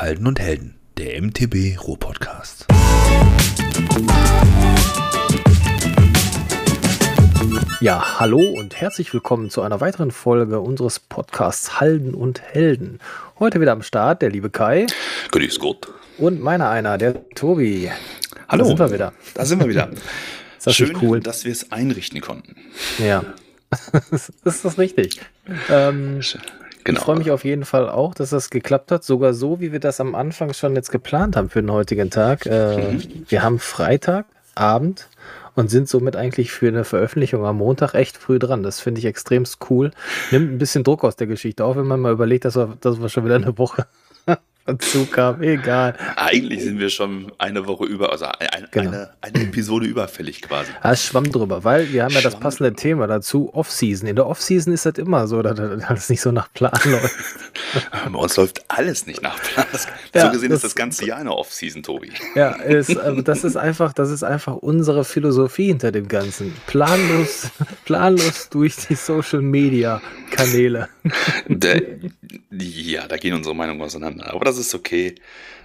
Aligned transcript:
Halden 0.00 0.26
und 0.26 0.40
Helden, 0.40 0.76
der 0.96 1.20
MTB 1.20 1.78
Ruhr-Podcast. 1.78 2.66
Ja, 7.82 8.18
hallo 8.18 8.38
und 8.38 8.80
herzlich 8.80 9.12
willkommen 9.12 9.50
zu 9.50 9.60
einer 9.60 9.82
weiteren 9.82 10.10
Folge 10.10 10.60
unseres 10.60 11.00
Podcasts 11.00 11.80
Halden 11.80 12.14
und 12.14 12.40
Helden. 12.40 12.98
Heute 13.38 13.60
wieder 13.60 13.72
am 13.72 13.82
Start 13.82 14.22
der 14.22 14.30
liebe 14.30 14.48
Kai. 14.48 14.86
Grüß 15.32 15.58
Gott. 15.58 15.92
Und 16.16 16.40
meiner 16.40 16.70
einer, 16.70 16.96
der 16.96 17.28
Tobi. 17.34 17.90
Hallo. 18.48 18.62
Da 18.62 18.68
sind 18.68 18.78
wir 18.78 18.92
wieder. 18.92 19.12
Da 19.34 19.44
sind 19.44 19.60
wir 19.60 19.68
wieder. 19.68 19.90
Ist 20.56 20.66
das 20.66 20.76
Schön, 20.76 20.96
cool? 21.02 21.20
dass 21.20 21.44
wir 21.44 21.52
es 21.52 21.72
einrichten 21.72 22.22
konnten. 22.22 22.56
Ja. 22.98 23.22
ist 24.10 24.64
das 24.64 24.78
richtig? 24.78 25.20
Ähm, 25.68 26.22
Genau. 26.84 26.98
Ich 26.98 27.04
freue 27.04 27.16
mich 27.18 27.30
auf 27.30 27.44
jeden 27.44 27.64
Fall 27.64 27.88
auch, 27.88 28.14
dass 28.14 28.30
das 28.30 28.50
geklappt 28.50 28.90
hat. 28.90 29.04
Sogar 29.04 29.34
so, 29.34 29.60
wie 29.60 29.72
wir 29.72 29.80
das 29.80 30.00
am 30.00 30.14
Anfang 30.14 30.52
schon 30.54 30.74
jetzt 30.74 30.90
geplant 30.90 31.36
haben 31.36 31.50
für 31.50 31.60
den 31.60 31.70
heutigen 31.72 32.10
Tag. 32.10 32.46
Äh, 32.46 32.98
Wir 33.28 33.42
haben 33.42 33.58
Freitagabend 33.58 35.08
und 35.54 35.70
sind 35.70 35.88
somit 35.88 36.16
eigentlich 36.16 36.52
für 36.52 36.68
eine 36.68 36.84
Veröffentlichung 36.84 37.44
am 37.44 37.58
Montag 37.58 37.94
echt 37.94 38.16
früh 38.16 38.38
dran. 38.38 38.62
Das 38.62 38.80
finde 38.80 39.00
ich 39.00 39.04
extremst 39.04 39.58
cool. 39.68 39.90
Nimmt 40.30 40.52
ein 40.52 40.58
bisschen 40.58 40.84
Druck 40.84 41.04
aus 41.04 41.16
der 41.16 41.26
Geschichte, 41.26 41.64
auch 41.64 41.76
wenn 41.76 41.86
man 41.86 42.00
mal 42.00 42.12
überlegt, 42.12 42.44
dass 42.44 42.56
wir, 42.56 42.76
dass 42.80 43.00
wir 43.00 43.08
schon 43.08 43.24
wieder 43.24 43.36
eine 43.36 43.58
Woche 43.58 43.86
Haben. 44.66 45.42
Egal. 45.42 45.96
Eigentlich 46.16 46.62
sind 46.62 46.78
wir 46.78 46.90
schon 46.90 47.32
eine 47.38 47.66
Woche 47.66 47.86
über, 47.86 48.12
also 48.12 48.26
ein, 48.26 48.68
Genau. 48.70 48.90
eine, 48.90 49.10
eine 49.20 49.42
Episode 49.44 49.86
überfällig 49.86 50.42
quasi. 50.42 50.70
Ah, 50.82 50.92
es 50.92 51.04
schwamm 51.04 51.30
drüber, 51.32 51.64
weil 51.64 51.92
wir 51.92 52.04
haben 52.04 52.12
ja 52.14 52.20
das 52.20 52.32
Schwamm 52.34 52.42
passende 52.42 52.72
Thema 52.74 53.06
dazu, 53.06 53.50
Off-Season. 53.52 54.06
In 54.08 54.16
der 54.16 54.26
Off-Season 54.26 54.72
ist 54.72 54.86
das 54.86 54.94
immer 54.98 55.26
so, 55.26 55.42
dass 55.42 55.56
das 55.88 56.08
nicht 56.10 56.20
so 56.20 56.30
nach 56.30 56.52
Plan 56.52 56.70
läuft. 56.84 57.14
Bei 58.12 58.18
uns 58.18 58.36
läuft 58.36 58.62
alles 58.68 59.06
nicht 59.06 59.22
nach 59.22 59.40
Plan. 59.42 59.66
Das, 59.72 59.88
Ja, 60.14 60.26
so 60.26 60.32
gesehen 60.32 60.50
das- 60.50 60.58
ist 60.58 60.64
das 60.64 60.74
ganze 60.76 61.04
Jahr 61.04 61.18
eine 61.18 61.32
Off-Season, 61.32 61.82
Tobi. 61.82 62.12
Ja, 62.34 62.50
ist, 62.50 62.90
äh, 62.90 63.22
das 63.22 63.42
ist 63.44 63.56
einfach, 63.56 63.92
das 63.92 64.10
ist 64.10 64.22
einfach 64.22 64.54
unsere 64.56 65.04
Philosophie 65.04 65.66
hinter 65.66 65.90
dem 65.90 66.06
Ganzen. 66.06 66.54
Planlos, 66.66 67.50
planlos 67.86 68.48
durch 68.50 68.76
die 68.88 68.94
Social 68.94 69.40
Media 69.42 70.00
Kanäle. 70.30 70.88
Der, 71.48 71.82
ja, 72.52 73.06
da 73.08 73.16
gehen 73.16 73.34
unsere 73.34 73.54
Meinungen 73.54 73.80
auseinander. 73.82 74.32
Aber 74.32 74.44
das 74.44 74.49
ist 74.58 74.74
okay. 74.74 75.14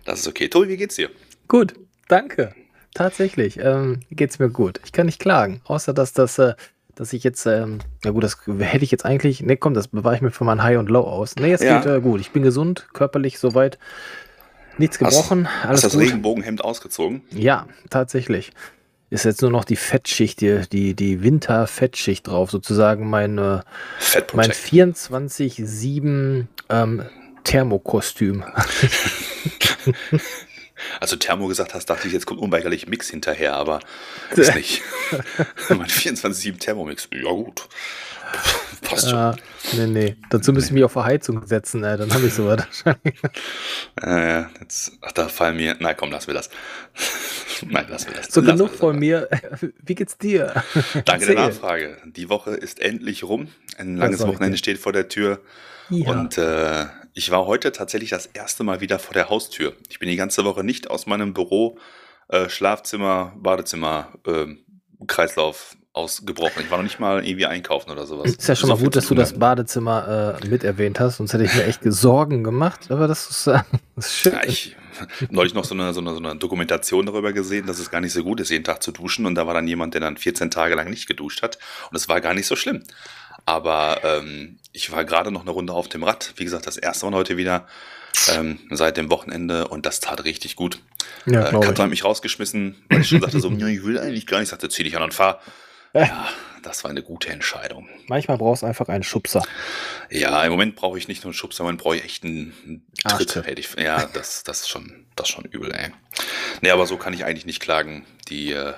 Das 0.06 0.20
ist 0.20 0.28
okay. 0.28 0.48
Tobi, 0.50 0.70
wie 0.70 0.78
geht's 0.78 0.96
dir? 0.96 1.10
Gut, 1.48 1.74
danke. 2.08 2.54
Tatsächlich, 2.94 3.58
ähm, 3.60 4.00
geht's 4.12 4.40
mir 4.40 4.50
gut. 4.50 4.80
Ich 4.86 4.92
kann 4.92 5.06
nicht 5.08 5.20
klagen, 5.20 5.62
außer 5.66 5.94
dass 5.94 6.14
das, 6.14 6.38
äh, 6.40 6.54
dass 6.96 7.12
ich 7.12 7.24
jetzt, 7.26 7.46
ähm, 7.46 7.80
na 8.06 8.12
gut, 8.12 8.24
das 8.24 8.38
hätte 8.60 8.86
ich 8.86 8.92
jetzt 8.92 9.06
eigentlich, 9.06 9.42
ne, 9.42 9.58
komm, 9.58 9.74
das 9.74 9.90
bewahre 9.90 10.16
ich 10.16 10.22
mir 10.22 10.32
für 10.32 10.46
mein 10.46 10.64
High 10.64 10.78
und 10.78 10.90
Low 10.90 11.02
aus. 11.02 11.36
Ne, 11.36 11.48
jetzt 11.50 11.64
Ja. 11.64 11.80
geht 11.82 11.92
äh, 11.92 12.00
gut. 12.00 12.22
Ich 12.22 12.32
bin 12.32 12.42
gesund, 12.44 12.88
körperlich 12.94 13.38
soweit. 13.40 13.78
Nichts 14.78 15.00
Hast- 15.02 15.10
gebrochen, 15.16 15.48
alles 15.64 15.84
Hast 15.84 15.86
das 15.86 15.94
gut. 15.94 16.02
Regenbogenhemd 16.04 16.64
ausgezogen? 16.64 17.22
Ja, 17.32 17.68
tatsächlich. 17.90 18.52
Ist 19.10 19.24
jetzt 19.26 19.42
nur 19.42 19.52
noch 19.52 19.66
die 19.66 19.76
Fettschicht, 19.76 20.42
die, 20.42 20.62
die, 20.72 20.94
die 20.96 21.22
Winter-Fettschicht 21.22 22.28
drauf, 22.28 22.50
sozusagen 22.50 23.10
mein, 23.10 23.38
Fat 24.00 24.34
mein 24.34 24.50
Protect. 24.50 24.58
24-7 24.58 26.48
ähm, 26.70 27.04
Thermokostüm. 27.46 28.44
Als 31.00 31.12
du 31.12 31.16
Thermo 31.16 31.48
gesagt 31.48 31.74
hast, 31.74 31.86
dachte 31.90 32.08
ich, 32.08 32.14
jetzt 32.14 32.26
kommt 32.26 32.42
unweigerlich 32.42 32.88
Mix 32.88 33.10
hinterher, 33.10 33.56
aber 33.56 33.80
ist 34.32 34.54
nicht. 34.56 34.82
mein 35.70 35.88
24-7 35.88 36.60
Thermomix. 36.60 37.08
Ja, 37.14 37.32
gut. 37.32 37.70
Passt 38.82 39.10
schon. 39.10 39.20
Äh, 39.20 39.36
nee, 39.74 39.88
nee. 39.88 40.16
Dazu 40.30 40.52
müsste 40.52 40.70
ich 40.70 40.74
mich 40.74 40.84
auf 40.84 40.92
Verheizung 40.92 41.46
setzen, 41.46 41.84
äh, 41.84 41.98
dann 41.98 42.14
habe 42.14 42.28
ich 42.28 42.34
sowas 42.34 42.66
wahrscheinlich. 42.84 43.16
Äh, 44.02 44.44
jetzt, 44.60 44.92
ach, 45.02 45.14
da 45.14 45.30
fallen 45.30 45.56
mir. 45.56 45.78
Na 45.80 45.94
komm, 45.94 46.12
lassen 46.12 46.28
wir 46.28 46.34
das. 46.34 46.50
Nein, 47.66 47.86
lassen 47.90 48.10
wir 48.10 48.18
das. 48.18 48.28
So 48.28 48.42
Lassen 48.42 48.58
genug 48.58 48.72
das 48.72 48.80
von 48.80 49.00
mir. 49.00 49.30
Wie 49.84 49.96
geht's 49.96 50.18
dir? 50.18 50.64
Danke 51.06 51.28
der. 51.28 51.36
Nachfrage. 51.36 51.98
Die 52.04 52.28
Woche 52.28 52.52
ist 52.52 52.82
endlich 52.82 53.24
rum. 53.24 53.48
Ein 53.78 53.96
langes 53.96 54.20
Wochenende 54.20 54.58
steht 54.58 54.80
vor 54.80 54.92
der 54.92 55.08
Tür. 55.08 55.40
Ja. 55.90 56.12
Und 56.12 56.38
äh, 56.38 56.88
ich 57.16 57.32
war 57.32 57.46
heute 57.46 57.72
tatsächlich 57.72 58.10
das 58.10 58.28
erste 58.28 58.64
Mal 58.64 58.82
wieder 58.82 59.00
vor 59.00 59.14
der 59.14 59.30
Haustür. 59.30 59.74
Ich 59.90 60.00
bin 60.00 60.10
die 60.10 60.18
ganze 60.18 60.44
Woche 60.44 60.64
nicht 60.64 60.90
aus 60.92 61.08
meinem 61.08 61.34
Büro, 61.34 61.80
äh, 62.28 62.50
Schlafzimmer, 62.50 63.32
Badezimmer, 63.38 64.10
ähm, 64.28 64.66
Kreislauf 65.08 65.78
ausgebrochen. 65.94 66.64
Ich 66.64 66.70
war 66.70 66.78
noch 66.78 66.84
nicht 66.84 67.00
mal 67.00 67.26
irgendwie 67.26 67.46
einkaufen 67.46 67.90
oder 67.90 68.06
sowas. 68.06 68.32
ist 68.32 68.48
ja 68.48 68.56
schon 68.56 68.68
So 68.68 68.76
mal 68.76 68.84
gut, 68.84 68.98
dass 68.98 69.08
du 69.08 69.16
das. 69.16 69.40
Badezimmer 69.40 70.40
äh, 70.44 70.48
mit 70.48 70.66
erwähnt 70.66 71.00
hast, 71.00 71.18
sonst 71.18 71.32
hätte 71.32 71.46
ich 71.46 71.56
mir 71.56 71.64
echt 71.64 71.80
Sorgen 71.86 72.44
gemacht. 72.44 72.92
Aber 72.92 73.08
das 73.08 73.30
ist, 73.30 73.48
äh, 73.48 73.60
das 73.96 74.08
ist 74.08 74.18
schön. 74.18 74.34
Ja, 74.34 74.44
ich 74.44 74.76
neulich 75.30 75.54
noch 75.54 75.64
so 75.64 75.74
eine, 75.74 75.94
so, 75.94 76.02
eine, 76.02 76.12
so 76.12 76.18
eine 76.18 76.36
Dokumentation 76.36 77.06
darüber 77.06 77.32
gesehen, 77.32 77.66
dass 77.66 77.80
es 77.80 77.92
gar 77.92 78.02
nicht 78.02 78.12
so 78.12 78.24
gut 78.24 78.42
ist, 78.42 78.50
jeden 78.50 78.66
Tag 78.66 78.84
zu 78.84 78.92
duschen. 78.92 79.26
Und 79.26 79.36
da 79.36 79.48
war 79.48 79.54
dann 79.54 79.70
jemand, 79.70 79.94
der 79.94 80.02
dann 80.02 80.18
14 80.18 80.52
Tage 80.52 80.76
lang 80.76 80.90
nicht 80.90 81.08
geduscht 81.08 81.42
hat. 81.42 81.60
Und 81.90 81.96
es 81.96 82.10
war 82.10 82.20
gar 82.20 82.34
nicht 82.34 82.48
so 82.48 82.58
schlimm. 82.58 82.84
Aber 83.46 84.02
ähm, 84.04 84.58
ich 84.76 84.92
war 84.92 85.06
gerade 85.06 85.32
noch 85.32 85.42
eine 85.42 85.52
Runde 85.52 85.74
auf 85.74 85.88
dem 85.88 86.04
Rad. 86.04 86.34
Wie 86.36 86.44
gesagt, 86.44 86.68
das 86.68 86.78
erste 86.78 87.06
Mal 87.06 87.16
heute 87.18 87.38
wieder 87.38 87.68
ähm, 88.34 88.60
seit 88.72 88.98
dem 88.98 89.10
Wochenende. 89.10 89.68
Und 89.70 89.86
das 89.86 90.02
tat 90.02 90.24
richtig 90.26 90.56
gut. 90.56 90.80
ja, 91.26 91.48
äh, 91.50 91.72
ich. 91.72 91.80
hat 91.80 91.90
mich 91.90 92.04
rausgeschmissen, 92.04 92.76
weil 92.90 93.02
ich 93.02 93.08
schon 93.08 93.22
sagte 93.22 93.40
so, 93.40 93.50
"Ja, 93.58 93.68
ich 93.68 93.84
will 93.84 93.98
eigentlich 93.98 94.28
gar 94.28 94.38
nicht. 94.40 94.48
Ich 94.48 94.50
sagte, 94.52 94.70
zieh 94.70 94.84
dich 94.84 94.96
an 94.98 95.04
und 95.04 95.14
fahr. 95.14 95.42
Ja, 95.94 96.28
das 96.62 96.84
war 96.84 96.92
eine 96.92 97.04
gute 97.04 97.30
Entscheidung. 97.30 97.88
Manchmal 98.08 98.38
brauchst 98.38 98.64
du 98.64 98.66
einfach 98.68 98.90
einen 98.90 99.04
Schubser. 99.04 99.44
Ja, 100.10 100.44
im 100.44 100.52
Moment 100.52 100.76
brauche 100.76 100.98
ich 100.98 101.08
nicht 101.08 101.24
nur 101.24 101.30
einen 101.30 101.36
Schub, 101.36 101.54
sondern 101.54 101.78
brauche 101.78 101.96
ich 101.96 102.04
echt 102.04 102.26
einen 102.26 102.84
Tritt. 103.08 103.36
Ich, 103.58 103.76
ja, 103.76 104.06
das, 104.08 104.44
das 104.44 104.62
ist 104.62 104.70
schon, 104.70 105.06
das 105.16 105.30
ist 105.30 105.34
schon 105.36 105.46
übel, 105.46 105.72
ey. 105.72 105.92
Nee, 106.62 106.72
aber 106.72 106.86
so 106.86 106.98
kann 106.98 107.14
ich 107.14 107.24
eigentlich 107.24 107.46
nicht 107.46 107.62
klagen. 107.62 108.06
Die, 108.28 108.52
äh, 108.52 108.74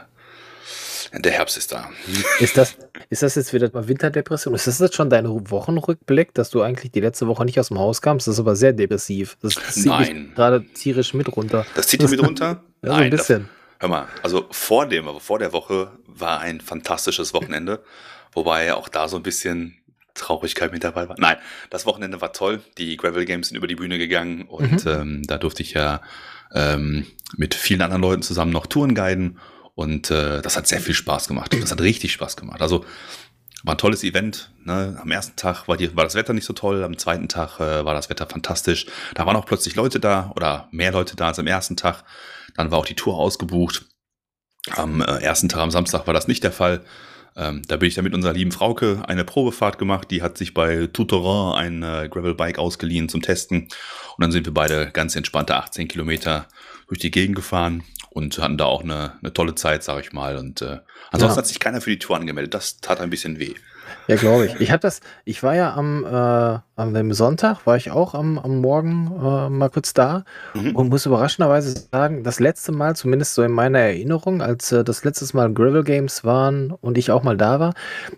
der 1.13 1.31
Herbst 1.31 1.57
ist 1.57 1.71
da. 1.71 1.89
Ist 2.39 2.57
das, 2.57 2.75
ist 3.09 3.23
das 3.23 3.35
jetzt 3.35 3.53
wieder 3.53 3.69
mal 3.73 3.87
Winterdepression? 3.87 4.53
Ist 4.55 4.67
das 4.67 4.79
jetzt 4.79 4.95
schon 4.95 5.09
dein 5.09 5.25
Wochenrückblick, 5.27 6.33
dass 6.33 6.49
du 6.49 6.61
eigentlich 6.61 6.91
die 6.91 6.99
letzte 6.99 7.27
Woche 7.27 7.45
nicht 7.45 7.59
aus 7.59 7.69
dem 7.69 7.79
Haus 7.79 8.01
kamst? 8.01 8.27
Das 8.27 8.35
ist 8.35 8.39
aber 8.39 8.55
sehr 8.55 8.73
depressiv. 8.73 9.37
Das 9.41 9.55
zieht 9.71 9.85
Nein. 9.85 10.31
gerade 10.35 10.65
tierisch 10.73 11.13
mit 11.13 11.35
runter. 11.35 11.65
Das 11.75 11.87
zieht 11.87 12.01
dich 12.01 12.09
mit 12.09 12.21
runter? 12.23 12.63
Ja, 12.83 12.91
so 12.91 12.95
ein 12.97 13.09
das- 13.11 13.21
bisschen. 13.21 13.49
Hör 13.79 13.89
mal, 13.89 14.07
also 14.23 14.45
vor 14.51 14.87
dem, 14.87 15.07
aber 15.07 15.19
vor 15.19 15.39
der 15.39 15.51
Woche 15.53 15.91
war 16.05 16.39
ein 16.41 16.61
fantastisches 16.61 17.33
Wochenende, 17.33 17.83
wobei 18.33 18.73
auch 18.73 18.87
da 18.89 19.07
so 19.07 19.17
ein 19.17 19.23
bisschen 19.23 19.75
Traurigkeit 20.13 20.71
mit 20.71 20.83
dabei 20.83 21.07
war. 21.09 21.15
Nein, 21.19 21.37
das 21.69 21.85
Wochenende 21.85 22.21
war 22.21 22.33
toll. 22.33 22.61
Die 22.77 22.97
Gravel 22.97 23.25
Games 23.25 23.49
sind 23.49 23.57
über 23.57 23.67
die 23.67 23.75
Bühne 23.75 23.97
gegangen 23.99 24.43
und 24.43 24.85
Mhm. 24.85 24.91
ähm, 24.91 25.21
da 25.27 25.37
durfte 25.37 25.61
ich 25.63 25.73
ja 25.73 26.01
ähm, 26.53 27.05
mit 27.35 27.53
vielen 27.55 27.81
anderen 27.81 28.01
Leuten 28.01 28.21
zusammen 28.23 28.51
noch 28.51 28.65
Touren 28.67 28.95
guiden 28.95 29.37
und 29.77 30.09
äh, 30.09 30.41
das 30.41 30.57
hat 30.57 30.67
sehr 30.67 30.81
viel 30.81 30.95
Spaß 30.95 31.27
gemacht. 31.27 31.55
Das 31.61 31.71
hat 31.71 31.81
richtig 31.81 32.11
Spaß 32.11 32.35
gemacht. 32.35 32.63
Also 32.63 32.83
war 33.63 33.75
ein 33.75 33.77
tolles 33.77 34.03
Event. 34.03 34.51
Ne? 34.63 34.97
Am 34.99 35.11
ersten 35.11 35.35
Tag 35.35 35.67
war, 35.67 35.77
die, 35.77 35.95
war 35.95 36.03
das 36.03 36.15
Wetter 36.15 36.33
nicht 36.33 36.45
so 36.45 36.53
toll, 36.53 36.83
am 36.83 36.97
zweiten 36.97 37.27
Tag 37.27 37.59
äh, 37.59 37.85
war 37.85 37.93
das 37.93 38.09
Wetter 38.09 38.25
fantastisch. 38.25 38.87
Da 39.13 39.27
waren 39.27 39.35
auch 39.35 39.45
plötzlich 39.45 39.75
Leute 39.75 39.99
da 39.99 40.31
oder 40.35 40.67
mehr 40.71 40.91
Leute 40.91 41.15
da 41.15 41.27
als 41.27 41.37
am 41.37 41.45
ersten 41.45 41.75
Tag. 41.75 42.05
Dann 42.55 42.71
war 42.71 42.79
auch 42.79 42.87
die 42.87 42.95
Tour 42.95 43.17
ausgebucht. 43.19 43.85
Am 44.71 44.99
äh, 44.99 45.19
ersten 45.19 45.47
Tag, 45.47 45.61
am 45.61 45.69
Samstag, 45.69 46.07
war 46.07 46.13
das 46.15 46.27
nicht 46.27 46.43
der 46.43 46.51
Fall. 46.51 46.83
Ähm, 47.35 47.61
da 47.67 47.77
bin 47.77 47.87
ich 47.87 47.93
dann 47.93 48.03
mit 48.03 48.15
unserer 48.15 48.33
lieben 48.33 48.51
Frauke 48.51 49.03
eine 49.07 49.25
Probefahrt 49.25 49.77
gemacht. 49.77 50.09
Die 50.09 50.23
hat 50.23 50.39
sich 50.39 50.55
bei 50.55 50.87
Tutorin 50.87 51.55
ein 51.55 51.83
äh, 51.83 52.09
Gravelbike 52.09 52.57
ausgeliehen 52.57 53.09
zum 53.09 53.21
Testen. 53.21 53.65
Und 53.65 54.21
dann 54.23 54.31
sind 54.31 54.47
wir 54.47 54.55
beide 54.55 54.89
ganz 54.89 55.15
entspannte 55.15 55.55
18 55.55 55.87
Kilometer 55.87 56.47
durch 56.87 56.99
die 56.99 57.11
Gegend 57.11 57.35
gefahren 57.35 57.83
und 58.17 58.37
hatten 58.39 58.57
da 58.57 58.65
auch 58.65 58.83
eine, 58.83 59.13
eine 59.21 59.31
tolle 59.31 59.53
Zeit, 59.55 59.83
sag 59.83 59.99
ich 60.01 60.11
mal. 60.11 60.37
Und 60.37 60.61
äh, 60.63 60.79
ansonsten 61.11 61.35
Ja. 61.35 61.41
hat 61.41 61.47
sich 61.47 61.59
keiner 61.59 61.81
für 61.81 61.91
die 61.91 61.99
Tour 61.99 62.15
angemeldet. 62.17 62.53
Das 62.53 62.77
tat 62.81 62.99
ein 62.99 63.09
bisschen 63.11 63.37
weh. 63.39 63.53
Ja, 64.07 64.15
glaube 64.17 64.47
ich. 64.47 64.55
Ich 64.59 64.71
habe 64.71 64.79
das, 64.81 64.99
ich 65.23 65.43
war 65.43 65.55
ja 65.55 65.73
am, 65.73 66.03
äh, 66.03 66.59
am 66.81 66.93
dem 66.93 67.13
Sonntag, 67.13 67.65
war 67.65 67.77
ich 67.77 67.91
auch 67.91 68.15
am, 68.15 68.37
am 68.39 68.59
Morgen 68.59 69.07
äh, 69.17 69.49
mal 69.49 69.69
kurz 69.69 69.93
da 69.93 70.25
Mhm. 70.53 70.75
und 70.75 70.89
muss 70.89 71.05
überraschenderweise 71.05 71.73
sagen, 71.91 72.23
das 72.23 72.39
letzte 72.39 72.71
Mal, 72.73 72.95
zumindest 72.95 73.35
so 73.35 73.43
in 73.43 73.51
meiner 73.51 73.79
Erinnerung, 73.79 74.41
als 74.41 74.71
äh, 74.73 74.83
das 74.83 75.03
letztes 75.05 75.33
Mal 75.33 75.53
Gravel 75.53 75.83
Games 75.83 76.23
waren 76.25 76.71
und 76.71 76.97
ich 76.97 77.11
auch 77.11 77.23
mal 77.23 77.37
da 77.37 77.59
war, 77.61 77.73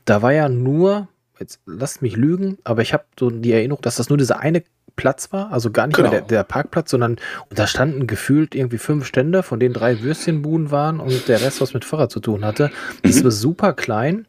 da 0.05 0.21
war 0.23 0.31
ja 0.33 0.47
nur, 0.49 1.07
jetzt 1.39 1.59
lasst 1.67 2.01
mich 2.01 2.15
lügen, 2.15 2.57
aber 2.63 2.81
ich 2.81 2.93
habe 2.93 3.03
so 3.19 3.29
die 3.29 3.51
Erinnerung, 3.51 3.81
dass 3.83 3.97
das 3.97 4.09
nur 4.09 4.17
dieser 4.17 4.39
eine 4.39 4.63
Platz 4.95 5.31
war, 5.31 5.51
also 5.51 5.71
gar 5.71 5.87
nicht 5.87 5.95
Genau. 5.97 6.09
mehr 6.11 6.21
der, 6.21 6.27
der 6.27 6.43
Parkplatz, 6.43 6.91
sondern 6.91 7.17
da 7.49 7.67
standen 7.67 8.07
gefühlt 8.07 8.55
irgendwie 8.55 8.77
fünf 8.77 9.05
Stände, 9.05 9.43
von 9.43 9.59
denen 9.59 9.73
drei 9.73 10.01
Würstchenbuden 10.01 10.71
waren 10.71 10.99
und 10.99 11.27
der 11.27 11.41
Rest 11.41 11.61
was 11.61 11.73
mit 11.73 11.85
Fahrrad 11.85 12.11
zu 12.11 12.19
tun 12.19 12.43
hatte. 12.45 12.71
Das 13.03 13.19
Mhm. 13.19 13.23
war 13.25 13.31
super 13.31 13.73
klein. 13.73 14.25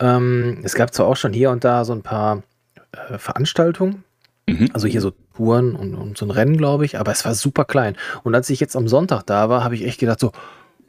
Ähm, 0.00 0.60
es 0.62 0.74
gab 0.74 0.94
zwar 0.94 1.06
auch 1.06 1.16
schon 1.16 1.32
hier 1.32 1.50
und 1.50 1.64
da 1.64 1.84
so 1.84 1.92
ein 1.92 2.02
paar 2.02 2.42
äh, 3.10 3.18
Veranstaltungen, 3.18 4.04
Mhm. 4.46 4.70
also 4.72 4.86
hier 4.88 5.02
so 5.02 5.12
Touren 5.36 5.74
und, 5.76 5.94
und 5.94 6.16
so 6.16 6.24
ein 6.24 6.30
Rennen, 6.30 6.56
glaube 6.56 6.84
ich, 6.86 6.98
aber 6.98 7.12
es 7.12 7.24
war 7.26 7.34
super 7.34 7.64
klein. 7.66 7.96
Und 8.24 8.34
als 8.34 8.48
ich 8.48 8.60
jetzt 8.60 8.76
am 8.76 8.88
Sonntag 8.88 9.22
da 9.24 9.48
war, 9.50 9.62
habe 9.62 9.74
ich 9.74 9.84
echt 9.84 10.00
gedacht 10.00 10.18
so, 10.20 10.32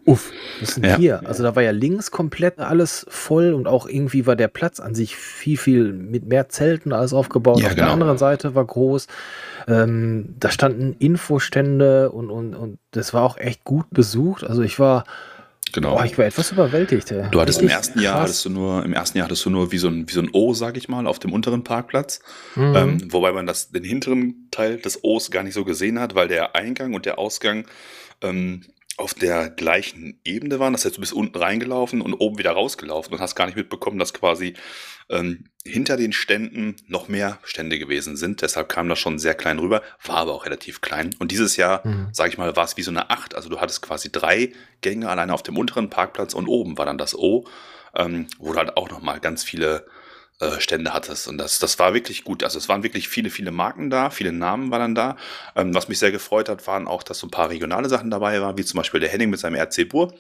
uff, 0.10 0.32
was 0.60 0.70
ist 0.70 0.78
denn 0.78 0.90
ja. 0.90 0.98
hier? 0.98 1.28
Also 1.28 1.44
da 1.44 1.56
war 1.56 1.62
ja 1.62 1.72
links 1.72 2.10
komplett 2.10 2.58
alles 2.60 3.06
voll 3.10 3.54
und 3.54 3.68
auch 3.68 3.88
irgendwie 3.88 4.26
war 4.26 4.36
der 4.36 4.48
Platz 4.48 4.80
an 4.80 4.96
sich 4.96 5.16
viel, 5.16 5.58
viel 5.58 5.94
mit 5.94 6.26
mehr 6.26 6.50
Zelten 6.50 6.94
alles 6.94 7.14
aufgebaut. 7.14 7.60
Ja, 7.60 7.68
Auf 7.68 7.76
genau. 7.76 7.86
der 7.86 7.94
anderen 7.94 8.18
Seite 8.18 8.56
war 8.56 8.66
groß. 8.66 9.08
Ähm, 9.68 10.36
da 10.40 10.50
standen 10.50 10.96
Infostände 10.98 12.12
und, 12.12 12.32
und, 12.32 12.56
und 12.56 12.80
das 12.92 13.14
war 13.14 13.24
auch 13.24 13.38
echt 13.38 13.64
gut 13.64 13.86
besucht. 13.92 14.44
Also 14.44 14.64
ich 14.64 14.80
war, 14.80 15.04
Genau. 15.72 16.00
Oh, 16.00 16.04
ich 16.04 16.18
war 16.18 16.26
etwas 16.26 16.52
überwältigt. 16.52 17.12
Ey. 17.12 17.28
Du 17.30 17.40
hattest 17.40 17.60
Richtig 17.60 17.72
im 17.72 17.78
ersten 17.78 18.00
Jahr 18.00 18.22
hattest 18.22 18.44
du 18.44 18.50
nur, 18.50 18.84
im 18.84 18.94
ersten 18.94 19.20
Jahr 19.20 19.26
hattest 19.26 19.46
du 19.46 19.52
nur 19.52 19.72
wie 19.72 19.78
so 19.78 19.88
ein, 19.88 20.10
wie 20.10 20.14
so 20.14 20.22
ein 20.22 20.30
O, 20.34 20.56
sag 20.56 20.78
ich 20.78 20.90
mal, 20.90 21.06
auf 21.06 21.20
dem 21.20 21.32
unteren 21.32 21.64
Parkplatz. 21.64 22.22
Mhm. 22.56 22.76
Ähm, 22.76 23.14
wobei 23.14 23.32
man 23.34 23.46
das, 23.46 23.70
den 23.70 23.84
hinteren 23.84 24.48
Teil 24.50 24.78
des 24.78 25.04
O's 25.04 25.30
gar 25.30 25.44
nicht 25.44 25.54
so 25.54 25.66
gesehen 25.66 26.00
hat, 26.00 26.16
weil 26.16 26.28
der 26.28 26.56
Eingang 26.56 26.96
und 26.96 27.06
der 27.06 27.20
Ausgang 27.20 27.66
ähm, 28.22 28.64
auf 29.00 29.14
der 29.14 29.50
gleichen 29.50 30.20
Ebene 30.26 30.60
waren. 30.60 30.74
Das 30.74 30.84
heißt, 30.84 30.98
du 30.98 31.00
bist 31.00 31.14
unten 31.14 31.38
reingelaufen 31.38 32.02
und 32.02 32.14
oben 32.14 32.38
wieder 32.38 32.52
rausgelaufen 32.52 33.14
und 33.14 33.22
hast 33.22 33.36
gar 33.36 33.46
nicht 33.46 33.56
mitbekommen, 33.56 33.98
dass 33.98 34.14
quasi 34.14 34.56
ähm, 35.10 35.46
hinter 35.66 35.96
den 35.96 36.12
Ständen 36.12 36.76
noch 36.88 37.08
mehr 37.08 37.40
Stände 37.44 37.80
gewesen 37.80 38.18
sind. 38.18 38.42
Deshalb 38.42 38.68
kam 38.68 38.90
das 38.90 39.00
schon 39.00 39.18
sehr 39.18 39.36
klein 39.36 39.60
rüber, 39.60 39.82
war 40.04 40.18
aber 40.18 40.34
auch 40.34 40.46
relativ 40.46 40.82
klein. 40.82 41.16
Und 41.18 41.32
dieses 41.32 41.56
Jahr, 41.56 41.88
mhm. 41.88 42.10
sage 42.12 42.32
ich 42.32 42.38
mal, 42.38 42.56
war 42.58 42.66
es 42.66 42.76
wie 42.76 42.82
so 42.82 42.92
eine 42.92 43.10
Acht. 43.10 43.36
Also 43.36 43.48
du 43.48 43.62
hattest 43.62 43.82
quasi 43.82 44.12
drei 44.12 44.52
Gänge 44.82 45.10
alleine 45.10 45.34
auf 45.34 45.44
dem 45.44 45.58
unteren 45.58 45.90
Parkplatz 45.90 46.34
und 46.34 46.48
oben 46.48 46.78
war 46.78 46.86
dann 46.86 46.98
das 46.98 47.18
O, 47.18 47.46
ähm, 47.96 48.28
wo 48.38 48.52
du 48.52 48.60
halt 48.60 48.76
auch 48.76 48.90
noch 48.90 49.02
mal 49.02 49.20
ganz 49.20 49.44
viele 49.44 49.86
äh, 50.40 50.60
Stände 50.60 50.94
hattest. 50.94 51.28
Und 51.28 51.38
das, 51.38 51.60
das 51.60 51.80
war 51.80 51.94
wirklich 51.94 52.24
gut. 52.24 52.44
Also 52.44 52.58
es 52.58 52.70
waren 52.70 52.84
wirklich 52.84 53.10
viele, 53.10 53.30
viele 53.30 53.52
Marken 53.52 53.90
da, 53.90 54.10
viele 54.10 54.32
Namen 54.32 54.72
waren 54.72 54.80
dann 54.80 54.96
da. 54.96 55.18
Ähm, 55.56 55.76
was 55.76 55.90
mich 55.90 56.00
sehr 56.00 56.12
gefreut 56.12 56.50
hat, 56.50 56.66
waren 56.66 56.88
auch, 56.88 57.04
dass 57.04 57.20
so 57.20 57.28
ein 57.28 57.32
paar 57.32 57.50
regionale 57.50 57.90
Sachen 57.90 58.10
dabei 58.10 58.42
waren, 58.42 58.58
wie 58.58 58.66
zum 58.66 58.78
Beispiel 58.78 59.00
der 59.00 59.10
Henning 59.10 59.30
mit 59.30 59.40
seinem 59.40 59.56
RC 59.56 59.90
Bur. 59.90 60.14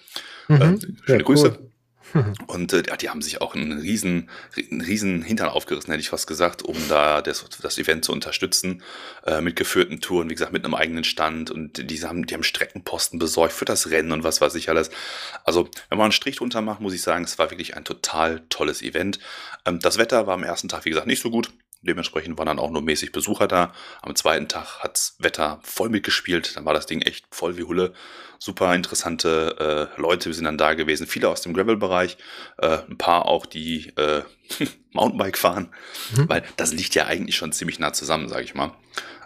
Mhm, 0.48 0.62
äh, 0.62 1.06
schöne 1.06 1.24
Grüße. 1.24 1.60
Und 2.48 2.74
äh, 2.74 2.84
die 2.98 3.10
haben 3.10 3.22
sich 3.22 3.42
auch 3.42 3.56
einen 3.56 3.80
riesen, 3.80 4.30
einen 4.72 4.82
riesen 4.82 5.22
Hintern 5.22 5.50
aufgerissen, 5.50 5.92
hätte 5.92 6.02
ich 6.02 6.10
fast 6.10 6.28
gesagt, 6.28 6.64
um 6.64 6.76
da 6.88 7.22
das, 7.22 7.46
das 7.62 7.78
Event 7.78 8.06
zu 8.06 8.12
unterstützen, 8.12 8.84
äh, 9.26 9.42
mit 9.42 9.56
geführten 9.56 10.02
Touren, 10.02 10.30
wie 10.30 10.36
gesagt, 10.36 10.54
mit 10.54 10.66
einem 10.66 10.76
eigenen 10.76 11.04
Stand. 11.04 11.52
Und 11.52 11.90
die 11.90 12.02
haben, 12.04 12.26
die 12.26 12.34
haben 12.34 12.44
Streckenposten 12.44 13.20
besorgt 13.20 13.54
für 13.54 13.66
das 13.66 13.90
Rennen 13.90 14.12
und 14.12 14.24
was 14.24 14.42
weiß 14.42 14.56
ich 14.56 14.70
alles. 14.70 14.90
Also, 15.44 15.70
wenn 15.90 15.98
man 15.98 16.06
einen 16.06 16.12
Strich 16.12 16.38
drunter 16.38 16.62
macht, 16.62 16.82
muss 16.82 16.94
ich 16.94 17.02
sagen, 17.02 17.24
es 17.24 17.40
war 17.40 17.52
wirklich 17.52 17.76
ein 17.76 17.84
total 17.84 18.42
tolles 18.50 18.82
Event. 18.82 19.20
Ähm, 19.66 19.80
das 19.80 19.98
Wetter 19.98 20.28
war 20.28 20.34
am 20.34 20.44
ersten 20.44 20.70
Tag, 20.70 20.86
wie 20.86 20.90
gesagt, 20.90 21.08
nicht 21.08 21.22
so 21.22 21.30
gut. 21.30 21.52
Dementsprechend 21.82 22.38
waren 22.38 22.48
dann 22.48 22.60
auch 22.60 22.72
nur 22.72 22.82
mäßig 22.82 23.14
Besucher 23.14 23.48
da. 23.48 23.72
Am 24.02 24.14
zweiten 24.16 24.50
Tag 24.50 24.80
hat's 24.80 25.16
Wetter 25.20 25.60
voll 25.64 25.90
mitgespielt. 25.90 26.58
Dann 26.58 26.66
war 26.66 26.74
das 26.74 26.88
Ding 26.88 27.02
echt 27.02 27.26
voll 27.32 27.58
wie 27.58 27.64
Hulle. 27.64 27.94
Super 28.38 28.76
interessante 28.76 29.90
äh, 29.96 30.02
Leute 30.02 30.34
sind 30.34 30.44
dann 30.44 30.58
da 30.58 30.74
gewesen. 30.74 31.08
Viele 31.08 31.30
aus 31.30 31.42
dem 31.42 31.54
Gravel-Bereich. 31.54 32.18
Äh, 32.58 32.80
ein 32.90 32.98
paar 32.98 33.26
auch, 33.28 33.46
die 33.46 33.94
äh, 33.96 34.24
Mountainbike 34.92 35.38
fahren. 35.38 35.74
Mhm. 36.16 36.28
Weil 36.28 36.44
das 36.58 36.74
liegt 36.74 36.96
ja 36.96 37.06
eigentlich 37.06 37.38
schon 37.38 37.54
ziemlich 37.54 37.80
nah 37.80 37.94
zusammen, 37.94 38.28
sage 38.28 38.44
ich 38.44 38.56
mal. 38.56 38.74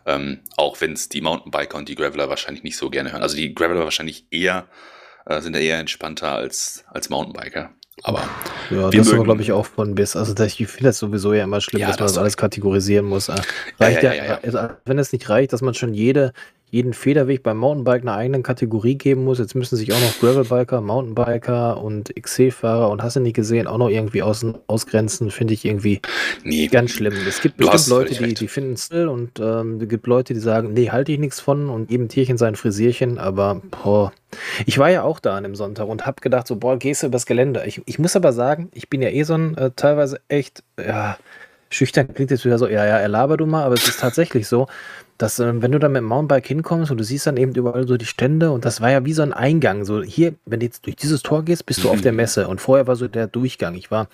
Ähm, 0.05 0.41
auch 0.55 0.79
wenn 0.79 0.93
es 0.93 1.09
die 1.09 1.21
Mountainbiker 1.21 1.77
und 1.77 1.89
die 1.89 1.95
Graveler 1.95 2.29
wahrscheinlich 2.29 2.63
nicht 2.63 2.77
so 2.77 2.91
gerne 2.91 3.11
hören. 3.11 3.23
Also 3.23 3.35
die 3.35 3.55
Graveler 3.55 3.83
wahrscheinlich 3.83 4.27
eher, 4.29 4.67
äh, 5.25 5.41
sind 5.41 5.55
eher 5.55 5.79
entspannter 5.79 6.33
als, 6.33 6.83
als 6.87 7.09
Mountainbiker. 7.09 7.73
Aber 8.01 8.27
ja, 8.71 8.89
das 8.89 9.07
ist 9.07 9.23
glaube 9.23 9.41
ich, 9.41 9.51
auch 9.51 9.65
von 9.65 9.93
bis. 9.95 10.15
Also 10.15 10.33
ich 10.43 10.55
finde 10.55 10.85
das 10.85 10.97
sowieso 10.97 11.33
ja 11.33 11.43
immer 11.43 11.61
schlimm, 11.61 11.81
ja, 11.81 11.87
dass 11.87 11.99
man 11.99 12.07
das 12.07 12.17
alles 12.17 12.37
kategorisieren 12.37 13.05
muss. 13.05 13.29
Reicht 13.79 14.03
ja, 14.03 14.13
ja, 14.13 14.25
ja, 14.25 14.39
also, 14.41 14.59
wenn 14.85 14.97
es 14.97 15.13
nicht 15.13 15.29
reicht, 15.29 15.53
dass 15.53 15.61
man 15.61 15.73
schon 15.73 15.93
jede, 15.93 16.33
jeden 16.73 16.93
Federweg 16.93 17.43
beim 17.43 17.57
Mountainbike 17.57 18.01
einer 18.01 18.15
eigenen 18.15 18.41
Kategorie 18.41 18.95
geben 18.95 19.25
muss. 19.25 19.37
Jetzt 19.37 19.53
müssen 19.53 19.75
sich 19.75 19.93
auch 19.93 19.99
noch 20.01 20.19
Gravelbiker, 20.19 20.81
Mountainbiker 20.81 21.79
und 21.79 22.11
XC-Fahrer 22.19 22.89
und 22.89 23.03
hast 23.03 23.15
du 23.15 23.19
nicht 23.19 23.35
gesehen, 23.35 23.67
auch 23.67 23.77
noch 23.77 23.89
irgendwie 23.89 24.23
aus, 24.23 24.43
ausgrenzen, 24.65 25.29
finde 25.29 25.53
ich 25.53 25.65
irgendwie 25.65 26.01
nee. 26.43 26.65
ganz 26.65 26.89
schlimm. 26.89 27.13
Es 27.27 27.41
gibt 27.41 27.57
bestimmt 27.57 27.87
Leute, 27.89 28.15
die, 28.15 28.33
die 28.33 28.47
finden 28.47 28.73
es 28.73 28.85
still 28.85 29.07
und 29.07 29.39
ähm, 29.39 29.79
es 29.79 29.87
gibt 29.87 30.07
Leute, 30.07 30.33
die 30.33 30.39
sagen, 30.39 30.73
nee, 30.73 30.89
halte 30.89 31.11
ich 31.11 31.19
nichts 31.19 31.39
von 31.39 31.69
und 31.69 31.91
jedem 31.91 32.07
Tierchen 32.07 32.39
sein 32.39 32.55
Frisierchen, 32.55 33.19
aber 33.19 33.61
boah. 33.83 34.11
Ich 34.65 34.79
war 34.79 34.89
ja 34.89 35.03
auch 35.03 35.19
da 35.19 35.37
an 35.37 35.43
dem 35.43 35.53
Sonntag 35.53 35.87
und 35.87 36.07
habe 36.07 36.21
gedacht, 36.21 36.47
so, 36.47 36.55
boah, 36.55 36.79
gehst 36.79 37.03
du 37.03 37.07
übers 37.07 37.27
Gelände. 37.27 37.61
Ich, 37.67 37.83
ich 37.85 37.99
muss 37.99 38.15
aber 38.15 38.33
sagen, 38.33 38.69
ich 38.73 38.89
bin 38.89 39.03
ja 39.03 39.09
eh 39.09 39.21
so 39.21 39.35
ein 39.35 39.55
äh, 39.57 39.69
teilweise 39.75 40.19
echt, 40.27 40.63
ja, 40.83 41.17
schüchtern 41.69 42.11
klingt 42.13 42.31
jetzt 42.31 42.45
wieder 42.45 42.57
so, 42.57 42.67
ja, 42.67 42.83
ja, 42.83 42.97
erlaber 42.97 43.37
du 43.37 43.45
mal, 43.45 43.63
aber 43.63 43.75
es 43.75 43.87
ist 43.87 43.99
tatsächlich 43.99 44.47
so, 44.47 44.67
dass 45.17 45.39
ähm, 45.39 45.61
wenn 45.61 45.71
du 45.71 45.79
dann 45.79 45.91
mit 45.91 46.01
dem 46.01 46.07
Mountainbike 46.07 46.47
hinkommst 46.47 46.91
und 46.91 46.97
du 46.97 47.03
siehst 47.03 47.27
dann 47.27 47.37
eben 47.37 47.53
überall 47.53 47.87
so 47.87 47.97
die 47.97 48.05
Stände 48.05 48.51
und 48.51 48.65
das 48.65 48.81
war 48.81 48.91
ja 48.91 49.05
wie 49.05 49.13
so 49.13 49.21
ein 49.21 49.33
Eingang. 49.33 49.85
So 49.85 50.01
hier, 50.01 50.33
wenn 50.45 50.59
du 50.59 50.65
jetzt 50.65 50.85
durch 50.85 50.95
dieses 50.95 51.21
Tor 51.21 51.43
gehst, 51.43 51.65
bist 51.65 51.83
du 51.83 51.89
auf 51.89 52.01
der 52.01 52.13
Messe 52.13 52.47
und 52.47 52.61
vorher 52.61 52.87
war 52.87 52.95
so 52.95 53.07
der 53.07 53.27
Durchgang. 53.27 53.75
Ich 53.75 53.91
war 53.91 54.07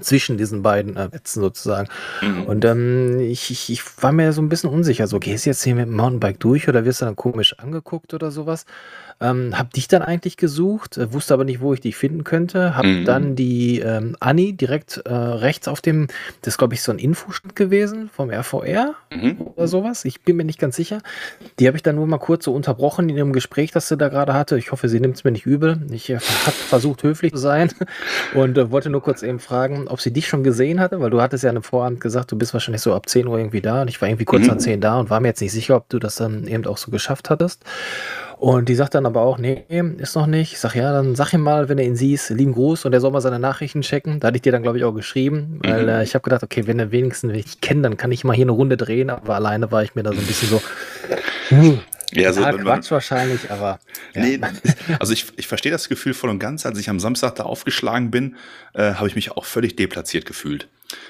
zwischen 0.00 0.36
diesen 0.36 0.62
beiden 0.62 0.96
äh, 0.96 1.08
Netzen 1.12 1.42
sozusagen. 1.42 1.88
Mhm. 2.20 2.44
Und 2.44 2.64
ähm, 2.64 3.20
ich, 3.20 3.50
ich, 3.50 3.70
ich 3.70 4.02
war 4.02 4.12
mir 4.12 4.32
so 4.32 4.42
ein 4.42 4.48
bisschen 4.48 4.70
unsicher. 4.70 5.06
So, 5.06 5.18
gehst 5.18 5.46
du 5.46 5.50
jetzt 5.50 5.62
hier 5.62 5.74
mit 5.74 5.86
dem 5.86 5.96
Mountainbike 5.96 6.40
durch 6.40 6.68
oder 6.68 6.84
wirst 6.84 7.02
du 7.02 7.04
dann 7.04 7.16
komisch 7.16 7.58
angeguckt 7.58 8.14
oder 8.14 8.30
sowas? 8.30 8.64
Ähm, 9.22 9.58
hab 9.58 9.72
dich 9.72 9.88
dann 9.88 10.02
eigentlich 10.02 10.36
gesucht, 10.36 10.98
äh, 10.98 11.12
wusste 11.12 11.34
aber 11.34 11.44
nicht, 11.44 11.60
wo 11.60 11.72
ich 11.72 11.80
dich 11.80 11.96
finden 11.96 12.24
könnte. 12.24 12.76
Hab 12.76 12.84
mhm. 12.84 13.04
dann 13.04 13.36
die 13.36 13.80
ähm, 13.80 14.16
Anni 14.20 14.52
direkt 14.52 14.98
äh, 15.04 15.12
rechts 15.12 15.68
auf 15.68 15.80
dem, 15.80 16.08
das 16.42 16.54
ist 16.54 16.58
glaube 16.58 16.74
ich 16.74 16.82
so 16.82 16.92
ein 16.92 16.98
Infostand 16.98 17.56
gewesen 17.56 18.10
vom 18.12 18.30
RVR 18.30 18.94
mhm. 19.10 19.40
oder 19.40 19.68
sowas. 19.68 20.04
Ich 20.04 20.22
bin 20.22 20.36
mir 20.36 20.44
nicht 20.44 20.58
ganz 20.58 20.76
sicher. 20.76 20.98
Die 21.58 21.66
habe 21.66 21.76
ich 21.76 21.82
dann 21.82 21.96
nur 21.96 22.06
mal 22.06 22.18
kurz 22.18 22.44
so 22.44 22.52
unterbrochen 22.52 23.08
in 23.08 23.16
ihrem 23.16 23.32
Gespräch, 23.32 23.70
das 23.70 23.88
sie 23.88 23.96
da 23.96 24.08
gerade 24.08 24.34
hatte. 24.34 24.58
Ich 24.58 24.72
hoffe, 24.72 24.88
sie 24.88 25.00
nimmt 25.00 25.16
es 25.16 25.24
mir 25.24 25.32
nicht 25.32 25.46
übel. 25.46 25.86
Ich 25.90 26.10
äh, 26.10 26.14
habe 26.16 26.56
versucht, 26.56 27.02
höflich 27.02 27.32
zu 27.32 27.38
sein 27.38 27.70
und 28.34 28.58
äh, 28.58 28.70
wollte 28.70 28.90
nur 28.90 29.02
kurz 29.02 29.22
eben 29.22 29.38
fragen, 29.38 29.88
ob 29.88 30.00
sie 30.00 30.12
dich 30.12 30.26
schon 30.26 30.42
gesehen 30.42 30.80
hatte, 30.80 31.00
weil 31.00 31.10
du 31.10 31.20
hattest 31.20 31.44
ja 31.44 31.50
eine 31.50 31.62
Vorhand 31.62 32.00
gesagt, 32.00 32.32
du 32.32 32.36
bist 32.36 32.52
wahrscheinlich 32.52 32.82
so 32.82 32.94
ab 32.94 33.08
10 33.08 33.26
Uhr 33.26 33.38
irgendwie 33.38 33.60
da 33.60 33.82
und 33.82 33.88
ich 33.88 34.00
war 34.00 34.08
irgendwie 34.08 34.24
kurz 34.24 34.44
mhm. 34.44 34.50
an 34.50 34.60
10 34.60 34.80
da 34.80 34.98
und 34.98 35.10
war 35.10 35.20
mir 35.20 35.28
jetzt 35.28 35.40
nicht 35.40 35.52
sicher, 35.52 35.76
ob 35.76 35.88
du 35.88 35.98
das 35.98 36.16
dann 36.16 36.46
eben 36.46 36.66
auch 36.66 36.78
so 36.78 36.90
geschafft 36.90 37.30
hattest. 37.30 37.64
Und 38.42 38.68
die 38.68 38.74
sagt 38.74 38.96
dann 38.96 39.06
aber 39.06 39.20
auch, 39.20 39.38
nee, 39.38 39.64
ist 39.98 40.16
noch 40.16 40.26
nicht. 40.26 40.54
Ich 40.54 40.58
sag, 40.58 40.74
ja, 40.74 40.90
dann 40.90 41.14
sag 41.14 41.32
ihm 41.32 41.42
mal, 41.42 41.68
wenn 41.68 41.78
er 41.78 41.84
ihn 41.84 41.94
siehst, 41.94 42.30
lieben 42.30 42.54
Gruß 42.54 42.84
und 42.84 42.92
er 42.92 43.00
soll 43.00 43.12
mal 43.12 43.20
seine 43.20 43.38
Nachrichten 43.38 43.82
checken. 43.82 44.18
Da 44.18 44.26
hatte 44.26 44.36
ich 44.36 44.42
dir 44.42 44.50
dann, 44.50 44.64
glaube 44.64 44.78
ich, 44.78 44.82
auch 44.82 44.90
geschrieben, 44.90 45.60
weil 45.62 45.84
mhm. 45.84 45.88
äh, 45.88 46.02
ich 46.02 46.14
habe 46.14 46.24
gedacht, 46.24 46.42
okay, 46.42 46.66
wenn 46.66 46.80
er 46.80 46.90
wenigstens 46.90 47.30
mich 47.30 47.60
kennt, 47.60 47.84
dann 47.84 47.96
kann 47.96 48.10
ich 48.10 48.24
mal 48.24 48.34
hier 48.34 48.46
eine 48.46 48.50
Runde 48.50 48.76
drehen, 48.76 49.10
aber 49.10 49.36
alleine 49.36 49.70
war 49.70 49.84
ich 49.84 49.94
mir 49.94 50.02
da 50.02 50.12
so 50.12 50.18
ein 50.18 50.26
bisschen 50.26 50.48
so, 50.48 50.60
hm, 51.50 51.78
ja, 52.14 52.26
also, 52.26 52.40
ja, 52.40 52.52
Quatsch 52.52 52.90
wahrscheinlich, 52.90 53.48
aber. 53.48 53.78
Ja. 54.14 54.22
Nee, 54.22 54.40
also 54.98 55.12
ich, 55.12 55.26
ich 55.36 55.46
verstehe 55.46 55.70
das 55.70 55.88
Gefühl 55.88 56.12
voll 56.12 56.30
und 56.30 56.40
ganz. 56.40 56.66
Als 56.66 56.80
ich 56.80 56.90
am 56.90 56.98
Samstag 56.98 57.36
da 57.36 57.44
aufgeschlagen 57.44 58.10
bin, 58.10 58.34
äh, 58.74 58.94
habe 58.94 59.06
ich 59.06 59.14
mich 59.14 59.30
auch 59.30 59.44
völlig 59.44 59.76
deplatziert 59.76 60.26
gefühlt. 60.26 60.66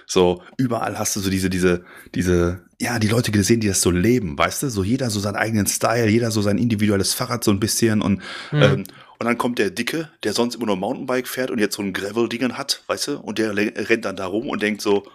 So, 0.06 0.42
überall 0.58 0.98
hast 0.98 1.16
du 1.16 1.20
so 1.20 1.30
diese, 1.30 1.48
diese, 1.50 1.84
diese, 2.14 2.60
ja, 2.82 2.98
die 2.98 3.06
Leute 3.06 3.30
gesehen, 3.30 3.60
die 3.60 3.68
das 3.68 3.80
so 3.80 3.92
leben, 3.92 4.36
weißt 4.36 4.64
du? 4.64 4.68
So 4.68 4.82
jeder 4.82 5.08
so 5.08 5.20
seinen 5.20 5.36
eigenen 5.36 5.68
Style, 5.68 6.08
jeder 6.08 6.32
so 6.32 6.42
sein 6.42 6.58
individuelles 6.58 7.14
Fahrrad 7.14 7.44
so 7.44 7.52
ein 7.52 7.60
bisschen 7.60 8.02
und, 8.02 8.20
mhm. 8.50 8.62
ähm, 8.62 8.84
und 9.20 9.26
dann 9.26 9.38
kommt 9.38 9.60
der 9.60 9.70
Dicke, 9.70 10.10
der 10.24 10.32
sonst 10.32 10.56
immer 10.56 10.66
nur 10.66 10.74
Mountainbike 10.74 11.28
fährt 11.28 11.52
und 11.52 11.60
jetzt 11.60 11.76
so 11.76 11.82
ein 11.82 11.92
Gravel-Dingen 11.92 12.58
hat, 12.58 12.82
weißt 12.88 13.06
du? 13.06 13.18
Und 13.20 13.38
der 13.38 13.56
rennt 13.56 14.04
dann 14.04 14.16
da 14.16 14.26
rum 14.26 14.48
und 14.48 14.62
denkt 14.62 14.82
so, 14.82 15.06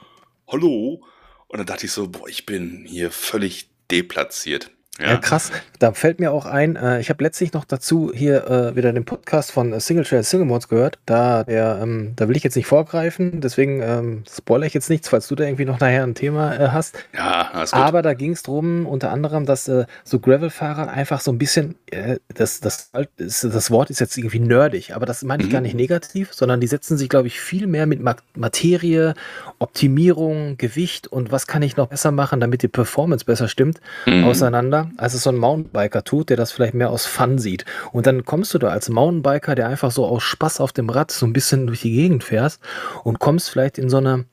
hallo? 0.48 1.04
Und 1.50 1.58
dann 1.58 1.66
dachte 1.66 1.88
ich 1.88 1.92
so, 1.92 2.08
boah, 2.08 2.30
ich 2.30 2.46
bin 2.46 2.86
hier 2.88 3.12
völlig 3.12 3.70
deplatziert. 3.92 4.72
Ja. 5.00 5.12
ja. 5.12 5.18
krass. 5.18 5.52
Da 5.80 5.92
fällt 5.92 6.20
mir 6.20 6.32
auch 6.32 6.46
ein, 6.46 6.76
äh, 6.76 7.00
ich 7.00 7.10
habe 7.10 7.24
letztlich 7.24 7.54
noch 7.54 7.66
dazu 7.66 8.12
hier 8.14 8.48
äh, 8.48 8.76
wieder 8.76 8.92
den 8.92 9.06
Podcast 9.06 9.52
von 9.52 9.74
äh, 9.74 9.80
Single 9.80 10.06
Trail 10.06 10.24
Single 10.24 10.48
Mods 10.48 10.68
gehört. 10.68 10.98
Da, 11.06 11.44
der, 11.44 11.80
ähm, 11.82 12.14
da 12.16 12.28
will 12.28 12.36
ich 12.36 12.44
jetzt 12.44 12.56
nicht 12.56 12.66
vorgreifen, 12.66 13.42
deswegen 13.42 13.82
ähm, 13.82 14.24
spoilere 14.30 14.68
ich 14.68 14.74
jetzt 14.74 14.90
nichts, 14.90 15.10
falls 15.10 15.28
du 15.28 15.36
da 15.36 15.44
irgendwie 15.44 15.66
noch 15.66 15.80
nachher 15.80 16.04
ein 16.04 16.16
Thema 16.16 16.56
äh, 16.56 16.70
hast. 16.70 16.98
Ja, 17.14 17.50
alles 17.54 17.72
gut. 17.72 17.80
Aber 17.80 18.02
da 18.02 18.14
ging 18.14 18.32
es 18.32 18.44
darum, 18.44 18.86
unter 18.86 19.12
anderem, 19.12 19.46
dass 19.46 19.68
äh, 19.68 19.86
so 20.04 20.20
Gravel-Fahrer 20.20 20.90
einfach 20.90 21.22
so 21.22 21.32
ein 21.32 21.38
bisschen, 21.38 21.76
äh, 21.92 22.18
das, 22.34 22.60
das, 22.60 22.92
das, 23.18 23.42
das 23.42 23.72
Wort 23.72 23.90
ist 23.92 24.00
jetzt 24.00 24.18
irgendwie 24.18 24.40
nerdig, 24.40 24.96
aber 24.96 25.06
das 25.06 25.24
meine 25.24 25.44
ich 25.44 25.50
mhm. 25.50 25.54
gar 25.54 25.62
nicht 25.62 25.76
negativ, 25.76 26.34
sondern 26.34 26.60
die 26.60 26.68
setzen 26.68 26.98
sich, 26.98 27.10
glaube 27.10 27.28
ich, 27.28 27.40
viel 27.40 27.68
mehr 27.68 27.86
mit 27.86 28.02
Materie, 28.36 29.14
Optimierung, 29.60 30.58
Gewicht 30.58 31.08
und 31.08 31.32
was 31.32 31.46
kann 31.46 31.62
ich 31.62 31.78
noch 31.78 31.88
besser 31.88 32.12
machen, 32.12 32.40
damit 32.40 32.64
die 32.64 32.68
Performance 32.68 33.26
besser 33.26 33.48
stimmt, 33.48 33.80
mhm. 34.06 34.24
auseinander 34.24 34.87
als 34.98 35.14
es 35.14 35.24
so 35.24 35.30
ein 35.30 35.38
Mountainbiker 35.38 36.04
tut, 36.04 36.30
der 36.30 36.38
das 36.38 36.52
vielleicht 36.52 36.74
mehr 36.74 36.90
aus 36.90 37.06
Fun 37.06 37.38
sieht. 37.40 37.66
Und 37.92 38.08
dann 38.08 38.26
kommst 38.26 38.54
du 38.54 38.60
da 38.60 38.70
als 38.70 38.90
Mountainbiker, 38.90 39.56
der 39.56 39.68
einfach 39.68 39.92
so 39.92 40.06
aus 40.06 40.24
Spaß 40.24 40.62
auf 40.62 40.72
dem 40.72 40.90
Rad 40.90 41.12
so 41.12 41.26
ein 41.26 41.34
bisschen 41.34 41.68
durch 41.68 41.82
die 41.82 41.94
Gegend 41.94 42.24
fährst 42.24 42.62
und 43.04 43.20
kommst 43.20 43.50
vielleicht 43.50 43.78
in 43.78 43.90
so 43.90 43.98
eine 43.98 44.26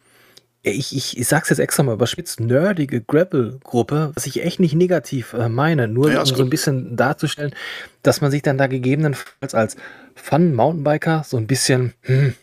ich, 0.65 0.97
ich, 0.97 1.19
ich 1.19 1.29
sag's 1.29 1.51
jetzt 1.51 1.59
extra 1.59 1.83
mal 1.83 1.93
überspitzt, 1.93 2.41
nerdige 2.41 3.03
Gravel-Gruppe, 3.03 4.13
was 4.15 4.25
ich 4.25 4.43
echt 4.43 4.61
nicht 4.61 4.75
negativ 4.75 5.35
äh, 5.35 5.51
meine, 5.51 5.89
nur 5.89 6.11
ja, 6.11 6.21
um 6.21 6.27
so 6.27 6.43
ein 6.43 6.49
bisschen 6.49 6.97
darzustellen, 6.97 7.55
dass 8.03 8.23
man 8.23 8.31
sich 8.31 8.41
dann 8.41 8.57
da 8.57 8.67
gegebenenfalls 8.67 9.55
als 9.55 9.77
Fun-Mountainbiker 10.15 11.23
so 11.27 11.37
ein 11.37 11.47
bisschen, 11.47 11.93
hm, 12.01 12.35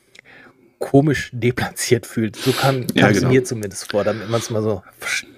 komisch 0.82 1.30
deplatziert 1.32 2.06
fühlt. 2.06 2.36
So 2.36 2.52
kam 2.52 2.86
Ja, 2.96 3.10
es 3.10 3.20
genau. 3.20 3.32
mir 3.32 3.44
zumindest 3.46 3.90
vor, 3.90 4.04
damit 4.04 4.30
man 4.30 4.42
es 4.42 4.50
mal 4.50 4.62
so, 4.62 4.84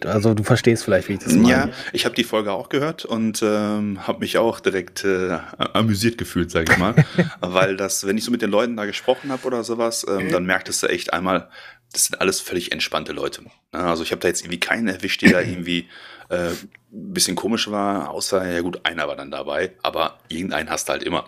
also 0.06 0.34
du 0.34 0.42
verstehst 0.42 0.86
vielleicht, 0.86 1.10
wie 1.10 1.14
ich 1.14 1.20
das 1.20 1.34
meine. 1.34 1.48
Ja, 1.50 1.70
ich 1.92 2.06
habe 2.06 2.16
die 2.16 2.24
Folge 2.24 2.52
auch 2.54 2.70
gehört 2.70 3.06
und 3.06 3.42
ähm, 3.44 4.08
habe 4.08 4.22
mich 4.22 4.38
auch 4.38 4.62
direkt 4.62 5.04
äh, 5.04 5.38
amüsiert 5.74 6.18
gefühlt, 6.18 6.50
sage 6.50 6.72
ich 6.72 6.78
mal. 6.80 6.96
Weil 7.42 7.76
das, 7.78 8.08
wenn 8.08 8.18
ich 8.18 8.24
so 8.24 8.32
mit 8.32 8.42
den 8.42 8.50
Leuten 8.50 8.76
da 8.78 8.86
gesprochen 8.86 9.32
habe 9.32 9.46
oder 9.46 9.64
sowas, 9.64 10.06
ähm, 10.10 10.32
dann 10.32 10.46
merktest 10.46 10.82
du 10.82 10.88
echt 10.88 11.14
einmal, 11.14 11.50
das 11.92 12.06
sind 12.06 12.22
alles 12.22 12.40
völlig 12.40 12.72
entspannte 12.72 13.12
Leute. 13.12 13.44
Ja, 13.74 13.90
also 13.92 14.02
ich 14.02 14.12
habe 14.12 14.22
da 14.22 14.30
jetzt 14.30 14.42
irgendwie 14.42 14.60
keinen 14.62 14.88
erwischt, 14.88 15.22
der 15.22 15.32
da 15.34 15.42
irgendwie 15.42 15.90
äh, 16.30 16.48
ein 16.48 17.14
bisschen 17.14 17.36
komisch 17.36 17.70
war, 17.70 18.10
außer, 18.12 18.50
ja 18.50 18.62
gut, 18.62 18.80
einer 18.86 19.08
war 19.10 19.18
dann 19.18 19.30
dabei, 19.30 19.74
aber 19.84 20.20
irgendeinen 20.30 20.70
hast 20.70 20.88
du 20.88 20.94
halt 20.94 21.04
immer. 21.04 21.26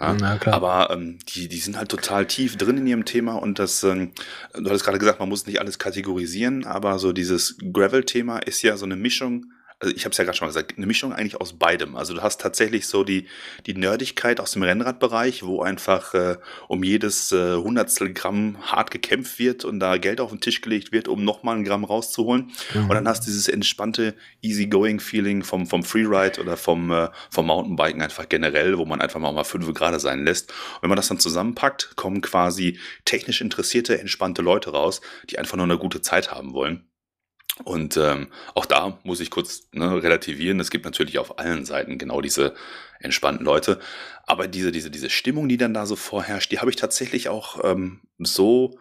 Ja, 0.00 0.14
Na 0.20 0.38
klar. 0.38 0.54
aber 0.54 0.90
ähm, 0.90 1.18
die, 1.28 1.48
die 1.48 1.58
sind 1.58 1.76
halt 1.76 1.88
total 1.88 2.26
tief 2.26 2.56
drin 2.56 2.78
in 2.78 2.86
ihrem 2.86 3.04
Thema 3.04 3.34
und 3.34 3.58
das, 3.58 3.82
ähm, 3.84 4.12
du 4.52 4.64
hattest 4.66 4.84
gerade 4.84 4.98
gesagt, 4.98 5.20
man 5.20 5.28
muss 5.28 5.46
nicht 5.46 5.60
alles 5.60 5.78
kategorisieren, 5.78 6.66
aber 6.66 6.98
so 6.98 7.12
dieses 7.12 7.56
Gravel-Thema 7.72 8.38
ist 8.38 8.62
ja 8.62 8.76
so 8.76 8.84
eine 8.84 8.96
Mischung, 8.96 9.46
also 9.84 9.94
ich 9.94 10.04
habe 10.06 10.12
es 10.12 10.16
ja 10.16 10.24
gerade 10.24 10.36
schon 10.36 10.46
mal 10.46 10.50
gesagt, 10.50 10.78
eine 10.78 10.86
Mischung 10.86 11.12
eigentlich 11.12 11.38
aus 11.38 11.52
beidem. 11.52 11.94
Also 11.94 12.14
du 12.14 12.22
hast 12.22 12.40
tatsächlich 12.40 12.86
so 12.86 13.04
die, 13.04 13.26
die 13.66 13.74
Nerdigkeit 13.74 14.40
aus 14.40 14.52
dem 14.52 14.62
Rennradbereich, 14.62 15.44
wo 15.44 15.60
einfach 15.60 16.14
äh, 16.14 16.36
um 16.68 16.82
jedes 16.82 17.32
äh, 17.32 17.56
Hundertstel 17.56 18.14
Gramm 18.14 18.56
hart 18.62 18.90
gekämpft 18.90 19.38
wird 19.38 19.66
und 19.66 19.80
da 19.80 19.98
Geld 19.98 20.22
auf 20.22 20.30
den 20.30 20.40
Tisch 20.40 20.62
gelegt 20.62 20.90
wird, 20.90 21.06
um 21.06 21.22
nochmal 21.22 21.56
ein 21.56 21.64
Gramm 21.64 21.84
rauszuholen. 21.84 22.50
Mhm. 22.72 22.82
Und 22.88 22.94
dann 22.94 23.06
hast 23.06 23.24
du 23.24 23.26
dieses 23.26 23.46
entspannte, 23.46 24.14
easy-going-Feeling 24.40 25.42
vom, 25.42 25.66
vom 25.66 25.82
Freeride 25.82 26.40
oder 26.40 26.56
vom, 26.56 26.90
äh, 26.90 27.10
vom 27.30 27.46
Mountainbiken 27.46 28.00
einfach 28.00 28.26
generell, 28.26 28.78
wo 28.78 28.86
man 28.86 29.02
einfach 29.02 29.20
mal, 29.20 29.32
mal 29.32 29.44
fünf 29.44 29.70
Grad 29.74 30.00
sein 30.00 30.24
lässt. 30.24 30.50
Und 30.50 30.82
wenn 30.82 30.88
man 30.88 30.96
das 30.96 31.08
dann 31.08 31.18
zusammenpackt, 31.18 31.94
kommen 31.96 32.22
quasi 32.22 32.78
technisch 33.04 33.42
interessierte, 33.42 34.00
entspannte 34.00 34.40
Leute 34.40 34.70
raus, 34.70 35.02
die 35.28 35.38
einfach 35.38 35.58
nur 35.58 35.64
eine 35.64 35.76
gute 35.76 36.00
Zeit 36.00 36.30
haben 36.30 36.54
wollen. 36.54 36.88
Und 37.62 37.96
ähm, 37.96 38.28
auch 38.54 38.66
da 38.66 38.98
muss 39.04 39.20
ich 39.20 39.30
kurz 39.30 39.68
ne, 39.72 40.02
relativieren. 40.02 40.58
Es 40.58 40.70
gibt 40.70 40.84
natürlich 40.84 41.18
auf 41.20 41.38
allen 41.38 41.64
Seiten 41.64 41.98
genau 41.98 42.20
diese 42.20 42.54
entspannten 42.98 43.44
Leute. 43.44 43.78
Aber 44.26 44.48
diese, 44.48 44.72
diese, 44.72 44.90
diese 44.90 45.08
Stimmung, 45.08 45.48
die 45.48 45.56
dann 45.56 45.72
da 45.74 45.86
so 45.86 45.94
vorherrscht, 45.94 46.50
die 46.50 46.58
habe 46.58 46.70
ich 46.70 46.76
tatsächlich 46.76 47.28
auch 47.28 47.62
ähm, 47.62 48.00
so, 48.18 48.78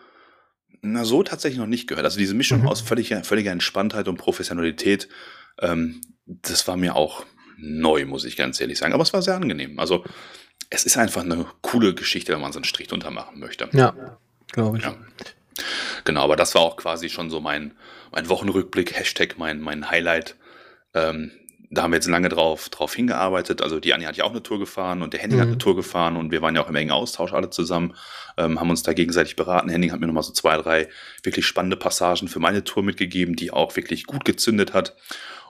na, 0.82 1.06
so 1.06 1.22
tatsächlich 1.22 1.60
noch 1.60 1.68
nicht 1.68 1.88
gehört. 1.88 2.06
Also 2.06 2.18
diese 2.18 2.34
Mischung 2.34 2.62
Mhm. 2.62 2.68
aus 2.68 2.82
völliger, 2.82 3.24
völliger 3.24 3.52
Entspanntheit 3.52 4.08
und 4.08 4.18
Professionalität, 4.18 5.08
ähm, 5.60 6.02
das 6.26 6.68
war 6.68 6.78
mir 6.78 6.96
auch 6.96 7.26
neu, 7.58 8.06
muss 8.06 8.26
ich 8.26 8.38
ganz 8.38 8.60
ehrlich 8.60 8.80
sagen. 8.80 8.94
Aber 8.94 9.04
es 9.04 9.14
war 9.14 9.22
sehr 9.22 9.36
angenehm. 9.36 9.78
Also 9.78 10.04
es 10.72 10.84
ist 10.86 10.98
einfach 10.98 11.22
eine 11.22 11.46
coole 11.62 11.94
Geschichte, 11.94 12.34
wenn 12.34 12.42
man 12.42 12.54
so 12.54 12.58
einen 12.58 12.66
Strich 12.66 12.88
drunter 12.88 13.12
machen 13.12 13.40
möchte. 13.40 13.70
Ja, 13.74 14.18
glaube 14.52 14.80
ich. 14.80 14.84
Ja. 14.84 14.96
Genau, 16.04 16.24
aber 16.24 16.36
das 16.36 16.56
war 16.56 16.64
auch 16.64 16.78
quasi 16.78 17.10
schon 17.10 17.30
so 17.30 17.40
mein, 17.40 17.74
mein 18.14 18.30
Wochenrückblick, 18.30 18.96
Hashtag 18.98 19.36
mein, 19.38 19.60
mein 19.60 19.90
Highlight. 19.90 20.36
Ähm, 20.94 21.32
da 21.70 21.82
haben 21.82 21.92
wir 21.92 21.96
jetzt 21.98 22.08
lange 22.08 22.30
drauf, 22.30 22.70
drauf 22.70 22.94
hingearbeitet. 22.94 23.64
Also 23.64 23.80
die 23.80 23.94
Anja 23.96 24.08
hat 24.08 24.16
ja 24.16 24.26
auch 24.26 24.32
eine 24.32 24.44
Tour 24.44 24.60
gefahren 24.60 25.02
und 25.02 25.14
der 25.14 25.20
Henning 25.22 25.40
hat 25.40 25.48
Mhm. 25.48 25.54
eine 25.54 25.58
Tour 25.58 25.76
gefahren 25.76 26.18
und 26.18 26.32
wir 26.32 26.42
waren 26.44 26.56
ja 26.56 26.64
auch 26.64 26.70
im 26.70 26.76
engen 26.76 26.92
Austausch 26.92 27.34
alle 27.34 27.50
zusammen, 27.50 27.96
ähm, 28.38 28.60
haben 28.60 28.70
uns 28.70 28.84
da 28.84 28.94
gegenseitig 28.94 29.36
beraten. 29.36 29.70
Henning 29.70 29.92
hat 29.92 30.00
mir 30.00 30.06
nochmal 30.06 30.22
so 30.24 30.34
zwei, 30.34 30.56
drei 30.58 30.88
wirklich 31.24 31.48
spannende 31.48 31.76
Passagen 31.76 32.28
für 32.28 32.40
meine 32.40 32.64
Tour 32.64 32.84
mitgegeben, 32.84 33.36
die 33.36 33.50
auch 33.52 33.76
wirklich 33.76 34.06
gut 34.06 34.24
gezündet 34.24 34.74
hat. 34.74 34.96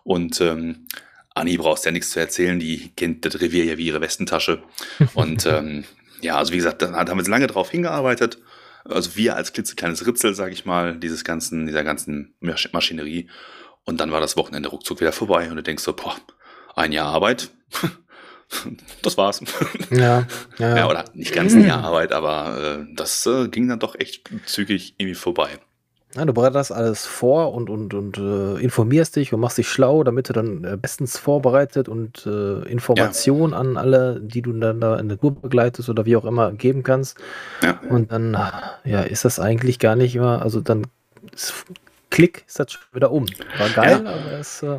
Und 0.05 0.39
ähm, 0.39 0.87
Anni 1.35 1.57
brauchst 1.57 1.83
ja 1.85 1.91
nichts 1.91 2.11
zu 2.11 2.19
erzählen, 2.21 2.57
die 2.59 2.91
kennt 2.95 3.25
das 3.25 3.41
Revier 3.41 3.65
ja 3.65 3.77
wie 3.77 3.87
ihre 3.87 3.99
Westentasche. 3.99 4.63
Und 5.13 5.45
ähm, 5.45 5.83
ja, 6.21 6.37
also 6.37 6.53
wie 6.53 6.57
gesagt, 6.57 6.81
da 6.81 6.93
haben 6.93 7.09
wir 7.09 7.17
jetzt 7.17 7.27
lange 7.27 7.47
drauf 7.47 7.69
hingearbeitet. 7.69 8.37
Also 8.85 9.15
wir 9.15 9.35
als 9.35 9.53
klitzekleines 9.53 10.05
Ritzel, 10.05 10.33
sage 10.35 10.53
ich 10.53 10.65
mal, 10.65 10.97
dieses 10.97 11.23
ganzen, 11.23 11.65
dieser 11.65 11.83
ganzen 11.83 12.33
Masch- 12.41 12.69
Maschinerie. 12.73 13.29
Und 13.85 13.99
dann 13.99 14.11
war 14.11 14.19
das 14.21 14.37
Wochenende 14.37 14.69
ruckzuck 14.69 14.99
wieder 15.01 15.11
vorbei 15.11 15.49
und 15.49 15.55
du 15.57 15.63
denkst 15.63 15.83
so, 15.83 15.93
boah, 15.93 16.15
ein 16.75 16.91
Jahr 16.91 17.07
Arbeit. 17.07 17.49
Das 19.01 19.17
war's. 19.17 19.41
Ja, 19.89 20.27
ja, 20.59 20.77
Ja, 20.77 20.87
oder 20.87 21.05
nicht 21.15 21.33
ganz 21.33 21.53
ein 21.53 21.65
Jahr 21.65 21.83
Arbeit, 21.83 22.11
aber 22.11 22.83
äh, 22.87 22.93
das 22.93 23.25
äh, 23.25 23.47
ging 23.47 23.67
dann 23.67 23.79
doch 23.79 23.95
echt 23.95 24.29
zügig 24.45 24.93
irgendwie 24.99 25.15
vorbei. 25.15 25.57
Ja, 26.15 26.25
du 26.25 26.33
bereitest 26.33 26.71
alles 26.71 27.07
vor 27.07 27.53
und, 27.55 27.71
und, 27.71 27.93
und 27.95 28.17
äh, 28.19 28.61
informierst 28.61 29.15
dich 29.15 29.33
und 29.33 29.39
machst 29.39 29.57
dich 29.57 29.67
schlau, 29.67 30.03
damit 30.03 30.29
du 30.29 30.33
dann 30.33 30.63
äh, 30.63 30.77
bestens 30.77 31.17
vorbereitet 31.17 31.89
und 31.89 32.25
äh, 32.27 32.59
Informationen 32.69 33.55
an 33.55 33.77
alle, 33.77 34.19
die 34.21 34.43
du 34.43 34.53
dann 34.53 34.79
da 34.79 34.99
in 34.99 35.09
der 35.09 35.19
Tour 35.19 35.33
begleitest 35.33 35.89
oder 35.89 36.05
wie 36.05 36.15
auch 36.15 36.25
immer 36.25 36.51
geben 36.51 36.83
kannst. 36.83 37.17
Ja. 37.63 37.79
Und 37.89 38.11
dann, 38.11 38.33
ja, 38.83 39.01
ist 39.01 39.25
das 39.25 39.39
eigentlich 39.39 39.79
gar 39.79 39.95
nicht 39.95 40.15
immer, 40.15 40.43
also 40.43 40.61
dann 40.61 40.85
ist, 41.33 41.65
klick, 42.11 42.43
ist 42.47 42.59
das 42.59 42.71
schon 42.73 42.81
wieder 42.93 43.09
um. 43.11 43.25
War 43.57 43.69
geil, 43.69 44.05
aber 44.05 44.33
es, 44.39 44.61
äh, 44.61 44.77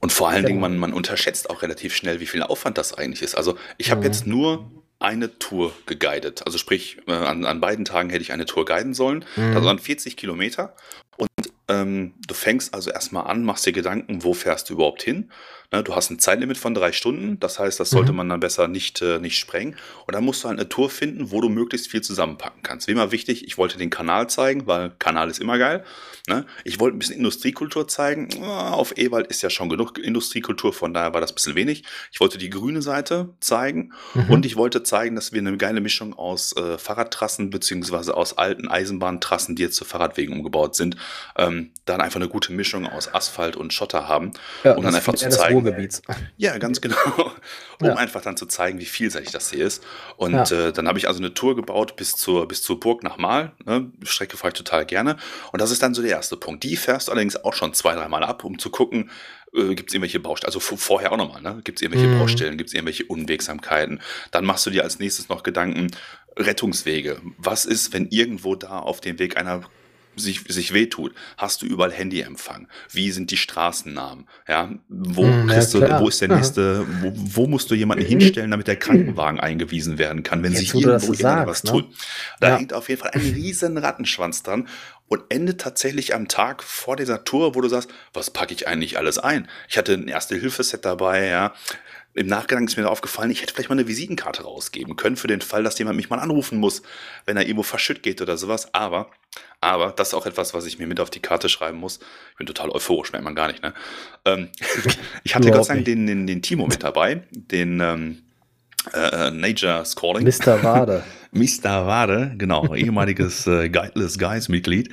Und 0.00 0.12
vor 0.12 0.30
allen. 0.30 0.46
Dingen, 0.46 0.60
man, 0.60 0.78
man 0.78 0.94
unterschätzt 0.94 1.50
auch 1.50 1.60
relativ 1.60 1.94
schnell, 1.94 2.20
wie 2.20 2.26
viel 2.26 2.42
Aufwand 2.42 2.78
das 2.78 2.96
eigentlich 2.96 3.20
ist. 3.20 3.34
Also 3.34 3.56
ich 3.76 3.90
habe 3.90 4.00
Mhm. 4.00 4.06
jetzt 4.06 4.26
nur 4.26 4.64
eine 4.98 5.38
Tour 5.38 5.72
geguidet. 5.86 6.46
Also 6.46 6.58
sprich, 6.58 6.98
äh, 7.06 7.12
an, 7.12 7.44
an 7.44 7.60
beiden 7.60 7.84
Tagen 7.84 8.10
hätte 8.10 8.22
ich 8.22 8.32
eine 8.32 8.46
Tour 8.46 8.64
guiden 8.64 8.94
sollen. 8.94 9.24
Mhm. 9.36 9.54
Das 9.54 9.64
waren 9.64 9.78
40 9.78 10.16
Kilometer. 10.16 10.74
Und 11.16 11.28
ähm, 11.68 12.14
du 12.26 12.34
fängst 12.34 12.74
also 12.74 12.90
erstmal 12.90 13.26
an, 13.26 13.44
machst 13.44 13.66
dir 13.66 13.72
Gedanken, 13.72 14.24
wo 14.24 14.34
fährst 14.34 14.68
du 14.68 14.74
überhaupt 14.74 15.02
hin. 15.02 15.30
Ne, 15.74 15.82
du 15.82 15.94
hast 15.96 16.10
ein 16.10 16.18
Zeitlimit 16.18 16.56
von 16.56 16.72
drei 16.74 16.92
Stunden, 16.92 17.40
das 17.40 17.58
heißt, 17.58 17.80
das 17.80 17.90
sollte 17.90 18.12
Mhm. 18.12 18.18
man 18.18 18.28
dann 18.28 18.40
besser 18.40 18.68
nicht, 18.68 19.02
äh, 19.02 19.18
nicht 19.18 19.38
sprengen. 19.38 19.76
Und 20.06 20.14
dann 20.14 20.24
musst 20.24 20.44
du 20.44 20.48
halt 20.48 20.58
eine 20.58 20.68
Tour 20.68 20.88
finden, 20.88 21.30
wo 21.32 21.40
du 21.40 21.48
möglichst 21.48 21.90
viel 21.90 22.00
zusammenpacken 22.02 22.62
kannst. 22.62 22.86
Wie 22.86 22.92
immer 22.92 23.10
wichtig, 23.10 23.44
ich 23.46 23.58
wollte 23.58 23.76
den 23.78 23.90
Kanal 23.90 24.28
zeigen, 24.30 24.66
weil 24.66 24.90
Kanal 24.98 25.30
ist 25.30 25.40
immer 25.40 25.58
geil. 25.58 25.82
Ne? 26.28 26.46
Ich 26.64 26.78
wollte 26.80 26.96
ein 26.96 27.00
bisschen 27.00 27.16
Industriekultur 27.16 27.88
zeigen. 27.88 28.28
Ah, 28.42 28.70
Auf 28.70 28.96
Ewald 28.96 29.26
ist 29.26 29.42
ja 29.42 29.50
schon 29.50 29.68
genug 29.68 29.98
Industriekultur, 29.98 30.72
von 30.72 30.94
daher 30.94 31.12
war 31.12 31.20
das 31.20 31.32
ein 31.32 31.34
bisschen 31.34 31.54
wenig. 31.54 31.84
Ich 32.12 32.20
wollte 32.20 32.38
die 32.38 32.50
grüne 32.50 32.80
Seite 32.80 33.30
zeigen 33.40 33.92
Mhm. 34.14 34.30
und 34.30 34.46
ich 34.46 34.56
wollte 34.56 34.82
zeigen, 34.84 35.16
dass 35.16 35.32
wir 35.32 35.40
eine 35.40 35.56
geile 35.56 35.80
Mischung 35.80 36.14
aus 36.14 36.54
äh, 36.56 36.78
Fahrradtrassen 36.78 37.50
beziehungsweise 37.50 38.16
aus 38.16 38.38
alten 38.38 38.68
Eisenbahntrassen, 38.68 39.56
die 39.56 39.62
jetzt 39.62 39.76
zu 39.76 39.84
Fahrradwegen 39.84 40.34
umgebaut 40.34 40.76
sind, 40.76 40.96
ähm, 41.36 41.70
dann 41.84 42.00
einfach 42.00 42.20
eine 42.20 42.28
gute 42.28 42.52
Mischung 42.52 42.86
aus 42.86 43.12
Asphalt 43.12 43.56
und 43.56 43.72
Schotter 43.72 44.08
haben, 44.08 44.32
ja, 44.62 44.74
um 44.76 44.82
dann 44.84 44.94
einfach 44.94 45.14
zu 45.14 45.28
zeigen. 45.28 45.63
Ruhrgebiets. 45.64 46.02
Ja, 46.36 46.58
ganz 46.58 46.80
genau. 46.80 46.96
Um 47.80 47.86
Ja. 47.88 47.94
einfach 47.96 48.22
dann 48.22 48.36
zu 48.36 48.46
zeigen, 48.46 48.78
wie 48.78 48.84
vielseitig 48.84 49.30
das 49.32 49.50
hier 49.50 49.64
ist. 49.66 49.82
Und 50.16 50.32
Ja. 50.32 50.68
äh, 50.68 50.72
dann 50.72 50.86
habe 50.88 50.98
ich 50.98 51.08
also 51.08 51.18
eine 51.20 51.34
Tour 51.34 51.56
gebaut 51.56 51.96
bis 51.96 52.16
zur, 52.16 52.46
bis 52.48 52.62
zur 52.62 52.78
Burg 52.80 53.02
nach 53.02 53.16
Mal. 53.16 53.52
Ne? 53.64 53.90
Strecke 54.02 54.36
fahre 54.36 54.52
ich 54.52 54.58
total 54.58 54.86
gerne. 54.86 55.16
Und 55.52 55.60
das 55.60 55.70
ist 55.70 55.82
dann 55.82 55.94
so 55.94 56.02
der 56.02 56.12
erste 56.12 56.36
Punkt. 56.36 56.62
Die 56.64 56.76
fährst 56.76 57.08
du 57.08 57.12
allerdings 57.12 57.36
auch 57.42 57.54
schon 57.54 57.74
zwei, 57.74 57.94
dreimal 57.94 58.22
ab, 58.24 58.44
um 58.44 58.58
zu 58.58 58.70
gucken, 58.70 59.10
äh, 59.54 59.74
gibt 59.74 59.90
es 59.90 59.94
irgendwelche 59.94 60.20
Baustellen. 60.20 60.48
Also 60.48 60.60
vorher 60.60 61.12
auch 61.12 61.16
nochmal, 61.16 61.42
ne? 61.42 61.60
Gibt 61.64 61.78
es 61.78 61.82
irgendwelche 61.82 62.08
Mhm. 62.08 62.18
Baustellen, 62.18 62.56
gibt 62.58 62.68
es 62.70 62.74
irgendwelche 62.74 63.04
Unwegsamkeiten. 63.04 64.00
Dann 64.30 64.44
machst 64.44 64.66
du 64.66 64.70
dir 64.70 64.82
als 64.84 64.98
nächstes 64.98 65.28
noch 65.28 65.42
Gedanken, 65.42 65.90
Rettungswege. 66.36 67.20
Was 67.38 67.64
ist, 67.64 67.92
wenn 67.92 68.08
irgendwo 68.08 68.54
da 68.56 68.78
auf 68.80 69.00
dem 69.00 69.18
Weg 69.18 69.36
einer 69.36 69.62
sich, 70.16 70.40
sich 70.48 70.72
wehtut, 70.72 71.14
hast 71.36 71.62
du 71.62 71.66
überall 71.66 71.92
Handyempfang? 71.92 72.68
Wie 72.90 73.10
sind 73.10 73.30
die 73.30 73.36
Straßennamen? 73.36 74.28
Ja, 74.48 74.70
wo, 74.88 75.24
Hm, 75.24 75.48
ja, 75.48 75.64
du, 75.64 75.98
wo 76.00 76.08
ist 76.08 76.20
der 76.20 76.28
nächste, 76.28 76.84
wo, 76.88 77.12
wo 77.14 77.46
musst 77.46 77.70
du 77.70 77.74
jemanden 77.74 78.04
hinstellen, 78.04 78.50
damit 78.50 78.66
der 78.68 78.76
Krankenwagen 78.76 79.40
eingewiesen 79.40 79.98
werden 79.98 80.22
kann, 80.22 80.42
wenn 80.42 80.52
Jetzt, 80.52 80.60
sich 80.60 80.74
irgendwo 80.74 81.12
irgendwas 81.12 81.58
sagst, 81.58 81.64
ne? 81.64 81.70
tut? 81.72 81.94
Da 82.40 82.48
Ja. 82.50 82.56
hängt 82.58 82.72
auf 82.72 82.88
jeden 82.88 83.00
Fall 83.00 83.10
ein 83.12 83.20
riesen 83.20 83.76
Rattenschwanz 83.78 84.42
dran 84.42 84.68
und 85.08 85.22
endet 85.28 85.60
tatsächlich 85.60 86.14
am 86.14 86.28
Tag 86.28 86.62
vor 86.62 86.96
dieser 86.96 87.24
Tour, 87.24 87.54
wo 87.54 87.60
du 87.60 87.68
sagst, 87.68 87.90
was 88.12 88.30
packe 88.30 88.54
ich 88.54 88.66
eigentlich 88.66 88.96
alles 88.98 89.18
ein? 89.18 89.48
Ich 89.68 89.76
hatte 89.78 89.92
ein 89.94 90.08
Erste-Hilfe-Set 90.08 90.84
dabei, 90.84 91.26
ja. 91.26 91.52
Im 92.14 92.28
Nachgang 92.28 92.66
ist 92.66 92.76
mir 92.76 92.88
aufgefallen, 92.88 93.30
ich 93.30 93.42
hätte 93.42 93.52
vielleicht 93.52 93.68
mal 93.68 93.74
eine 93.74 93.88
Visitenkarte 93.88 94.44
rausgeben 94.44 94.94
können 94.94 95.16
für 95.16 95.26
den 95.26 95.40
Fall, 95.40 95.64
dass 95.64 95.78
jemand 95.78 95.96
mich 95.96 96.10
mal 96.10 96.20
anrufen 96.20 96.58
muss, 96.58 96.82
wenn 97.26 97.36
er 97.36 97.42
irgendwo 97.42 97.64
verschütt 97.64 98.04
geht 98.04 98.22
oder 98.22 98.36
sowas. 98.36 98.72
Aber, 98.72 99.10
aber, 99.60 99.90
das 99.90 100.08
ist 100.08 100.14
auch 100.14 100.26
etwas, 100.26 100.54
was 100.54 100.64
ich 100.64 100.78
mir 100.78 100.86
mit 100.86 101.00
auf 101.00 101.10
die 101.10 101.20
Karte 101.20 101.48
schreiben 101.48 101.78
muss. 101.78 101.98
Ich 102.30 102.36
bin 102.38 102.46
total 102.46 102.70
euphorisch, 102.70 103.10
merkt 103.12 103.24
man 103.24 103.34
gar 103.34 103.48
nicht, 103.48 103.62
ne? 103.62 103.74
Ähm, 104.24 104.48
ich 105.24 105.34
hatte 105.34 105.50
Gott 105.50 105.66
sei 105.66 105.74
Dank 105.74 105.86
den, 105.86 106.06
den, 106.06 106.26
den 106.26 106.40
Timo 106.40 106.68
mit 106.68 106.84
dabei, 106.84 107.24
den 107.32 107.80
ähm, 107.80 108.22
äh, 108.92 109.30
Nature 109.30 109.84
Scoring. 109.84 110.24
Mr. 110.24 110.62
Wade. 110.62 111.02
Mr. 111.32 111.86
Wade, 111.86 112.34
genau, 112.38 112.74
ehemaliges 112.74 113.46
äh, 113.46 113.68
Guideless 113.70 114.18
Guys-Mitglied. 114.18 114.90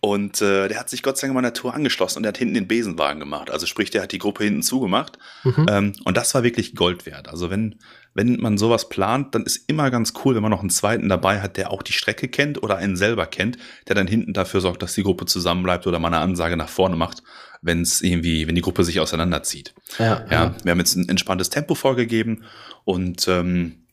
Und 0.00 0.40
äh, 0.40 0.68
der 0.68 0.78
hat 0.78 0.88
sich 0.88 1.02
Gott 1.02 1.18
sei 1.18 1.26
Dank 1.26 1.34
meiner 1.34 1.52
Tour 1.52 1.74
angeschlossen 1.74 2.18
und 2.18 2.22
der 2.22 2.28
hat 2.28 2.38
hinten 2.38 2.54
den 2.54 2.68
Besenwagen 2.68 3.18
gemacht. 3.18 3.50
Also 3.50 3.66
sprich, 3.66 3.90
der 3.90 4.02
hat 4.02 4.12
die 4.12 4.18
Gruppe 4.18 4.44
hinten 4.44 4.62
zugemacht. 4.62 5.18
Mhm. 5.42 5.66
Ähm, 5.68 5.92
und 6.04 6.16
das 6.16 6.34
war 6.34 6.44
wirklich 6.44 6.76
Gold 6.76 7.04
wert. 7.04 7.28
Also 7.28 7.50
wenn, 7.50 7.80
wenn 8.14 8.38
man 8.40 8.58
sowas 8.58 8.88
plant, 8.88 9.34
dann 9.34 9.42
ist 9.42 9.68
immer 9.68 9.90
ganz 9.90 10.12
cool, 10.24 10.36
wenn 10.36 10.42
man 10.42 10.52
noch 10.52 10.60
einen 10.60 10.70
zweiten 10.70 11.08
dabei 11.08 11.40
hat, 11.40 11.56
der 11.56 11.72
auch 11.72 11.82
die 11.82 11.92
Strecke 11.92 12.28
kennt 12.28 12.62
oder 12.62 12.76
einen 12.76 12.96
selber 12.96 13.26
kennt, 13.26 13.58
der 13.88 13.96
dann 13.96 14.06
hinten 14.06 14.32
dafür 14.32 14.60
sorgt, 14.60 14.82
dass 14.82 14.94
die 14.94 15.02
Gruppe 15.02 15.26
zusammenbleibt 15.26 15.86
oder 15.86 15.98
mal 15.98 16.08
eine 16.08 16.18
Ansage 16.18 16.56
nach 16.56 16.68
vorne 16.68 16.96
macht, 16.96 17.24
wenn 17.60 17.82
es 17.82 18.00
irgendwie, 18.00 18.46
wenn 18.46 18.54
die 18.54 18.60
Gruppe 18.60 18.84
sich 18.84 19.00
auseinanderzieht. 19.00 19.74
Ja, 19.98 20.24
Ja, 20.30 20.54
wir 20.62 20.70
haben 20.70 20.78
jetzt 20.78 20.94
ein 20.94 21.08
entspanntes 21.08 21.50
Tempo 21.50 21.74
vorgegeben 21.74 22.44
und 22.84 23.26
ähm, 23.26 23.86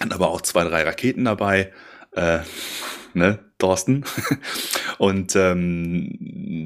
hatten 0.00 0.12
aber 0.12 0.30
auch 0.30 0.40
zwei, 0.40 0.62
drei 0.64 0.84
Raketen 0.84 1.24
dabei. 1.24 1.72
Äh, 2.12 2.40
ne, 3.14 3.51
Thorsten. 3.62 4.04
Und 4.98 5.36
ähm, 5.36 6.18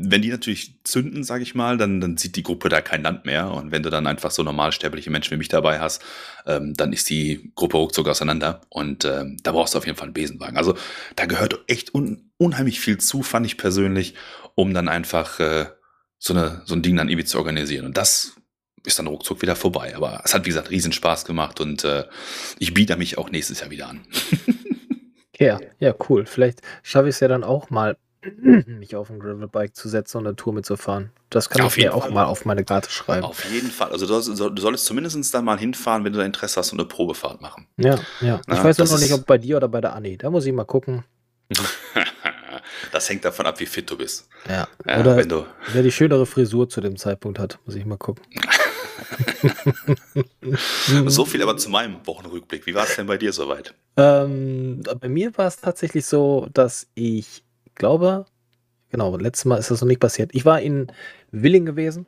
wenn 0.09 0.23
die 0.23 0.31
natürlich 0.31 0.81
zünden, 0.83 1.25
sage 1.25 1.43
ich 1.43 1.55
mal, 1.55 1.77
dann, 1.77 2.01
dann 2.01 2.17
sieht 2.17 2.37
die 2.37 2.43
Gruppe 2.43 2.69
da 2.71 2.81
kein 2.81 3.03
Land 3.03 3.27
mehr. 3.27 3.51
Und 3.53 3.71
wenn 3.71 3.83
du 3.83 3.91
dann 3.91 4.07
einfach 4.07 4.31
so 4.31 4.43
normalsterbliche 4.43 5.11
Menschen 5.11 5.33
wie 5.33 5.37
mich 5.37 5.49
dabei 5.49 5.79
hast, 5.79 6.03
ähm, 6.47 6.75
dann 6.75 6.93
ist 6.93 7.11
die 7.11 7.53
Gruppe 7.55 7.77
ruckzuck 7.77 8.09
auseinander. 8.09 8.63
Und 8.71 9.05
ähm, 9.05 9.37
da 9.43 9.53
brauchst 9.53 9.75
du 9.75 9.79
auf 9.79 9.87
jeden 9.87 9.99
Fall 9.99 10.07
einen 10.07 10.15
Besenwagen. 10.15 10.57
Also 10.57 10.75
da 11.17 11.27
gehört 11.27 11.61
echt 11.67 11.95
un 11.95 12.31
unheimlich 12.39 12.81
viel 12.81 12.99
zu, 12.99 13.23
fand 13.23 13.47
ich 13.47 13.57
persönlich, 13.57 14.15
um 14.55 14.75
dann 14.75 14.89
einfach 14.89 15.41
äh, 15.41 15.67
so, 16.19 16.35
eine, 16.35 16.63
so 16.67 16.75
ein 16.75 16.83
Ding 16.83 16.97
dann 16.97 17.09
irgendwie 17.09 17.25
zu 17.25 17.39
organisieren. 17.39 17.87
Und 17.87 17.97
das 17.97 18.37
ist 18.85 18.99
dann 18.99 19.07
ruckzuck 19.07 19.43
wieder 19.43 19.57
vorbei. 19.57 19.95
Aber 19.97 20.23
es 20.25 20.35
hat, 20.35 20.45
wie 20.45 20.51
gesagt, 20.51 20.71
riesen 20.71 20.93
Spaß 20.93 21.25
gemacht 21.25 21.61
und 21.61 21.85
äh, 21.85 22.05
ich 22.59 22.75
biete 22.75 22.97
mich 22.97 23.19
auch 23.19 23.31
nächstes 23.31 23.61
Jahr 23.61 23.71
wieder 23.71 23.89
an. 23.89 24.01
ja, 25.39 25.59
ja, 25.79 25.95
cool. 26.09 26.27
Vielleicht 26.27 26.61
schaffe 26.83 27.09
ich 27.09 27.17
es 27.17 27.21
ja 27.21 27.29
dann 27.29 27.45
auch 27.45 27.71
mal, 27.71 27.97
mich 28.37 28.97
auf 28.97 29.11
ein 29.11 29.19
Gravelbike 29.19 29.75
zu 29.75 29.89
setzen 29.89 30.19
und 30.19 30.27
eine 30.27 30.37
Tour 30.37 30.53
mitzufahren. 30.53 31.11
Das 31.31 31.51
kann 31.51 31.63
auf 31.63 31.77
ich 31.77 31.85
mir 31.85 31.95
auch 31.95 32.09
mal 32.11 32.25
auf 32.25 32.45
meine 32.45 32.65
Karte 32.65 32.91
schreiben. 32.91 33.25
Auf 33.25 33.45
jeden 33.51 33.71
Fall. 33.71 33.91
Also 33.91 34.07
du, 34.07 34.51
du 34.51 34.63
solltest 34.63 34.87
zumindest 34.87 35.35
dann 35.35 35.45
mal 35.45 35.59
hinfahren, 35.59 36.05
wenn 36.05 36.13
du 36.13 36.19
da 36.19 36.25
Interesse 36.25 36.61
hast 36.61 36.73
und 36.73 36.81
eine 36.81 36.89
Probefahrt 36.89 37.41
machen. 37.41 37.67
Ja, 37.77 37.99
ja. 38.21 38.41
Ich 38.49 38.63
weiß 38.63 38.79
noch 38.79 38.99
nicht, 38.99 39.13
ob 39.13 39.27
bei 39.27 39.39
dir 39.39 39.57
oder 39.57 39.69
bei 39.69 39.81
der 39.81 39.95
Anni. 39.95 40.17
Da 40.17 40.31
muss 40.31 40.47
ich 40.47 40.53
mal 40.53 40.65
gucken. 40.65 41.05
das 42.93 43.09
hängt 43.09 43.25
davon 43.25 43.47
ab, 43.47 43.61
wie 43.61 43.67
fit 43.67 43.91
du 43.91 43.97
bist. 43.97 44.29
Ja. 44.49 44.67
ja 44.87 45.01
oder 45.01 45.17
wenn 45.17 45.29
du 45.29 45.47
wer 45.73 45.83
die 45.83 45.93
schönere 45.93 46.27
Frisur 46.27 46.69
zu 46.69 46.81
dem 46.81 46.97
Zeitpunkt 46.97 47.39
hat, 47.39 47.59
muss 47.65 47.75
ich 47.75 47.85
mal 47.85 47.99
gucken. 47.99 48.25
so 51.07 51.25
viel 51.25 51.43
aber 51.43 51.57
zu 51.57 51.71
meinem 51.71 52.07
Wochenrückblick. 52.07 52.67
Wie 52.67 52.75
war 52.75 52.85
es 52.85 52.97
denn 52.97 53.07
bei 53.07 53.17
dir 53.17 53.33
soweit? 53.33 53.75
Ähm, 53.97 54.83
bei 55.01 55.09
mir 55.09 55.37
war 55.37 55.47
es 55.47 55.61
tatsächlich 55.61 56.07
so, 56.07 56.49
dass 56.53 56.89
ich 56.95 57.45
glaube, 57.75 58.27
genau, 58.91 59.17
letztes 59.17 59.45
Mal 59.45 59.59
ist 59.59 59.71
das 59.71 59.81
noch 59.81 59.89
nicht 59.89 60.01
passiert. 60.01 60.31
Ich 60.35 60.45
war 60.45 60.61
in 60.61 60.89
Willingen 61.31 61.67
gewesen, 61.67 62.07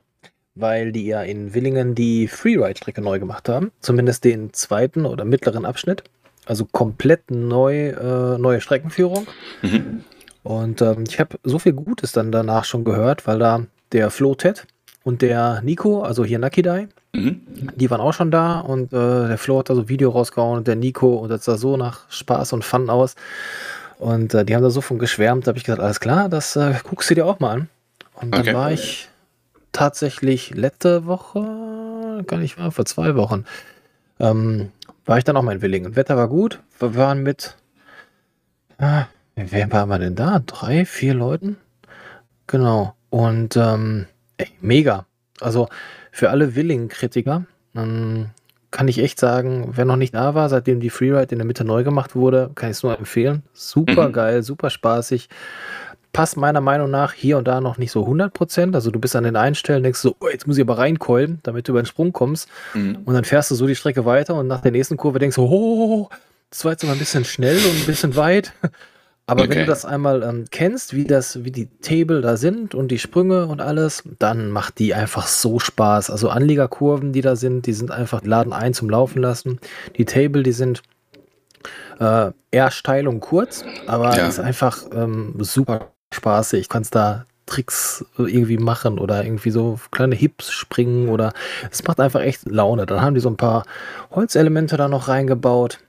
weil 0.54 0.92
die 0.92 1.07
ja 1.07 1.23
in 1.23 1.54
Willingen 1.54 1.95
die 1.95 2.28
Freeride-Strecke 2.28 3.00
neu 3.00 3.18
gemacht 3.18 3.49
haben. 3.49 3.73
Zumindest 3.80 4.25
den 4.25 4.52
zweiten 4.52 5.07
oder 5.07 5.25
mittleren 5.25 5.64
Abschnitt. 5.64 6.04
Also 6.47 6.64
komplett 6.64 7.30
neu, 7.30 7.90
äh, 7.90 8.38
neue 8.38 8.61
Streckenführung. 8.61 9.26
Mhm. 9.62 10.04
Und 10.42 10.80
ähm, 10.80 11.04
ich 11.07 11.21
habe 11.21 11.38
so 11.45 11.59
viel 11.59 11.75
Gutes 11.75 12.12
dann 12.12 12.33
danach 12.33 12.64
schon 12.64 12.85
gehört, 12.85 13.26
weil 13.26 13.38
da 13.38 13.66
der 13.92 14.11
Flo 14.11 14.35
Ted 14.35 14.66
und 15.09 15.23
der 15.23 15.62
Nico, 15.62 16.03
also 16.03 16.23
hier 16.23 16.38
Nakidai, 16.38 16.87
mhm. 17.15 17.41
die 17.77 17.91
waren 17.91 18.03
auch 18.03 18.12
schon 18.12 18.31
da 18.31 18.61
und 18.61 18.93
äh, 18.93 19.29
der 19.29 19.38
Flo 19.38 19.59
hat 19.59 19.71
da 19.71 19.75
so 19.75 19.81
ein 19.81 19.88
Video 19.88 20.11
rausgehauen 20.11 20.59
und 20.59 20.69
der 20.69 20.77
Nico 20.77 21.15
und 21.15 21.31
das 21.31 21.47
sah 21.47 21.57
so 21.57 21.79
nach 21.79 22.00
Spaß 22.11 22.53
und 22.53 22.62
Fun 22.62 22.91
aus. 22.91 23.15
Und 23.99 24.35
äh, 24.35 24.45
die 24.45 24.55
haben 24.55 24.62
da 24.62 24.69
so 24.69 24.83
von 24.83 24.99
geschwärmt, 24.99 25.47
da 25.47 25.49
habe 25.49 25.59
ich 25.59 25.65
gesagt, 25.65 25.81
alles 25.81 26.00
klar, 26.00 26.29
das 26.29 26.57
äh, 26.57 26.75
guckst 26.85 27.09
du 27.09 27.15
dir 27.15 27.25
auch 27.25 27.41
mal 27.41 27.53
an. 27.53 27.69
Und 28.17 28.33
dann 28.35 28.43
okay. 28.43 28.55
war 28.55 28.71
ich 28.71 29.09
tatsächlich 29.73 30.55
letzte 30.55 31.07
Woche, 31.07 32.23
gar 32.27 32.37
nicht 32.37 32.59
wahr, 32.59 32.71
vor 32.71 32.85
zwei 32.85 33.17
Wochen, 33.17 33.47
ähm, 34.21 34.73
war 35.07 35.17
ich 35.17 35.25
dann 35.25 35.38
auch 35.38 35.43
mal 35.43 35.55
in 35.55 35.62
Willingen. 35.62 35.97
Wetter 35.97 36.19
war 36.19 36.29
gut, 36.29 36.61
wir 36.81 36.95
waren 36.97 37.23
mit, 37.23 37.57
äh, 38.77 39.05
wer 39.37 39.73
waren 39.73 39.88
wir 39.88 40.00
denn 40.00 40.17
da? 40.17 40.43
Drei, 40.45 40.85
vier 40.85 41.15
Leuten? 41.15 41.57
Genau. 42.47 42.95
Und 43.09 43.57
ähm, 43.57 44.05
ey, 44.38 44.49
mega. 44.61 45.07
Also 45.40 45.68
für 46.11 46.30
alle 46.30 46.54
Willingen-Kritiker 46.57 47.45
ähm, 47.76 48.30
kann 48.71 48.88
ich 48.88 48.99
echt 48.99 49.21
sagen, 49.21 49.71
wer 49.73 49.85
noch 49.85 49.97
nicht 49.97 50.14
da 50.14 50.35
war, 50.35 50.49
seitdem 50.49 50.80
die 50.80 50.90
Freeride 50.90 51.33
in 51.33 51.38
der 51.38 51.47
Mitte 51.47 51.64
neu 51.64 51.85
gemacht 51.85 52.14
wurde, 52.14 52.50
kann 52.54 52.71
ich 52.71 52.78
es 52.78 52.83
nur 52.83 52.99
empfehlen. 52.99 53.42
Super 53.52 54.09
mhm. 54.09 54.12
geil, 54.12 54.42
super 54.42 54.71
spaßig. 54.71 55.28
Passt 56.12 56.37
meiner 56.37 56.61
Meinung 56.61 56.90
nach 56.90 57.12
hier 57.12 57.38
und 57.38 57.47
da 57.47 57.61
noch 57.61 57.78
nicht 57.78 57.92
so 57.92 58.07
100%. 58.07 58.75
Also 58.75 58.90
du 58.90 58.99
bist 58.99 59.14
an 59.14 59.25
den 59.25 59.37
Einstellen, 59.37 59.83
denkst 59.83 60.00
so, 60.00 60.16
oh, 60.21 60.28
jetzt 60.28 60.47
muss 60.47 60.57
ich 60.57 60.62
aber 60.62 60.78
reinkeulen, 60.78 61.38
damit 61.42 61.68
du 61.68 61.73
über 61.73 61.83
den 61.83 61.87
Sprung 61.87 62.12
kommst. 62.12 62.49
Mhm. 62.75 62.99
Und 63.04 63.14
dann 63.14 63.25
fährst 63.25 63.50
du 63.50 63.54
so 63.54 63.66
die 63.66 63.76
Strecke 63.76 64.04
weiter 64.04 64.35
und 64.35 64.47
nach 64.47 64.61
der 64.61 64.73
nächsten 64.73 64.97
Kurve 64.97 65.18
denkst 65.18 65.37
du, 65.37 65.42
oh, 65.42 66.09
das 66.50 66.64
war 66.64 66.73
jetzt 66.73 66.85
aber 66.85 66.95
ein 66.95 66.99
bisschen 66.99 67.25
schnell 67.25 67.57
und 67.57 67.80
ein 67.80 67.87
bisschen 67.87 68.16
weit. 68.16 68.52
Aber 69.28 69.42
okay. 69.42 69.50
wenn 69.50 69.58
du 69.58 69.66
das 69.66 69.85
einmal 69.85 70.23
ähm, 70.23 70.47
kennst, 70.50 70.94
wie 70.94 71.04
das, 71.04 71.44
wie 71.44 71.50
die 71.50 71.68
Table 71.82 72.23
da 72.23 72.38
sind 72.38 72.75
und 72.75 72.88
die 72.88 72.99
Sprünge 72.99 73.47
und 73.47 73.61
alles, 73.61 74.02
dann 74.18 74.50
macht 74.50 74.78
die 74.78 74.94
einfach 74.94 75.26
so 75.26 75.58
Spaß. 75.58 76.08
Also 76.11 76.30
Anliegerkurven, 76.30 77.12
die 77.12 77.20
da 77.20 77.37
sind, 77.37 77.66
die 77.66 77.75
sind 77.75 77.90
einfach, 77.90 78.25
laden 78.25 78.54
ein 78.54 78.73
zum 78.73 78.88
Laufen 78.88 79.20
lassen. 79.20 79.61
Die 79.99 80.06
Table, 80.06 80.42
die 80.42 80.52
sind 80.52 80.82
äh, 82.00 82.30
eher 82.50 82.71
steil 82.71 83.06
und 83.06 83.21
kurz, 83.21 83.67
aber 83.86 84.17
ja. 84.17 84.28
ist 84.28 84.41
einfach 84.41 84.84
ähm, 84.95 85.34
super 85.41 85.93
spaßig. 86.10 86.60
Ich 86.62 86.69
kann 86.71 86.86
da 86.91 87.26
Tricks 87.45 88.06
irgendwie 88.17 88.56
machen 88.56 88.99
oder 88.99 89.25
irgendwie 89.25 89.50
so 89.50 89.78
kleine 89.91 90.14
Hips 90.14 90.52
springen 90.52 91.10
oder 91.10 91.34
es 91.71 91.84
macht 91.84 92.00
einfach 92.00 92.21
echt 92.21 92.47
Laune. 92.47 92.86
Dann 92.86 93.02
haben 93.02 93.14
die 93.14 93.21
so 93.21 93.28
ein 93.28 93.36
paar 93.36 93.64
Holzelemente 94.10 94.78
da 94.78 94.88
noch 94.88 95.08
reingebaut 95.08 95.80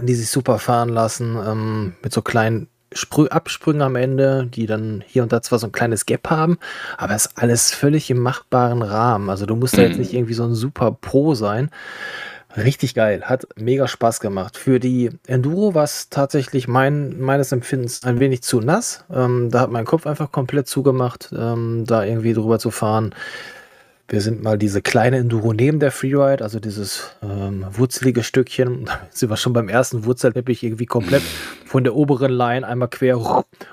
die 0.00 0.14
sich 0.14 0.30
super 0.30 0.58
fahren 0.58 0.88
lassen, 0.88 1.36
ähm, 1.46 1.94
mit 2.02 2.12
so 2.12 2.22
kleinen 2.22 2.68
Sprü 2.92 3.26
Absprüngen 3.26 3.82
am 3.82 3.96
Ende, 3.96 4.46
die 4.46 4.66
dann 4.66 5.02
hier 5.06 5.24
und 5.24 5.32
da 5.32 5.42
zwar 5.42 5.58
so 5.58 5.66
ein 5.66 5.72
kleines 5.72 6.06
Gap 6.06 6.30
haben, 6.30 6.58
aber 6.96 7.14
es 7.14 7.26
ist 7.26 7.38
alles 7.38 7.72
völlig 7.72 8.10
im 8.10 8.20
machbaren 8.20 8.82
Rahmen. 8.82 9.30
Also 9.30 9.46
du 9.46 9.56
musst 9.56 9.76
da 9.76 9.82
jetzt 9.82 9.94
mhm. 9.94 10.00
nicht 10.00 10.14
irgendwie 10.14 10.34
so 10.34 10.44
ein 10.44 10.54
super 10.54 10.92
Pro 10.92 11.34
sein. 11.34 11.70
Richtig 12.56 12.94
geil, 12.94 13.22
hat 13.24 13.48
mega 13.56 13.88
Spaß 13.88 14.20
gemacht. 14.20 14.56
Für 14.56 14.78
die 14.78 15.10
Enduro 15.26 15.74
war 15.74 15.82
es 15.82 16.08
tatsächlich 16.08 16.68
mein, 16.68 17.20
meines 17.20 17.50
Empfindens 17.50 18.04
ein 18.04 18.20
wenig 18.20 18.42
zu 18.42 18.60
nass. 18.60 19.04
Ähm, 19.12 19.50
da 19.50 19.60
hat 19.60 19.72
mein 19.72 19.84
Kopf 19.84 20.06
einfach 20.06 20.30
komplett 20.30 20.68
zugemacht, 20.68 21.34
ähm, 21.36 21.84
da 21.84 22.04
irgendwie 22.04 22.32
drüber 22.32 22.60
zu 22.60 22.70
fahren. 22.70 23.12
Wir 24.06 24.20
sind 24.20 24.42
mal 24.42 24.58
diese 24.58 24.82
kleine 24.82 25.16
Enduro 25.16 25.54
neben 25.54 25.80
der 25.80 25.90
Freeride, 25.90 26.44
also 26.44 26.60
dieses 26.60 27.16
ähm, 27.22 27.64
wurzelige 27.70 28.22
Stückchen. 28.22 28.84
Da 28.94 29.00
sind 29.10 29.30
wir 29.30 29.36
schon 29.36 29.54
beim 29.54 29.68
ersten 29.68 30.04
Wurzelteppich 30.04 30.62
irgendwie 30.62 30.86
komplett 30.86 31.22
von 31.64 31.84
der 31.84 31.94
oberen 31.94 32.32
Line 32.32 32.66
einmal 32.66 32.88
quer 32.88 33.16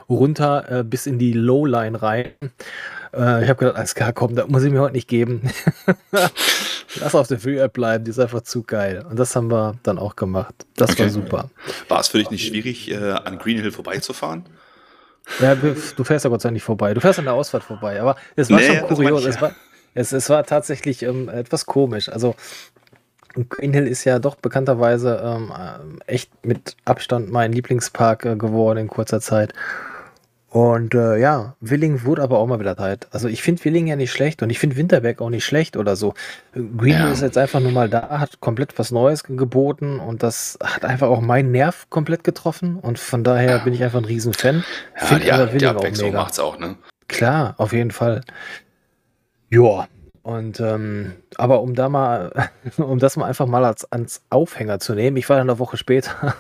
runter 0.10 0.80
äh, 0.80 0.84
bis 0.84 1.06
in 1.06 1.20
die 1.20 1.34
Low 1.34 1.66
Line 1.66 2.02
rein. 2.02 2.28
Äh, 3.14 3.44
ich 3.44 3.50
habe 3.50 3.56
gedacht, 3.56 3.76
alles 3.76 3.94
klar, 3.94 4.14
komm, 4.14 4.36
das 4.36 4.48
muss 4.48 4.64
ich 4.64 4.72
mir 4.72 4.80
heute 4.80 4.94
nicht 4.94 5.10
geben. 5.10 5.52
Lass 7.00 7.16
auf 7.16 7.28
der 7.28 7.40
Freeride 7.40 7.70
bleiben, 7.70 8.06
die 8.06 8.12
ist 8.12 8.20
einfach 8.20 8.42
zu 8.42 8.64
geil. 8.64 9.06
Und 9.10 9.20
das 9.20 9.36
haben 9.36 9.52
wir 9.52 9.76
dann 9.84 10.00
auch 10.00 10.16
gemacht. 10.16 10.54
Das 10.78 10.92
okay. 10.92 11.04
war 11.04 11.10
super. 11.10 11.50
War 11.90 12.00
es 12.00 12.08
für 12.08 12.20
dich 12.20 12.32
nicht 12.32 12.48
schwierig, 12.48 12.90
äh, 12.90 13.12
an 13.12 13.38
Green 13.38 13.60
Hill 13.60 13.72
vorbeizufahren? 13.72 14.46
Ja, 15.40 15.56
du 15.56 16.04
fährst 16.04 16.26
ja 16.26 16.30
Gott 16.30 16.42
sei 16.42 16.48
Dank 16.48 16.54
nicht 16.54 16.64
vorbei. 16.64 16.94
Du 16.94 17.02
fährst 17.02 17.20
an 17.20 17.26
der 17.26 17.34
Ausfahrt 17.34 17.64
vorbei. 17.64 18.02
Aber 18.02 18.16
es 18.36 18.50
war 18.50 18.60
nee, 18.60 18.68
schon 18.68 18.88
kurios. 18.88 19.26
Es 19.26 19.40
war, 19.42 19.54
es, 19.94 20.12
es 20.12 20.30
war 20.30 20.44
tatsächlich 20.44 21.04
ähm, 21.04 21.30
etwas 21.30 21.66
komisch. 21.66 22.10
Also 22.10 22.36
Green 23.50 23.74
Hill 23.74 23.88
ist 23.88 24.04
ja 24.04 24.20
doch 24.20 24.36
bekannterweise 24.36 25.22
ähm, 25.24 25.52
äh, 26.08 26.12
echt 26.12 26.46
mit 26.46 26.76
Abstand 26.86 27.32
mein 27.32 27.54
Lieblingspark 27.54 28.26
äh, 28.26 28.36
geworden 28.36 28.80
in 28.80 28.88
kurzer 28.88 29.22
Zeit. 29.22 29.54
Und 30.50 30.94
äh, 30.96 31.18
ja, 31.18 31.56
Willing 31.62 32.04
wurde 32.04 32.22
aber 32.22 32.38
auch 32.40 32.46
mal 32.46 32.60
wieder 32.60 32.76
Zeit. 32.76 33.08
Also 33.12 33.30
ich 33.30 33.42
finde 33.42 33.64
Willing 33.64 33.88
ja 33.88 33.96
nicht 33.96 34.12
schlecht 34.12 34.44
und 34.44 34.50
ich 34.50 34.60
finde 34.60 34.76
Winterberg 34.76 35.22
auch 35.22 35.30
nicht 35.30 35.46
schlecht 35.46 35.78
oder 35.78 35.96
so. 35.96 36.14
Green 36.54 36.98
Hill 36.98 37.14
ist 37.14 37.22
jetzt 37.22 37.38
einfach 37.38 37.62
nur 37.62 37.72
mal 37.72 37.88
da, 37.88 38.20
hat 38.20 38.42
komplett 38.42 38.78
was 38.78 38.92
Neues 38.92 39.24
geboten 39.24 39.98
und 40.00 40.24
das 40.24 40.60
hat 40.62 40.84
einfach 40.84 41.08
auch 41.08 41.22
meinen 41.22 41.52
Nerv 41.52 41.90
komplett 41.90 42.26
getroffen 42.26 42.76
und 42.76 43.00
von 43.00 43.24
daher 43.24 43.50
ja. 43.50 43.58
bin 43.60 43.74
ich 43.74 43.82
einfach 43.82 44.00
ein 44.00 44.06
Riesenfan. 44.06 44.66
Ja, 45.00 45.06
find 45.06 45.24
ja, 45.24 45.46
die 45.46 45.66
Abwechslung 45.66 46.12
macht's 46.12 46.38
auch, 46.38 46.60
ne? 46.60 46.76
Klar, 47.08 47.56
auf 47.58 47.72
jeden 47.72 47.92
Fall. 47.92 48.22
Ja, 49.52 49.88
und 50.24 50.60
ähm, 50.60 51.14
aber 51.36 51.62
um 51.62 51.76
da 51.76 51.90
mal, 51.90 52.50
um 52.78 53.00
das 53.00 53.18
mal 53.18 53.26
einfach 53.26 53.48
mal 53.48 53.66
als, 53.66 53.92
als 53.92 54.22
Aufhänger 54.30 54.80
zu 54.80 54.94
nehmen, 54.94 55.18
ich 55.18 55.28
war 55.30 55.38
dann 55.38 55.50
eine 55.50 55.60
Woche 55.60 55.78
später 55.78 56.36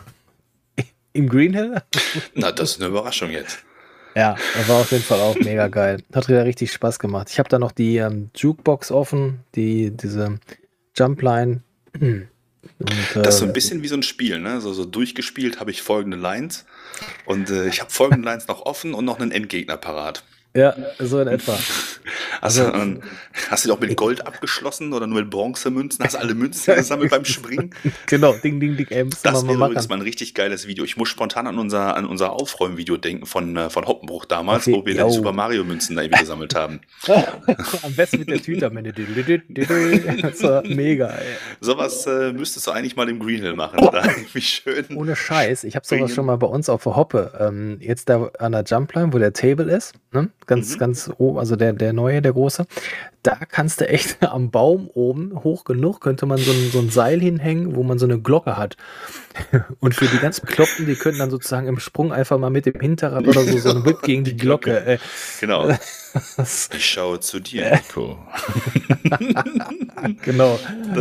im 1.13 1.27
Green 1.27 1.53
Hill. 1.53 1.81
Na, 2.35 2.51
das 2.51 2.71
ist 2.71 2.81
eine 2.81 2.89
Überraschung 2.89 3.31
jetzt. 3.31 3.59
Ja, 4.15 4.35
das 4.55 4.67
war 4.67 4.81
auf 4.81 4.91
jeden 4.91 5.03
Fall 5.03 5.21
auch 5.21 5.35
mega 5.39 5.67
geil. 5.69 6.03
Hat 6.13 6.27
wieder 6.27 6.45
richtig 6.45 6.73
Spaß 6.73 6.99
gemacht. 6.99 7.29
Ich 7.31 7.39
habe 7.39 7.47
da 7.47 7.59
noch 7.59 7.71
die 7.71 7.97
ähm, 7.97 8.29
Jukebox 8.35 8.91
offen, 8.91 9.39
die, 9.55 9.91
diese 9.91 10.37
Jumpline. 10.97 11.61
Und, 11.93 12.27
äh, 13.15 13.21
das 13.21 13.35
ist 13.35 13.39
so 13.39 13.45
ein 13.45 13.53
bisschen 13.53 13.81
wie 13.83 13.87
so 13.87 13.95
ein 13.95 14.03
Spiel, 14.03 14.39
ne? 14.39 14.59
So, 14.59 14.73
so 14.73 14.85
durchgespielt 14.85 15.59
habe 15.59 15.71
ich 15.71 15.81
folgende 15.81 16.17
Lines 16.17 16.65
und 17.25 17.49
äh, 17.49 17.67
ich 17.67 17.79
habe 17.79 17.89
folgende 17.89 18.25
Lines 18.25 18.47
noch 18.47 18.65
offen 18.65 18.93
und 18.93 19.05
noch 19.05 19.19
einen 19.19 19.31
Endgegner 19.31 19.77
parat. 19.77 20.23
Ja, 20.53 20.75
so 20.99 21.19
in 21.21 21.27
etwa. 21.29 21.57
Hast, 22.41 22.57
du, 22.57 22.99
hast 23.49 23.65
du 23.65 23.73
auch 23.73 23.79
mit 23.79 23.95
Gold 23.95 24.25
abgeschlossen 24.25 24.93
oder 24.93 25.05
nur 25.07 25.19
mit 25.21 25.29
Bronzemünzen? 25.29 26.03
Hast 26.03 26.15
du 26.15 26.19
alle 26.19 26.33
Münzen 26.33 26.75
gesammelt 26.75 27.11
beim 27.11 27.25
Springen? 27.25 27.69
Genau, 28.07 28.33
ding, 28.33 28.59
ding, 28.59 28.75
ding, 28.75 28.87
ey, 28.89 29.05
Das 29.23 29.45
wäre 29.45 29.53
übrigens 29.55 29.87
mal 29.87 29.95
ein 29.95 30.01
richtig 30.01 30.33
geiles 30.33 30.67
Video. 30.67 30.83
Ich 30.83 30.97
muss 30.97 31.07
spontan 31.09 31.47
an 31.47 31.57
unser, 31.59 31.95
an 31.95 32.05
unser 32.05 32.33
Aufräumvideo 32.33 32.97
denken 32.97 33.25
von, 33.25 33.55
äh, 33.55 33.69
von 33.69 33.85
Hoppenbruch 33.85 34.25
damals, 34.25 34.67
Okay, 34.67 34.75
wo 34.75 34.85
wir 34.85 34.95
jo. 34.95 35.07
die 35.07 35.13
Super 35.13 35.31
Mario 35.33 35.63
Münzen 35.63 35.95
da 35.95 36.01
irgendwie 36.01 36.19
gesammelt 36.21 36.55
haben. 36.55 36.81
Am 37.83 37.95
besten 37.95 38.19
mit 38.19 38.29
der 38.29 38.41
Tüte 38.41 38.65
am 38.67 38.77
Ende. 38.77 38.91
Das 40.21 40.43
war 40.43 40.63
mega, 40.65 41.07
ey. 41.09 41.35
Sowas 41.61 42.05
äh, 42.05 42.33
müsstest 42.33 42.67
du 42.67 42.71
eigentlich 42.71 42.95
mal 42.95 43.07
im 43.09 43.19
Green 43.19 43.41
Hill 43.41 43.55
machen. 43.55 43.79
Da 43.91 44.03
irgendwie 44.05 44.41
schön. 44.41 44.85
Ohne 44.95 45.15
Scheiß. 45.15 45.63
Ich 45.63 45.75
habe 45.75 45.85
sowas 45.85 46.13
schon 46.13 46.25
mal 46.25 46.37
bei 46.37 46.47
uns 46.47 46.69
auf 46.69 46.83
der 46.83 46.95
Hoppe. 46.95 47.31
Ähm, 47.39 47.77
jetzt 47.81 48.09
da 48.09 48.29
an 48.39 48.51
der 48.53 48.63
Jumpline, 48.63 49.13
wo 49.13 49.17
der 49.19 49.33
Table 49.33 49.71
ist, 49.71 49.93
ne? 50.11 50.29
ganz, 50.47 50.75
Mhm. 50.75 50.79
ganz 50.79 51.11
oben, 51.17 51.39
also 51.39 51.55
der, 51.55 51.73
der 51.73 51.93
neue, 51.93 52.21
der 52.21 52.30
große. 52.33 52.65
Da 53.23 53.35
kannst 53.35 53.81
du 53.81 53.87
echt 53.87 54.17
am 54.27 54.49
Baum 54.51 54.89
oben, 54.93 55.43
hoch 55.43 55.63
genug, 55.63 56.01
könnte 56.01 56.25
man 56.25 56.37
so 56.39 56.51
ein, 56.51 56.69
so 56.71 56.79
ein 56.79 56.89
Seil 56.89 57.19
hinhängen, 57.19 57.75
wo 57.75 57.83
man 57.83 57.99
so 57.99 58.05
eine 58.05 58.19
Glocke 58.19 58.57
hat. 58.57 58.77
Und 59.79 59.95
für 59.95 60.05
die 60.07 60.17
ganz 60.17 60.39
Bekloppten, 60.39 60.85
die 60.85 60.95
können 60.95 61.17
dann 61.19 61.29
sozusagen 61.29 61.67
im 61.67 61.79
Sprung 61.79 62.11
einfach 62.11 62.37
mal 62.37 62.49
mit 62.49 62.65
dem 62.65 62.79
Hinterrad 62.79 63.27
oder 63.27 63.43
so, 63.43 63.57
so 63.59 63.69
einen 63.69 63.85
Whip 63.85 64.01
gegen 64.01 64.23
die 64.23 64.35
Glocke. 64.35 64.85
Ey. 64.85 64.99
Genau. 65.39 65.69
Ich 66.73 66.85
schaue 66.85 67.19
zu 67.21 67.39
dir, 67.39 67.71
Nico. 67.71 68.17
genau. 70.23 70.59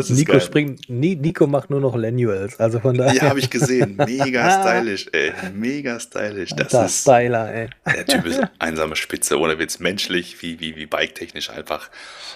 Nico 0.09 0.33
geil. 0.33 0.41
springt, 0.41 0.89
Ni- 0.89 1.17
Nico 1.17 1.47
macht 1.47 1.71
nur 1.71 1.81
noch 1.81 1.97
Lanuals. 1.97 2.59
Also 2.61 2.79
von 2.81 2.97
daher. 2.97 3.15
Ja, 3.15 3.23
habe 3.31 3.41
ich 3.41 3.51
gesehen. 3.51 3.97
Mega 3.97 4.61
stylisch, 4.63 5.07
ey. 5.13 5.33
Mega 5.55 5.99
stylisch. 5.99 6.51
Das 6.57 6.69
das 6.69 6.93
ist, 6.93 7.01
Styler, 7.03 7.53
ey. 7.53 7.69
der 7.87 8.07
Typ 8.07 8.27
ist 8.27 8.41
einsame 8.59 8.95
Spitze. 8.97 9.39
Ohne 9.41 9.59
Witz. 9.59 9.79
Menschlich 9.81 10.41
wie, 10.43 10.61
wie, 10.61 10.77
wie 10.77 10.87
bike-technisch 11.21 11.51
einfach, 11.51 11.91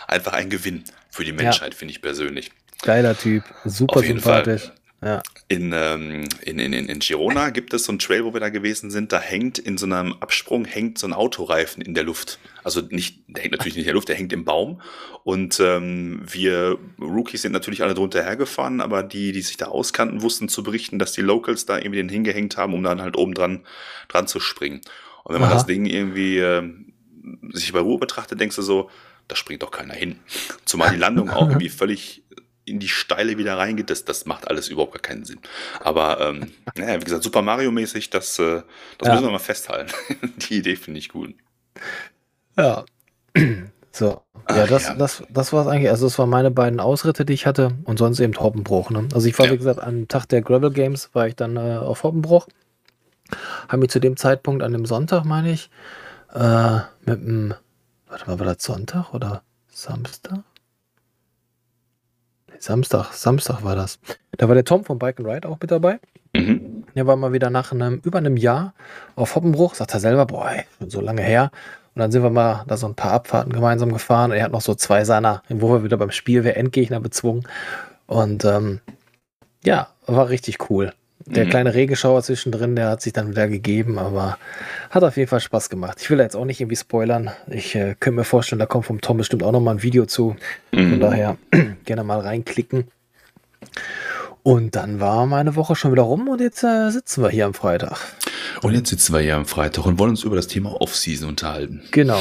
einfach 0.07 0.33
ein 0.33 0.51
Gewinn 0.51 0.85
für 1.11 1.25
die 1.25 1.33
Menschheit, 1.33 1.75
finde 1.75 1.93
ich 1.93 2.03
persönlich. 2.03 2.51
Geiler 2.83 3.17
Typ. 3.17 3.45
Super 3.65 4.03
sympathisch. 4.03 4.71
Ja. 5.03 5.23
In, 5.49 5.73
ähm, 5.75 6.25
in, 6.41 6.59
in, 6.59 6.73
in 6.73 6.87
in 6.87 6.99
Girona 7.01 7.51
gibt 7.51 7.75
es 7.75 7.85
so 7.85 7.93
einen 7.93 7.99
Trail, 7.99 8.25
wo 8.25 8.33
wir 8.33 8.41
da 8.41 8.49
gewesen 8.49 8.91
sind. 8.91 9.13
Da 9.13 9.21
hängt 9.21 9.59
in 9.59 9.77
so 9.77 9.85
einem 9.85 10.15
Absprung 10.15 10.65
hängt 10.65 10.97
so 10.97 11.07
ein 11.07 11.13
Autoreifen 11.13 11.83
in 11.83 11.93
der 11.93 12.05
Luft. 12.05 12.39
Also 12.63 12.81
nicht, 12.81 13.19
der 13.29 13.43
hängt 13.43 13.53
natürlich 13.53 13.75
nicht 13.75 13.83
in 13.83 13.89
der 13.89 13.95
Luft, 13.95 14.09
der 14.09 14.17
hängt 14.17 14.33
im 14.33 14.47
Baum. 14.47 14.81
Und 15.23 15.61
ähm, 15.61 16.23
wir 16.25 16.79
Rookies 16.99 17.43
sind 17.43 17.53
natürlich 17.53 17.83
alle 17.83 17.93
drunter 17.93 18.23
hergefahren, 18.23 18.81
aber 18.81 19.03
die, 19.03 19.33
die 19.33 19.43
sich 19.43 19.59
da 19.59 19.67
auskannten, 19.67 20.23
wussten 20.23 20.49
zu 20.49 20.63
berichten, 20.63 20.99
dass 20.99 21.13
die 21.13 21.21
Locals 21.21 21.67
da 21.67 21.77
irgendwie 21.77 21.99
den 21.99 22.09
hingehängt 22.09 22.57
haben, 22.57 22.73
um 22.73 22.83
dann 22.83 23.03
halt 23.03 23.19
oben 23.19 23.35
dran, 23.35 23.67
dran 24.09 24.27
zu 24.27 24.41
springen. 24.41 24.81
Und 25.25 25.35
wenn 25.35 25.41
man 25.41 25.51
Aha. 25.51 25.57
das 25.57 25.67
Ding 25.67 25.85
irgendwie 25.85 26.39
ähm, 26.39 26.84
sich 27.53 27.73
bei 27.73 27.81
Ruhe 27.81 27.99
betrachtet, 27.99 28.41
denkst 28.41 28.57
du 28.57 28.63
so, 28.63 28.91
da 29.29 29.37
springt 29.37 29.63
doch 29.63 29.71
keiner 29.71 29.95
hin. 29.95 30.19
Zumal 30.65 30.91
die 30.91 30.99
Landung 30.99 31.31
auch 31.31 31.49
irgendwie 31.49 31.69
völlig 31.71 32.23
in 32.67 32.79
die 32.81 32.89
Steile 32.89 33.37
wieder 33.37 33.59
reingeht, 33.59 33.91
das, 33.91 34.07
das 34.07 34.25
macht 34.25 34.49
alles 34.49 34.69
überhaupt 34.69 34.93
gar 34.93 35.03
keinen 35.03 35.25
Sinn. 35.27 35.39
Aber 35.81 36.19
ähm, 36.21 36.51
naja, 36.77 36.99
wie 37.01 37.05
gesagt, 37.05 37.23
Super 37.23 37.43
Mario-mäßig, 37.43 38.09
das, 38.11 38.39
äh, 38.39 38.63
das 38.99 39.09
Ja. 39.09 39.15
müssen 39.15 39.27
wir 39.27 39.33
mal 39.33 39.39
festhalten. 39.39 39.93
die 40.49 40.59
Idee 40.59 40.77
finde 40.77 40.99
ich 40.99 41.09
gut. 41.11 41.35
Ja. 42.57 42.85
So. 43.97 44.23
Ja, 44.51 44.65
Ach, 44.65 44.69
das, 44.69 44.83
ja. 44.89 44.95
das, 44.97 45.23
das 45.31 45.53
war 45.53 45.63
es 45.63 45.69
eigentlich. 45.69 45.89
Also, 45.89 46.07
das 46.07 46.19
waren 46.19 46.29
meine 46.29 46.51
beiden 46.51 46.81
Ausritte, 46.81 47.25
die 47.25 47.33
ich 47.33 47.47
hatte. 47.47 47.79
Und 47.85 48.01
sonst 48.01 48.19
eben 48.19 48.35
Hoppenbruch. 48.37 48.91
Ne? 48.91 49.07
Also, 49.15 49.29
ich 49.29 49.39
war, 49.39 49.47
Ja. 49.47 49.53
wie 49.53 49.57
gesagt, 49.57 49.79
am 49.79 50.09
Tag 50.09 50.27
der 50.27 50.43
Gravel 50.43 50.73
Games 50.73 51.11
war 51.13 51.29
ich 51.29 51.37
dann 51.37 51.57
äh, 51.57 51.77
auf 51.77 52.03
Hoppenbruch. 52.03 52.49
Habe 53.69 53.77
mich 53.79 53.91
zu 53.91 54.01
dem 54.01 54.17
Zeitpunkt 54.17 54.65
an 54.65 54.73
dem 54.73 54.85
Sonntag, 54.85 55.25
meine 55.25 55.53
ich, 55.53 55.71
äh, 56.35 56.81
mit 57.05 57.21
dem. 57.21 57.55
Warte 58.09 58.27
mal, 58.31 58.39
war 58.39 58.47
das 58.47 58.63
Sonntag 58.63 59.13
oder 59.13 59.43
Samstag? 59.69 60.41
Nee, 62.49 62.57
Samstag, 62.61 63.13
Samstag 63.13 63.65
war 63.65 63.75
das. 63.75 63.99
Da 64.33 64.49
war 64.49 64.55
der 64.55 64.65
Tom 64.65 64.85
von 64.85 64.99
Bike 64.99 65.19
and 65.19 65.29
Ride 65.29 65.49
auch 65.49 65.59
mit 65.61 65.71
dabei. 65.71 65.99
Mhm. 66.35 66.85
Der 66.95 67.07
war 67.07 67.17
mal 67.17 67.33
wieder 67.33 67.51
nach 67.51 67.73
einem, 67.73 68.01
über 68.05 68.19
einem 68.19 68.37
Jahr 68.37 68.75
auf 69.17 69.35
Hoppenbruch, 69.35 69.75
sagt 69.75 69.95
er 69.95 70.01
selber, 70.01 70.27
boah, 70.27 70.51
ey, 70.51 70.65
schon 70.79 70.91
so 70.91 71.01
lange 71.01 71.23
her. 71.23 71.51
Und 71.95 72.01
dann 72.01 72.13
sind 72.13 72.23
wir 72.23 72.31
mal 72.31 72.65
da 72.67 72.77
so 72.77 72.87
ein 72.87 72.95
paar 72.95 73.13
Abfahrten 73.13 73.53
gemeinsam 73.53 73.93
gefahren. 73.93 74.31
Und 74.31 74.37
er 74.37 74.45
hat 74.45 74.53
noch 74.53 74.61
so 74.61 74.75
zwei 74.75 75.05
seiner, 75.05 75.43
wo 75.49 75.71
wir 75.71 75.85
wieder 75.85 75.97
beim 75.97 76.11
Spiel 76.11 76.45
wer 76.45 76.57
Endgegner 76.57 77.01
bezwungen. 77.01 77.47
Und 78.07 78.45
ähm, 78.45 78.81
ja, 79.65 79.89
war 80.07 80.29
richtig 80.29 80.71
cool. 80.71 80.93
Der 81.27 81.47
Mhm. 81.47 81.51
kleine 81.51 81.75
Regenschauer 81.75 82.23
zwischendrin, 82.23 82.77
der 82.77 82.89
hat 82.91 83.01
sich 83.01 83.13
dann 83.15 83.31
wieder 83.31 83.49
gegeben, 83.49 83.99
aber 83.99 84.37
hat 84.91 85.03
auf 85.05 85.17
jeden 85.17 85.29
Fall 85.29 85.41
Spaß 85.41 85.71
gemacht. 85.71 85.99
Ich 86.01 86.11
will 86.11 86.19
da 86.19 86.25
jetzt 86.25 86.37
auch 86.37 86.45
nicht 86.45 86.61
irgendwie 86.61 86.77
spoilern. 86.77 87.31
Ich 87.49 87.75
äh, 87.75 87.95
könnte 87.99 88.17
mir 88.19 88.25
vorstellen, 88.25 88.59
da 88.59 88.67
kommt 88.67 88.85
vom 88.85 89.01
Tom 89.01 89.17
bestimmt 89.17 89.43
auch 89.43 89.53
noch 89.53 89.61
mal 89.61 89.71
ein 89.73 89.83
Video 89.83 90.05
zu. 90.07 90.37
Von 90.73 90.97
Mhm. 90.97 91.01
daher 91.01 91.37
gerne 91.85 92.05
mal 92.05 92.21
reinklicken. 92.21 92.89
Und 94.43 94.77
dann 94.77 95.01
war 95.01 95.25
meine 95.25 95.57
Woche 95.57 95.75
schon 95.75 95.93
wieder 95.93 96.03
rum 96.03 96.29
und 96.29 96.41
jetzt 96.43 96.63
äh, 96.63 96.91
sitzen 96.91 97.23
wir 97.23 97.31
hier 97.31 97.47
am 97.47 97.55
Freitag. 97.55 97.97
Und 98.63 98.75
jetzt 98.75 98.91
sitzen 98.91 99.13
wir 99.15 99.21
hier 99.21 99.37
am 99.37 99.47
Freitag 99.47 99.87
und 99.87 99.99
wollen 99.99 100.11
uns 100.11 100.25
über 100.25 100.37
das 100.37 100.47
Thema 100.47 100.81
Off-Season 100.81 101.29
unterhalten. 101.29 101.83
Genau. 101.91 102.21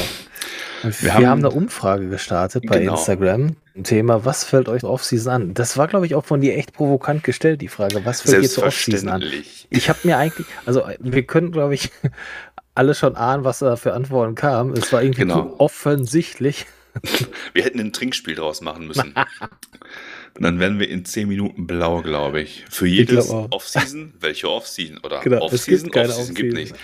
Wir, 0.82 0.92
Wir 1.02 1.14
haben, 1.14 1.26
haben- 1.28 1.40
eine 1.40 1.52
Umfrage 1.52 2.10
gestartet 2.10 2.66
bei 2.68 2.80
Genau. 2.80 2.94
Instagram. 2.96 3.56
Thema, 3.84 4.24
was 4.26 4.44
fällt 4.44 4.70
euch 4.70 4.84
Off-Season 4.84 5.32
an? 5.34 5.54
Das 5.54 5.78
war, 5.78 5.88
glaube 5.88 6.06
ich, 6.06 6.14
auch 6.16 6.26
von 6.26 6.42
dir 6.42 6.56
echt 6.58 6.74
provokant 6.74 7.24
gestellt, 7.24 7.62
die 7.62 7.68
Frage. 7.70 8.06
Was 8.06 8.22
fällt 8.22 8.44
dir 8.44 8.50
zur 8.50 8.66
Off-Season 8.66 9.10
an? 9.10 9.24
Ich 9.70 9.90
habe 9.90 10.00
mir 10.04 10.18
eigentlich, 10.18 10.46
also 10.66 10.84
wir 11.00 11.24
können, 11.24 11.52
glaube 11.52 11.74
ich, 11.74 11.90
alle 12.76 12.94
schon 12.96 13.16
ahnen, 13.16 13.44
was 13.44 13.60
da 13.60 13.76
für 13.76 13.94
Antworten 13.94 14.36
kamen. 14.36 14.74
Es 14.78 14.92
war 14.94 15.02
irgendwie 15.02 15.22
Genau. 15.22 15.56
offensichtlich. 15.58 16.66
Wir 17.54 17.64
hätten 17.64 17.80
ein 17.80 17.92
Trinkspiel 17.94 18.36
draus 18.36 18.62
machen 18.62 18.86
müssen. 18.88 19.16
Und 20.36 20.42
dann 20.44 20.60
wären 20.60 20.80
wir 20.80 20.90
in 20.90 21.06
10 21.06 21.28
Minuten 21.28 21.68
blau, 21.68 22.02
glaube 22.02 22.42
ich. 22.42 22.66
Für 22.70 22.88
jedes. 22.88 23.30
Off-Season, 23.30 24.14
welche 24.20 24.50
Off-Season? 24.50 24.98
Oder 25.04 25.20
Genau, 25.22 25.42
Off-Season, 25.42 25.84
gibt 25.84 25.94
keine 25.96 26.10
Off-Season 26.10 26.36
gibt 26.36 26.54
nicht. 26.54 26.76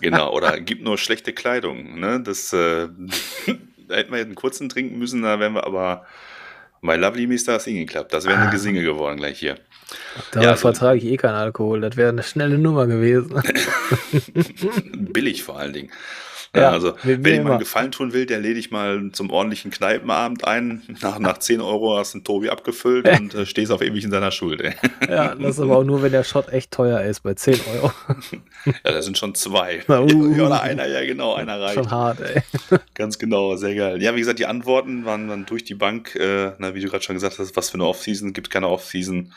Genau, 0.00 0.32
oder 0.34 0.58
gibt 0.60 0.82
nur 0.82 0.98
schlechte 0.98 1.32
Kleidung. 1.32 2.00
Ne? 2.00 2.20
Das, 2.20 2.52
äh, 2.52 2.88
da 3.88 3.94
hätten 3.94 4.12
wir 4.12 4.18
einen 4.20 4.34
kurzen 4.34 4.68
trinken 4.68 4.98
müssen, 4.98 5.22
da 5.22 5.38
wären 5.38 5.52
wir 5.54 5.64
aber 5.64 6.04
bei 6.82 6.96
Lovely 6.96 7.26
Mister 7.26 7.60
nie 7.66 7.78
geklappt. 7.80 8.12
Das 8.12 8.26
wäre 8.26 8.36
Ah. 8.38 8.42
eine 8.42 8.50
Gesinge 8.50 8.82
geworden 8.82 9.16
gleich 9.18 9.38
hier. 9.38 9.56
Da 10.32 10.42
Ja, 10.42 10.50
also- 10.50 10.62
vertrage 10.62 10.98
ich 10.98 11.04
eh 11.06 11.16
keinen 11.16 11.34
Alkohol. 11.34 11.80
Das 11.80 11.96
wäre 11.96 12.08
eine 12.10 12.22
schnelle 12.24 12.58
Nummer 12.58 12.86
gewesen. 12.88 13.40
Billig 15.12 15.42
vor 15.42 15.58
allen 15.58 15.72
Dingen. 15.72 15.90
Ja, 16.56 16.70
also, 16.70 16.94
wenn 17.02 17.24
ich 17.24 17.42
mal 17.42 17.50
einen 17.52 17.58
Gefallen 17.58 17.92
tun 17.92 18.12
will, 18.12 18.26
der 18.26 18.38
lade 18.38 18.54
ich 18.54 18.70
mal 18.70 19.10
zum 19.12 19.30
ordentlichen 19.30 19.70
Kneipenabend 19.70 20.46
ein. 20.46 20.82
Nach, 21.00 21.18
nach 21.18 21.38
10 21.38 21.60
Euro 21.60 21.96
hast 21.96 22.14
du 22.14 22.18
einen 22.18 22.24
Tobi 22.24 22.50
abgefüllt 22.50 23.08
und 23.08 23.34
äh, 23.34 23.46
stehst 23.46 23.70
auf 23.72 23.82
ewig 23.82 24.04
in 24.04 24.10
seiner 24.10 24.30
Schuld. 24.30 24.60
Ey. 24.60 24.74
ja, 25.08 25.34
das 25.34 25.56
ist 25.56 25.60
aber 25.60 25.78
auch 25.78 25.84
nur, 25.84 26.02
wenn 26.02 26.12
der 26.12 26.24
Shot 26.24 26.52
echt 26.52 26.70
teuer 26.70 27.02
ist, 27.02 27.20
bei 27.20 27.34
10 27.34 27.60
Euro. 27.74 27.92
Ja, 28.84 28.90
das 28.90 29.04
sind 29.04 29.16
schon 29.16 29.34
zwei. 29.36 29.84
Na, 29.86 30.00
uh. 30.00 30.34
ja, 30.34 30.46
oder 30.46 30.60
einer, 30.60 30.86
ja 30.88 31.04
genau, 31.04 31.34
einer 31.34 31.60
reicht. 31.60 31.74
Schon 31.74 31.90
hart, 31.90 32.20
ey. 32.20 32.42
Ganz 32.94 33.16
genau, 33.16 33.54
sehr 33.54 33.76
geil. 33.76 34.02
Ja, 34.02 34.14
wie 34.16 34.18
gesagt, 34.18 34.40
die 34.40 34.46
Antworten 34.46 35.04
waren 35.04 35.28
dann 35.28 35.46
durch 35.46 35.62
die 35.62 35.76
Bank, 35.76 36.16
äh, 36.16 36.52
na, 36.58 36.74
wie 36.74 36.80
du 36.80 36.88
gerade 36.88 37.04
schon 37.04 37.14
gesagt 37.14 37.38
hast, 37.38 37.56
was 37.56 37.70
für 37.70 37.74
eine 37.74 37.84
Off-Season, 37.84 38.32
gibt 38.32 38.50
keine 38.50 38.68
Off-Season. 38.68 39.32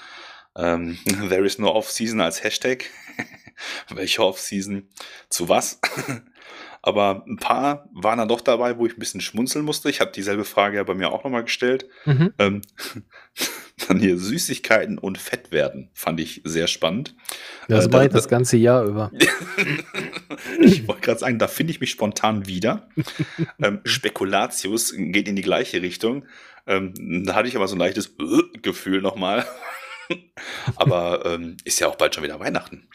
Ähm, 0.55 0.97
there 1.29 1.45
is 1.45 1.59
no 1.59 1.69
Off-Season 1.69 2.21
als 2.21 2.43
Hashtag. 2.43 2.85
Welche 3.89 4.23
Off-Season? 4.23 4.87
Zu 5.29 5.49
was? 5.49 5.79
Aber 6.81 7.25
ein 7.27 7.37
paar 7.37 7.89
waren 7.93 8.19
dann 8.19 8.27
doch 8.29 8.41
dabei, 8.41 8.77
wo 8.77 8.85
ich 8.85 8.93
ein 8.93 8.99
bisschen 8.99 9.21
schmunzeln 9.21 9.65
musste. 9.65 9.89
Ich 9.89 9.99
habe 9.99 10.11
dieselbe 10.11 10.45
Frage 10.45 10.77
ja 10.77 10.83
bei 10.83 10.93
mir 10.93 11.11
auch 11.11 11.23
nochmal 11.23 11.43
gestellt. 11.43 11.87
Mhm. 12.05 12.33
Ähm, 12.39 12.61
dann 13.87 13.99
hier 13.99 14.17
Süßigkeiten 14.17 14.97
und 14.97 15.17
Fett 15.17 15.51
werden, 15.51 15.89
fand 15.93 16.19
ich 16.19 16.41
sehr 16.45 16.67
spannend. 16.67 17.15
Das 17.67 17.85
Äh, 17.85 17.87
ich 17.87 17.91
da- 17.91 18.07
das 18.07 18.27
ganze 18.27 18.57
Jahr 18.57 18.83
über. 18.85 19.11
Ich 20.61 20.87
wollte 20.87 21.01
gerade 21.01 21.19
sagen, 21.19 21.37
da 21.39 21.47
finde 21.47 21.71
ich 21.71 21.79
mich 21.81 21.91
spontan 21.91 22.45
wieder. 22.47 22.89
ähm, 23.61 23.81
Spekulatius 23.83 24.93
geht 24.95 25.27
in 25.27 25.35
die 25.35 25.41
gleiche 25.41 25.81
Richtung. 25.81 26.25
Ähm, 26.67 26.93
da 27.25 27.35
hatte 27.35 27.47
ich 27.47 27.55
aber 27.55 27.67
so 27.67 27.75
ein 27.75 27.79
leichtes 27.79 28.15
äh, 28.19 28.57
Gefühl 28.61 29.01
nochmal. 29.01 29.45
aber 30.75 31.25
ähm, 31.25 31.57
ist 31.65 31.79
ja 31.79 31.87
auch 31.87 31.95
bald 31.95 32.15
schon 32.15 32.23
wieder 32.23 32.39
Weihnachten. 32.39 32.87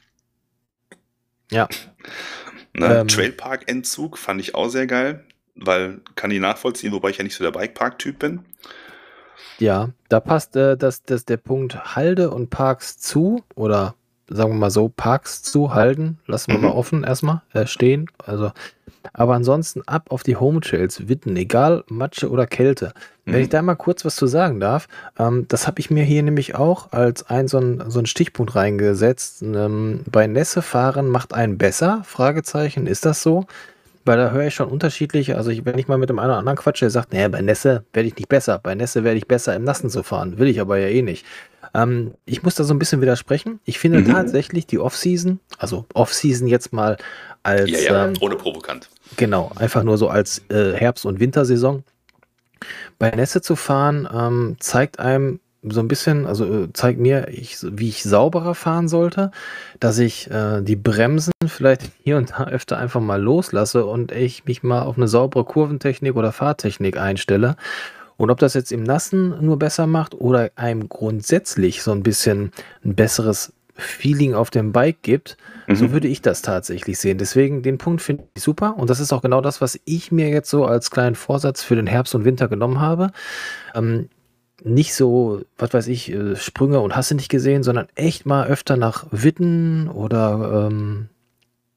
Ja. 1.51 1.68
Ne? 2.75 3.01
Ähm. 3.01 3.09
Trailpark-Entzug 3.09 4.19
fand 4.19 4.41
ich 4.41 4.55
auch 4.55 4.69
sehr 4.69 4.87
geil, 4.87 5.25
weil 5.55 6.01
kann 6.17 6.31
ich 6.31 6.41
nachvollziehen, 6.41 6.93
wobei 6.93 7.11
ich 7.11 7.19
ja 7.19 7.25
nicht 7.25 7.37
so 7.37 7.45
der 7.45 7.53
Bikepark-Typ 7.53 8.19
bin. 8.19 8.41
Ja, 9.59 9.91
da 10.09 10.21
passt 10.21 10.57
äh, 10.57 10.77
das, 10.77 11.03
das, 11.05 11.25
der 11.25 11.37
Punkt 11.37 11.97
Halde 11.97 12.31
und 12.31 12.51
Parks 12.51 12.99
zu 12.99 13.45
oder 13.55 13.95
sagen 14.29 14.53
wir 14.53 14.59
mal 14.59 14.71
so, 14.71 14.89
Parks 14.89 15.43
zu 15.43 15.75
halten, 15.75 16.19
lassen 16.27 16.53
wir 16.53 16.59
Mhm. 16.59 16.65
mal 16.65 16.71
offen 16.73 17.05
erstmal 17.05 17.43
äh, 17.53 17.67
stehen. 17.67 18.07
Also, 18.25 18.53
aber 19.13 19.35
ansonsten 19.35 19.83
ab 19.87 20.07
auf 20.11 20.23
die 20.23 20.37
Home 20.37 20.61
Trails, 20.61 21.09
Witten, 21.09 21.37
egal 21.37 21.85
Matsche 21.89 22.31
oder 22.31 22.47
Kälte. 22.47 22.93
Wenn 23.27 23.37
Mhm. 23.37 23.41
ich 23.43 23.49
da 23.51 23.63
mal 23.63 23.75
kurz 23.75 24.05
was 24.05 24.17
zu 24.17 24.27
sagen 24.27 24.61
darf, 24.61 24.89
ähm, 25.19 25.47
das 25.49 25.67
habe 25.67 25.81
ich 25.81 25.91
mir 25.91 26.05
hier 26.05 26.23
nämlich 26.23 26.55
auch 26.55 26.93
als 26.93 27.29
ein 27.29 27.49
so 27.49 27.59
ein, 27.59 27.83
so 27.89 27.99
ein 27.99 28.07
Stichpunkt 28.07 28.55
reingesetzt. 28.55 29.43
Ähm, 29.43 30.01
bei 30.11 30.27
Nässe 30.27 30.63
fahren 30.63 31.09
macht 31.09 31.35
einen 31.35 31.59
besser? 31.59 32.03
Fragezeichen, 32.05 32.87
ist 32.87 33.05
das 33.05 33.23
so? 33.23 33.47
Weil 34.07 34.19
da 34.19 34.31
höre 34.33 34.47
ich 34.49 34.55
schon 34.55 34.69
unterschiedlich, 34.69 35.35
also 35.35 35.51
ich, 35.51 35.65
wenn 35.65 35.79
ich 35.79 35.89
mal 35.89 35.97
mit 35.97 36.11
dem 36.11 36.19
einen 36.19 36.29
oder 36.31 36.39
anderen 36.39 36.59
quatsche, 36.59 36.85
der 36.85 36.91
sagt, 36.91 37.15
naja, 37.15 37.29
bei 37.29 37.41
Nässe 37.41 37.85
werde 37.95 38.07
ich 38.07 38.17
nicht 38.17 38.29
besser, 38.29 38.61
bei 38.63 38.75
Nässe 38.75 39.03
werde 39.03 39.17
ich 39.17 39.27
besser 39.27 39.57
im 39.57 39.65
Nassen 39.65 39.89
zu 39.89 40.03
fahren, 40.03 40.37
will 40.39 40.49
ich 40.49 40.61
aber 40.61 40.77
ja 40.77 40.89
eh 40.89 41.01
nicht. 41.01 41.25
Ähm, 41.75 42.15
ich 42.25 42.43
muss 42.43 42.55
da 42.55 42.65
so 42.65 42.73
ein 42.73 42.79
bisschen 42.79 43.01
widersprechen. 43.01 43.61
Ich 43.65 43.79
finde 43.79 44.01
mhm. 44.01 44.07
tatsächlich 44.13 44.67
die 44.67 44.79
Off-Season, 44.79 45.41
also 45.59 45.85
Off-Season 45.95 46.47
jetzt 46.47 46.73
mal 46.73 46.97
als... 47.43 47.71
Ja, 47.71 47.79
ja, 47.79 48.07
ähm, 48.07 48.15
ohne 48.21 48.37
provokant. 48.37 48.89
Genau, 49.17 49.51
einfach 49.57 49.83
nur 49.83 49.99
so 49.99 50.09
als 50.09 50.43
äh, 50.49 50.73
Herbst- 50.73 51.05
und 51.05 51.21
Wintersaison. 51.21 51.85
Bei 52.99 53.11
Nässe 53.11 53.43
zu 53.43 53.57
fahren 53.57 54.09
ähm, 54.13 54.57
zeigt 54.61 54.99
einem 54.99 55.41
so 55.67 55.81
ein 55.81 55.89
bisschen, 55.89 56.27
also 56.27 56.45
äh, 56.45 56.73
zeigt 56.73 57.01
mir, 57.01 57.29
ich, 57.29 57.59
wie 57.63 57.89
ich 57.89 58.03
sauberer 58.03 58.55
fahren 58.55 58.89
sollte, 58.89 59.31
dass 59.81 59.99
ich 59.99 60.31
äh, 60.31 60.61
die 60.63 60.77
Bremsen 60.77 61.33
vielleicht 61.47 61.91
hier 62.03 62.17
und 62.19 62.31
da 62.31 62.45
öfter 62.45 62.77
einfach 62.79 63.01
mal 63.01 63.21
loslasse 63.21 63.87
und 63.87 64.13
ich 64.13 64.45
mich 64.45 64.63
mal 64.63 64.83
auf 64.83 64.97
eine 64.97 65.09
saubere 65.09 65.45
Kurventechnik 65.45 66.17
oder 66.17 66.33
Fahrtechnik 66.33 66.99
einstelle. 66.99 67.57
Und 68.16 68.31
ob 68.31 68.38
das 68.38 68.55
jetzt 68.55 68.72
im 68.72 68.83
Nassen 68.83 69.44
nur 69.44 69.59
besser 69.59 69.87
macht 69.87 70.14
oder 70.14 70.50
einem 70.57 70.88
grundsätzlich 70.88 71.83
so 71.83 71.92
ein 71.92 72.03
bisschen 72.03 72.53
ein 72.85 72.94
besseres 72.94 73.53
Feeling 73.77 74.35
auf 74.35 74.50
dem 74.50 74.72
Bike 74.72 75.03
gibt, 75.03 75.37
mhm. 75.66 75.77
so 75.77 75.92
würde 75.92 76.07
ich 76.07 76.22
das 76.22 76.42
tatsächlich 76.42 76.98
sehen. 76.98 77.18
Deswegen 77.18 77.62
den 77.62 77.79
Punkt 77.79 78.03
finde 78.03 78.24
ich 78.35 78.42
super 78.42 78.77
und 78.77 78.88
das 78.88 79.00
ist 79.00 79.12
auch 79.12 79.22
genau 79.22 79.40
das, 79.40 79.61
was 79.61 79.81
ich 79.85 80.12
mir 80.12 80.29
jetzt 80.29 80.48
so 80.48 80.64
als 80.64 80.90
kleinen 80.90 81.16
Vorsatz 81.16 81.62
für 81.62 81.74
den 81.74 81.88
Herbst 81.88 82.14
und 82.14 82.24
Winter 82.24 82.48
genommen 82.48 82.81
habe. 82.81 83.11
Ähm, 83.74 84.09
nicht 84.62 84.94
so, 84.94 85.42
was 85.59 85.74
weiß 85.74 85.88
ich, 85.88 86.12
äh, 86.12 86.37
Sprünge 86.37 86.81
und 86.81 86.94
Hasse 86.94 87.14
nicht 87.16 87.29
gesehen, 87.29 87.64
sondern 87.64 87.88
echt 87.96 88.27
mal 88.27 88.46
öfter 88.46 88.77
nach 88.77 89.07
Witten 89.11 89.88
oder 89.88 90.68
ähm, 90.70 91.09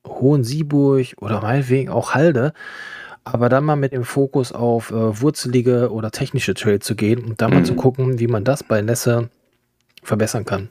Hohensieburg 0.05 1.15
oder 1.17 1.41
meinetwegen 1.41 1.89
auch 1.89 2.13
Halde, 2.13 2.53
aber 3.33 3.49
dann 3.49 3.63
mal 3.63 3.75
mit 3.75 3.93
dem 3.93 4.03
Fokus 4.03 4.51
auf 4.51 4.91
äh, 4.91 5.21
wurzelige 5.21 5.91
oder 5.91 6.11
technische 6.11 6.53
Trails 6.53 6.85
zu 6.85 6.95
gehen 6.95 7.23
und 7.23 7.41
da 7.41 7.49
mal 7.49 7.65
zu 7.65 7.73
mhm. 7.73 7.77
gucken, 7.77 8.19
wie 8.19 8.27
man 8.27 8.43
das 8.43 8.63
bei 8.63 8.81
Nässe 8.81 9.29
verbessern 10.03 10.45
kann. 10.45 10.69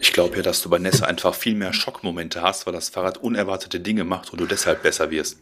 Ich 0.00 0.12
glaube 0.12 0.36
ja, 0.36 0.42
dass 0.42 0.62
du 0.62 0.70
bei 0.70 0.78
Nässe 0.78 1.06
einfach 1.06 1.34
viel 1.34 1.54
mehr 1.54 1.72
Schockmomente 1.72 2.42
hast, 2.42 2.66
weil 2.66 2.72
das 2.72 2.88
Fahrrad 2.88 3.18
unerwartete 3.18 3.80
Dinge 3.80 4.04
macht 4.04 4.32
und 4.32 4.40
du 4.40 4.46
deshalb 4.46 4.82
besser 4.82 5.10
wirst. 5.10 5.38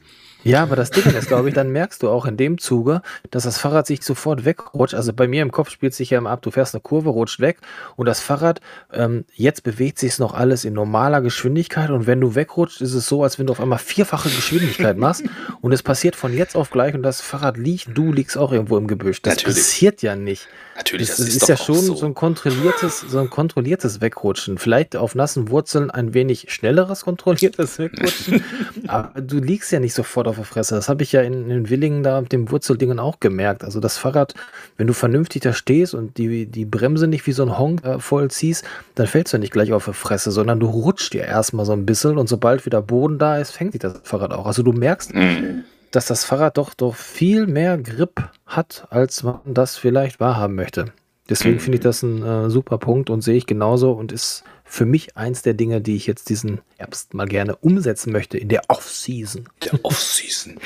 Ja, 0.47 0.63
aber 0.63 0.77
das 0.77 0.91
Ding 0.91 1.05
ist, 1.05 1.29
glaube 1.29 1.49
ich, 1.49 1.55
dann 1.55 1.71
merkst 1.71 2.03
du 2.03 2.09
auch 2.09 2.25
in 2.25 2.37
dem 2.37 2.59
Zuge, 2.59 3.03
dass 3.31 3.45
das 3.45 3.59
Fahrrad 3.59 3.87
sich 3.87 4.03
sofort 4.03 4.45
wegrutscht. 4.45 4.95
Also 4.95 5.13
bei 5.13 5.27
mir 5.27 5.43
im 5.43 5.51
Kopf 5.51 5.71
spielt 5.71 5.95
sich 5.95 6.11
ja 6.11 6.19
immer 6.19 6.31
ab, 6.31 6.43
du 6.43 6.51
fährst 6.51 6.75
eine 6.75 6.81
Kurve, 6.81 7.11
rutscht 7.11 7.41
weg 7.41 7.59
und 7.97 8.07
das 8.07 8.21
Fahrrad, 8.21 8.61
ähm, 8.93 9.25
jetzt 9.35 9.63
bewegt 9.65 9.99
sich 9.99 10.19
noch 10.19 10.35
alles 10.35 10.65
in 10.65 10.73
normaler 10.73 11.21
Geschwindigkeit 11.21 11.91
und 11.91 12.07
wenn 12.07 12.21
du 12.21 12.35
wegrutscht, 12.35 12.81
ist 12.81 12.95
es 12.95 13.09
so, 13.09 13.23
als 13.23 13.39
wenn 13.39 13.47
du 13.47 13.53
auf 13.53 13.61
einmal 13.61 13.79
vierfache 13.79 14.29
Geschwindigkeit 14.29 14.97
machst 14.97 15.25
und 15.61 15.73
es 15.73 15.83
passiert 15.83 16.15
von 16.17 16.33
jetzt 16.33 16.55
auf 16.55 16.71
gleich 16.71 16.95
und 16.95 17.03
das 17.03 17.21
Fahrrad 17.21 17.57
liegt, 17.57 17.89
du 17.95 18.13
liegst 18.13 18.39
auch 18.39 18.53
irgendwo 18.53 18.77
im 18.77 18.87
Gebüsch. 18.87 19.23
Das 19.23 19.37
Natürlich. 19.37 19.57
passiert 19.57 20.03
ja 20.03 20.15
nicht. 20.15 20.49
Natürlich, 20.77 21.09
das, 21.09 21.17
das 21.17 21.29
ist, 21.29 21.37
ist 21.43 21.49
ja 21.49 21.57
schon 21.57 21.77
so. 21.77 21.95
so. 21.95 22.07
ein 22.07 22.15
kontrolliertes, 22.15 23.01
so 23.01 23.19
ein 23.19 23.31
kontrolliertes 23.31 24.01
Wegrutschen. 24.01 24.59
Vielleicht 24.59 24.95
auf 24.95 25.15
nassen 25.15 25.49
Wurzeln 25.51 25.91
ein 25.91 26.13
wenig 26.13 26.47
schnelleres 26.49 27.03
kontrolliertes 27.05 27.79
Wegrutschen, 27.79 28.45
aber 28.87 29.21
du 29.21 29.39
liegst 29.39 29.73
ja 29.73 29.81
nicht 29.81 29.95
sofort 29.95 30.29
auf 30.29 30.36
der 30.37 30.45
Fresse. 30.45 30.75
Das 30.75 30.89
habe 30.89 31.03
ich 31.03 31.13
ja 31.13 31.23
in, 31.23 31.51
in 31.51 31.69
Willingen 31.69 32.03
da 32.03 32.21
mit 32.21 32.33
dem 32.33 32.51
Wurzeldingen 32.51 32.99
auch 32.99 33.21
gemerkt. 33.21 33.65
Also 33.65 33.81
das 33.81 33.99
Fahrrad, 33.99 34.35
wenn 34.77 34.87
du 34.87 34.93
vernünftig 34.93 35.43
da 35.43 35.53
stehst 35.53 35.95
und 35.95 36.19
die, 36.19 36.47
die 36.47 36.65
Bremse 36.65 37.07
nicht 37.07 37.27
wie 37.27 37.33
so 37.33 37.43
ein 37.43 37.59
Honk 37.59 37.85
äh, 37.85 37.99
voll 37.99 38.31
ziehst, 38.31 38.65
dann 38.95 39.07
fällst 39.07 39.33
du 39.33 39.39
nicht 39.39 39.53
gleich 39.53 39.73
auf 39.73 39.87
die 39.87 39.93
Fresse, 39.93 40.31
sondern 40.31 40.61
du 40.61 40.67
rutscht 40.67 41.13
dir 41.13 41.25
erstmal 41.25 41.67
so 41.67 41.73
ein 41.73 41.87
bisschen 41.87 42.19
und 42.19 42.29
sobald 42.29 42.67
wieder 42.67 42.83
Boden 42.83 43.19
da 43.19 43.39
ist, 43.39 43.51
fängt 43.51 43.73
sich 43.73 43.81
das 43.81 44.01
Fahrrad 44.05 44.33
auch. 44.33 44.47
Also 44.47 44.63
du 44.63 44.73
merkst, 44.73 45.15
mhm 45.15 45.65
dass 45.97 46.07
das 46.07 46.25
Fahrrad 46.25 46.59
doch, 46.59 46.75
doch 46.75 46.95
viel 46.95 47.47
mehr 47.47 47.79
Grip 47.79 48.23
hat, 48.45 48.87
als 48.91 49.23
man 49.23 49.41
das 49.47 49.79
vielleicht 49.79 50.21
wahrhaben 50.21 50.55
möchte. 50.55 50.93
Deswegen 51.29 51.59
finde 51.59 51.77
ich 51.77 51.83
das 51.83 52.03
ein 52.03 52.23
äh, 52.23 52.51
super 52.51 52.79
Punkt 52.79 53.11
und 53.11 53.23
sehe 53.23 53.37
ich 53.37 53.47
genauso 53.47 53.93
und 53.93 54.13
ist 54.13 54.45
für 54.67 54.85
mich 54.85 55.17
eins 55.17 55.43
der 55.43 55.55
Dinge, 55.55 55.81
die 55.81 55.97
ich 55.97 56.07
jetzt 56.07 56.29
diesen 56.29 56.61
Herbst 56.77 57.15
mal 57.15 57.27
gerne 57.27 57.57
umsetzen 57.57 58.13
möchte 58.13 58.37
in 58.37 58.49
der 58.49 58.63
Off-Season. 58.69 59.49
Der 59.65 59.85
Off-Season. 59.85 60.59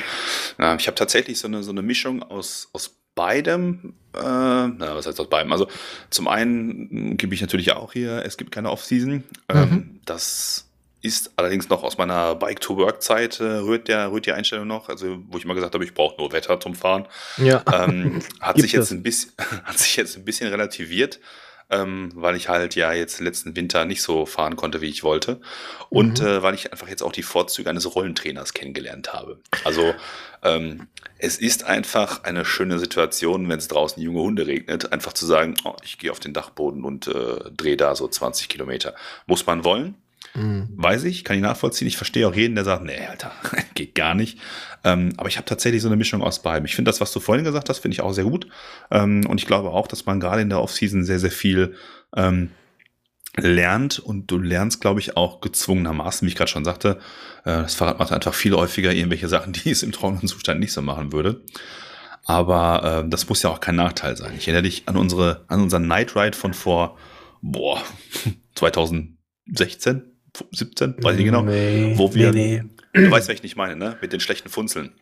ja, 0.59 0.75
ich 0.75 0.87
habe 0.87 0.95
tatsächlich 0.95 1.39
so 1.39 1.47
eine, 1.47 1.63
so 1.63 1.71
eine 1.71 1.83
Mischung 1.83 2.23
aus, 2.23 2.69
aus 2.73 2.97
beidem. 3.15 3.95
Äh, 4.15 4.19
na, 4.19 4.95
was 4.95 5.07
heißt 5.07 5.21
aus 5.21 5.29
beidem? 5.29 5.53
Also 5.53 5.69
zum 6.09 6.29
einen 6.29 7.17
gebe 7.17 7.35
ich 7.35 7.41
natürlich 7.41 7.73
auch 7.73 7.93
hier, 7.93 8.25
es 8.25 8.37
gibt 8.37 8.51
keine 8.51 8.71
Off-Season. 8.71 9.25
Ähm, 9.49 9.71
mhm. 9.71 10.01
Das 10.07 10.71
ist 11.03 11.33
allerdings 11.37 11.69
noch 11.69 11.83
aus 11.83 11.97
meiner 11.97 12.35
Bike-to-Work-Zeit, 12.35 13.41
äh, 13.41 13.45
rührt, 13.45 13.89
der, 13.89 14.11
rührt 14.13 14.27
die 14.27 14.33
Einstellung 14.33 14.67
noch, 14.67 14.89
also 14.89 15.19
wo 15.29 15.39
ich 15.39 15.45
mal 15.45 15.55
gesagt 15.55 15.75
habe, 15.75 15.85
ich 15.85 15.95
brauche 15.95 16.17
nur 16.19 16.33
Wetter 16.33 16.61
zum 16.61 16.75
Fahren. 16.75 17.07
Ja. 17.39 17.63
Ähm, 17.73 18.21
hat, 18.41 18.59
sich 18.59 18.73
jetzt 18.73 18.91
ein 18.91 19.03
bisschen, 19.03 19.33
hat 19.65 19.79
sich 19.79 19.97
jetzt 19.97 20.17
ein 20.17 20.25
bisschen 20.25 20.49
relativiert, 20.49 21.21
ähm, 21.71 22.11
weil 22.15 22.37
ich 22.37 22.49
halt 22.49 22.75
ja 22.75 22.93
jetzt 22.93 23.21
letzten 23.21 23.57
Winter 23.57 23.85
nicht 23.85 24.03
so 24.03 24.27
fahren 24.27 24.57
konnte, 24.57 24.81
wie 24.81 24.89
ich 24.89 25.05
wollte. 25.05 25.41
Und 25.89 26.21
mhm. 26.21 26.27
äh, 26.27 26.43
weil 26.43 26.55
ich 26.55 26.73
einfach 26.73 26.89
jetzt 26.89 27.03
auch 27.03 27.13
die 27.13 27.23
Vorzüge 27.23 27.71
eines 27.71 27.95
Rollentrainers 27.95 28.53
kennengelernt 28.53 29.13
habe. 29.13 29.39
Also 29.65 29.95
ähm, 30.43 30.89
es 31.19 31.39
ist 31.39 31.65
einfach 31.65 32.25
eine 32.25 32.45
schöne 32.45 32.79
Situation, 32.79 33.49
wenn 33.49 33.59
es 33.59 33.69
draußen 33.69 34.03
junge 34.03 34.21
Hunde 34.21 34.47
regnet, 34.47 34.93
einfach 34.93 35.13
zu 35.13 35.27
sagen, 35.27 35.55
oh, 35.65 35.77
ich 35.85 35.99
gehe 35.99 36.11
auf 36.11 36.21
den 36.21 36.33
Dachboden 36.33 36.85
und 36.85 37.07
äh, 37.09 37.51
drehe 37.57 37.77
da 37.77 37.95
so 37.95 38.09
20 38.09 38.49
Kilometer. 38.49 38.95
Muss 39.27 39.47
man 39.47 39.65
wollen, 39.65 39.95
Mhm. 40.35 40.69
Weiß 40.77 41.05
ich, 41.05 41.25
kann 41.25 41.37
ich 41.37 41.43
nachvollziehen. 41.43 41.89
Ich 41.89 41.97
verstehe 41.97 42.27
auch 42.29 42.35
jeden, 42.35 42.55
der 42.55 42.65
sagt, 42.65 42.85
nee, 42.85 43.07
Alter, 43.09 43.33
geht 43.75 43.95
gar 43.95 44.15
nicht. 44.15 44.39
Ähm, 44.85 45.13
aber 45.17 45.29
ich 45.29 45.37
habe 45.37 45.45
tatsächlich 45.45 45.83
so 45.83 45.89
eine 45.89 45.97
Mischung 45.97 46.23
aus 46.23 46.43
beidem. 46.43 46.65
Ich 46.65 46.77
finde 46.77 46.89
das, 46.89 47.01
was 47.01 47.13
du 47.13 47.21
vorhin 47.21 47.45
gesagt 47.45 47.69
hast, 47.69 47.79
finde 47.79 47.95
ich 47.95 48.01
auch 48.01 48.13
sehr 48.13 48.25
gut. 48.25 48.47
Ähm, 48.91 49.27
und 49.27 49.41
ich 49.41 49.47
glaube 49.47 49.71
auch, 49.71 49.87
dass 49.87 50.07
man 50.07 50.21
gerade 50.21 50.43
in 50.43 50.49
der 50.49 50.61
Offseason 50.61 51.05
sehr, 51.05 51.19
sehr 51.19 51.31
viel 51.31 51.75
ähm, 52.17 52.51
lernt 53.37 53.99
und 53.99 54.31
du 54.31 54.39
lernst, 54.39 54.81
glaube 54.81 55.01
ich, 55.01 55.17
auch 55.17 55.41
gezwungenermaßen, 55.41 56.27
wie 56.27 56.31
ich 56.31 56.37
gerade 56.37 56.51
schon 56.51 56.65
sagte. 56.65 56.99
Äh, 57.45 57.63
das 57.63 57.75
Fahrrad 57.75 57.99
macht 57.99 58.13
einfach 58.13 58.35
viel 58.35 58.55
häufiger 58.55 58.93
irgendwelche 58.93 59.29
Sachen, 59.29 59.53
die 59.65 59.71
es 59.71 59.83
im 59.83 59.93
trockenen 59.93 60.29
Zustand 60.29 60.61
nicht 60.61 60.73
so 60.73 60.83
machen 60.83 61.13
würde. 61.13 61.43
Aber 62.25 63.05
äh, 63.05 63.09
das 63.09 63.29
muss 63.29 63.43
ja 63.43 63.51
auch 63.51 63.61
kein 63.61 63.77
Nachteil 63.77 64.17
sein. 64.17 64.35
Ich 64.37 64.47
erinnere 64.47 64.63
dich 64.63 64.89
an 64.89 64.97
unsere, 64.97 65.45
an 65.49 65.63
unseren 65.63 65.87
Night 65.87 66.15
Ride 66.17 66.37
von 66.37 66.55
vor, 66.55 66.97
boah, 67.43 67.83
2016, 68.55 70.03
17, 70.53 71.03
weiß 71.03 71.19
ich 71.19 71.25
genau, 71.25 71.43
nee, 71.43 71.95
wo 71.97 72.15
wir, 72.15 72.33
nee, 72.33 72.63
nee. 72.95 73.05
du 73.05 73.11
weißt, 73.11 73.29
was 73.29 73.35
ich 73.35 73.43
nicht 73.43 73.57
meine, 73.57 73.77
ne? 73.77 73.97
Mit 74.01 74.13
den 74.13 74.21
schlechten 74.21 74.49
Funzeln. 74.49 74.93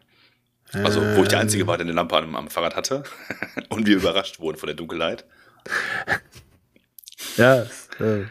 Also, 0.73 1.01
wo 1.01 1.23
ich 1.23 1.29
der 1.29 1.39
Einzige 1.39 1.67
war, 1.67 1.79
der 1.79 1.87
eine 1.87 1.95
Lampe 1.95 2.17
am, 2.17 2.37
am 2.37 2.51
Fahrrad 2.51 2.77
hatte 2.77 3.03
und 3.71 3.87
wir 3.87 3.97
überrascht 3.97 4.41
wurden 4.41 4.59
von 4.59 4.67
der 4.67 4.77
Dunkelheit. 4.77 5.25
Ja, 7.37 7.63
äh, 8.01 8.27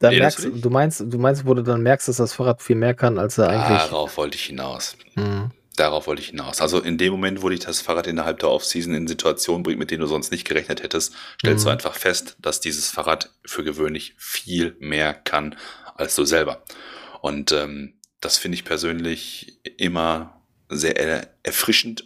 da 0.00 0.10
merkst, 0.10 0.44
du, 0.44 0.50
du 0.50 0.70
meinst, 0.70 1.04
du 1.06 1.18
meinst, 1.18 1.46
wo 1.46 1.54
du 1.54 1.62
dann 1.62 1.82
merkst, 1.82 2.08
dass 2.08 2.16
das 2.16 2.32
Fahrrad 2.32 2.62
viel 2.62 2.76
mehr 2.76 2.94
kann, 2.94 3.18
als 3.18 3.36
er 3.38 3.48
eigentlich. 3.48 3.78
Darauf 3.78 4.16
wollte 4.16 4.36
ich 4.36 4.44
hinaus. 4.44 4.96
Mhm. 5.14 5.50
Darauf 5.76 6.06
wollte 6.06 6.20
ich 6.20 6.28
hinaus. 6.28 6.60
Also 6.60 6.80
in 6.80 6.98
dem 6.98 7.12
Moment, 7.12 7.42
wo 7.42 7.48
dich 7.48 7.60
das 7.60 7.80
Fahrrad 7.80 8.06
innerhalb 8.06 8.40
der 8.40 8.50
Offseason 8.50 8.94
in 8.94 9.06
Situationen 9.06 9.62
bringt, 9.62 9.78
mit 9.78 9.90
denen 9.90 10.00
du 10.00 10.06
sonst 10.06 10.30
nicht 10.30 10.46
gerechnet 10.46 10.82
hättest, 10.82 11.14
stellst 11.40 11.64
mhm. 11.64 11.68
du 11.68 11.72
einfach 11.72 11.94
fest, 11.94 12.36
dass 12.38 12.60
dieses 12.60 12.90
Fahrrad 12.90 13.30
für 13.44 13.64
gewöhnlich 13.64 14.14
viel 14.18 14.76
mehr 14.80 15.14
kann 15.14 15.56
als 15.94 16.16
du 16.16 16.24
selber. 16.24 16.62
Und 17.20 17.52
ähm, 17.52 17.94
das 18.20 18.36
finde 18.36 18.56
ich 18.56 18.64
persönlich 18.64 19.58
immer 19.76 20.40
sehr 20.68 20.96
er 20.96 21.28
erfrischend. 21.42 22.04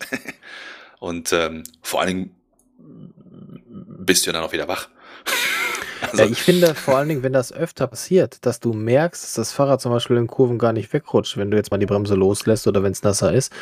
Und 1.00 1.32
ähm, 1.32 1.64
vor 1.82 2.00
allen 2.00 2.08
Dingen 2.08 2.36
bist 2.78 4.26
du 4.26 4.32
dann 4.32 4.42
auch 4.42 4.52
wieder 4.52 4.68
wach. 4.68 4.88
also, 6.18 6.24
ja, 6.24 6.30
ich 6.30 6.42
finde 6.42 6.74
vor 6.74 6.96
allen 6.96 7.08
Dingen, 7.08 7.22
wenn 7.22 7.32
das 7.32 7.52
öfter 7.52 7.86
passiert, 7.86 8.44
dass 8.46 8.60
du 8.60 8.72
merkst, 8.72 9.22
dass 9.22 9.34
das 9.34 9.52
Fahrrad 9.52 9.80
zum 9.80 9.92
Beispiel 9.92 10.16
in 10.16 10.26
Kurven 10.26 10.58
gar 10.58 10.72
nicht 10.72 10.92
wegrutscht, 10.92 11.36
wenn 11.36 11.50
du 11.50 11.56
jetzt 11.56 11.70
mal 11.70 11.78
die 11.78 11.86
Bremse 11.86 12.14
loslässt 12.14 12.66
oder 12.66 12.82
wenn 12.82 12.92
es 12.92 13.02
nasser 13.02 13.32
ist, 13.32 13.52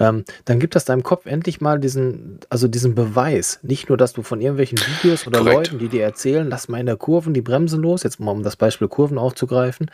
ähm, 0.00 0.24
dann 0.46 0.58
gibt 0.58 0.74
das 0.74 0.84
deinem 0.84 1.02
Kopf 1.02 1.26
endlich 1.26 1.60
mal 1.60 1.78
diesen, 1.78 2.40
also 2.48 2.66
diesen 2.66 2.94
Beweis. 2.94 3.60
Nicht 3.62 3.88
nur, 3.88 3.98
dass 3.98 4.14
du 4.14 4.22
von 4.22 4.40
irgendwelchen 4.40 4.78
Videos 4.78 5.26
oder 5.26 5.40
Korrekt. 5.40 5.56
Leuten, 5.56 5.78
die 5.78 5.88
dir 5.88 6.02
erzählen, 6.02 6.48
lass 6.48 6.68
mal 6.68 6.80
in 6.80 6.86
der 6.86 6.96
Kurven 6.96 7.34
die 7.34 7.42
Bremse 7.42 7.76
los, 7.76 8.02
jetzt 8.02 8.18
mal 8.18 8.32
um 8.32 8.42
das 8.42 8.56
Beispiel 8.56 8.88
Kurven 8.88 9.18
aufzugreifen, 9.18 9.90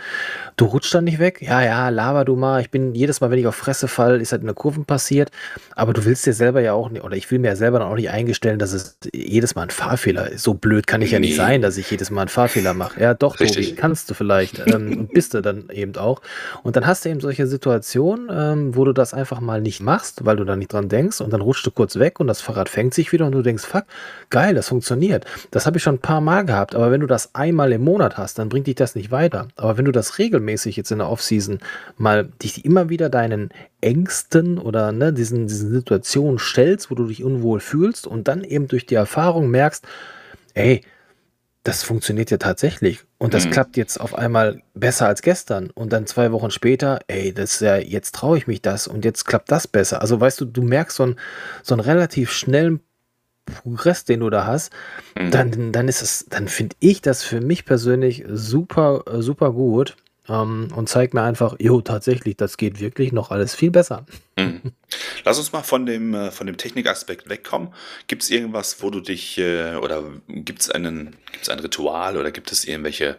du 0.56 0.64
rutschst 0.64 0.94
dann 0.94 1.04
nicht 1.04 1.18
weg. 1.18 1.42
Ja, 1.42 1.62
ja, 1.62 1.88
laber 1.88 2.24
du 2.24 2.36
mal. 2.36 2.60
Ich 2.60 2.70
bin 2.70 2.94
jedes 2.94 3.20
Mal, 3.20 3.30
wenn 3.30 3.38
ich 3.38 3.46
auf 3.46 3.56
Fresse 3.56 3.88
fall, 3.88 4.20
ist 4.20 4.32
halt 4.32 4.42
in 4.42 4.46
der 4.46 4.54
Kurven 4.54 4.84
passiert. 4.84 5.30
Aber 5.74 5.92
du 5.92 6.04
willst 6.04 6.24
dir 6.24 6.32
selber 6.32 6.60
ja 6.60 6.72
auch 6.72 6.88
nicht, 6.88 7.04
oder 7.04 7.16
ich 7.16 7.30
will 7.30 7.38
mir 7.38 7.48
ja 7.48 7.56
selber 7.56 7.80
dann 7.80 7.88
auch 7.88 7.96
nicht 7.96 8.10
eingestellen, 8.10 8.58
dass 8.58 8.72
es 8.72 8.98
jedes 9.12 9.54
Mal 9.54 9.62
ein 9.62 9.70
Fahrfehler 9.70 10.30
ist. 10.30 10.42
So 10.44 10.54
blöd 10.54 10.86
kann 10.86 11.02
ich 11.02 11.10
ja 11.10 11.18
nicht 11.18 11.36
sein, 11.36 11.62
dass 11.62 11.76
ich 11.76 11.90
jedes 11.90 12.10
Mal 12.10 12.22
einen 12.22 12.28
Fahrfehler 12.28 12.74
mache. 12.74 13.00
Ja, 13.00 13.14
doch, 13.14 13.40
Richtig. 13.40 13.70
Tobi, 13.70 13.80
kannst 13.80 14.08
du 14.10 14.14
vielleicht. 14.14 14.66
Ähm, 14.66 14.98
und 14.98 15.12
bist 15.12 15.34
du 15.34 15.42
dann 15.42 15.68
eben 15.70 15.96
auch. 15.96 16.22
Und 16.62 16.76
dann 16.76 16.86
hast 16.86 17.04
du 17.04 17.08
eben 17.08 17.20
solche 17.20 17.46
Situationen, 17.46 18.28
ähm, 18.30 18.76
wo 18.76 18.84
du 18.84 18.92
das 18.92 19.14
einfach 19.14 19.40
mal 19.40 19.60
nicht 19.60 19.80
machst, 19.80 19.95
weil 20.24 20.36
du 20.36 20.44
da 20.44 20.56
nicht 20.56 20.72
dran 20.72 20.88
denkst 20.88 21.20
und 21.20 21.32
dann 21.32 21.40
rutscht 21.40 21.66
du 21.66 21.70
kurz 21.70 21.96
weg 21.96 22.20
und 22.20 22.26
das 22.26 22.40
Fahrrad 22.40 22.68
fängt 22.68 22.94
sich 22.94 23.12
wieder 23.12 23.26
und 23.26 23.32
du 23.32 23.42
denkst, 23.42 23.64
fuck, 23.64 23.84
geil, 24.30 24.54
das 24.54 24.68
funktioniert. 24.68 25.24
Das 25.50 25.66
habe 25.66 25.78
ich 25.78 25.82
schon 25.82 25.96
ein 25.96 26.00
paar 26.00 26.20
Mal 26.20 26.44
gehabt, 26.44 26.74
aber 26.74 26.90
wenn 26.90 27.00
du 27.00 27.06
das 27.06 27.34
einmal 27.34 27.72
im 27.72 27.84
Monat 27.84 28.16
hast, 28.16 28.38
dann 28.38 28.48
bringt 28.48 28.66
dich 28.66 28.74
das 28.74 28.94
nicht 28.94 29.10
weiter. 29.10 29.48
Aber 29.56 29.76
wenn 29.78 29.84
du 29.84 29.92
das 29.92 30.18
regelmäßig 30.18 30.76
jetzt 30.76 30.90
in 30.90 30.98
der 30.98 31.08
Offseason 31.08 31.58
mal 31.96 32.28
dich 32.42 32.64
immer 32.64 32.88
wieder 32.88 33.08
deinen 33.08 33.50
Ängsten 33.80 34.58
oder 34.58 34.92
ne, 34.92 35.12
diesen, 35.12 35.46
diesen 35.46 35.70
Situationen 35.70 36.38
stellst, 36.38 36.90
wo 36.90 36.94
du 36.94 37.06
dich 37.06 37.22
unwohl 37.22 37.60
fühlst 37.60 38.06
und 38.06 38.28
dann 38.28 38.44
eben 38.44 38.68
durch 38.68 38.86
die 38.86 38.94
Erfahrung 38.94 39.50
merkst, 39.50 39.86
ey, 40.54 40.82
das 41.66 41.82
funktioniert 41.82 42.30
ja 42.30 42.36
tatsächlich 42.36 43.00
und 43.18 43.34
das 43.34 43.46
Mhm. 43.46 43.50
klappt 43.50 43.76
jetzt 43.76 44.00
auf 44.00 44.14
einmal 44.14 44.62
besser 44.74 45.08
als 45.08 45.22
gestern 45.22 45.70
und 45.70 45.92
dann 45.92 46.06
zwei 46.06 46.30
Wochen 46.30 46.50
später, 46.50 47.00
ey, 47.08 47.32
das 47.34 47.54
ist 47.54 47.60
ja, 47.60 47.76
jetzt 47.76 48.14
traue 48.14 48.38
ich 48.38 48.46
mich 48.46 48.62
das 48.62 48.86
und 48.86 49.04
jetzt 49.04 49.24
klappt 49.24 49.50
das 49.50 49.66
besser. 49.66 50.00
Also 50.00 50.20
weißt 50.20 50.40
du, 50.40 50.44
du 50.44 50.62
merkst 50.62 50.96
so 50.96 51.02
einen, 51.02 51.16
so 51.62 51.74
einen 51.74 51.80
relativ 51.80 52.30
schnellen 52.30 52.80
Progress, 53.46 54.04
den 54.04 54.20
du 54.20 54.30
da 54.30 54.46
hast, 54.46 54.72
Mhm. 55.16 55.30
dann, 55.30 55.72
dann 55.72 55.88
ist 55.88 56.02
es, 56.02 56.26
dann 56.28 56.46
finde 56.48 56.76
ich 56.78 57.00
das 57.02 57.22
für 57.24 57.40
mich 57.40 57.64
persönlich 57.64 58.24
super, 58.28 59.02
super 59.18 59.52
gut 59.52 59.96
ähm, 60.28 60.68
und 60.74 60.88
zeigt 60.88 61.14
mir 61.14 61.22
einfach, 61.22 61.56
jo, 61.58 61.80
tatsächlich, 61.80 62.36
das 62.36 62.56
geht 62.56 62.80
wirklich 62.80 63.12
noch 63.12 63.30
alles 63.30 63.54
viel 63.54 63.70
besser. 63.70 64.06
Mhm. 64.36 64.72
Lass 65.24 65.38
uns 65.38 65.52
mal 65.52 65.62
von 65.62 65.86
dem, 65.86 66.14
äh, 66.14 66.30
von 66.30 66.46
dem 66.46 66.56
Technikaspekt 66.56 67.28
wegkommen. 67.28 67.72
Gibt 68.06 68.22
es 68.22 68.30
irgendwas, 68.30 68.82
wo 68.82 68.90
du 68.90 69.00
dich, 69.00 69.38
äh, 69.38 69.76
oder 69.76 70.04
gibt 70.28 70.62
es 70.62 70.70
ein 70.70 71.14
Ritual 71.48 72.16
oder 72.16 72.30
gibt 72.30 72.52
es 72.52 72.64
irgendwelche, 72.64 73.16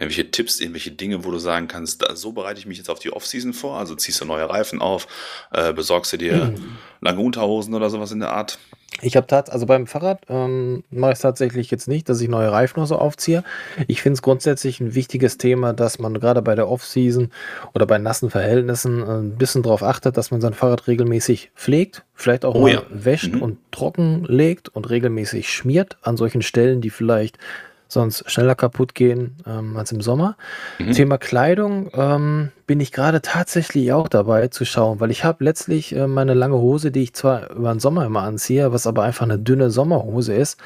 irgendwelche 0.00 0.30
Tipps, 0.30 0.60
irgendwelche 0.60 0.90
Dinge, 0.90 1.24
wo 1.24 1.30
du 1.30 1.38
sagen 1.38 1.68
kannst, 1.68 2.02
da, 2.02 2.16
so 2.16 2.32
bereite 2.32 2.58
ich 2.58 2.66
mich 2.66 2.78
jetzt 2.78 2.90
auf 2.90 2.98
die 2.98 3.12
Offseason 3.12 3.52
vor? 3.52 3.78
Also 3.78 3.94
ziehst 3.94 4.20
du 4.20 4.24
neue 4.24 4.48
Reifen 4.48 4.80
auf, 4.80 5.06
äh, 5.52 5.72
besorgst 5.72 6.12
du 6.12 6.16
dir 6.16 6.54
lange 7.00 7.20
Unterhosen 7.20 7.74
oder 7.74 7.90
sowas 7.90 8.10
in 8.10 8.20
der 8.20 8.32
Art? 8.32 8.58
Ich 9.02 9.16
habe 9.16 9.26
tat, 9.26 9.50
also 9.50 9.66
beim 9.66 9.86
Fahrrad 9.86 10.22
ähm, 10.28 10.82
mache 10.90 11.12
ich 11.12 11.16
es 11.16 11.22
tatsächlich 11.22 11.70
jetzt 11.70 11.86
nicht, 11.86 12.08
dass 12.08 12.20
ich 12.20 12.28
neue 12.28 12.50
Reifen 12.50 12.80
oder 12.80 12.88
so 12.88 12.96
aufziehe. 12.96 13.44
Ich 13.86 14.02
finde 14.02 14.14
es 14.14 14.22
grundsätzlich 14.22 14.80
ein 14.80 14.94
wichtiges 14.94 15.38
Thema, 15.38 15.72
dass 15.72 16.00
man 16.00 16.18
gerade 16.18 16.42
bei 16.42 16.54
der 16.56 16.68
Off-Season 16.68 17.30
oder 17.72 17.86
bei 17.86 17.98
nassen 17.98 18.30
Verhältnissen 18.30 19.00
äh, 19.00 19.04
ein 19.20 19.36
bisschen 19.38 19.62
darauf 19.62 19.82
achtet, 19.84 20.16
dass 20.16 20.32
man 20.32 20.40
sein 20.40 20.54
Fahrrad 20.54 20.88
regelmäßig 20.88 21.52
pflegt, 21.54 22.04
vielleicht 22.14 22.44
auch 22.44 22.54
Oh 22.56 22.62
mal 22.62 22.72
ja. 22.72 22.82
wäscht 22.90 23.32
Mhm. 23.32 23.42
und 23.42 23.58
trocken 23.70 24.24
legt 24.24 24.68
und 24.70 24.90
regelmäßig 24.90 25.50
schmiert 25.50 25.96
an 26.02 26.16
solchen 26.16 26.42
Stellen, 26.42 26.80
die 26.80 26.90
vielleicht 26.90 27.38
sonst 27.92 28.30
schneller 28.30 28.54
kaputt 28.54 28.94
gehen 28.94 29.36
ähm, 29.46 29.76
als 29.76 29.92
im 29.92 30.00
Sommer. 30.00 30.36
Mhm. 30.78 30.92
Thema 30.92 31.18
Kleidung 31.18 31.90
ähm, 31.94 32.52
bin 32.66 32.80
ich 32.80 32.92
gerade 32.92 33.20
tatsächlich 33.20 33.92
auch 33.92 34.08
dabei 34.08 34.48
zu 34.48 34.64
schauen, 34.64 35.00
weil 35.00 35.10
ich 35.10 35.24
habe 35.24 35.44
letztlich 35.44 35.94
äh, 35.94 36.06
meine 36.06 36.34
lange 36.34 36.56
Hose, 36.56 36.90
die 36.90 37.02
ich 37.02 37.14
zwar 37.14 37.50
über 37.50 37.72
den 37.72 37.80
Sommer 37.80 38.06
immer 38.06 38.22
anziehe, 38.22 38.72
was 38.72 38.86
aber 38.86 39.02
einfach 39.02 39.24
eine 39.24 39.38
dünne 39.38 39.70
Sommerhose 39.70 40.34
ist. 40.34 40.60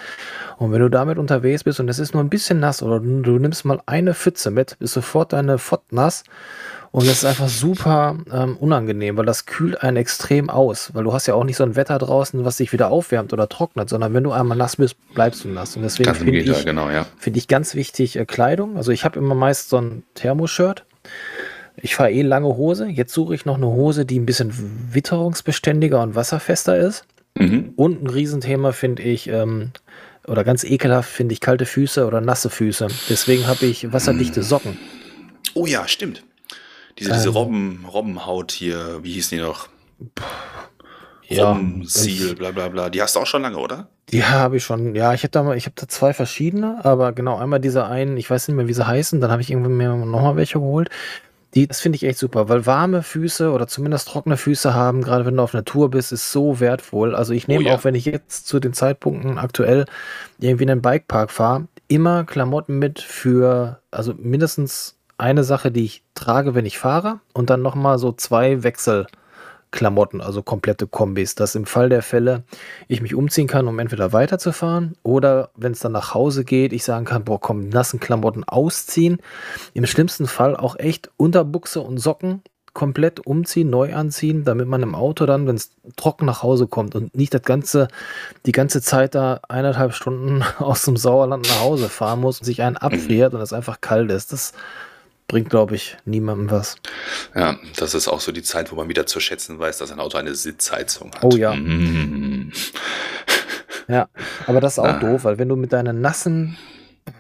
Und 0.59 0.73
wenn 0.73 0.81
du 0.81 0.91
damit 0.91 1.19
unterwegs 1.19 1.65
bist 1.65 1.81
und 1.81 1.89
es 1.89 1.99
ist 1.99 2.15
nur 2.15 2.23
ein 2.23 2.31
bisschen 2.31 2.61
nass 2.61 2.83
oder 2.83 3.01
du, 3.01 3.23
du 3.23 3.39
nimmst 3.39 3.65
mal 3.65 3.81
eine 3.87 4.15
Pfütze 4.15 4.51
mit, 4.51 4.77
ist 4.81 4.93
sofort 4.93 5.33
deine 5.33 5.59
Fott 5.59 5.93
nass. 5.93 6.25
Und 6.95 7.09
das 7.09 7.17
ist 7.17 7.25
einfach 7.25 7.49
super 7.49 8.19
ähm, 8.33 8.57
unangenehm, 8.57 9.17
weil 9.17 9.27
das 9.27 9.47
kühlt 9.47 9.83
einen 9.83 9.97
extrem 9.97 10.49
aus. 10.49 10.95
Weil 10.95 11.03
du 11.03 11.13
hast 11.13 11.27
ja 11.27 11.35
auch 11.35 11.43
nicht 11.43 11.57
so 11.57 11.65
ein 11.65 11.75
Wetter 11.75 11.99
draußen, 11.99 12.45
was 12.45 12.59
sich 12.59 12.73
wieder 12.73 12.93
aufwärmt 12.93 13.33
oder 13.33 13.49
trocknet, 13.49 13.89
sondern 13.89 14.15
wenn 14.15 14.23
du 14.23 14.31
einmal 14.31 14.57
nass 14.57 14.77
bist, 14.77 14.95
bleibst 15.13 15.43
du 15.43 15.49
nass. 15.49 15.75
Und 15.75 15.83
deswegen 15.83 16.15
finde 16.15 16.39
ich, 16.39 16.65
genau, 16.65 16.91
ja. 16.91 17.05
Finde 17.19 17.41
ich 17.41 17.49
ganz 17.49 17.75
wichtig 17.75 18.15
äh, 18.15 18.25
Kleidung. 18.27 18.77
Also 18.77 18.93
ich 18.93 19.05
habe 19.05 19.19
immer 19.19 19.35
meist 19.35 19.71
so 19.71 19.79
ein 19.79 20.05
Thermoshirt. 20.15 20.85
Ich 21.77 21.97
fahre 21.97 22.13
eh 22.13 22.23
lange 22.23 22.57
Hose. 22.57 22.87
Jetzt 22.87 23.13
suche 23.13 23.35
ich 23.35 23.45
noch 23.45 23.57
eine 23.57 23.67
Hose, 23.67 24.07
die 24.07 24.21
ein 24.21 24.25
bisschen 24.25 24.53
witterungsbeständiger 24.93 26.01
und 26.01 26.15
wasserfester 26.15 26.79
ist. 26.79 27.07
Mhm. 27.37 27.73
Und 27.75 28.05
ein 28.05 28.07
Riesenthema 28.09 28.71
finde 28.71 29.03
ich, 29.03 29.27
ähm, 29.27 29.73
oder 30.29 30.45
ganz 30.45 30.63
ekelhaft 30.63 31.11
finde 31.11 31.33
ich 31.33 31.41
kalte 31.41 31.67
Füße 31.67 32.07
oder 32.07 32.21
nasse 32.21 32.51
Füße. 32.51 32.87
Deswegen 33.11 33.49
habe 33.49 33.67
ich 33.67 33.93
wasserdichte 33.93 34.45
Socken. 34.45 34.79
Oh 35.55 35.67
ja, 35.67 35.89
stimmt. 35.89 36.23
Diese, 36.99 37.13
diese 37.13 37.29
Ähm. 37.29 37.35
Robben, 37.35 37.85
Robbenhaut 37.91 38.53
hier, 38.53 39.03
wie 39.03 39.13
hießen 39.13 39.39
die 39.39 39.45
noch? 39.45 39.69
Ja, 41.29 41.53
Robbenziel, 41.53 42.35
bla 42.35 42.51
bla 42.51 42.69
bla. 42.69 42.91
Die 42.91 43.01
hast 43.03 43.17
du 43.17 43.21
auch 43.21 43.27
schon 43.27 43.43
lange, 43.43 43.57
oder? 43.59 43.89
Die 44.11 44.25
habe 44.25 44.59
ich 44.59 44.65
schon. 44.65 44.95
Ja, 44.95 45.15
ich 45.15 45.23
habe 45.23 45.31
da 45.31 45.43
mal, 45.43 45.57
ich 45.57 45.65
habe 45.65 45.75
da 45.77 45.89
zwei 45.89 46.13
verschiedene, 46.13 46.85
aber 46.85 47.13
genau 47.13 47.39
einmal 47.39 47.61
diese 47.61 47.87
einen, 47.87 48.17
ich 48.19 48.29
weiß 48.29 48.49
nicht 48.49 48.57
mehr, 48.57 48.69
wie 48.69 48.75
sie 48.75 48.87
heißen, 48.87 49.21
dann 49.21 49.31
habe 49.31 49.41
ich 49.43 49.51
irgendwie 49.51 49.71
mir 49.71 49.89
nochmal 49.89 50.37
welche 50.37 50.59
geholt. 50.59 50.91
Die, 51.55 51.69
das 51.69 51.81
finde 51.81 51.97
ich 51.97 52.05
echt 52.05 52.19
super, 52.19 52.49
weil 52.49 52.67
warme 52.67 53.03
Füße 53.03 53.51
oder 53.53 53.69
zumindest 53.69 54.09
trockene 54.09 54.37
Füße 54.37 54.75
haben, 54.75 55.03
gerade 55.03 55.25
wenn 55.25 55.37
du 55.37 55.43
auf 55.43 55.55
einer 55.55 55.65
Tour 55.65 55.89
bist, 55.91 56.11
ist 56.13 56.33
so 56.33 56.59
wertvoll. 56.61 57.15
Also 57.15 57.33
ich 57.33 57.47
nehme 57.49 57.65
Oh 57.65 57.69
ja. 57.69 57.75
auch, 57.77 57.85
wenn 57.85 57.95
ich 57.95 58.05
jetzt 58.07 58.47
zu 58.49 58.59
den 58.61 58.73
Zeitpunkten 58.73 59.39
aktuell 59.39 59.85
irgendwie 60.41 60.65
in 60.65 60.69
den 60.69 60.83
Bikepark 60.83 61.31
fahre, 61.31 61.69
immer 61.89 62.25
Klamotten 62.25 62.79
mit 62.79 63.01
für, 63.01 63.81
also 63.93 64.15
mindestens 64.19 64.97
eine 65.19 65.45
Sache, 65.45 65.71
die 65.71 65.85
ich 65.85 66.03
trage, 66.15 66.55
wenn 66.55 66.67
ich 66.67 66.79
fahre 66.79 67.21
und 67.33 67.51
dann 67.51 67.63
nochmal 67.63 67.99
so 67.99 68.13
zwei 68.13 68.63
Wechsel. 68.63 69.07
Klamotten, 69.71 70.21
also 70.21 70.41
komplette 70.41 70.87
Kombis, 70.87 71.35
dass 71.35 71.57
im 71.57 71.67
Fall 71.67 71.89
der 71.89 72.03
Fälle 72.03 72.45
ich 72.87 73.03
mich 73.03 73.17
umziehen 73.17 73.49
kann, 73.49 73.67
um 73.67 73.81
entweder 73.81 74.13
weiterzufahren 74.13 74.95
oder 75.03 75.51
wenn 75.57 75.73
es 75.73 75.81
dann 75.81 75.91
nach 75.91 76.15
Hause 76.15 76.45
geht, 76.45 76.73
ich 76.73 76.85
sagen 76.85 77.05
kann, 77.05 77.25
boah, 77.25 77.41
komm, 77.41 77.71
nassen 77.71 77.99
Klamotten 77.99 78.45
ausziehen. 78.45 79.19
Im 79.73 79.85
schlimmsten 79.87 80.29
Fall 80.29 80.57
auch 80.57 80.79
echt 80.79 81.11
Unterbuchse 81.17 81.81
und 81.81 81.99
Socken 81.99 82.43
komplett 82.75 83.25
umziehen, 83.25 83.71
neu 83.71 83.95
anziehen, 83.95 84.45
damit 84.45 84.69
man 84.69 84.83
im 84.83 84.95
Auto 84.95 85.27
dann, 85.27 85.47
wenn 85.47 85.57
es 85.57 85.71
trocken 85.97 86.27
nach 86.27 86.43
Hause 86.43 86.67
kommt 86.67 86.95
und 86.95 87.17
nicht 87.17 87.33
das 87.33 87.43
ganze, 87.43 87.89
die 88.47 88.53
ganze 88.53 88.83
Zeit 88.83 89.15
da 89.15 89.41
eineinhalb 89.49 89.95
Stunden 89.95 90.43
aus 90.59 90.83
dem 90.83 90.97
Sauerland 90.97 91.49
nach 91.49 91.61
Hause 91.61 91.89
fahren 91.89 92.21
muss 92.21 92.41
und 92.41 92.45
sich 92.45 92.63
einen 92.63 92.77
abfriert 92.77 93.33
und 93.33 93.41
es 93.41 93.53
einfach 93.53 93.81
kalt 93.81 94.11
ist. 94.11 94.33
Das 94.33 94.53
bringt, 95.29 95.51
glaube 95.51 95.75
ich, 95.75 95.97
niemandem 96.05 96.51
was. 96.51 96.77
Ja, 97.35 97.59
das 97.77 97.95
ist 97.95 98.09
auch 98.09 98.21
so 98.21 98.31
die 98.33 98.43
Zeit, 98.43 98.71
wo 98.71 98.77
man 98.77 98.89
wieder 98.89 99.07
zu 99.07 99.21
schätzen 99.21 99.59
weiß, 99.59 99.79
dass 99.79 99.91
ein 99.93 100.01
Auto 100.01 100.19
eine 100.19 100.35
Sitzheizung 100.35 101.13
hat. 101.15 101.25
Oh 101.25 101.37
ja. 101.37 101.55
Mm. 101.55 102.53
Ja, 103.89 104.09
aber 104.47 104.61
das 104.61 104.75
ist 104.75 104.79
auch 104.79 104.85
Ah. 104.87 104.99
doof, 104.99 105.25
weil 105.25 105.39
wenn 105.39 105.49
du 105.49 105.57
mit 105.57 105.73
deinen 105.73 106.01
nassen 106.01 106.57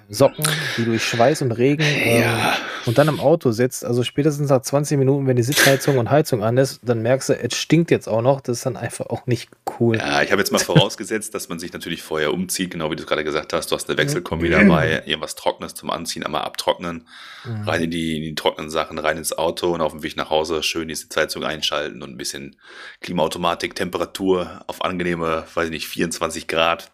Socken, 0.08 0.44
die 0.76 0.84
durch 0.84 1.02
Schweiß 1.04 1.42
und 1.42 1.52
Regen 1.52 1.82
ähm, 1.84 2.22
Ja. 2.22 2.56
und 2.86 2.98
dann 2.98 3.08
im 3.08 3.20
Auto 3.20 3.50
sitzt, 3.52 3.84
also 3.84 4.02
spätestens 4.02 4.48
nach 4.50 4.62
20 4.62 4.96
Minuten, 4.98 5.26
wenn 5.26 5.36
die 5.36 5.42
Sitzheizung 5.42 5.98
und 5.98 6.10
Heizung 6.10 6.42
an 6.42 6.56
ist, 6.56 6.80
dann 6.82 7.02
merkst 7.02 7.30
du, 7.30 7.32
es 7.34 7.56
stinkt 7.56 7.90
jetzt 7.90 8.06
auch 8.08 8.22
noch. 8.22 8.40
Das 8.40 8.58
ist 8.58 8.66
dann 8.66 8.76
einfach 8.76 9.06
auch 9.06 9.26
nicht 9.26 9.50
cool. 9.80 9.96
Ja, 9.98 10.22
ich 10.22 10.30
habe 10.30 10.40
jetzt 10.40 10.52
mal 10.52 10.58
vorausgesetzt, 10.58 11.34
dass 11.34 11.48
man 11.48 11.58
sich 11.58 11.72
natürlich 11.72 12.02
vorher 12.02 12.32
umzieht, 12.32 12.70
genau 12.70 12.90
wie 12.90 12.96
du 12.96 13.04
gerade 13.04 13.24
gesagt 13.24 13.52
hast. 13.52 13.70
Du 13.70 13.74
hast 13.74 13.88
eine 13.88 13.98
Wechselkombi 13.98 14.48
dabei, 14.50 15.02
irgendwas 15.06 15.34
Trockenes 15.34 15.74
zum 15.74 15.90
Anziehen, 15.90 16.24
einmal 16.24 16.42
abtrocknen, 16.42 17.06
Mhm. 17.46 17.68
rein 17.68 17.82
in 17.82 17.90
die, 17.90 18.16
in 18.16 18.22
die 18.22 18.34
trockenen 18.34 18.70
Sachen, 18.70 18.98
rein 18.98 19.18
ins 19.18 19.36
Auto 19.36 19.74
und 19.74 19.82
auf 19.82 19.92
dem 19.92 20.02
Weg 20.02 20.16
nach 20.16 20.30
Hause 20.30 20.62
schön 20.62 20.88
die 20.88 20.94
Sitzheizung 20.94 21.44
einschalten 21.44 22.02
und 22.02 22.10
ein 22.10 22.16
bisschen 22.16 22.56
Klimaautomatik, 23.02 23.74
Temperatur 23.74 24.62
auf 24.66 24.82
angenehme, 24.82 25.44
weiß 25.54 25.66
ich 25.66 25.70
nicht, 25.70 25.86
24 25.88 26.48
Grad. 26.48 26.90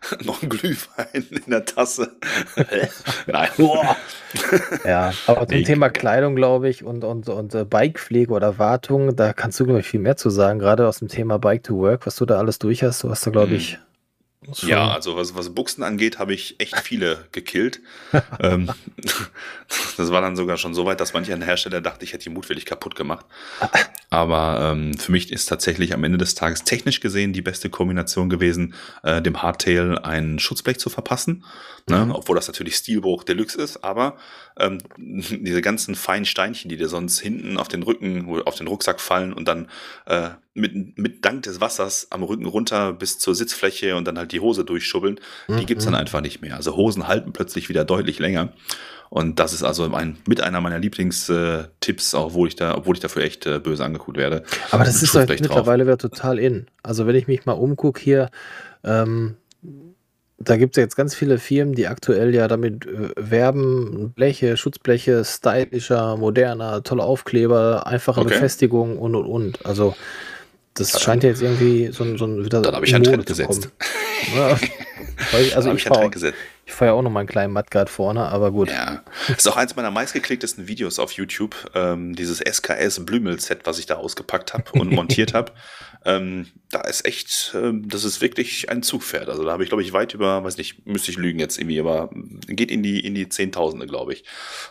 Noch 0.24 0.42
ein 0.42 0.48
Glühwein 0.48 1.06
in 1.44 1.50
der 1.50 1.64
Tasse. 1.64 2.12
Nein. 3.26 3.48
Ja, 4.84 5.12
aber 5.26 5.46
zum 5.48 5.56
Nee, 5.58 5.64
Thema. 5.64 5.88
Kleidung, 5.90 6.36
glaube 6.36 6.68
ich, 6.68 6.84
und, 6.84 7.04
und, 7.04 7.28
und 7.28 7.54
äh, 7.54 7.64
Bikepflege 7.64 8.32
oder 8.32 8.58
Wartung, 8.58 9.16
da 9.16 9.32
kannst 9.32 9.58
du, 9.60 9.64
glaube 9.64 9.80
ich, 9.80 9.88
viel 9.88 10.00
mehr 10.00 10.16
zu 10.16 10.30
sagen, 10.30 10.58
gerade 10.58 10.86
aus 10.86 10.98
dem 11.00 11.08
Thema 11.08 11.38
Bike 11.38 11.62
to 11.64 11.76
Work, 11.78 12.06
was 12.06 12.16
du 12.16 12.26
da 12.26 12.38
alles 12.38 12.58
durch 12.58 12.82
hast. 12.82 13.02
Du 13.04 13.10
hast 13.10 13.26
da, 13.26 13.30
glaube 13.30 13.48
Mhm. 13.48 13.54
ich, 13.56 13.78
Ja, 14.62 14.90
also 14.90 15.16
was, 15.16 15.34
was 15.34 15.54
Buchsen 15.54 15.82
angeht, 15.82 16.18
habe 16.18 16.32
ich 16.32 16.58
echt 16.58 16.78
viele 16.80 17.26
gekillt. 17.32 17.80
ähm, 18.40 18.70
das 19.96 20.10
war 20.10 20.20
dann 20.20 20.36
sogar 20.36 20.56
schon 20.56 20.74
so 20.74 20.84
weit, 20.86 21.00
dass 21.00 21.12
manch 21.12 21.32
ein 21.32 21.42
Hersteller 21.42 21.80
dachte, 21.80 22.04
ich 22.04 22.12
hätte 22.12 22.24
die 22.24 22.30
mutwillig 22.30 22.64
kaputt 22.64 22.94
gemacht. 22.94 23.26
Aber 24.10 24.72
ähm, 24.72 24.94
für 24.94 25.12
mich 25.12 25.30
ist 25.32 25.46
tatsächlich 25.46 25.92
am 25.92 26.04
Ende 26.04 26.18
des 26.18 26.34
Tages 26.34 26.64
technisch 26.64 27.00
gesehen 27.00 27.32
die 27.32 27.42
beste 27.42 27.68
Kombination 27.68 28.30
gewesen, 28.30 28.74
äh, 29.02 29.20
dem 29.20 29.42
Hardtail 29.42 29.98
ein 29.98 30.38
Schutzblech 30.38 30.78
zu 30.78 30.88
verpassen. 30.88 31.44
Ne? 31.88 32.06
Mhm. 32.06 32.12
Obwohl 32.12 32.36
das 32.36 32.48
natürlich 32.48 32.76
Stilbruch 32.76 33.24
Deluxe 33.24 33.60
ist, 33.60 33.84
aber 33.84 34.16
ähm, 34.58 34.78
diese 34.96 35.62
ganzen 35.62 35.94
feinen 35.94 36.24
Steinchen, 36.24 36.68
die 36.68 36.76
dir 36.76 36.88
sonst 36.88 37.20
hinten 37.20 37.58
auf 37.58 37.68
den 37.68 37.82
Rücken, 37.82 38.42
auf 38.44 38.56
den 38.56 38.66
Rucksack 38.66 39.00
fallen 39.00 39.32
und 39.32 39.46
dann 39.48 39.68
äh, 40.06 40.30
mit, 40.58 40.98
mit 40.98 41.24
Dank 41.24 41.42
des 41.44 41.60
Wassers 41.60 42.08
am 42.10 42.22
Rücken 42.22 42.46
runter 42.46 42.92
bis 42.92 43.18
zur 43.18 43.34
Sitzfläche 43.34 43.96
und 43.96 44.06
dann 44.06 44.18
halt 44.18 44.32
die 44.32 44.40
Hose 44.40 44.64
durchschubbeln, 44.64 45.20
die 45.48 45.66
gibt's 45.66 45.84
dann 45.84 45.94
Mhm. 45.94 46.00
einfach 46.00 46.20
nicht 46.20 46.40
mehr. 46.42 46.56
Also 46.56 46.76
Hosen 46.76 47.08
halten 47.08 47.32
plötzlich 47.32 47.68
wieder 47.68 47.84
deutlich 47.84 48.18
länger. 48.18 48.52
Und 49.10 49.38
das 49.40 49.54
ist 49.54 49.62
also 49.62 49.90
ein, 49.94 50.18
mit 50.26 50.42
einer 50.42 50.60
meiner 50.60 50.78
Lieblingstipps, 50.78 52.14
obwohl 52.14 52.48
ich 52.48 52.56
da, 52.56 52.76
obwohl 52.76 52.94
ich 52.94 53.00
dafür 53.00 53.22
echt 53.22 53.46
äh, 53.46 53.58
böse 53.58 53.82
angeguckt 53.84 54.18
werde. 54.18 54.42
Aber 54.70 54.84
das 54.84 55.02
ist 55.02 55.14
halt 55.14 55.30
mittlerweile 55.30 55.84
wieder 55.86 55.96
total 55.96 56.38
in. 56.38 56.66
Also 56.82 57.06
wenn 57.06 57.16
ich 57.16 57.26
mich 57.26 57.46
mal 57.46 57.52
umgucke 57.52 58.00
hier, 58.02 58.28
ähm, 58.84 59.36
da 60.40 60.56
gibt 60.56 60.74
es 60.74 60.76
ja 60.76 60.84
jetzt 60.84 60.94
ganz 60.94 61.14
viele 61.14 61.38
Firmen, 61.38 61.74
die 61.74 61.88
aktuell 61.88 62.32
ja 62.34 62.46
damit 62.48 62.86
äh, 62.86 63.08
werben, 63.16 64.12
Bleche, 64.14 64.56
Schutzbleche, 64.56 65.24
stylischer, 65.24 66.16
moderner, 66.16 66.82
tolle 66.84 67.02
Aufkleber, 67.02 67.86
einfache 67.86 68.20
Okay. 68.20 68.28
Befestigung 68.34 68.98
und 68.98 69.14
und 69.14 69.26
und. 69.26 69.66
Also 69.66 69.96
das 70.74 71.00
scheint 71.00 71.22
ja 71.24 71.30
jetzt 71.30 71.42
irgendwie 71.42 71.88
so, 71.92 72.04
ein- 72.04 72.18
so 72.18 72.24
ein 72.26 72.44
wieder 72.44 72.62
Dann 72.62 72.74
habe 72.74 72.86
ich 72.86 72.94
einen 72.94 73.04
in 73.04 73.10
Trend 73.10 73.26
gesetzt. 73.26 73.70
Ja. 74.34 74.58
Ich- 75.40 75.56
also 75.56 75.68
Dann 75.68 75.76
ich 75.76 75.82
ich 75.84 75.88
fahre 75.88 76.10
fahr 76.66 76.86
ja 76.86 76.92
auch 76.92 77.02
noch 77.02 77.10
mal 77.10 77.20
einen 77.20 77.28
kleinen 77.28 77.52
Mudguard 77.52 77.90
vorne, 77.90 78.26
aber 78.26 78.52
gut. 78.52 78.68
Ja. 78.70 79.02
Das 79.26 79.38
ist 79.38 79.48
auch 79.48 79.56
eins 79.56 79.74
meiner 79.74 79.90
meistgeklicktesten 79.90 80.68
Videos 80.68 81.00
auf 81.00 81.10
YouTube. 81.12 81.56
Ähm, 81.74 82.14
dieses 82.14 82.38
SKS 82.40 83.04
Blümel-Set, 83.04 83.62
was 83.64 83.80
ich 83.80 83.86
da 83.86 83.96
ausgepackt 83.96 84.54
habe 84.54 84.70
und 84.78 84.92
montiert 84.92 85.34
habe. 85.34 85.52
Ähm, 86.04 86.46
da 86.70 86.82
ist 86.82 87.04
echt, 87.04 87.52
ähm, 87.56 87.88
das 87.88 88.04
ist 88.04 88.20
wirklich 88.20 88.70
ein 88.70 88.84
Zugpferd. 88.84 89.28
Also 89.28 89.42
da 89.42 89.50
habe 89.50 89.64
ich, 89.64 89.68
glaube 89.68 89.82
ich, 89.82 89.92
weit 89.92 90.14
über, 90.14 90.44
weiß 90.44 90.56
nicht, 90.56 90.86
müsste 90.86 91.10
ich 91.10 91.16
lügen 91.18 91.40
jetzt 91.40 91.58
irgendwie, 91.58 91.80
aber 91.80 92.08
geht 92.46 92.70
in 92.70 92.84
die, 92.84 93.00
in 93.04 93.16
die 93.16 93.28
Zehntausende, 93.28 93.84
glaube 93.88 94.12
ich, 94.12 94.22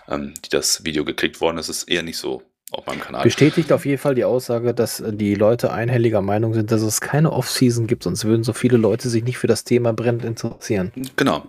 ähm, 0.08 0.34
die 0.46 0.50
das 0.50 0.86
Video 0.86 1.04
geklickt 1.04 1.42
worden 1.42 1.58
ist. 1.58 1.68
ist 1.68 1.84
eher 1.84 2.04
nicht 2.04 2.18
so 2.18 2.44
auf 2.72 2.86
meinem 2.86 3.00
Kanal. 3.00 3.24
Bestätigt 3.24 3.72
auf 3.72 3.86
jeden 3.86 3.98
Fall 3.98 4.14
die 4.16 4.26
Aussage, 4.26 4.74
dass 4.74 5.00
äh, 5.00 5.14
die 5.14 5.36
Leute 5.36 5.72
einhelliger 5.72 6.22
Meinung 6.22 6.54
sind, 6.54 6.72
dass 6.72 6.82
es 6.82 7.00
keine 7.02 7.32
Off-Season 7.32 7.88
gibt, 7.88 8.04
sonst 8.04 8.26
würden 8.26 8.44
so 8.44 8.52
viele 8.54 8.78
Leute 8.78 9.08
sich 9.10 9.24
nicht 9.24 9.38
für 9.38 9.48
das 9.48 9.64
Thema 9.64 9.94
brennend 9.94 10.26
interessieren. 10.26 10.92
Genau, 11.16 11.46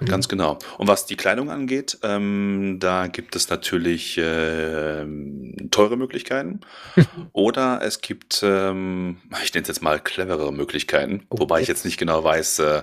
Mhm. 0.00 0.06
ganz 0.06 0.28
genau. 0.28 0.58
Und 0.78 0.88
was 0.88 1.06
die 1.06 1.16
Kleidung 1.16 1.50
angeht, 1.50 1.98
ähm, 2.02 2.78
da 2.80 3.06
gibt 3.08 3.36
es 3.36 3.48
natürlich 3.50 4.18
ähm, 4.22 5.68
teure 5.70 5.96
Möglichkeiten 5.96 6.60
oder 7.32 7.80
es 7.82 8.00
gibt, 8.00 8.40
ähm, 8.42 9.18
ich 9.42 9.52
nenne 9.54 9.62
es 9.62 9.68
jetzt 9.68 9.82
mal 9.82 10.00
cleverere 10.00 10.52
Möglichkeiten, 10.52 11.24
Oh, 11.28 11.38
wobei 11.40 11.60
ich 11.60 11.68
jetzt. 11.68 11.78
jetzt 11.78 11.84
nicht 11.84 11.98
genau 11.98 12.24
weiß, 12.24 12.58
äh, 12.60 12.82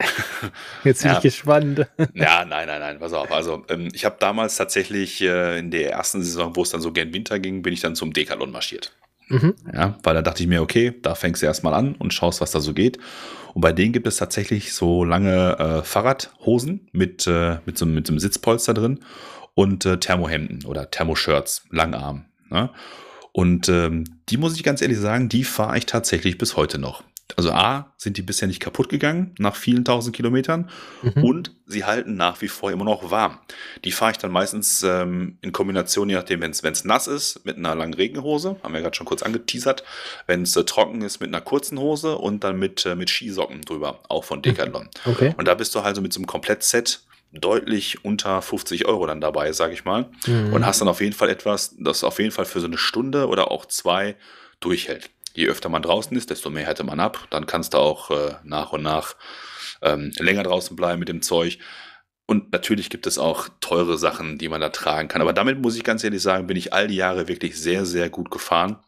Jetzt 0.84 1.02
bin 1.02 1.10
Ja. 1.12 1.16
ich 1.18 1.22
gespannt. 1.22 1.78
ja, 2.14 2.44
nein, 2.44 2.66
nein, 2.66 2.80
nein, 2.80 2.98
pass 2.98 3.12
auf. 3.12 3.30
Also 3.32 3.64
ähm, 3.68 3.88
ich 3.92 4.04
habe 4.04 4.16
damals 4.18 4.56
tatsächlich 4.56 5.20
äh, 5.20 5.58
in 5.58 5.70
der 5.70 5.92
ersten 5.92 6.22
Saison, 6.22 6.56
wo 6.56 6.62
es 6.62 6.70
dann 6.70 6.80
so 6.80 6.92
gern 6.92 7.12
Winter 7.12 7.38
ging, 7.38 7.62
bin 7.62 7.72
ich 7.72 7.80
dann 7.80 7.94
zum 7.94 8.12
Decathlon 8.12 8.50
marschiert. 8.50 8.92
Mhm. 9.28 9.54
Ja, 9.72 9.96
weil 10.02 10.14
da 10.14 10.22
dachte 10.22 10.42
ich 10.42 10.48
mir, 10.48 10.60
okay, 10.62 10.92
da 11.02 11.14
fängst 11.14 11.40
du 11.42 11.46
erstmal 11.46 11.74
an 11.74 11.94
und 11.94 12.12
schaust, 12.12 12.40
was 12.40 12.50
da 12.50 12.60
so 12.60 12.74
geht. 12.74 12.98
Und 13.54 13.60
bei 13.62 13.72
denen 13.72 13.92
gibt 13.92 14.06
es 14.06 14.16
tatsächlich 14.16 14.72
so 14.74 15.04
lange 15.04 15.58
äh, 15.58 15.82
Fahrradhosen 15.84 16.88
mit, 16.92 17.26
äh, 17.26 17.58
mit, 17.64 17.78
so, 17.78 17.86
mit 17.86 18.06
so 18.06 18.12
einem 18.12 18.20
Sitzpolster 18.20 18.74
drin 18.74 19.00
und 19.54 19.84
äh, 19.86 19.98
Thermohemden 19.98 20.64
oder 20.64 20.90
Thermoshirts, 20.90 21.64
Langarm. 21.70 22.24
Ne? 22.48 22.70
Und 23.32 23.68
ähm, 23.68 24.04
die 24.28 24.36
muss 24.36 24.56
ich 24.56 24.64
ganz 24.64 24.82
ehrlich 24.82 24.98
sagen, 24.98 25.28
die 25.28 25.44
fahre 25.44 25.78
ich 25.78 25.86
tatsächlich 25.86 26.36
bis 26.38 26.56
heute 26.56 26.78
noch. 26.78 27.04
Also 27.36 27.52
A, 27.52 27.92
sind 27.96 28.16
die 28.16 28.22
bisher 28.22 28.48
nicht 28.48 28.60
kaputt 28.60 28.88
gegangen 28.88 29.34
nach 29.38 29.56
vielen 29.56 29.84
tausend 29.84 30.14
Kilometern 30.16 30.70
Mhm. 31.02 31.24
und 31.24 31.52
sie 31.66 31.84
halten 31.84 32.16
nach 32.16 32.40
wie 32.42 32.48
vor 32.48 32.70
immer 32.72 32.84
noch 32.84 33.10
warm. 33.10 33.38
Die 33.84 33.92
fahre 33.92 34.12
ich 34.12 34.18
dann 34.18 34.30
meistens 34.32 34.82
ähm, 34.82 35.38
in 35.42 35.52
Kombination, 35.52 36.08
je 36.08 36.16
nachdem, 36.16 36.40
wenn 36.40 36.50
es 36.52 36.84
nass 36.84 37.06
ist, 37.06 37.44
mit 37.44 37.56
einer 37.56 37.74
langen 37.74 37.94
Regenhose, 37.94 38.56
haben 38.62 38.74
wir 38.74 38.80
gerade 38.80 38.96
schon 38.96 39.06
kurz 39.06 39.22
angeteasert, 39.22 39.84
wenn 40.26 40.42
es 40.42 40.56
äh, 40.56 40.64
trocken 40.64 41.02
ist, 41.02 41.20
mit 41.20 41.28
einer 41.28 41.40
kurzen 41.40 41.78
Hose 41.78 42.16
und 42.16 42.42
dann 42.44 42.58
mit, 42.58 42.84
äh, 42.86 42.94
mit 42.94 43.10
Skisocken 43.10 43.62
drüber, 43.62 44.00
auch 44.08 44.24
von 44.24 44.42
Decathlon. 44.42 44.88
Okay. 45.04 45.34
Und 45.36 45.46
da 45.46 45.54
bist 45.54 45.74
du 45.74 45.82
halt 45.82 45.96
so 45.96 46.02
mit 46.02 46.12
so 46.12 46.18
einem 46.18 46.26
Komplettset 46.26 47.00
deutlich 47.32 48.04
unter 48.04 48.42
50 48.42 48.86
Euro 48.86 49.06
dann 49.06 49.20
dabei, 49.20 49.52
sage 49.52 49.72
ich 49.72 49.84
mal. 49.84 50.06
Mhm. 50.26 50.52
Und 50.52 50.66
hast 50.66 50.80
dann 50.80 50.88
auf 50.88 51.00
jeden 51.00 51.12
Fall 51.12 51.28
etwas, 51.28 51.76
das 51.78 52.02
auf 52.02 52.18
jeden 52.18 52.32
Fall 52.32 52.44
für 52.44 52.58
so 52.60 52.66
eine 52.66 52.76
Stunde 52.78 53.28
oder 53.28 53.50
auch 53.52 53.66
zwei 53.66 54.16
durchhält. 54.58 55.10
Je 55.34 55.48
öfter 55.48 55.68
man 55.68 55.82
draußen 55.82 56.16
ist, 56.16 56.30
desto 56.30 56.50
mehr 56.50 56.66
hätte 56.66 56.84
man 56.84 57.00
ab. 57.00 57.26
Dann 57.30 57.46
kannst 57.46 57.74
du 57.74 57.78
auch 57.78 58.10
äh, 58.10 58.34
nach 58.44 58.72
und 58.72 58.82
nach 58.82 59.16
ähm, 59.82 60.12
länger 60.18 60.42
draußen 60.42 60.76
bleiben 60.76 60.98
mit 60.98 61.08
dem 61.08 61.22
Zeug. 61.22 61.58
Und 62.26 62.52
natürlich 62.52 62.90
gibt 62.90 63.06
es 63.06 63.18
auch 63.18 63.48
teure 63.60 63.98
Sachen, 63.98 64.38
die 64.38 64.48
man 64.48 64.60
da 64.60 64.68
tragen 64.68 65.08
kann. 65.08 65.20
Aber 65.20 65.32
damit 65.32 65.60
muss 65.60 65.76
ich 65.76 65.82
ganz 65.82 66.04
ehrlich 66.04 66.22
sagen, 66.22 66.46
bin 66.46 66.56
ich 66.56 66.72
all 66.72 66.86
die 66.86 66.96
Jahre 66.96 67.26
wirklich 67.28 67.60
sehr, 67.60 67.84
sehr 67.86 68.08
gut 68.08 68.30
gefahren. 68.30 68.78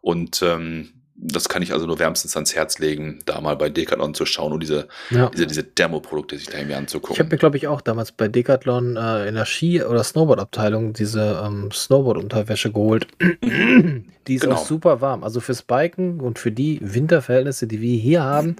Und 0.00 0.42
ähm, 0.42 0.99
das 1.22 1.48
kann 1.50 1.60
ich 1.62 1.72
also 1.72 1.86
nur 1.86 1.98
wärmstens 1.98 2.34
ans 2.34 2.54
Herz 2.54 2.78
legen, 2.78 3.18
da 3.26 3.40
mal 3.40 3.54
bei 3.56 3.68
Decathlon 3.68 4.14
zu 4.14 4.24
schauen 4.24 4.52
und 4.52 4.60
diese, 4.62 4.88
ja. 5.10 5.28
diese, 5.30 5.46
diese 5.46 5.74
Thermoprodukte 5.74 6.36
sich 6.38 6.46
da 6.46 6.54
irgendwie 6.54 6.72
Ich 6.72 6.78
anzugucken. 6.78 7.18
habe 7.18 7.28
mir, 7.30 7.36
glaube 7.38 7.56
ich, 7.58 7.66
auch 7.68 7.80
damals 7.82 8.12
bei 8.12 8.26
Decathlon 8.28 8.96
äh, 8.96 9.28
in 9.28 9.34
der 9.34 9.44
Ski- 9.44 9.82
oder 9.82 10.02
Snowboard-Abteilung 10.02 10.92
diese 10.94 11.42
ähm, 11.44 11.70
Snowboard-Unterwäsche 11.70 12.72
geholt. 12.72 13.06
die 13.42 14.34
ist 14.34 14.42
Genau. 14.42 14.54
auch 14.56 14.66
super 14.66 15.00
warm. 15.00 15.22
Also 15.24 15.40
fürs 15.40 15.62
Biken 15.62 16.20
und 16.20 16.38
für 16.38 16.52
die 16.52 16.78
Winterverhältnisse, 16.82 17.66
die 17.66 17.80
wir 17.80 17.96
hier 17.98 18.22
haben, 18.22 18.56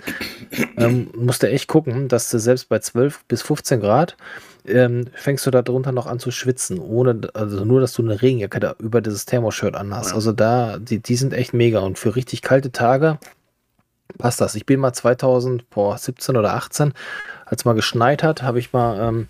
ähm, 0.77 1.09
musst 1.17 1.43
du 1.43 1.49
echt 1.49 1.67
gucken, 1.69 2.09
dass 2.09 2.31
du 2.31 2.39
selbst 2.39 2.69
bei 2.69 2.79
12 2.79 3.25
bis 3.27 3.43
15 3.43 3.81
Grad 3.81 4.17
ähm, 4.67 5.07
fängst 5.15 5.47
du 5.47 5.51
da 5.51 5.63
drunter 5.63 5.93
noch 5.93 6.07
an 6.07 6.19
zu 6.19 6.31
schwitzen, 6.31 6.79
ohne, 6.79 7.21
also 7.35 7.65
nur, 7.65 7.81
dass 7.81 7.93
du 7.93 8.03
eine 8.03 8.21
Regenjacke 8.21 8.61
da 8.61 8.75
über 8.79 9.01
dieses 9.01 9.27
Thermoshirt 9.27 9.75
anhast. 9.75 10.11
Ja. 10.11 10.17
Also 10.17 10.33
da, 10.33 10.79
die, 10.79 11.01
die 11.01 11.17
sind 11.17 11.33
echt 11.33 11.55
mega 11.55 11.81
und 11.81 11.99
für 11.99 12.17
richtig 12.17 12.43
kalte 12.43 12.73
Tage 12.73 13.19
passt 14.19 14.41
das. 14.41 14.55
Ich 14.55 14.67
bin 14.67 14.81
mal 14.81 14.93
2017 14.93 16.37
oder 16.37 16.55
18, 16.55 16.93
als 17.47 17.65
mal 17.65 17.75
geschneit 17.75 18.23
hat, 18.23 18.43
habe 18.43 18.59
ich 18.59 18.73
mal 18.73 19.09
ähm, 19.09 19.27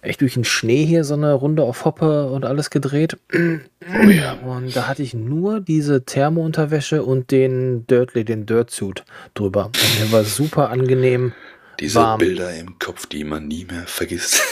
echt 0.00 0.20
durch 0.20 0.34
den 0.34 0.44
Schnee 0.44 0.84
hier 0.84 1.04
so 1.04 1.14
eine 1.14 1.32
Runde 1.32 1.62
auf 1.62 1.84
Hoppe 1.84 2.30
und 2.30 2.44
alles 2.44 2.70
gedreht. 2.70 3.16
Oh 3.32 4.08
ja. 4.08 4.34
Und 4.34 4.74
da 4.74 4.86
hatte 4.86 5.02
ich 5.02 5.14
nur 5.14 5.60
diese 5.60 6.04
Thermounterwäsche 6.04 7.02
und 7.02 7.30
den 7.30 7.86
Dirtly, 7.86 8.24
den 8.24 8.46
Dirtsuit 8.46 9.04
drüber. 9.34 9.66
Und 9.66 10.00
der 10.00 10.12
war 10.12 10.24
super 10.24 10.70
angenehm. 10.70 11.32
Diese 11.80 11.96
warm. 12.00 12.18
Bilder 12.18 12.54
im 12.54 12.78
Kopf, 12.78 13.06
die 13.06 13.22
man 13.24 13.46
nie 13.46 13.64
mehr 13.64 13.86
vergisst. 13.86 14.42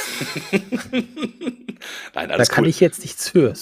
Nein, 2.15 2.29
Da 2.29 2.35
alles 2.35 2.49
kann 2.49 2.65
cool. 2.65 2.71
ich 2.71 2.81
jetzt 2.81 3.01
nichts 3.01 3.29
für. 3.31 3.53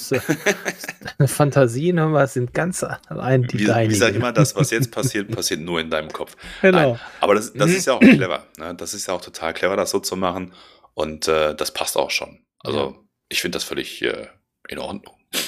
Deine 1.19 1.29
Fantasien 1.29 1.99
hör 1.99 2.09
mal, 2.09 2.29
sind 2.29 2.55
ganz 2.55 2.83
allein 3.09 3.43
die 3.45 3.55
wie, 3.59 3.63
wie 3.63 3.67
deinigen. 3.67 3.95
sag 3.99 4.11
ich 4.11 4.17
immer, 4.17 4.33
das, 4.33 4.55
was 4.57 4.71
jetzt 4.71 4.91
passiert, 4.91 5.31
passiert 5.31 5.61
nur 5.61 5.81
in 5.81 5.91
deinem 5.91 6.11
Kopf. 6.13 6.37
Genau. 6.63 6.93
Nein, 6.93 7.01
aber 7.21 7.35
das, 7.35 7.53
das 7.53 7.71
ist 7.71 7.87
ja 7.87 7.95
auch 7.95 8.01
clever. 8.01 8.47
Ne? 8.59 8.75
Das 8.75 8.95
ist 8.95 9.07
ja 9.07 9.15
auch 9.15 9.21
total 9.21 9.53
clever, 9.55 9.77
das 9.77 9.91
so 9.91 9.99
zu 10.01 10.17
machen. 10.17 10.53
Und 10.95 11.27
äh, 11.29 11.55
das 11.55 11.73
passt 11.73 11.97
auch 11.97 12.11
schon. 12.11 12.39
Also, 12.61 12.79
Ja. 12.79 12.95
ich 13.29 13.41
finde 13.41 13.57
das 13.57 13.65
völlig 13.65 14.01
äh, 14.03 14.29
in 14.69 14.79
Ordnung. 14.79 15.17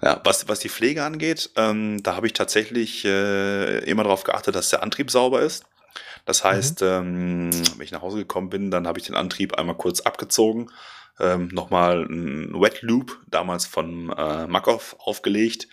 Ja, 0.00 0.20
was, 0.22 0.46
was 0.46 0.60
die 0.60 0.68
Pflege 0.68 1.02
angeht, 1.02 1.50
ähm, 1.56 2.00
da 2.04 2.14
habe 2.14 2.28
ich 2.28 2.32
tatsächlich 2.32 3.04
äh, 3.04 3.78
immer 3.80 4.04
darauf 4.04 4.22
geachtet, 4.22 4.54
dass 4.54 4.70
der 4.70 4.84
Antrieb 4.84 5.10
sauber 5.10 5.42
ist. 5.42 5.64
Das 6.28 6.44
heißt, 6.44 6.82
ähm, 6.82 7.48
wenn 7.76 7.84
ich 7.84 7.90
nach 7.90 8.02
Hause 8.02 8.18
gekommen 8.18 8.50
bin, 8.50 8.70
dann 8.70 8.86
habe 8.86 8.98
ich 8.98 9.06
den 9.06 9.14
Antrieb 9.14 9.54
einmal 9.54 9.78
kurz 9.78 10.00
abgezogen, 10.00 10.70
ähm, 11.18 11.48
nochmal 11.48 12.04
ein 12.04 12.52
Wet 12.52 12.82
Loop, 12.82 13.18
damals 13.28 13.64
von 13.64 14.12
äh, 14.14 14.46
Makov, 14.46 14.94
aufgelegt. 14.98 15.68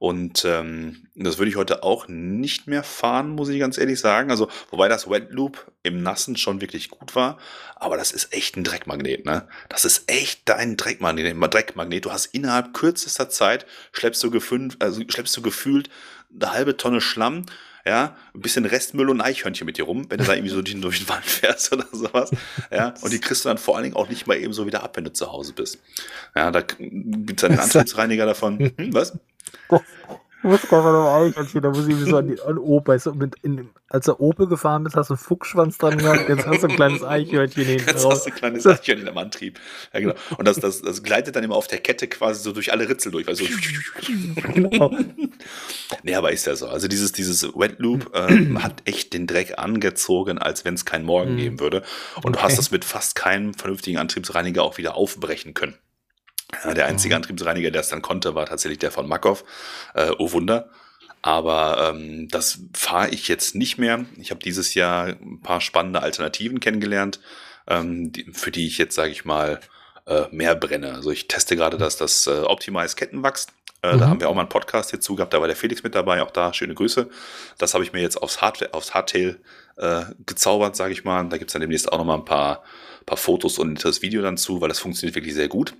Und 0.00 0.44
ähm, 0.44 1.06
das 1.14 1.38
würde 1.38 1.50
ich 1.50 1.56
heute 1.56 1.84
auch 1.84 2.08
nicht 2.08 2.66
mehr 2.66 2.82
fahren, 2.82 3.30
muss 3.30 3.48
ich 3.48 3.60
ganz 3.60 3.78
ehrlich 3.78 4.00
sagen. 4.00 4.32
Also, 4.32 4.48
wobei 4.70 4.88
das 4.88 5.08
Wet 5.08 5.30
Loop 5.30 5.70
im 5.84 6.02
Nassen 6.02 6.36
schon 6.36 6.60
wirklich 6.60 6.90
gut 6.90 7.14
war, 7.14 7.38
aber 7.76 7.96
das 7.96 8.10
ist 8.10 8.34
echt 8.34 8.56
ein 8.56 8.64
Dreckmagnet, 8.64 9.24
ne? 9.24 9.46
Das 9.68 9.84
ist 9.84 10.10
echt 10.10 10.48
dein 10.48 10.76
Dreckmagnet. 10.76 11.36
Dreckmagnet. 11.54 12.04
Du 12.04 12.10
hast 12.10 12.26
innerhalb 12.34 12.74
kürzester 12.74 13.30
Zeit 13.30 13.66
schleppst 13.92 14.20
du, 14.24 14.30
gefün- 14.30 14.74
also 14.80 15.00
schleppst 15.08 15.36
du 15.36 15.42
gefühlt 15.42 15.88
eine 16.34 16.52
halbe 16.52 16.76
Tonne 16.76 17.00
Schlamm, 17.00 17.46
ja, 17.84 18.16
ein 18.34 18.40
bisschen 18.40 18.64
Restmüll 18.64 19.10
und 19.10 19.20
Eichhörnchen 19.20 19.66
mit 19.66 19.78
dir 19.78 19.84
rum, 19.84 20.06
wenn 20.08 20.18
du 20.18 20.24
da 20.24 20.34
irgendwie 20.34 20.50
so 20.50 20.62
durch, 20.62 20.80
durch 20.80 20.98
den 20.98 21.08
Wald 21.08 21.24
fährst 21.24 21.72
oder 21.72 21.86
sowas. 21.92 22.30
Ja, 22.70 22.94
und 23.00 23.12
die 23.12 23.20
kriegst 23.20 23.44
du 23.44 23.48
dann 23.48 23.58
vor 23.58 23.76
allen 23.76 23.84
Dingen 23.84 23.96
auch 23.96 24.08
nicht 24.08 24.26
mal 24.26 24.36
eben 24.36 24.52
so 24.52 24.66
wieder 24.66 24.82
ab, 24.82 24.96
wenn 24.96 25.04
du 25.04 25.12
zu 25.12 25.30
Hause 25.32 25.52
bist. 25.52 25.78
Ja, 26.34 26.50
da 26.50 26.60
gibt's 26.60 27.42
dann 27.42 27.52
den 27.52 27.60
Antriebsreiniger 27.60 28.26
davon. 28.26 28.72
Hm, 28.76 28.94
was? 28.94 29.18
Ich 30.44 30.48
muss 30.48 30.62
gerade 30.62 30.88
noch 30.92 31.06
da 31.62 31.68
muss 31.70 31.86
ich 31.86 31.94
mir 31.94 32.04
so 32.06 32.16
an, 32.16 32.26
die, 32.26 32.40
an 32.40 32.58
weißt 32.58 33.06
du, 33.06 33.14
mit 33.14 33.36
in, 33.42 33.70
als 33.88 34.06
der 34.06 34.20
Opel 34.20 34.48
gefahren 34.48 34.82
bist, 34.82 34.96
hast 34.96 35.10
du 35.10 35.14
einen 35.14 35.18
Fuchsschwanz 35.18 35.78
dran 35.78 35.98
gehabt, 35.98 36.28
jetzt 36.28 36.46
hast 36.46 36.62
du 36.64 36.66
ein 36.68 36.74
kleines 36.74 37.04
Eichhörnchen 37.04 37.64
hinten 37.64 37.86
Jetzt 37.86 38.04
raus. 38.04 38.14
hast 38.14 38.26
du 38.26 38.30
ein 38.30 38.36
kleines 38.36 38.66
Eichhörnchen 38.66 39.08
am 39.08 39.18
Antrieb. 39.18 39.60
Ja, 39.92 40.00
genau. 40.00 40.14
Und 40.36 40.48
das, 40.48 40.58
das, 40.58 40.82
das 40.82 41.02
gleitet 41.04 41.36
dann 41.36 41.44
immer 41.44 41.54
auf 41.54 41.68
der 41.68 41.78
Kette 41.78 42.08
quasi 42.08 42.42
so 42.42 42.50
durch 42.52 42.72
alle 42.72 42.88
Ritzel 42.88 43.12
durch. 43.12 43.28
Also, 43.28 43.44
Genau. 44.54 44.92
nee, 46.02 46.14
aber 46.14 46.32
ist 46.32 46.46
ja 46.46 46.56
so. 46.56 46.66
Also 46.68 46.88
dieses, 46.88 47.12
dieses 47.12 47.44
Wet 47.54 47.78
Loop 47.78 48.10
ähm, 48.14 48.60
hat 48.62 48.82
echt 48.84 49.12
den 49.12 49.26
Dreck 49.26 49.58
angezogen, 49.58 50.38
als 50.38 50.64
wenn 50.64 50.74
es 50.74 50.84
keinen 50.84 51.04
Morgen 51.04 51.34
Mhm. 51.34 51.36
geben 51.36 51.60
würde. 51.60 51.82
Und 52.16 52.34
du 52.34 52.38
Okay. 52.38 52.48
hast 52.48 52.58
das 52.58 52.70
mit 52.72 52.84
fast 52.84 53.14
keinem 53.14 53.54
vernünftigen 53.54 53.98
Antriebsreiniger 53.98 54.62
auch 54.64 54.76
wieder 54.78 54.96
aufbrechen 54.96 55.54
können. 55.54 55.74
Ja, 56.64 56.74
der 56.74 56.86
einzige 56.86 57.14
Mhm. 57.14 57.16
Antriebsreiniger, 57.16 57.70
der 57.70 57.80
es 57.80 57.88
dann 57.88 58.02
konnte, 58.02 58.34
war 58.34 58.46
tatsächlich 58.46 58.78
der 58.78 58.90
von 58.92 59.08
Makov. 59.08 59.44
Äh, 59.94 60.10
oh 60.18 60.32
Wunder. 60.32 60.70
Aber 61.22 61.92
ähm, 61.94 62.28
das 62.28 62.58
fahre 62.74 63.10
ich 63.10 63.28
jetzt 63.28 63.54
nicht 63.54 63.78
mehr. 63.78 64.04
Ich 64.18 64.30
habe 64.30 64.40
dieses 64.42 64.74
Jahr 64.74 65.06
ein 65.06 65.40
paar 65.40 65.60
spannende 65.60 66.02
Alternativen 66.02 66.58
kennengelernt, 66.60 67.20
ähm, 67.68 68.10
die, 68.12 68.24
für 68.32 68.50
die 68.50 68.66
ich 68.66 68.76
jetzt, 68.78 68.96
sage 68.96 69.12
ich 69.12 69.24
mal, 69.24 69.60
äh, 70.06 70.24
mehr 70.32 70.56
brenne. 70.56 70.94
Also 70.94 71.10
ich 71.12 71.28
teste 71.28 71.54
gerade 71.56 71.78
das, 71.78 71.96
das 71.96 72.26
äh, 72.26 72.40
Optimize 72.40 72.96
Kettenwachs 72.96 73.46
Äh, 73.82 73.94
mhm. 73.94 74.00
Da 74.00 74.08
haben 74.08 74.20
wir 74.20 74.28
auch 74.28 74.34
mal 74.34 74.42
einen 74.42 74.48
Podcast 74.48 74.90
hierzu 74.90 75.14
gehabt, 75.16 75.32
da 75.34 75.40
war 75.40 75.46
der 75.48 75.56
Felix 75.56 75.82
mit 75.82 75.94
dabei, 75.94 76.22
auch 76.22 76.30
da 76.30 76.52
schöne 76.54 76.74
Grüße. 76.74 77.08
Das 77.58 77.74
habe 77.74 77.84
ich 77.84 77.92
mir 77.92 78.00
jetzt 78.00 78.16
aufs, 78.22 78.40
Hard 78.40 78.72
aufs 78.74 78.94
Hardtail 78.94 79.40
äh, 79.76 80.04
gezaubert, 80.26 80.76
sage 80.76 80.92
ich 80.92 81.04
mal. 81.04 81.24
Da 81.28 81.38
gibt 81.38 81.50
es 81.50 81.52
dann 81.52 81.60
demnächst 81.62 81.90
auch 81.92 81.98
noch 81.98 82.04
mal 82.04 82.16
ein 82.16 82.24
paar, 82.24 82.62
paar 83.06 83.18
Fotos 83.18 83.58
und 83.58 83.84
das 83.84 84.02
Video 84.02 84.22
dann 84.22 84.36
zu, 84.36 84.60
weil 84.60 84.68
das 84.68 84.78
funktioniert 84.78 85.14
wirklich 85.14 85.34
sehr 85.34 85.48
gut. 85.48 85.74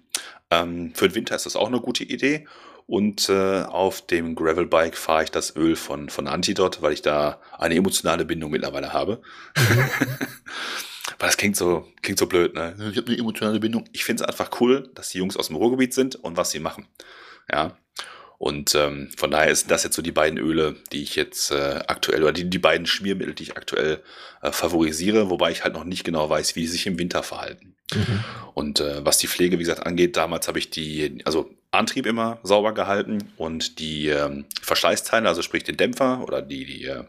Ähm, 0.51 0.93
für 0.95 1.09
den 1.09 1.15
Winter 1.15 1.37
ist 1.37 1.47
das 1.47 1.57
auch 1.57 1.69
eine 1.69 1.81
gute 1.81 2.05
Idee. 2.05 2.47
Und 2.87 3.29
äh, 3.29 3.63
auf 3.63 4.07
dem 4.07 4.35
Gravelbike 4.35 4.97
fahre 4.97 5.25
ich 5.25 5.31
das 5.31 5.57
Öl 5.57 5.77
von, 5.77 6.09
von 6.11 6.27
Antidot, 6.27 6.83
weil 6.83 6.93
ich 6.93 7.03
da 7.03 7.41
eine 7.57 7.77
emotionale 7.77 8.25
Bindung 8.25 8.51
mittlerweile 8.51 8.93
habe. 8.93 9.23
Mhm. 9.57 9.79
weil 11.19 11.29
das 11.29 11.37
klingt 11.37 11.57
so, 11.57 11.87
klingt 12.03 12.19
so 12.19 12.27
blöd, 12.27 12.55
ne? 12.55 12.75
Ich 12.91 12.97
habe 12.97 13.07
eine 13.07 13.19
emotionale 13.19 13.61
Bindung. 13.61 13.85
Ich 13.93 14.05
finde 14.05 14.25
es 14.25 14.29
einfach 14.29 14.61
cool, 14.61 14.91
dass 14.95 15.11
die 15.11 15.19
Jungs 15.19 15.37
aus 15.37 15.47
dem 15.47 15.57
Ruhrgebiet 15.57 15.95
sind 15.95 16.17
und 16.17 16.37
was 16.37 16.51
sie 16.51 16.59
machen. 16.59 16.87
Ja. 17.51 17.77
Und 18.43 18.75
ähm, 18.75 19.09
von 19.17 19.31
daher 19.31 19.53
ist 19.53 19.71
das 19.71 19.85
jetzt 19.85 19.95
so 19.95 20.03
die 20.03 20.11
beiden 20.11 20.37
Öle, 20.37 20.75
die 20.91 21.05
ich 21.05 21.15
jetzt 21.15 21.53
äh, 21.53 21.79
aktuell, 21.87 22.25
oder 22.25 22.33
die, 22.33 22.51
die 22.51 22.59
beiden 22.59 22.87
Schmiermittel, 22.87 23.35
die 23.35 23.45
ich 23.45 23.57
aktuell 23.57 24.03
äh, 24.43 24.51
favorisiere, 24.51 25.31
wobei 25.31 25.53
ich 25.53 25.63
halt 25.63 25.75
noch 25.75 25.85
nicht 25.85 26.03
genau 26.03 26.29
weiß, 26.29 26.57
wie 26.57 26.63
die 26.63 26.67
sich 26.67 26.85
im 26.89 26.99
Winter 26.99 27.23
verhalten. 27.23 27.77
Mhm. 27.95 28.25
Und 28.55 28.81
äh, 28.81 29.07
was 29.07 29.19
die 29.19 29.29
Pflege, 29.29 29.61
wie 29.61 29.63
gesagt, 29.63 29.87
angeht, 29.87 30.17
damals 30.17 30.49
habe 30.49 30.59
ich 30.59 30.71
die, 30.71 31.23
also 31.25 31.51
Antrieb 31.71 32.05
immer 32.05 32.41
sauber 32.43 32.75
gehalten 32.75 33.33
und 33.37 33.79
die 33.79 34.09
ähm, 34.09 34.45
Verschleißteile, 34.61 35.29
also 35.29 35.43
sprich 35.43 35.63
den 35.63 35.77
Dämpfer 35.77 36.25
oder 36.25 36.43
die, 36.43 36.65
die, 36.65 36.85
äh, 36.87 37.05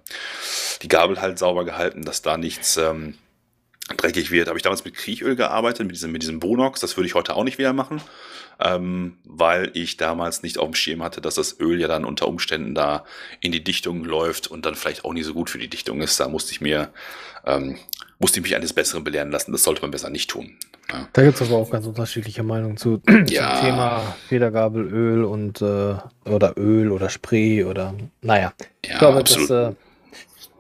die 0.84 0.88
Gabel 0.88 1.20
halt 1.20 1.40
sauber 1.40 1.66
gehalten, 1.66 2.04
dass 2.04 2.22
da 2.22 2.38
nichts 2.38 2.78
ähm, 2.78 3.16
dreckig 3.98 4.30
wird. 4.30 4.50
Habe 4.50 4.60
ich 4.60 4.64
damals 4.64 4.86
mit 4.86 4.94
Kriechöl 4.94 5.36
gearbeitet, 5.36 5.88
mit 5.88 5.96
diesem, 5.96 6.12
mit 6.12 6.22
diesem 6.22 6.40
Bonox. 6.40 6.80
Das 6.80 6.96
würde 6.96 7.08
ich 7.08 7.16
heute 7.16 7.36
auch 7.36 7.44
nicht 7.44 7.58
wieder 7.58 7.74
machen, 7.74 8.04
ähm, 8.60 9.18
weil 9.26 9.72
ich 9.74 9.98
damals 9.98 10.44
nicht 10.44 10.58
auf 10.58 10.68
dem 10.68 10.76
Schirm 10.76 11.04
hatte, 11.04 11.22
dass 11.22 11.36
das 11.36 11.60
Öl 11.60 11.80
ja 11.80 11.88
dann 11.88 12.06
unter 12.06 12.28
Umständen 12.28 12.76
da 12.76 13.04
in 13.40 13.52
die 13.52 13.64
Dichtung 13.64 14.04
läuft 14.04 14.48
und 14.48 14.66
dann 14.66 14.76
vielleicht 14.76 15.06
auch 15.06 15.14
nicht 15.14 15.26
so 15.26 15.34
gut 15.34 15.50
für 15.50 15.58
die 15.58 15.70
Dichtung 15.70 16.02
ist. 16.02 16.20
Da 16.20 16.28
musste 16.28 16.52
ich 16.52 16.62
mir, 16.62 16.90
ähm, 17.46 17.78
musste 18.20 18.40
ich 18.40 18.44
mich 18.44 18.56
eines 18.56 18.74
Besseren 18.74 19.04
belehren 19.04 19.32
lassen. 19.32 19.52
Das 19.52 19.64
sollte 19.64 19.82
man 19.82 19.92
besser 19.92 20.10
nicht 20.10 20.30
tun. 20.30 20.58
Ja. 20.92 21.08
Da 21.14 21.24
gibt 21.24 21.40
es 21.40 21.48
aber 21.50 21.60
auch 21.60 21.70
ganz 21.70 21.86
unterschiedliche 21.86 22.44
Meinungen 22.44 22.78
zu 22.78 23.02
ja. 23.28 23.56
zum 23.56 23.66
Thema 23.66 24.16
Federgabelöl 24.28 25.24
und 25.24 25.62
äh, 25.62 25.96
oder 26.26 26.58
Öl 26.58 26.92
oder 26.92 27.10
Spray 27.10 27.64
oder 27.64 27.94
naja. 28.22 28.54
Ja, 28.86 28.92
ich 28.92 29.00
glaube, 29.00 29.20
absolut. 29.20 29.50
dass 29.50 29.72
äh, 29.72 29.76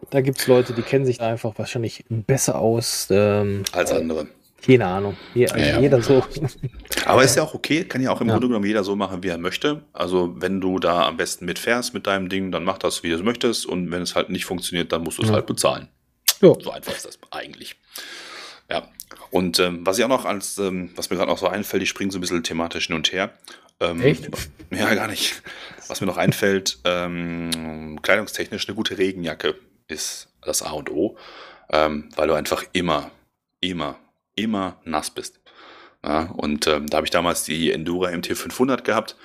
da 0.09 0.21
gibt 0.21 0.39
es 0.39 0.47
Leute, 0.47 0.73
die 0.73 0.81
kennen 0.81 1.05
sich 1.05 1.17
da 1.17 1.27
einfach 1.27 1.57
wahrscheinlich 1.57 2.05
besser 2.09 2.59
aus. 2.59 3.07
Ähm, 3.09 3.63
Als 3.71 3.91
andere. 3.91 4.27
Keine 4.66 4.86
Ahnung. 4.86 5.18
Je, 5.34 5.47
also 5.47 5.64
ja, 5.64 5.80
jeder 5.80 6.01
so. 6.01 6.24
Aber 7.05 7.24
ist 7.24 7.36
ja 7.36 7.43
auch 7.43 7.53
okay, 7.53 7.84
kann 7.84 8.01
ja 8.01 8.11
auch 8.11 8.22
im 8.22 8.28
ja. 8.28 8.34
Grunde 8.34 8.47
genommen 8.47 8.66
jeder 8.66 8.84
so 8.84 8.95
machen, 8.95 9.22
wie 9.22 9.28
er 9.28 9.38
möchte. 9.38 9.84
Also 9.91 10.34
wenn 10.38 10.61
du 10.61 10.80
da 10.80 11.05
am 11.05 11.18
besten 11.18 11.45
mitfährst 11.45 11.93
mit 11.93 12.07
deinem 12.07 12.30
Ding, 12.30 12.51
dann 12.51 12.64
mach 12.64 12.78
das, 12.78 13.03
wie 13.03 13.09
du 13.09 13.16
es 13.16 13.24
möchtest. 13.24 13.66
Und 13.66 13.91
wenn 13.91 14.01
es 14.01 14.16
halt 14.16 14.30
nicht 14.30 14.45
funktioniert, 14.45 14.91
dann 14.93 15.03
musst 15.03 15.18
du 15.18 15.24
es 15.24 15.30
ja. 15.30 15.36
halt 15.36 15.47
bezahlen. 15.47 15.89
Ja. 16.41 16.53
So 16.59 16.72
einfach 16.72 16.95
ist 16.95 17.05
das 17.05 17.20
eigentlich. 17.32 17.76
Ja. 18.70 18.88
Und 19.32 19.59
ähm, 19.59 19.86
was 19.86 19.97
ich 19.97 20.05
auch 20.05 20.09
noch 20.09 20.26
als, 20.26 20.57
ähm, 20.57 20.91
was 20.95 21.09
mir 21.09 21.18
gerade 21.18 21.30
noch 21.30 21.38
so 21.38 21.47
einfällt, 21.47 21.84
ich 21.84 21.89
springe 21.89 22.11
so 22.11 22.18
ein 22.18 22.22
bisschen 22.22 22.43
thematisch 22.43 22.88
hin 22.88 22.95
und 22.95 23.11
her. 23.11 23.34
Ähm, 23.80 24.01
Echt? 24.01 24.30
Ja, 24.72 24.91
gar 24.95 25.07
nicht. 25.07 25.43
Was 25.88 26.01
mir 26.01 26.07
noch 26.07 26.18
einfällt, 26.18 26.80
ähm, 26.84 27.99
kleidungstechnisch 28.01 28.68
eine 28.68 28.76
gute 28.76 28.97
Regenjacke 28.97 29.53
ist 29.88 30.30
das 30.41 30.64
A 30.64 30.72
und 30.72 30.89
O, 30.89 31.16
ähm, 31.70 32.09
weil 32.16 32.28
du 32.28 32.34
einfach 32.34 32.64
immer, 32.74 33.11
immer, 33.59 33.99
immer 34.36 34.81
nass 34.84 35.09
bist. 35.09 35.39
Ja, 36.03 36.31
und 36.31 36.67
ähm, 36.67 36.88
da 36.88 36.97
habe 36.97 37.07
ich 37.07 37.11
damals 37.11 37.43
die 37.43 37.71
Endura 37.71 38.09
MT500 38.09 38.84
gehabt. 38.84 39.15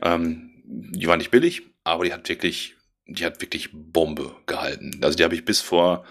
Ähm, 0.00 0.50
die 0.64 1.06
war 1.06 1.16
nicht 1.16 1.30
billig, 1.30 1.62
aber 1.84 2.04
die 2.04 2.12
hat 2.12 2.28
wirklich, 2.28 2.76
die 3.06 3.24
hat 3.24 3.40
wirklich 3.40 3.70
Bombe 3.72 4.36
gehalten. 4.46 5.00
Also 5.02 5.16
die 5.16 5.24
habe 5.24 5.34
ich 5.34 5.44
bis 5.44 5.60
vor, 5.60 6.04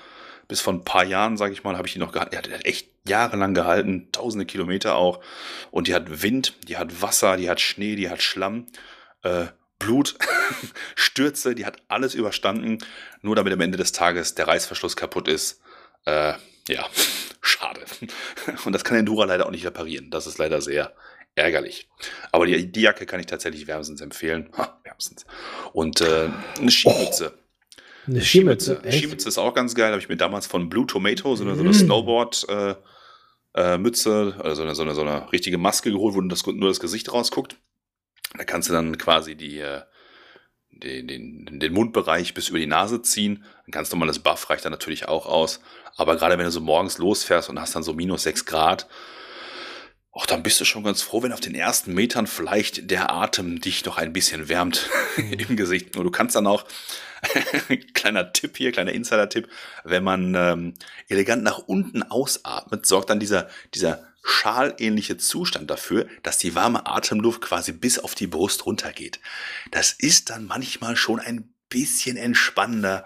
bis 0.48 0.60
vor 0.60 0.74
ein 0.74 0.84
paar 0.84 1.06
Jahren, 1.06 1.38
sage 1.38 1.54
ich 1.54 1.64
mal, 1.64 1.78
habe 1.78 1.88
ich 1.88 1.94
die 1.94 2.00
noch 2.00 2.12
gehalten. 2.12 2.32
Die 2.32 2.54
hat, 2.54 2.66
echt 2.66 2.90
jahrelang 3.08 3.54
gehalten, 3.54 4.10
tausende 4.12 4.46
Kilometer 4.46 4.96
auch. 4.96 5.22
Und 5.72 5.88
die 5.88 5.96
hat 5.96 6.22
Wind, 6.24 6.56
die 6.68 6.78
hat 6.78 7.02
Wasser, 7.02 7.38
die 7.38 7.50
hat 7.50 7.62
Schnee, 7.62 7.96
die 7.96 8.10
hat 8.10 8.22
Schlamm. 8.22 8.68
Äh, 9.24 9.46
Blut, 9.80 10.18
Stürze, 10.96 11.54
die 11.56 11.66
hat 11.66 11.78
alles 11.88 12.16
überstanden, 12.16 12.80
nur 13.22 13.36
damit 13.36 13.54
am 13.54 13.62
Ende 13.62 13.78
des 13.78 13.92
Tages 13.92 14.34
der 14.34 14.48
Reißverschluss 14.48 14.96
kaputt 14.96 15.28
ist. 15.28 15.62
Äh, 16.06 16.34
ja, 16.68 16.88
schade. 17.42 17.82
Und 18.66 18.74
das 18.74 18.84
kann 18.84 18.98
Endura 18.98 19.26
leider 19.26 19.46
auch 19.46 19.52
nicht 19.52 19.66
reparieren. 19.66 20.10
Das 20.12 20.28
ist 20.28 20.38
leider 20.38 20.62
sehr 20.62 20.96
ärgerlich. 21.36 21.88
Aber 22.32 22.46
die, 22.46 22.72
die 22.72 22.82
Jacke 22.82 23.06
kann 23.06 23.20
ich 23.20 23.28
tatsächlich 23.28 23.68
wärmstens 23.68 24.02
empfehlen. 24.02 24.50
Ha, 24.58 24.80
wärmstens. 24.84 25.26
Und 25.74 26.02
äh, 26.02 26.30
eine 26.60 26.72
Skimütze. 26.72 27.34
Oh, 27.36 28.12
eine 28.12 28.22
Skimütze. 28.22 28.82
Eine 28.82 28.92
Skimütze 28.92 29.30
ist 29.30 29.38
auch 29.38 29.54
ganz 29.54 29.76
geil. 29.76 29.92
Habe 29.92 30.02
ich 30.02 30.10
mir 30.10 30.18
damals 30.18 30.48
von 30.48 30.70
Blue 30.70 30.88
Tomato 30.88 31.36
so 31.36 31.44
eine, 31.44 31.56
so 31.56 31.62
eine 31.62 31.70
mm. 31.70 31.74
Snowboard 31.74 32.50
äh, 32.50 32.76
äh, 33.56 33.78
Mütze, 33.78 34.36
also 34.40 34.64
eine, 34.64 34.76
so, 34.76 34.84
eine, 34.84 34.96
so 34.96 35.02
eine 35.02 35.32
richtige 35.32 35.58
Maske 35.58 35.92
geholt, 35.92 36.16
wo 36.16 36.22
das, 36.22 36.46
nur 36.46 36.70
das 36.70 36.80
Gesicht 36.80 37.12
rausguckt. 37.12 37.58
Da 38.38 38.44
kannst 38.44 38.70
du 38.70 38.74
dann 38.74 38.98
quasi 38.98 39.36
die, 39.36 39.60
äh, 39.60 39.82
den, 40.72 41.08
den, 41.08 41.60
den 41.60 41.74
Mundbereich 41.74 42.34
bis 42.34 42.50
über 42.50 42.60
die 42.60 42.68
Nase 42.68 43.02
ziehen. 43.02 43.44
Ein 43.66 43.72
ganz 43.72 43.92
normales 43.92 44.20
Buff 44.20 44.50
reicht 44.50 44.66
dann 44.66 44.72
natürlich 44.72 45.08
auch 45.08 45.26
aus. 45.26 45.60
Aber 45.96 46.16
gerade 46.16 46.38
wenn 46.38 46.46
du 46.46 46.52
so 46.52 46.62
morgens 46.62 46.98
losfährst 46.98 47.50
und 47.50 47.60
hast 47.60 47.76
dann 47.76 47.84
so 47.84 47.94
minus 47.94 48.24
6 48.24 48.46
Grad, 48.46 48.88
auch 50.12 50.26
dann 50.26 50.42
bist 50.42 50.60
du 50.60 50.66
schon 50.66 50.84
ganz 50.84 51.04
froh, 51.04 51.22
wenn 51.22 51.32
auf 51.32 51.40
den 51.40 51.54
ersten 51.54 51.94
Metern 51.94 52.26
vielleicht 52.26 52.90
der 52.90 53.12
Atem 53.12 53.62
dich 53.62 53.86
noch 53.86 53.98
ein 53.98 54.14
bisschen 54.14 54.50
wärmt 54.50 54.90
im 55.18 55.56
Gesicht. 55.56 55.96
Und 55.96 56.06
du 56.06 56.12
kannst 56.12 56.36
dann 56.36 56.48
auch, 56.48 56.66
kleiner 57.94 58.34
Tipp 58.34 58.58
hier, 58.58 58.72
kleiner 58.72 58.94
Insider-Tipp, 58.94 59.48
wenn 59.84 60.04
man 60.04 60.34
ähm, 60.36 60.74
elegant 61.08 61.44
nach 61.44 61.60
unten 61.60 62.04
ausatmet, 62.04 62.86
sorgt 62.86 63.10
dann 63.10 63.20
dieser, 63.20 63.50
dieser 63.74 64.07
schalähnliche 64.28 65.18
Zustand 65.18 65.72
dafür, 65.72 66.08
dass 66.22 66.38
die 66.38 66.54
warme 66.54 66.86
Atemluft 66.86 67.42
quasi 67.42 67.72
bis 67.72 67.98
auf 67.98 68.14
die 68.14 68.28
Brust 68.28 68.66
runtergeht. 68.66 69.20
Das 69.72 69.94
ist 69.94 70.30
dann 70.30 70.46
manchmal 70.46 70.98
schon 70.98 71.20
ein 71.20 71.54
bisschen 71.70 72.18
entspannender. 72.18 73.06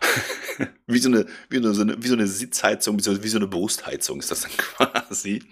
wie, 0.86 0.98
so 0.98 1.08
eine, 1.08 1.26
wie, 1.48 1.62
so 1.62 1.80
eine, 1.80 2.02
wie 2.02 2.08
so 2.08 2.14
eine 2.14 2.26
Sitzheizung, 2.26 2.98
wie 2.98 3.28
so 3.28 3.38
eine 3.38 3.46
Brustheizung 3.46 4.20
ist 4.20 4.30
das 4.30 4.42
dann 4.42 4.50
quasi. 4.56 5.42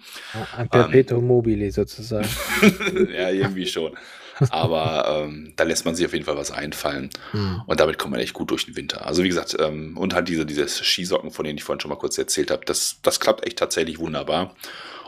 Ein 0.55 0.69
Perpetuum 0.69 1.21
ähm, 1.21 1.27
mobile 1.27 1.71
sozusagen. 1.71 2.29
ja, 3.11 3.29
irgendwie 3.29 3.65
schon. 3.65 3.97
Aber 4.49 5.23
ähm, 5.25 5.53
da 5.55 5.63
lässt 5.63 5.85
man 5.85 5.95
sich 5.95 6.05
auf 6.05 6.13
jeden 6.13 6.25
Fall 6.25 6.37
was 6.37 6.51
einfallen. 6.51 7.09
Mhm. 7.33 7.61
Und 7.65 7.79
damit 7.79 7.97
kommt 7.97 8.11
man 8.11 8.19
echt 8.19 8.33
gut 8.33 8.51
durch 8.51 8.65
den 8.65 8.75
Winter. 8.75 9.05
Also 9.05 9.23
wie 9.23 9.27
gesagt, 9.27 9.55
ähm, 9.59 9.97
und 9.97 10.13
halt 10.13 10.27
diese, 10.27 10.45
diese 10.45 10.67
Skisocken, 10.67 11.31
von 11.31 11.45
denen 11.45 11.57
ich 11.57 11.63
vorhin 11.63 11.79
schon 11.79 11.89
mal 11.89 11.97
kurz 11.97 12.17
erzählt 12.17 12.51
habe, 12.51 12.65
das, 12.65 12.97
das 13.01 13.19
klappt 13.19 13.45
echt 13.45 13.59
tatsächlich 13.59 13.99
wunderbar. 13.99 14.55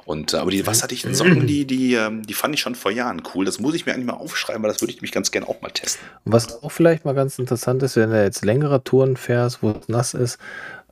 Und 0.06 0.34
äh, 0.34 0.38
aber 0.38 0.52
die 0.52 0.66
wasserdichten 0.66 1.16
Socken, 1.16 1.48
die, 1.48 1.66
die, 1.66 1.96
ähm, 1.96 2.22
die 2.24 2.34
fand 2.34 2.54
ich 2.54 2.62
schon 2.62 2.76
vor 2.76 2.92
Jahren 2.92 3.24
cool. 3.34 3.44
Das 3.44 3.60
muss 3.60 3.74
ich 3.74 3.86
mir 3.86 3.94
eigentlich 3.94 4.06
mal 4.06 4.14
aufschreiben, 4.14 4.62
weil 4.62 4.72
das 4.72 4.82
würde 4.82 4.94
ich 4.94 5.02
mich 5.02 5.12
ganz 5.12 5.32
gerne 5.32 5.50
auch 5.50 5.62
mal 5.62 5.70
testen. 5.70 6.06
Was 6.26 6.62
auch 6.64 6.72
vielleicht 6.72 7.06
mal 7.06 7.16
ganz 7.16 7.40
interessant 7.40 7.82
ist, 7.82 7.96
wenn 7.96 8.12
du 8.12 8.24
jetzt 8.24 8.46
längere 8.46 8.84
Touren 8.84 9.18
fährst, 9.18 9.64
wo 9.64 9.72
es 9.72 9.90
nass 9.90 10.14
ist, 10.14 10.38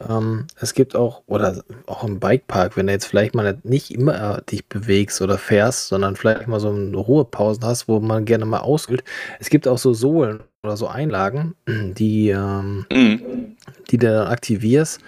ähm, 0.09 0.47
es 0.59 0.73
gibt 0.73 0.95
auch, 0.95 1.21
oder 1.27 1.63
auch 1.85 2.03
im 2.03 2.19
Bikepark, 2.19 2.75
wenn 2.75 2.87
du 2.87 2.93
jetzt 2.93 3.05
vielleicht 3.05 3.35
mal 3.35 3.59
nicht 3.63 3.91
immer 3.91 4.41
dich 4.41 4.65
bewegst 4.65 5.21
oder 5.21 5.37
fährst, 5.37 5.89
sondern 5.89 6.15
vielleicht 6.15 6.47
mal 6.47 6.59
so 6.59 6.71
eine 6.71 6.97
Ruhepausen 6.97 7.63
hast, 7.63 7.87
wo 7.87 7.99
man 7.99 8.25
gerne 8.25 8.45
mal 8.45 8.61
aushält. 8.61 9.03
Es 9.39 9.49
gibt 9.49 9.67
auch 9.67 9.77
so 9.77 9.93
Sohlen 9.93 10.41
oder 10.63 10.75
so 10.75 10.87
Einlagen, 10.87 11.53
die, 11.67 12.29
ähm, 12.29 12.85
mhm. 12.91 13.55
die 13.91 13.97
du 13.97 14.07
dann 14.07 14.27
aktivierst 14.27 15.01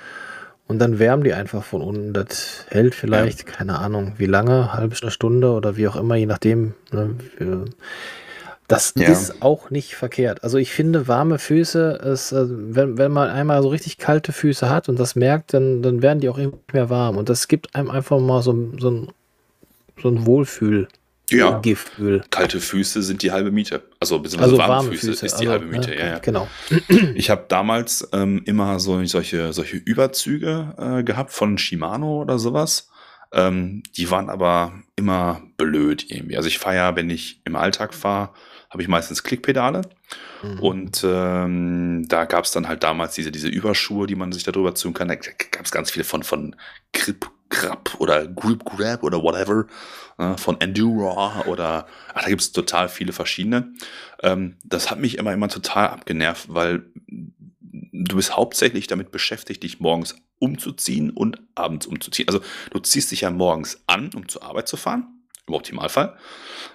und 0.67 0.79
dann 0.79 0.99
wärmen 0.99 1.23
die 1.23 1.33
einfach 1.33 1.63
von 1.63 1.81
unten. 1.81 2.13
Das 2.13 2.65
hält 2.69 2.95
vielleicht, 2.95 3.47
ja. 3.47 3.51
keine 3.53 3.79
Ahnung, 3.79 4.13
wie 4.17 4.25
lange, 4.25 4.73
halbe 4.73 4.95
Stunde 4.95 5.51
oder 5.51 5.77
wie 5.77 5.87
auch 5.87 5.95
immer, 5.95 6.15
je 6.15 6.25
nachdem. 6.25 6.73
Ne, 6.91 7.15
das 8.67 8.93
ja. 8.97 9.07
ist 9.09 9.43
auch 9.43 9.69
nicht 9.69 9.95
verkehrt. 9.95 10.43
Also 10.43 10.57
ich 10.57 10.71
finde, 10.71 11.07
warme 11.07 11.37
Füße, 11.37 11.99
ist, 12.03 12.31
äh, 12.31 12.45
wenn, 12.47 12.97
wenn 12.97 13.11
man 13.11 13.29
einmal 13.29 13.61
so 13.61 13.69
richtig 13.69 13.99
kalte 13.99 14.31
Füße 14.31 14.69
hat 14.69 14.89
und 14.89 14.99
das 14.99 15.15
merkt, 15.15 15.53
dann, 15.53 15.83
dann 15.83 16.01
werden 16.01 16.19
die 16.19 16.29
auch 16.29 16.39
immer 16.39 16.57
mehr 16.73 16.89
warm. 16.89 17.17
Und 17.17 17.29
das 17.29 17.47
gibt 17.47 17.75
einem 17.75 17.91
einfach 17.91 18.19
mal 18.19 18.41
so, 18.41 18.71
so 18.79 18.89
ein, 18.89 19.11
so 20.01 20.09
ein 20.09 20.25
Wohlfühl. 20.25 20.87
Ja, 21.29 21.59
Gefühl. 21.59 22.23
kalte 22.29 22.59
Füße 22.59 23.01
sind 23.01 23.23
die 23.23 23.31
halbe 23.31 23.51
Miete. 23.51 23.83
Also 23.99 24.19
beziehungsweise 24.19 24.51
also 24.51 24.57
warme, 24.57 24.73
warme 24.73 24.89
Füße, 24.91 25.07
Füße, 25.07 25.25
ist 25.25 25.35
die 25.39 25.47
also, 25.47 25.51
halbe 25.51 25.65
Miete. 25.65 25.95
Ja, 25.95 26.07
ja, 26.07 26.19
Genau. 26.19 26.47
Ich 27.15 27.29
habe 27.29 27.45
damals 27.47 28.07
ähm, 28.13 28.41
immer 28.45 28.79
so 28.79 29.03
solche, 29.05 29.53
solche 29.53 29.77
Überzüge 29.77 30.75
äh, 30.77 31.03
gehabt 31.03 31.31
von 31.31 31.57
Shimano 31.57 32.21
oder 32.21 32.37
sowas. 32.37 32.89
Ähm, 33.33 33.83
die 33.97 34.09
waren 34.11 34.29
aber 34.29 34.73
immer 34.95 35.41
blöd 35.57 36.05
irgendwie. 36.09 36.37
Also 36.37 36.47
ich 36.47 36.59
fahre 36.59 36.75
ja, 36.75 36.95
wenn 36.95 37.09
ich 37.09 37.41
im 37.43 37.55
Alltag 37.55 37.93
fahre, 37.93 38.31
habe 38.69 38.81
ich 38.81 38.87
meistens 38.87 39.23
Klickpedale. 39.23 39.81
Mhm. 40.43 40.59
Und 40.59 41.05
ähm, 41.07 42.05
da 42.07 42.25
gab 42.25 42.45
es 42.45 42.51
dann 42.51 42.67
halt 42.67 42.83
damals 42.83 43.15
diese, 43.15 43.31
diese 43.31 43.47
Überschuhe, 43.47 44.07
die 44.07 44.15
man 44.15 44.31
sich 44.31 44.43
darüber 44.43 44.75
ziehen 44.75 44.93
kann. 44.93 45.07
Da 45.07 45.15
gab 45.15 45.65
es 45.65 45.71
ganz 45.71 45.91
viele 45.91 46.05
von, 46.05 46.23
von 46.23 46.55
Grip 46.93 47.29
Grab 47.49 47.95
oder 47.99 48.27
Group 48.27 48.65
Grab 48.65 49.03
oder 49.03 49.21
whatever 49.21 49.65
äh, 50.17 50.37
von 50.37 50.59
Endura 50.59 51.45
oder 51.45 51.87
ach, 52.13 52.23
da 52.23 52.29
gibt 52.29 52.41
es 52.41 52.51
total 52.51 52.89
viele 52.89 53.13
verschiedene. 53.13 53.73
Ähm, 54.21 54.57
das 54.63 54.89
hat 54.89 54.99
mich 54.99 55.17
immer, 55.17 55.33
immer 55.33 55.49
total 55.49 55.89
abgenervt, 55.89 56.53
weil 56.53 56.85
du 57.91 58.15
bist 58.15 58.35
hauptsächlich 58.35 58.87
damit 58.87 59.11
beschäftigt, 59.11 59.63
dich 59.63 59.79
morgens 59.79 60.15
umzuziehen 60.39 61.11
und 61.11 61.39
abends 61.55 61.87
umzuziehen. 61.87 62.27
Also 62.27 62.41
du 62.71 62.79
ziehst 62.79 63.11
dich 63.11 63.21
ja 63.21 63.31
morgens 63.31 63.81
an, 63.87 64.09
um 64.15 64.27
zur 64.27 64.43
Arbeit 64.43 64.67
zu 64.67 64.77
fahren, 64.77 65.07
im 65.47 65.53
Optimalfall. 65.53 66.17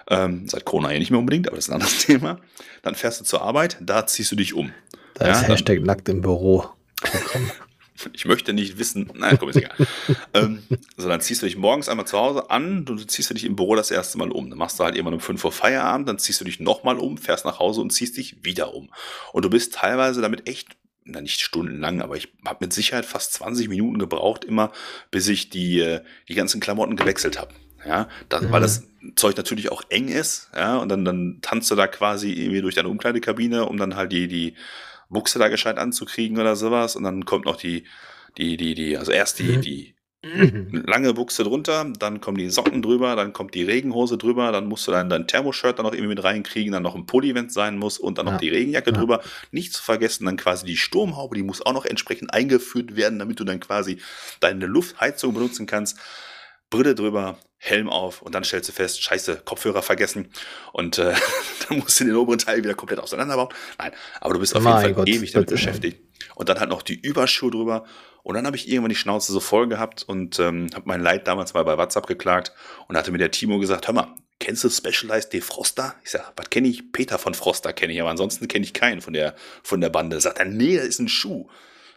Ähm, 0.09 0.49
seit 0.49 0.65
Corona 0.65 0.93
ja 0.93 0.99
nicht 0.99 1.11
mehr 1.11 1.21
unbedingt, 1.21 1.47
aber 1.49 1.57
das 1.57 1.67
ist 1.67 1.71
ein 1.71 1.75
anderes 1.75 1.99
Thema. 2.07 2.39
Dann 2.83 2.95
fährst 2.95 3.21
du 3.21 3.25
zur 3.25 3.43
Arbeit, 3.43 3.79
da 3.81 4.07
ziehst 4.07 4.33
du 4.33 4.37
dich 4.37 4.55
um. 4.55 4.73
Da 5.15 5.27
ja, 5.27 5.33
ist 5.33 5.49
Hashtag 5.49 5.79
dann, 5.79 5.87
nackt 5.87 6.09
im 6.09 6.21
Büro. 6.21 6.67
ich 8.13 8.25
möchte 8.25 8.53
nicht 8.53 8.79
wissen, 8.79 9.11
nein, 9.15 9.37
komm, 9.39 9.49
ist 9.51 9.57
egal. 9.57 9.75
ähm, 10.35 10.63
so, 10.97 11.09
dann 11.09 11.21
ziehst 11.21 11.43
du 11.43 11.47
dich 11.47 11.57
morgens 11.57 11.89
einmal 11.89 12.07
zu 12.07 12.19
Hause 12.19 12.51
an, 12.51 12.85
du 12.85 12.97
ziehst 12.97 13.31
du 13.31 13.35
dich 13.35 13.45
im 13.45 13.57
Büro 13.57 13.75
das 13.75 13.91
erste 13.91 14.19
Mal 14.19 14.31
um. 14.31 14.51
Dann 14.51 14.59
machst 14.59 14.79
du 14.79 14.85
halt 14.85 14.95
irgendwann 14.95 15.15
um 15.15 15.21
5 15.21 15.45
Uhr 15.45 15.53
Feierabend, 15.53 16.09
dann 16.09 16.19
ziehst 16.19 16.41
du 16.41 16.45
dich 16.45 16.61
nochmal 16.61 16.99
um, 16.99 17.19
fährst 17.19 17.45
nach 17.45 17.59
Hause 17.59 17.81
und 17.81 17.91
ziehst 17.91 18.17
dich 18.17 18.45
wieder 18.45 18.75
um. 18.75 18.91
Und 19.33 19.45
du 19.45 19.51
bist 19.51 19.75
teilweise 19.75 20.21
damit 20.21 20.49
echt, 20.49 20.69
na 21.05 21.21
nicht 21.21 21.41
stundenlang, 21.41 22.03
aber 22.03 22.17
ich 22.17 22.33
habe 22.47 22.65
mit 22.65 22.73
Sicherheit 22.73 23.07
fast 23.07 23.33
20 23.35 23.69
Minuten 23.69 23.99
gebraucht, 23.99 24.45
immer, 24.45 24.73
bis 25.11 25.29
ich 25.29 25.51
die, 25.51 25.81
äh, 25.81 26.01
die 26.29 26.35
ganzen 26.35 26.61
Klamotten 26.61 26.97
gewechselt 26.97 27.39
habe. 27.39 27.53
Ja, 27.87 28.09
das, 28.29 28.43
mhm. 28.43 28.53
weil 28.53 28.61
das 28.61 28.85
Zeug 29.17 29.37
natürlich 29.37 29.73
auch 29.73 29.83
eng 29.89 30.09
ist, 30.09 30.51
ja, 30.55 30.77
und 30.77 30.91
dann, 30.91 31.05
dann 31.05 31.39
tanzt 31.41 31.71
du 31.71 31.75
da 31.75 31.87
quasi 31.87 32.31
irgendwie 32.31 32.61
durch 32.61 32.75
deine 32.75 32.89
Umkleidekabine, 32.89 33.65
um 33.65 33.79
dann 33.79 33.97
halt 33.97 34.13
die, 34.13 34.29
die 34.29 34.55
Buchse 35.11 35.39
da 35.39 35.49
gescheit 35.49 35.79
anzukriegen 35.79 36.39
oder 36.39 36.57
sowas. 36.57 36.97
Und 36.97 37.05
dann 37.05 37.25
kommt 37.25 37.45
noch 37.45 37.57
die, 37.57 37.85
die, 38.39 38.57
die, 38.57 38.75
die, 38.75 38.97
also 38.97 39.13
erst 39.13 39.39
die, 39.39 39.57
mhm. 39.57 39.61
die 39.61 39.95
lange 40.23 41.15
Buchse 41.15 41.45
drunter, 41.45 41.91
dann 41.99 42.21
kommen 42.21 42.37
die 42.37 42.51
Socken 42.51 42.83
drüber, 42.83 43.17
dann 43.17 43.33
kommt 43.33 43.55
die 43.55 43.63
Regenhose 43.63 44.19
drüber, 44.19 44.53
dann 44.53 44.67
musst 44.67 44.87
du 44.87 44.93
dann 44.93 45.09
dein 45.09 45.27
Thermoshirt 45.27 45.79
dann 45.79 45.87
noch 45.87 45.93
irgendwie 45.93 46.15
mit 46.15 46.23
reinkriegen, 46.23 46.73
dann 46.73 46.83
noch 46.83 46.95
ein 46.95 47.07
Pulli, 47.07 47.35
wenn 47.35 47.47
es 47.47 47.55
sein 47.55 47.79
muss, 47.79 47.99
und 47.99 48.19
dann 48.19 48.27
ja. 48.27 48.33
noch 48.33 48.41
die 48.41 48.51
Regenjacke 48.51 48.91
ja. 48.91 48.99
drüber. 48.99 49.23
Nicht 49.51 49.73
zu 49.73 49.83
vergessen, 49.83 50.27
dann 50.27 50.37
quasi 50.37 50.67
die 50.67 50.77
Sturmhaube, 50.77 51.37
die 51.37 51.43
muss 51.43 51.65
auch 51.65 51.73
noch 51.73 51.87
entsprechend 51.87 52.35
eingeführt 52.35 52.97
werden, 52.97 53.19
damit 53.19 53.41
du 53.41 53.45
dann 53.45 53.61
quasi 53.61 53.99
deine 54.41 54.67
Luftheizung 54.67 55.33
benutzen 55.33 55.67
kannst. 55.67 55.99
Brille 56.69 56.95
drüber, 56.95 57.39
Helm 57.63 57.91
auf 57.91 58.23
und 58.23 58.35
dann 58.35 58.43
stellst 58.43 58.71
du 58.71 58.73
fest, 58.73 59.03
scheiße, 59.03 59.43
Kopfhörer 59.45 59.83
vergessen 59.83 60.31
und 60.73 60.97
äh, 60.97 61.13
dann 61.69 61.79
musst 61.79 62.01
du 62.01 62.05
den 62.05 62.17
oberen 62.17 62.39
Teil 62.39 62.65
wieder 62.65 62.75
komplett 62.75 62.99
auseinanderbauen. 62.99 63.51
Nein, 63.79 63.93
aber 64.21 64.35
du 64.35 64.41
bist 64.41 64.57
auf 64.57 64.63
mein 64.63 64.77
jeden 64.77 64.83
Fall 64.83 64.95
Gott, 64.95 65.09
ewig 65.09 65.33
damit 65.33 65.51
beschäftigt. 65.51 66.01
Und 66.35 66.49
dann 66.49 66.59
halt 66.59 66.71
noch 66.71 66.83
die 66.83 66.99
Überschuhe 66.99 67.51
drüber 67.51 67.85
und 68.23 68.35
dann 68.35 68.47
habe 68.47 68.57
ich 68.57 68.67
irgendwann 68.67 68.89
die 68.89 68.97
Schnauze 68.97 69.31
so 69.33 69.41
voll 69.41 69.69
gehabt 69.69 70.03
und 70.03 70.39
ähm, 70.39 70.69
habe 70.73 70.85
mein 70.87 71.03
Leid 71.03 71.29
damals 71.29 71.53
mal 71.53 71.63
bei 71.65 71.77
WhatsApp 71.77 72.07
geklagt 72.07 72.53
und 72.89 72.97
hatte 72.97 73.13
mir 73.13 73.19
der 73.19 73.31
Timo 73.31 73.59
gesagt, 73.59 73.89
hör 73.89 73.95
mal, 73.95 74.15
kennst 74.39 74.65
du 74.65 74.71
Specialized 74.71 75.31
Defroster? 75.35 75.95
Ich 76.03 76.13
sag, 76.13 76.33
was 76.37 76.49
kenne 76.49 76.69
ich? 76.69 76.93
Peter 76.93 77.19
von 77.19 77.35
Froster 77.35 77.75
kenne 77.75 77.93
ich, 77.93 78.01
aber 78.01 78.11
ansonsten 78.11 78.49
kenne 78.49 78.65
ich 78.65 78.73
keinen 78.73 79.03
von 79.03 79.13
der, 79.13 79.35
von 79.63 79.83
der 79.83 79.91
Bande. 79.91 80.19
Sagt 80.19 80.39
er, 80.39 80.47
nee, 80.47 80.77
das 80.77 80.87
ist 80.87 80.99
ein 80.99 81.09
Schuh. 81.09 81.47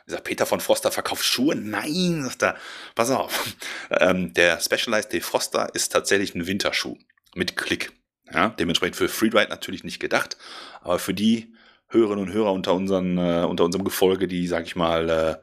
Ich 0.06 0.14
sag, 0.14 0.24
Peter 0.24 0.46
von 0.46 0.60
Froster 0.60 0.92
verkauft 0.92 1.24
Schuhe? 1.24 1.56
Nein, 1.56 2.24
sagt 2.24 2.44
er, 2.44 2.58
pass 2.96 3.10
auf. 3.10 3.56
Ähm, 3.90 4.34
der 4.34 4.60
Specialized 4.60 5.14
Defroster 5.14 5.70
ist 5.74 5.92
tatsächlich 5.92 6.34
ein 6.36 6.48
Winterschuh 6.48 6.98
mit 7.36 7.56
Klick. 7.56 7.92
Ja, 8.32 8.50
dementsprechend 8.50 8.96
für 8.96 9.08
Freeride 9.08 9.50
natürlich 9.50 9.84
nicht 9.84 10.00
gedacht, 10.00 10.38
aber 10.82 10.98
für 10.98 11.14
die 11.14 11.54
Hörerinnen 11.90 12.26
und 12.28 12.34
Hörer 12.34 12.52
unter, 12.52 12.74
unseren, 12.74 13.18
äh, 13.18 13.46
unter 13.48 13.64
unserem 13.66 13.86
Gefolge, 13.86 14.28
die, 14.28 14.48
sag 14.48 14.66
ich 14.66 14.76
mal, 14.76 15.10
äh, 15.10 15.36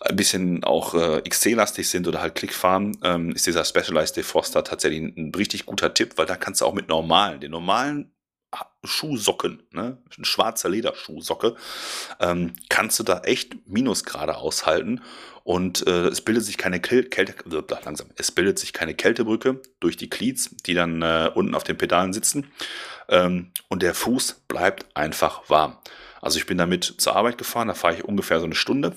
ein 0.00 0.16
bisschen 0.16 0.64
auch 0.64 0.94
äh, 0.94 1.22
XC-lastig 1.22 1.88
sind 1.88 2.08
oder 2.08 2.20
halt 2.20 2.34
Klick 2.34 2.52
fahren, 2.52 2.98
ähm, 3.04 3.30
ist 3.30 3.46
dieser 3.46 3.64
Specialized 3.64 4.16
Defroster 4.16 4.64
tatsächlich 4.64 5.00
ein, 5.00 5.14
ein 5.16 5.34
richtig 5.34 5.66
guter 5.66 5.94
Tipp, 5.94 6.14
weil 6.16 6.26
da 6.26 6.36
kannst 6.36 6.60
du 6.60 6.66
auch 6.66 6.74
mit 6.74 6.88
normalen, 6.88 7.40
den 7.40 7.52
normalen 7.52 8.12
Schuhsocken, 8.84 9.62
ne? 9.72 9.98
ein 10.18 10.24
schwarzer 10.24 10.68
Lederschuhsocke, 10.68 11.54
ähm, 12.18 12.54
kannst 12.68 12.98
du 12.98 13.02
da 13.02 13.20
echt 13.20 13.68
Minusgrade 13.68 14.36
aushalten 14.36 15.02
und 15.44 15.86
äh, 15.86 16.06
es 16.08 16.22
bildet 16.22 16.44
sich 16.44 16.56
keine 16.56 16.80
Kälte, 16.80 17.32
äh, 17.32 17.74
langsam, 17.84 18.08
es 18.16 18.32
bildet 18.32 18.58
sich 18.58 18.72
keine 18.72 18.94
Kältebrücke 18.94 19.60
durch 19.80 19.96
die 19.96 20.08
Cleats, 20.08 20.56
die 20.66 20.74
dann 20.74 21.02
äh, 21.02 21.30
unten 21.34 21.54
auf 21.54 21.64
den 21.64 21.76
Pedalen 21.76 22.12
sitzen 22.12 22.50
ähm, 23.08 23.52
und 23.68 23.82
der 23.82 23.94
Fuß 23.94 24.44
bleibt 24.48 24.96
einfach 24.96 25.48
warm. 25.50 25.76
Also 26.22 26.38
ich 26.38 26.46
bin 26.46 26.58
damit 26.58 26.84
zur 26.84 27.16
Arbeit 27.16 27.38
gefahren, 27.38 27.68
da 27.68 27.74
fahre 27.74 27.96
ich 27.96 28.04
ungefähr 28.04 28.40
so 28.40 28.46
eine 28.46 28.54
Stunde, 28.54 28.96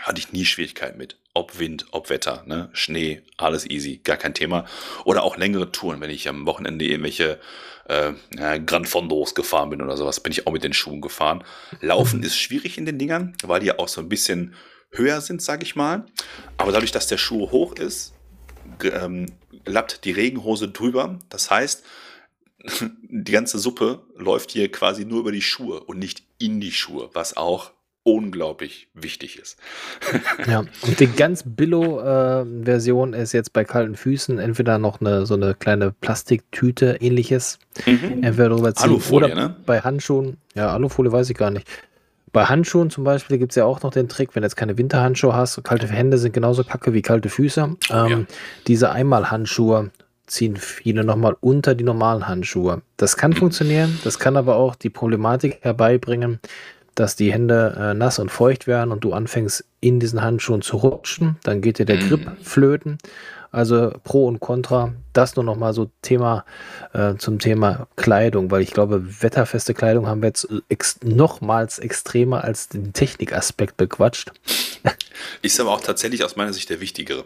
hatte 0.00 0.18
ich 0.18 0.32
nie 0.32 0.44
Schwierigkeiten 0.44 0.98
mit. 0.98 1.18
Ob 1.36 1.58
Wind, 1.58 1.84
ob 1.90 2.08
Wetter, 2.08 2.44
ne? 2.46 2.70
Schnee, 2.72 3.20
alles 3.36 3.68
easy, 3.68 4.00
gar 4.02 4.16
kein 4.16 4.32
Thema. 4.32 4.64
Oder 5.04 5.22
auch 5.22 5.36
längere 5.36 5.70
Touren, 5.70 6.00
wenn 6.00 6.08
ich 6.08 6.30
am 6.30 6.46
Wochenende 6.46 6.86
irgendwelche 6.86 7.38
äh, 7.88 8.12
ja, 8.34 8.56
Grand 8.56 8.88
Fondos 8.88 9.34
gefahren 9.34 9.68
bin 9.68 9.82
oder 9.82 9.98
sowas, 9.98 10.20
bin 10.20 10.32
ich 10.32 10.46
auch 10.46 10.52
mit 10.52 10.64
den 10.64 10.72
Schuhen 10.72 11.02
gefahren. 11.02 11.44
Laufen 11.82 12.22
ist 12.22 12.38
schwierig 12.38 12.78
in 12.78 12.86
den 12.86 12.98
Dingern, 12.98 13.36
weil 13.44 13.60
die 13.60 13.78
auch 13.78 13.88
so 13.88 14.00
ein 14.00 14.08
bisschen 14.08 14.54
höher 14.92 15.20
sind, 15.20 15.42
sag 15.42 15.62
ich 15.62 15.76
mal. 15.76 16.06
Aber 16.56 16.72
dadurch, 16.72 16.90
dass 16.90 17.06
der 17.06 17.18
Schuh 17.18 17.50
hoch 17.50 17.74
ist, 17.74 18.14
ähm, 18.82 19.26
lappt 19.66 20.06
die 20.06 20.12
Regenhose 20.12 20.68
drüber. 20.70 21.18
Das 21.28 21.50
heißt, 21.50 21.84
die 23.02 23.32
ganze 23.32 23.58
Suppe 23.58 24.06
läuft 24.16 24.52
hier 24.52 24.72
quasi 24.72 25.04
nur 25.04 25.20
über 25.20 25.32
die 25.32 25.42
Schuhe 25.42 25.80
und 25.80 25.98
nicht 25.98 26.22
in 26.38 26.62
die 26.62 26.72
Schuhe, 26.72 27.10
was 27.12 27.36
auch 27.36 27.72
unglaublich 28.06 28.86
wichtig 28.94 29.36
ist. 29.36 29.58
ja, 30.46 30.60
und 30.60 31.00
die 31.00 31.08
ganz 31.08 31.42
Billo-Version 31.44 33.14
äh, 33.14 33.22
ist 33.22 33.32
jetzt 33.32 33.52
bei 33.52 33.64
kalten 33.64 33.96
Füßen 33.96 34.38
entweder 34.38 34.78
noch 34.78 35.00
eine 35.00 35.26
so 35.26 35.34
eine 35.34 35.54
kleine 35.54 35.90
Plastiktüte, 35.90 36.98
ähnliches, 37.00 37.58
mhm. 37.84 38.22
entweder 38.22 38.50
drüber 38.50 38.74
ziehen 38.76 38.90
Alufolie, 38.90 39.32
oder 39.32 39.34
ne? 39.34 39.56
bei 39.66 39.80
Handschuhen, 39.80 40.36
ja, 40.54 40.72
Alufolie 40.72 41.10
weiß 41.10 41.28
ich 41.30 41.36
gar 41.36 41.50
nicht. 41.50 41.66
Bei 42.32 42.44
Handschuhen 42.44 42.90
zum 42.90 43.02
Beispiel 43.02 43.38
gibt 43.38 43.52
es 43.52 43.56
ja 43.56 43.64
auch 43.64 43.82
noch 43.82 43.90
den 43.90 44.08
Trick, 44.08 44.36
wenn 44.36 44.42
du 44.42 44.46
jetzt 44.46 44.56
keine 44.56 44.78
Winterhandschuhe 44.78 45.34
hast, 45.34 45.64
kalte 45.64 45.88
Hände 45.88 46.18
sind 46.18 46.32
genauso 46.32 46.62
kacke 46.62 46.92
wie 46.92 47.02
kalte 47.02 47.28
Füße. 47.28 47.76
Oh, 47.90 47.92
ähm, 47.92 48.08
ja. 48.08 48.20
Diese 48.68 48.92
Einmalhandschuhe 48.92 49.90
ziehen 50.26 50.56
viele 50.56 51.02
nochmal 51.02 51.36
unter 51.40 51.74
die 51.74 51.84
normalen 51.84 52.28
Handschuhe. 52.28 52.82
Das 52.96 53.16
kann 53.16 53.32
funktionieren, 53.32 53.98
das 54.04 54.20
kann 54.20 54.36
aber 54.36 54.56
auch 54.56 54.76
die 54.76 54.90
Problematik 54.90 55.58
herbeibringen, 55.62 56.40
dass 56.96 57.14
die 57.14 57.32
Hände 57.32 57.76
äh, 57.78 57.94
nass 57.94 58.18
und 58.18 58.30
feucht 58.30 58.66
werden 58.66 58.90
und 58.90 59.04
du 59.04 59.12
anfängst 59.12 59.64
in 59.80 60.00
diesen 60.00 60.22
Handschuhen 60.22 60.62
zu 60.62 60.78
rutschen, 60.78 61.36
dann 61.44 61.60
geht 61.60 61.78
dir 61.78 61.84
der 61.84 61.98
Grip 61.98 62.26
mm. 62.26 62.42
flöten. 62.42 62.98
Also 63.52 63.92
Pro 64.02 64.26
und 64.26 64.40
Contra, 64.40 64.92
das 65.12 65.36
nur 65.36 65.44
noch 65.44 65.56
mal 65.56 65.72
so 65.72 65.90
Thema 66.02 66.44
äh, 66.92 67.14
zum 67.14 67.38
Thema 67.38 67.86
Kleidung, 67.96 68.50
weil 68.50 68.62
ich 68.62 68.72
glaube, 68.72 69.22
wetterfeste 69.22 69.72
Kleidung 69.72 70.06
haben 70.06 70.20
wir 70.20 70.28
jetzt 70.28 70.48
ex 70.68 70.98
nochmals 71.02 71.78
extremer 71.78 72.44
als 72.44 72.68
den 72.68 72.92
Technikaspekt 72.92 73.76
bequatscht. 73.76 74.32
Ist 75.42 75.60
aber 75.60 75.70
auch 75.70 75.80
tatsächlich 75.80 76.24
aus 76.24 76.36
meiner 76.36 76.52
Sicht 76.52 76.68
der 76.70 76.80
wichtigere. 76.80 77.24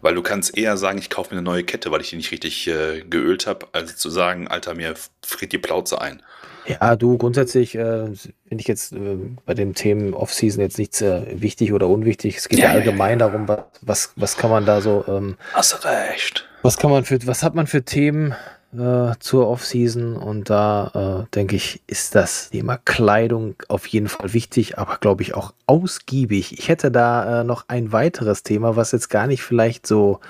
Weil 0.00 0.14
du 0.14 0.22
kannst 0.22 0.56
eher 0.56 0.76
sagen, 0.76 0.98
ich 0.98 1.10
kaufe 1.10 1.30
mir 1.30 1.38
eine 1.38 1.44
neue 1.44 1.64
Kette, 1.64 1.90
weil 1.90 2.00
ich 2.00 2.10
die 2.10 2.16
nicht 2.16 2.30
richtig 2.30 2.68
äh, 2.68 3.02
geölt 3.08 3.46
habe, 3.46 3.68
als 3.72 3.96
zu 3.96 4.10
sagen, 4.10 4.48
Alter, 4.48 4.74
mir 4.74 4.94
friert 5.24 5.52
die 5.52 5.58
Plauze 5.58 6.00
ein. 6.00 6.22
Ja, 6.66 6.96
du, 6.96 7.16
grundsätzlich 7.16 7.74
äh, 7.74 8.06
finde 8.06 8.60
ich 8.60 8.68
jetzt 8.68 8.92
äh, 8.92 9.16
bei 9.46 9.54
den 9.54 9.74
Themen 9.74 10.14
Off-Season 10.14 10.60
jetzt 10.60 10.78
nichts 10.78 11.00
äh, 11.00 11.22
wichtig 11.40 11.72
oder 11.72 11.88
unwichtig. 11.88 12.36
Es 12.36 12.48
geht 12.48 12.58
ja, 12.58 12.66
ja 12.66 12.72
allgemein 12.72 13.18
ja, 13.18 13.26
ja. 13.26 13.32
darum, 13.32 13.64
was, 13.82 14.12
was 14.16 14.36
kann 14.36 14.50
man 14.50 14.66
da 14.66 14.80
so. 14.80 15.04
Ähm, 15.08 15.36
Hast 15.52 15.84
recht. 15.84 16.46
Was 16.62 16.76
kann 16.76 16.90
man 16.90 17.04
für, 17.04 17.26
was 17.26 17.42
hat 17.42 17.54
man 17.54 17.66
für 17.66 17.84
Themen 17.84 18.34
äh, 18.76 19.12
zur 19.20 19.48
Off-Season? 19.48 20.16
Und 20.16 20.50
da 20.50 21.24
äh, 21.24 21.34
denke 21.34 21.56
ich, 21.56 21.82
ist 21.86 22.14
das 22.14 22.50
Thema 22.50 22.78
Kleidung 22.84 23.54
auf 23.68 23.86
jeden 23.86 24.08
Fall 24.08 24.32
wichtig, 24.34 24.78
aber 24.78 24.98
glaube 25.00 25.22
ich 25.22 25.34
auch 25.34 25.54
ausgiebig. 25.66 26.58
Ich 26.58 26.68
hätte 26.68 26.90
da 26.90 27.40
äh, 27.40 27.44
noch 27.44 27.64
ein 27.68 27.92
weiteres 27.92 28.42
Thema, 28.42 28.76
was 28.76 28.92
jetzt 28.92 29.08
gar 29.08 29.26
nicht 29.26 29.42
vielleicht 29.42 29.86
so 29.86 30.20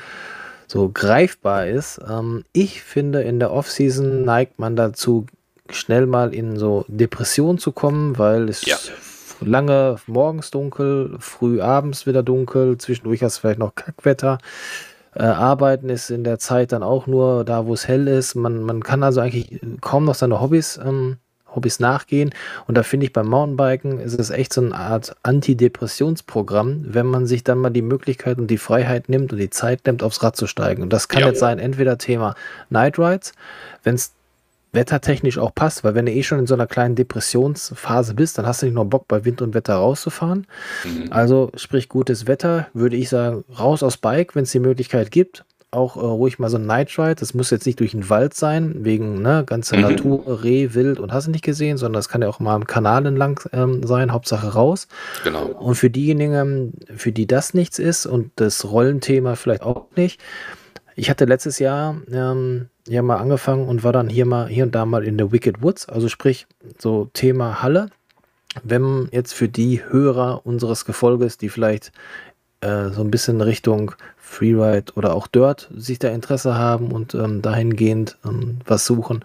so 0.71 0.91
greifbar 0.93 1.67
ist. 1.67 2.01
Ähm, 2.09 2.45
ich 2.53 2.83
finde, 2.83 3.23
in 3.23 3.41
der 3.41 3.51
Off-Season 3.53 4.25
neigt 4.25 4.59
man 4.59 4.77
dazu, 4.77 5.27
schnell 5.71 6.07
mal 6.07 6.35
in 6.35 6.57
so 6.57 6.85
Depression 6.89 7.59
zu 7.59 7.73
kommen, 7.73 8.19
weil 8.19 8.49
es 8.49 8.65
ja. 8.65 8.77
lange 9.41 9.97
morgens 10.07 10.51
dunkel, 10.51 11.17
früh 11.19 11.61
abends 11.61 12.07
wieder 12.07 12.23
dunkel, 12.23 12.79
zwischendurch 12.79 13.23
hast 13.23 13.37
du 13.37 13.41
vielleicht 13.43 13.59
noch 13.59 13.75
Kackwetter. 13.75 14.39
Äh, 15.15 15.23
arbeiten 15.23 15.89
ist 15.89 16.11
in 16.11 16.23
der 16.23 16.39
Zeit 16.39 16.73
dann 16.73 16.83
auch 16.83 17.07
nur 17.07 17.45
da, 17.45 17.67
wo 17.67 17.75
es 17.75 17.89
hell 17.89 18.07
ist. 18.07 18.35
Man, 18.35 18.63
man 18.63 18.83
kann 18.83 19.03
also 19.03 19.21
eigentlich 19.21 19.61
kaum 19.81 20.05
noch 20.05 20.15
seine 20.15 20.41
Hobbys, 20.41 20.79
ähm, 20.85 21.17
Hobbys 21.55 21.81
nachgehen. 21.81 22.31
Und 22.67 22.77
da 22.77 22.83
finde 22.83 23.07
ich 23.07 23.13
beim 23.13 23.27
Mountainbiken 23.27 24.01
ist 24.01 24.19
es 24.19 24.31
echt 24.31 24.53
so 24.53 24.61
eine 24.61 24.75
Art 24.75 25.17
Antidepressionsprogramm, 25.23 26.85
wenn 26.89 27.07
man 27.07 27.27
sich 27.27 27.43
dann 27.43 27.59
mal 27.59 27.71
die 27.71 27.83
Möglichkeit 27.83 28.39
und 28.39 28.49
die 28.49 28.59
Freiheit 28.59 29.09
nimmt 29.09 29.33
und 29.33 29.39
die 29.39 29.51
Zeit 29.51 29.87
nimmt, 29.87 30.03
aufs 30.03 30.23
Rad 30.23 30.37
zu 30.37 30.47
steigen. 30.47 30.83
Und 30.83 30.93
das 30.93 31.09
kann 31.09 31.23
ja, 31.23 31.29
jetzt 31.29 31.41
sein, 31.41 31.59
entweder 31.59 31.99
Thema 31.99 32.35
Night 32.71 32.99
Rides, 32.99 33.33
wenn 33.83 33.95
es 33.95 34.13
wettertechnisch 34.73 35.39
auch 35.39 35.55
passt, 35.55 35.85
weil 35.85 35.95
wenn 35.95 36.07
du 36.07 36.13
eh 36.13 36.23
schon 36.23 36.39
in 36.39 36.47
so 36.47 36.55
einer 36.55 36.67
kleinen 36.67 36.95
Depressionsphase 36.95 38.15
bist, 38.15 38.39
dann 38.39 38.47
hast 38.47 38.63
du 38.63 38.67
nicht 38.67 38.75
noch 38.75 38.85
Bock 38.85 39.09
bei 39.09 39.25
Wind 39.25 39.41
und 39.43 39.55
Wetter 39.55 39.75
rauszufahren. 39.75 40.47
Mhm. 40.85 41.13
Also 41.13 41.51
sprich 41.57 41.89
gutes 41.89 42.27
Wetter, 42.27 42.69
würde 42.75 42.97
ich 42.97 43.09
sagen, 43.09 43.45
raus 43.59 43.83
aus 43.83 43.97
Bike, 43.97 44.35
wenn 44.35 44.43
es 44.43 44.53
die 44.53 44.61
Möglichkeit 44.61 45.11
gibt. 45.11 45.45
Auch 45.71 45.97
äh, 45.97 46.01
ruhig 46.01 46.39
mal 46.39 46.49
so 46.49 46.57
ein 46.57 46.67
Night 46.67 46.99
Ride. 46.99 47.17
Das 47.17 47.35
muss 47.35 47.51
jetzt 47.51 47.67
nicht 47.67 47.81
durch 47.81 47.91
den 47.91 48.09
Wald 48.09 48.35
sein, 48.35 48.85
wegen 48.85 49.21
ne, 49.21 49.45
ganze 49.45 49.77
mhm. 49.77 49.83
Natur, 49.83 50.43
Reh, 50.43 50.75
Wild 50.75 50.99
und 50.99 51.13
hast 51.13 51.27
du 51.27 51.31
nicht 51.31 51.45
gesehen, 51.45 51.77
sondern 51.77 51.99
das 51.99 52.09
kann 52.09 52.23
ja 52.23 52.29
auch 52.29 52.41
mal 52.41 52.55
am 52.55 52.67
Kanal 52.67 53.05
entlang 53.07 53.41
ähm, 53.53 53.87
sein, 53.87 54.13
Hauptsache 54.13 54.49
raus. 54.49 54.89
Genau. 55.25 55.47
Und 55.47 55.75
für 55.75 55.91
diejenigen, 55.91 56.75
für 56.97 57.13
die 57.13 57.27
das 57.27 57.53
nichts 57.53 57.79
ist 57.79 58.07
und 58.07 58.33
das 58.37 58.71
Rollenthema 58.71 59.35
vielleicht 59.35 59.63
auch 59.63 59.87
nicht, 59.97 60.21
ich 60.99 61.11
hatte 61.11 61.27
letztes 61.27 61.59
Jahr 61.59 61.97
ähm, 62.11 62.69
ja 62.89 63.03
mal 63.03 63.17
angefangen 63.17 63.69
und 63.69 63.85
war 63.85 63.93
dann 63.93 64.09
hier 64.09 64.27
mal 64.27 64.49
hier 64.49 64.65
und 64.65 64.75
da 64.75 64.85
mal 64.85 65.05
in 65.05 65.19
der 65.19 65.33
Wicked 65.33 65.63
Woods, 65.63 65.89
also 65.89 66.09
sprich 66.09 66.47
so 66.79 67.09
Thema 67.13 67.63
Halle. 67.63 67.91
Wenn 68.63 69.09
jetzt 69.13 69.35
für 69.35 69.49
die 69.49 69.83
Hörer 69.85 70.45
unseres 70.45 70.85
Gefolges, 70.85 71.39
die 71.39 71.49
vielleicht 71.49 71.93
äh, 72.61 72.89
so 72.89 73.03
ein 73.03 73.11
bisschen 73.11 73.41
Richtung 73.41 73.93
Freeride 74.17 74.93
oder 74.95 75.15
auch 75.15 75.27
Dirt 75.27 75.71
sich 75.75 75.99
da 75.99 76.09
Interesse 76.09 76.57
haben 76.57 76.91
und 76.91 77.15
ähm, 77.15 77.41
dahingehend 77.41 78.19
ähm, 78.25 78.59
was 78.67 78.85
suchen. 78.85 79.21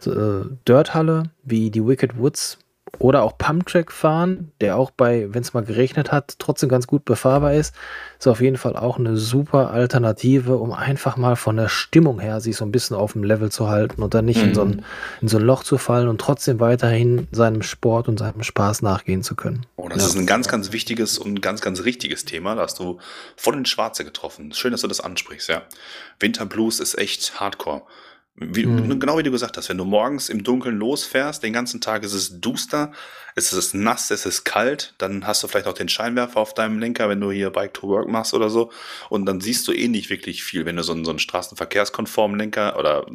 So, 0.00 0.12
äh, 0.12 0.44
Dirt-Halle 0.66 1.24
wie 1.44 1.70
die 1.70 1.86
Wicked 1.86 2.18
Woods 2.18 2.58
oder 2.98 3.22
auch 3.22 3.36
Pumptrack 3.38 3.90
fahren, 3.90 4.52
der 4.60 4.76
auch 4.76 4.90
bei, 4.90 5.26
wenn 5.32 5.42
es 5.42 5.54
mal 5.54 5.64
geregnet 5.64 6.12
hat, 6.12 6.34
trotzdem 6.38 6.68
ganz 6.68 6.86
gut 6.86 7.04
befahrbar 7.04 7.54
ist, 7.54 7.74
ist 8.18 8.28
auf 8.28 8.40
jeden 8.40 8.56
Fall 8.56 8.76
auch 8.76 8.98
eine 8.98 9.16
super 9.16 9.70
Alternative, 9.70 10.56
um 10.58 10.72
einfach 10.72 11.16
mal 11.16 11.36
von 11.36 11.56
der 11.56 11.68
Stimmung 11.68 12.20
her 12.20 12.40
sich 12.40 12.56
so 12.56 12.64
ein 12.64 12.72
bisschen 12.72 12.96
auf 12.96 13.12
dem 13.12 13.24
Level 13.24 13.50
zu 13.50 13.68
halten 13.68 14.02
und 14.02 14.14
dann 14.14 14.24
nicht 14.24 14.42
mhm. 14.42 14.48
in, 14.48 14.54
so 14.54 14.62
ein, 14.62 14.68
mhm. 14.68 14.84
in 15.22 15.28
so 15.28 15.38
ein 15.38 15.44
Loch 15.44 15.64
zu 15.64 15.78
fallen 15.78 16.08
und 16.08 16.20
trotzdem 16.20 16.60
weiterhin 16.60 17.28
seinem 17.32 17.62
Sport 17.62 18.08
und 18.08 18.18
seinem 18.18 18.42
Spaß 18.42 18.82
nachgehen 18.82 19.22
zu 19.22 19.34
können. 19.34 19.66
Oh, 19.76 19.88
das 19.88 20.02
ja. 20.02 20.08
ist 20.08 20.16
ein 20.16 20.26
ganz, 20.26 20.48
ganz 20.48 20.72
wichtiges 20.72 21.18
und 21.18 21.40
ganz, 21.40 21.60
ganz 21.60 21.84
richtiges 21.84 22.24
Thema. 22.24 22.54
Da 22.54 22.62
hast 22.62 22.78
du 22.78 22.98
voll 23.36 23.56
in 23.56 23.64
Schwarze 23.64 24.04
getroffen. 24.04 24.52
Schön, 24.52 24.72
dass 24.72 24.82
du 24.82 24.88
das 24.88 25.00
ansprichst, 25.00 25.48
ja. 25.48 25.62
Winterblues 26.20 26.78
ist 26.78 26.98
echt 26.98 27.40
hardcore. 27.40 27.82
Wie, 28.34 28.64
mhm. 28.64 28.98
Genau 28.98 29.18
wie 29.18 29.22
du 29.22 29.30
gesagt 29.30 29.58
hast, 29.58 29.68
wenn 29.68 29.76
du 29.76 29.84
morgens 29.84 30.30
im 30.30 30.42
Dunkeln 30.42 30.78
losfährst, 30.78 31.42
den 31.42 31.52
ganzen 31.52 31.82
Tag 31.82 32.02
ist 32.02 32.14
es 32.14 32.40
duster, 32.40 32.92
es 33.34 33.52
ist 33.52 33.74
nass, 33.74 34.10
es 34.10 34.24
ist 34.24 34.44
kalt, 34.44 34.94
dann 34.98 35.26
hast 35.26 35.42
du 35.42 35.48
vielleicht 35.48 35.66
auch 35.66 35.74
den 35.74 35.88
Scheinwerfer 35.88 36.40
auf 36.40 36.54
deinem 36.54 36.78
Lenker, 36.78 37.08
wenn 37.10 37.20
du 37.20 37.30
hier 37.30 37.50
Bike 37.50 37.74
to 37.74 37.88
Work 37.88 38.08
machst 38.08 38.32
oder 38.32 38.48
so. 38.48 38.70
Und 39.10 39.26
dann 39.26 39.40
siehst 39.40 39.68
du 39.68 39.72
eh 39.72 39.88
nicht 39.88 40.08
wirklich 40.08 40.42
viel, 40.42 40.64
wenn 40.64 40.76
du 40.76 40.82
so 40.82 40.92
einen, 40.92 41.04
so 41.04 41.10
einen 41.10 41.18
straßenverkehrskonformen 41.18 42.38
Lenker 42.38 42.78
oder 42.78 43.06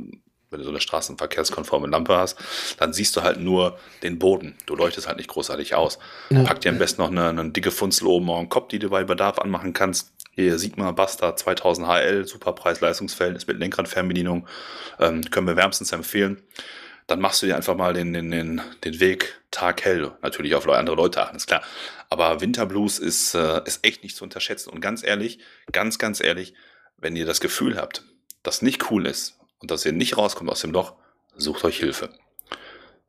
wenn 0.49 0.59
du 0.59 0.63
so 0.63 0.69
eine 0.69 0.79
straßenverkehrskonforme 0.79 1.87
Lampe 1.87 2.15
hast, 2.15 2.37
dann 2.77 2.93
siehst 2.93 3.15
du 3.15 3.21
halt 3.21 3.39
nur 3.39 3.77
den 4.03 4.17
Boden. 4.17 4.55
Du 4.65 4.75
leuchtest 4.75 5.07
halt 5.07 5.17
nicht 5.17 5.29
großartig 5.29 5.75
aus. 5.75 5.99
Ja. 6.29 6.43
Pack 6.43 6.61
dir 6.61 6.69
am 6.69 6.77
besten 6.77 7.01
noch 7.01 7.11
eine, 7.11 7.29
eine 7.29 7.49
dicke 7.49 7.71
Funzel 7.71 8.07
oben 8.07 8.29
auf 8.29 8.39
den 8.39 8.49
Kopf, 8.49 8.69
die 8.69 8.79
du 8.79 8.89
bei 8.89 9.03
Bedarf 9.03 9.39
anmachen 9.39 9.73
kannst. 9.73 10.13
Hier 10.39 10.59
Sigma 10.59 10.91
Basta 10.91 11.35
2000 11.35 11.87
HL, 11.87 12.27
super 12.27 12.53
Preis-Leistungsverhältnis 12.53 13.47
mit 13.47 13.57
Lenkradfernbedienung, 13.57 14.47
ähm, 14.99 15.23
können 15.31 15.47
wir 15.47 15.55
wärmstens 15.55 15.91
empfehlen. 15.93 16.43
Dann 17.07 17.19
machst 17.19 17.41
du 17.41 17.47
dir 17.47 17.55
einfach 17.55 17.75
mal 17.75 17.95
den, 17.95 18.13
den, 18.13 18.29
den, 18.29 18.61
den 18.83 18.99
Weg 18.99 19.41
taghell. 19.49 20.11
Natürlich 20.21 20.53
auf 20.53 20.69
andere 20.69 20.95
Leute 20.95 21.23
achten, 21.23 21.37
ist 21.37 21.47
klar. 21.47 21.63
Aber 22.11 22.39
Winterblues 22.39 22.99
ist, 22.99 23.33
äh, 23.33 23.63
ist 23.65 23.83
echt 23.83 24.03
nicht 24.03 24.15
zu 24.15 24.23
unterschätzen. 24.23 24.69
Und 24.69 24.79
ganz 24.79 25.03
ehrlich, 25.03 25.39
ganz, 25.71 25.97
ganz 25.97 26.21
ehrlich, 26.21 26.53
wenn 26.97 27.15
ihr 27.15 27.25
das 27.25 27.39
Gefühl 27.39 27.75
habt, 27.75 28.03
das 28.43 28.61
nicht 28.61 28.91
cool 28.91 29.07
ist 29.07 29.39
und 29.57 29.71
dass 29.71 29.87
ihr 29.87 29.91
nicht 29.91 30.17
rauskommt 30.17 30.51
aus 30.51 30.61
dem 30.61 30.71
Loch, 30.71 30.97
sucht 31.35 31.63
euch 31.63 31.79
Hilfe. 31.79 32.11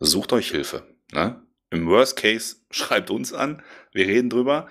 Sucht 0.01 0.33
euch 0.33 0.51
Hilfe. 0.51 0.87
Ne? 1.12 1.43
Im 1.68 1.87
Worst 1.89 2.16
Case 2.16 2.57
schreibt 2.70 3.11
uns 3.11 3.35
an, 3.35 3.62
wir 3.93 4.07
reden 4.07 4.31
drüber 4.31 4.66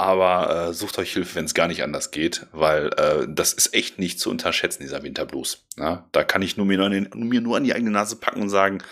aber 0.00 0.68
äh, 0.68 0.72
sucht 0.72 0.98
euch 0.98 1.12
Hilfe, 1.12 1.34
wenn 1.34 1.44
es 1.44 1.52
gar 1.52 1.68
nicht 1.68 1.82
anders 1.82 2.10
geht, 2.10 2.46
weil 2.52 2.86
äh, 2.96 3.26
das 3.28 3.52
ist 3.52 3.74
echt 3.74 3.98
nicht 3.98 4.18
zu 4.18 4.30
unterschätzen, 4.30 4.82
dieser 4.82 5.02
Winterblues. 5.02 5.66
Ja? 5.76 6.08
Da 6.12 6.24
kann 6.24 6.40
ich 6.40 6.56
nur 6.56 6.64
mir, 6.64 6.78
nur, 6.78 6.88
den, 6.88 7.10
mir 7.14 7.42
nur 7.42 7.58
an 7.58 7.64
die 7.64 7.74
eigene 7.74 7.90
Nase 7.90 8.16
packen 8.16 8.40
und 8.40 8.48
sagen, 8.48 8.82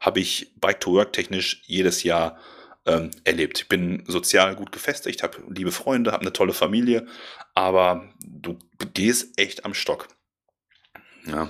habe 0.00 0.18
ich 0.18 0.52
Bike-to-Work 0.56 1.12
technisch 1.12 1.62
jedes 1.66 2.02
Jahr 2.02 2.36
ähm, 2.84 3.12
erlebt. 3.22 3.60
Ich 3.60 3.68
bin 3.68 4.02
sozial 4.08 4.56
gut 4.56 4.72
gefestigt, 4.72 5.22
habe 5.22 5.38
liebe 5.48 5.70
Freunde, 5.70 6.10
habe 6.10 6.22
eine 6.22 6.32
tolle 6.32 6.52
Familie, 6.52 7.06
aber 7.54 8.12
du 8.18 8.58
gehst 8.92 9.38
echt 9.38 9.64
am 9.64 9.72
Stock. 9.72 10.08
Ja, 11.26 11.48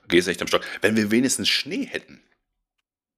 du 0.00 0.08
gehst 0.08 0.28
echt 0.28 0.40
am 0.40 0.48
Stock. 0.48 0.64
Wenn 0.80 0.96
wir 0.96 1.10
wenigstens 1.10 1.50
Schnee 1.50 1.84
hätten, 1.84 2.22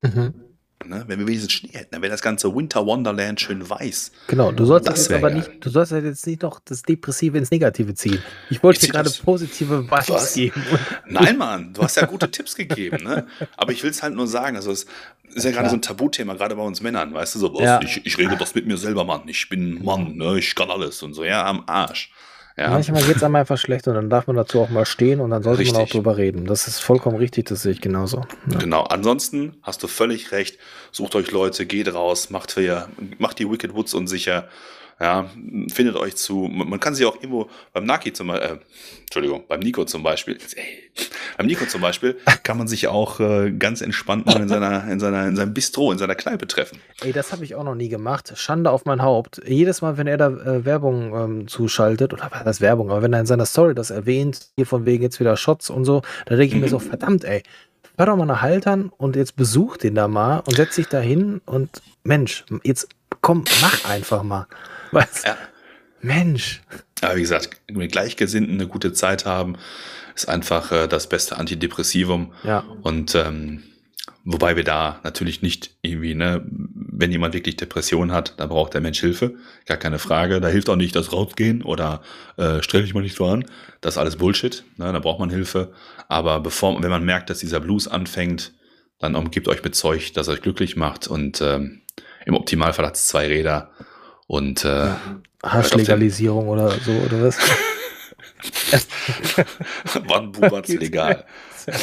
mhm 0.00 0.51
Ne? 0.88 1.04
Wenn 1.06 1.18
wir 1.18 1.26
wenigstens 1.26 1.52
Schnee 1.52 1.70
hätten, 1.72 1.90
dann 1.92 2.02
wäre 2.02 2.10
das 2.10 2.22
ganze 2.22 2.54
Winter 2.54 2.84
Wonderland 2.86 3.40
schön 3.40 3.68
weiß. 3.68 4.12
Genau, 4.26 4.52
du 4.52 4.64
sollst 4.64 4.88
das 4.88 5.08
jetzt 5.08 5.12
aber 5.12 5.28
geil. 5.28 5.38
nicht, 5.38 5.64
du 5.64 5.70
sollst 5.70 5.92
jetzt 5.92 6.26
nicht 6.26 6.42
noch 6.42 6.60
das 6.64 6.82
Depressive 6.82 7.38
ins 7.38 7.50
Negative 7.50 7.94
ziehen. 7.94 8.22
Ich 8.50 8.62
wollte 8.62 8.80
dir 8.80 8.88
gerade 8.88 9.10
positive 9.24 9.90
Vibes 9.90 10.34
geben. 10.34 10.62
Nein, 11.06 11.38
Mann, 11.38 11.72
du 11.72 11.82
hast 11.82 11.96
ja 11.96 12.06
gute 12.06 12.30
Tipps 12.30 12.54
gegeben, 12.54 13.04
ne? 13.04 13.26
Aber 13.56 13.72
ich 13.72 13.82
will 13.82 13.90
es 13.90 14.02
halt 14.02 14.14
nur 14.14 14.26
sagen, 14.26 14.56
also 14.56 14.70
es 14.72 14.86
ist 15.34 15.44
ja 15.44 15.50
gerade 15.50 15.68
so 15.68 15.76
ein 15.76 15.82
Tabuthema, 15.82 16.34
gerade 16.34 16.56
bei 16.56 16.62
uns 16.62 16.80
Männern, 16.82 17.14
weißt 17.14 17.34
du, 17.36 17.38
so, 17.38 17.60
ja. 17.60 17.80
ich, 17.82 18.04
ich 18.04 18.18
regel 18.18 18.36
das 18.36 18.54
mit 18.54 18.66
mir 18.66 18.76
selber, 18.76 19.04
Mann. 19.04 19.22
Ich 19.26 19.48
bin 19.48 19.84
Mann, 19.84 20.16
ne? 20.16 20.38
Ich 20.38 20.54
kann 20.54 20.70
alles 20.70 21.02
und 21.02 21.14
so, 21.14 21.24
ja, 21.24 21.44
am 21.46 21.64
Arsch. 21.66 22.12
Ja. 22.56 22.70
Manchmal 22.70 23.02
geht 23.02 23.16
es 23.16 23.22
einem 23.22 23.36
einfach 23.36 23.56
schlecht 23.56 23.88
und 23.88 23.94
dann 23.94 24.10
darf 24.10 24.26
man 24.26 24.36
dazu 24.36 24.60
auch 24.60 24.68
mal 24.68 24.84
stehen 24.84 25.20
und 25.20 25.30
dann 25.30 25.42
sollte 25.42 25.60
richtig. 25.60 25.74
man 25.74 25.86
auch 25.86 25.90
drüber 25.90 26.16
reden. 26.16 26.46
Das 26.46 26.68
ist 26.68 26.80
vollkommen 26.80 27.16
richtig, 27.16 27.46
das 27.46 27.62
sehe 27.62 27.72
ich 27.72 27.80
genauso. 27.80 28.22
Ja. 28.50 28.58
Genau, 28.58 28.82
ansonsten 28.82 29.56
hast 29.62 29.82
du 29.82 29.88
völlig 29.88 30.32
recht. 30.32 30.58
Sucht 30.90 31.14
euch 31.14 31.30
Leute, 31.30 31.64
geht 31.64 31.92
raus, 31.92 32.30
macht, 32.30 32.52
für, 32.52 32.88
macht 33.18 33.38
die 33.38 33.50
Wicked 33.50 33.74
Woods 33.74 33.94
unsicher. 33.94 34.48
Ja, 35.02 35.28
findet 35.72 35.96
euch 35.96 36.14
zu. 36.14 36.48
Man 36.48 36.78
kann 36.78 36.94
sie 36.94 37.04
auch 37.06 37.16
irgendwo 37.16 37.50
beim 37.72 37.82
Naki 37.82 38.12
zum 38.12 38.28
Beispiel, 38.28 38.50
äh, 38.50 38.58
Entschuldigung, 39.00 39.42
beim 39.48 39.58
Nico 39.58 39.84
zum 39.84 40.04
Beispiel, 40.04 40.38
ey, 40.54 41.08
beim 41.36 41.46
Nico 41.46 41.66
zum 41.66 41.80
Beispiel 41.80 42.18
kann 42.44 42.56
man 42.56 42.68
sich 42.68 42.86
auch 42.86 43.18
äh, 43.18 43.50
ganz 43.50 43.80
entspannt 43.80 44.26
mal 44.26 44.40
in 44.40 44.48
seiner, 44.48 44.88
in 44.88 45.00
seiner, 45.00 45.26
in 45.26 45.34
seinem 45.34 45.54
Bistro, 45.54 45.90
in 45.90 45.98
seiner 45.98 46.14
Kneipe 46.14 46.46
treffen. 46.46 46.78
Ey, 47.02 47.12
das 47.12 47.32
habe 47.32 47.44
ich 47.44 47.56
auch 47.56 47.64
noch 47.64 47.74
nie 47.74 47.88
gemacht. 47.88 48.32
Schande 48.36 48.70
auf 48.70 48.84
mein 48.84 49.02
Haupt. 49.02 49.42
Jedes 49.44 49.82
Mal, 49.82 49.96
wenn 49.96 50.06
er 50.06 50.18
da 50.18 50.28
äh, 50.28 50.64
Werbung 50.64 51.12
ähm, 51.16 51.48
zuschaltet, 51.48 52.12
oder 52.12 52.30
war 52.30 52.44
das 52.44 52.60
Werbung, 52.60 52.92
aber 52.92 53.02
wenn 53.02 53.12
er 53.12 53.18
in 53.18 53.26
seiner 53.26 53.46
Story 53.46 53.74
das 53.74 53.90
erwähnt, 53.90 54.50
hier 54.54 54.66
von 54.66 54.86
wegen 54.86 55.02
jetzt 55.02 55.18
wieder 55.18 55.36
Shots 55.36 55.68
und 55.68 55.84
so, 55.84 56.02
da 56.26 56.36
denke 56.36 56.54
ich 56.54 56.62
mir 56.62 56.68
so, 56.68 56.78
verdammt, 56.78 57.24
ey, 57.24 57.42
hör 57.98 58.06
doch 58.06 58.16
mal 58.16 58.26
nach 58.26 58.42
Haltern 58.42 58.92
und 58.96 59.16
jetzt 59.16 59.34
besuch 59.34 59.78
den 59.78 59.96
da 59.96 60.06
mal 60.06 60.44
und 60.46 60.54
setz 60.54 60.76
dich 60.76 60.86
da 60.86 61.00
hin 61.00 61.40
und 61.44 61.82
Mensch, 62.04 62.44
jetzt 62.62 62.88
komm, 63.20 63.44
mach 63.60 63.84
einfach 63.84 64.22
mal. 64.22 64.46
Was? 64.90 65.22
Ja. 65.24 65.36
Mensch. 66.00 66.62
Aber 67.00 67.16
wie 67.16 67.22
gesagt, 67.22 67.50
mit 67.70 67.92
Gleichgesinnten 67.92 68.54
eine 68.54 68.66
gute 68.66 68.92
Zeit 68.92 69.24
haben, 69.24 69.56
ist 70.14 70.28
einfach 70.28 70.72
äh, 70.72 70.88
das 70.88 71.08
beste 71.08 71.36
Antidepressivum. 71.36 72.32
Ja. 72.44 72.64
Und 72.82 73.14
ähm, 73.14 73.62
wobei 74.24 74.56
wir 74.56 74.64
da 74.64 75.00
natürlich 75.04 75.42
nicht 75.42 75.76
irgendwie, 75.82 76.14
ne, 76.14 76.44
wenn 76.46 77.10
jemand 77.10 77.34
wirklich 77.34 77.56
Depression 77.56 78.12
hat, 78.12 78.34
dann 78.38 78.48
braucht 78.48 78.74
der 78.74 78.80
Mensch 78.80 79.00
Hilfe. 79.00 79.34
Gar 79.66 79.78
keine 79.78 79.98
Frage. 79.98 80.40
Da 80.40 80.48
hilft 80.48 80.68
auch 80.68 80.76
nicht 80.76 80.94
das 80.94 81.12
Rausgehen 81.12 81.62
oder 81.62 82.02
äh, 82.36 82.62
stell 82.62 82.82
dich 82.82 82.94
mal 82.94 83.02
nicht 83.02 83.16
so 83.16 83.26
an. 83.26 83.44
Das 83.80 83.94
ist 83.94 83.98
alles 83.98 84.16
Bullshit. 84.16 84.64
Ne, 84.76 84.92
da 84.92 84.98
braucht 84.98 85.20
man 85.20 85.30
Hilfe. 85.30 85.72
Aber 86.08 86.40
bevor, 86.40 86.80
wenn 86.82 86.90
man 86.90 87.04
merkt, 87.04 87.30
dass 87.30 87.38
dieser 87.38 87.60
Blues 87.60 87.88
anfängt, 87.88 88.52
dann 88.98 89.16
umgibt 89.16 89.48
euch 89.48 89.64
mit 89.64 89.74
Zeug, 89.74 90.12
das 90.12 90.28
euch 90.28 90.42
glücklich 90.42 90.76
macht. 90.76 91.08
Und 91.08 91.40
ähm, 91.40 91.81
im 92.26 92.34
Optimalfall 92.34 92.86
hat 92.86 92.96
es 92.96 93.06
zwei 93.06 93.26
Räder 93.26 93.70
und 94.26 94.64
äh. 94.64 94.88
Haschlegalisierung 95.42 96.48
oder 96.48 96.70
so, 96.70 96.92
oder 96.92 97.24
was? 97.24 97.38
Wann 100.06 100.32
bubert's 100.32 100.68
legal? 100.68 101.24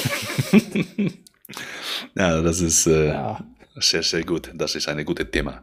ja, 2.16 2.42
das 2.42 2.62
ist 2.62 2.88
äh, 2.88 3.10
ja. 3.10 3.40
sehr, 3.76 4.04
sehr 4.04 4.24
gut. 4.24 4.52
Das 4.54 4.76
ist 4.76 4.88
ein 4.88 5.04
gutes 5.06 5.28
Thema. 5.32 5.62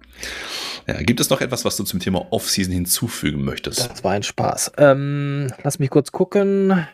Ja, 0.86 1.02
gibt 1.02 1.20
es 1.20 1.30
noch 1.30 1.40
etwas, 1.40 1.64
was 1.64 1.76
du 1.76 1.84
zum 1.84 2.00
Thema 2.00 2.26
Off-Season 2.30 2.72
hinzufügen 2.72 3.44
möchtest? 3.44 3.90
Das 3.90 4.04
war 4.04 4.12
ein 4.12 4.22
Spaß. 4.22 4.72
Ähm, 4.78 5.52
lass 5.64 5.78
mich 5.78 5.90
kurz 5.90 6.12
gucken. 6.12 6.86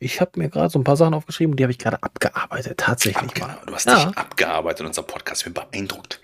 Ich 0.00 0.20
habe 0.20 0.30
mir 0.36 0.48
gerade 0.48 0.70
so 0.70 0.78
ein 0.78 0.84
paar 0.84 0.96
Sachen 0.96 1.12
aufgeschrieben, 1.14 1.56
die 1.56 1.64
habe 1.64 1.72
ich 1.72 1.78
gerade 1.78 2.00
abgearbeitet, 2.00 2.78
tatsächlich 2.78 3.30
Abge 3.30 3.40
mal. 3.40 3.58
Du 3.66 3.74
hast 3.74 3.86
ja. 3.86 3.96
dich 3.96 4.16
abgearbeitet 4.16 4.80
in 4.80 4.86
unserem 4.86 5.08
Podcast. 5.08 5.40
Ich 5.40 5.52
bin 5.52 5.54
beeindruckt. 5.54 6.20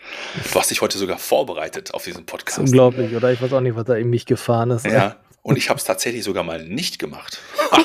Du 0.53 0.61
hast 0.61 0.71
dich 0.71 0.81
heute 0.81 0.97
sogar 0.97 1.19
vorbereitet 1.19 1.93
auf 1.93 2.05
diesen 2.05 2.25
Podcast. 2.25 2.61
unglaublich, 2.61 3.17
oder? 3.17 3.33
Ich 3.33 3.43
weiß 3.43 3.53
auch 3.53 3.61
nicht, 3.61 3.75
was 3.75 3.85
da 3.85 3.97
in 3.97 4.11
mich 4.11 4.27
gefahren 4.27 4.71
ist. 4.71 4.87
Ja, 4.87 5.17
und 5.43 5.59
ich 5.59 5.71
habe 5.71 5.79
es 5.79 5.85
tatsächlich 5.85 6.23
sogar 6.23 6.45
mal 6.45 6.65
nicht 6.65 7.01
gemacht. 7.01 7.41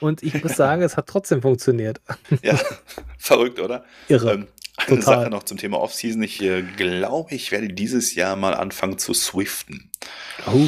und 0.00 0.22
ich 0.22 0.42
muss 0.42 0.56
sagen, 0.56 0.82
es 0.82 0.96
hat 0.96 1.06
trotzdem 1.06 1.42
funktioniert. 1.42 2.00
ja, 2.42 2.58
verrückt, 3.18 3.60
oder? 3.60 3.84
Irre. 4.08 4.32
Ähm, 4.32 4.46
Eine 4.76 5.00
Total. 5.00 5.20
Sache 5.20 5.30
noch 5.30 5.44
zum 5.44 5.56
Thema 5.56 5.80
Offseason. 5.80 6.22
Ich 6.22 6.42
äh, 6.42 6.62
glaube, 6.62 7.34
ich 7.34 7.50
werde 7.50 7.68
dieses 7.68 8.14
Jahr 8.14 8.36
mal 8.36 8.54
anfangen 8.54 8.98
zu 8.98 9.14
swiften. 9.14 9.90
Oh. 10.46 10.66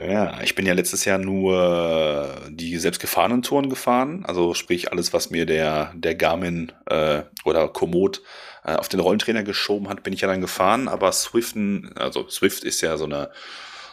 Ja, 0.00 0.40
ich 0.40 0.54
bin 0.54 0.64
ja 0.64 0.72
letztes 0.72 1.04
Jahr 1.04 1.18
nur 1.18 2.28
die 2.48 2.78
selbstgefahrenen 2.78 3.42
Touren 3.42 3.68
gefahren. 3.68 4.24
Also 4.24 4.54
sprich 4.54 4.90
alles, 4.90 5.12
was 5.12 5.30
mir 5.30 5.44
der, 5.44 5.92
der 5.94 6.14
Garmin 6.14 6.72
äh, 6.86 7.22
oder 7.44 7.68
Komoot 7.68 8.22
äh, 8.64 8.74
auf 8.74 8.88
den 8.88 9.00
Rollentrainer 9.00 9.42
geschoben 9.42 9.88
hat, 9.88 10.02
bin 10.02 10.12
ich 10.12 10.22
ja 10.22 10.28
dann 10.28 10.40
gefahren. 10.40 10.88
Aber 10.88 11.12
Swiften, 11.12 11.92
also 11.96 12.28
Swift 12.28 12.64
ist 12.64 12.80
ja 12.80 12.96
so 12.96 13.04
eine 13.04 13.30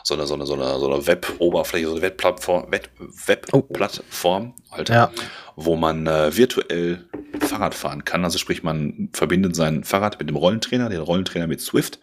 so 0.09 0.15
eine, 0.15 0.27
so 0.27 0.33
eine, 0.33 0.45
so 0.45 0.55
eine, 0.55 0.77
so 0.79 0.91
eine 0.91 1.07
Web-Oberfläche, 1.07 1.87
so 1.87 1.93
eine 1.93 2.01
Webplattform, 2.01 2.67
Webplattform, 2.69 4.53
oh. 4.57 4.75
Alter, 4.75 4.93
ja. 4.93 5.11
wo 5.55 5.77
man 5.77 6.05
äh, 6.07 6.35
virtuell 6.35 7.07
Fahrrad 7.39 7.73
fahren 7.73 8.03
kann. 8.03 8.25
Also 8.25 8.37
sprich, 8.37 8.61
man 8.61 9.09
verbindet 9.13 9.55
sein 9.55 9.85
Fahrrad 9.85 10.19
mit 10.19 10.27
dem 10.27 10.35
Rollentrainer, 10.35 10.89
den 10.89 10.99
Rollentrainer 10.99 11.47
mit 11.47 11.61
Swift 11.61 11.99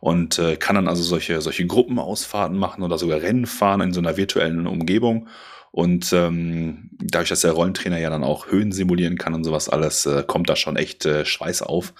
und 0.00 0.38
äh, 0.40 0.56
kann 0.56 0.74
dann 0.74 0.88
also 0.88 1.04
solche, 1.04 1.40
solche 1.40 1.64
Gruppenausfahrten 1.64 2.58
machen 2.58 2.82
oder 2.82 2.98
sogar 2.98 3.22
Rennen 3.22 3.46
fahren 3.46 3.80
in 3.80 3.92
so 3.92 4.00
einer 4.00 4.16
virtuellen 4.16 4.66
Umgebung. 4.66 5.28
Und 5.70 6.12
ähm, 6.12 6.90
dadurch, 7.00 7.30
dass 7.30 7.42
der 7.42 7.52
Rollentrainer 7.52 7.98
ja 7.98 8.10
dann 8.10 8.24
auch 8.24 8.48
Höhen 8.48 8.72
simulieren 8.72 9.16
kann 9.16 9.32
und 9.32 9.44
sowas 9.44 9.68
alles, 9.68 10.04
äh, 10.04 10.24
kommt 10.26 10.50
da 10.50 10.56
schon 10.56 10.76
echt 10.76 11.06
äh, 11.06 11.24
Schweiß 11.24 11.62
auf 11.62 11.94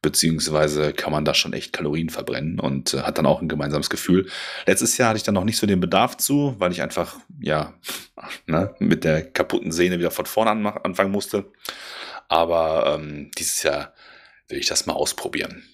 beziehungsweise 0.00 0.92
kann 0.92 1.12
man 1.12 1.24
da 1.24 1.34
schon 1.34 1.52
echt 1.52 1.72
Kalorien 1.72 2.10
verbrennen 2.10 2.60
und 2.60 2.94
äh, 2.94 3.02
hat 3.02 3.18
dann 3.18 3.26
auch 3.26 3.42
ein 3.42 3.48
gemeinsames 3.48 3.90
Gefühl. 3.90 4.28
Letztes 4.66 4.96
Jahr 4.96 5.10
hatte 5.10 5.16
ich 5.16 5.24
dann 5.24 5.34
noch 5.34 5.44
nicht 5.44 5.58
so 5.58 5.66
den 5.66 5.80
Bedarf 5.80 6.16
zu, 6.16 6.54
weil 6.58 6.72
ich 6.72 6.82
einfach, 6.82 7.16
ja, 7.40 7.74
ne, 8.46 8.74
mit 8.78 9.04
der 9.04 9.22
kaputten 9.22 9.72
Sehne 9.72 9.98
wieder 9.98 10.10
von 10.10 10.26
vorne 10.26 10.50
an, 10.50 10.66
anfangen 10.66 11.10
musste. 11.10 11.46
Aber 12.28 12.98
ähm, 12.98 13.30
dieses 13.38 13.62
Jahr 13.62 13.94
will 14.48 14.58
ich 14.58 14.66
das 14.66 14.86
mal 14.86 14.94
ausprobieren. 14.94 15.64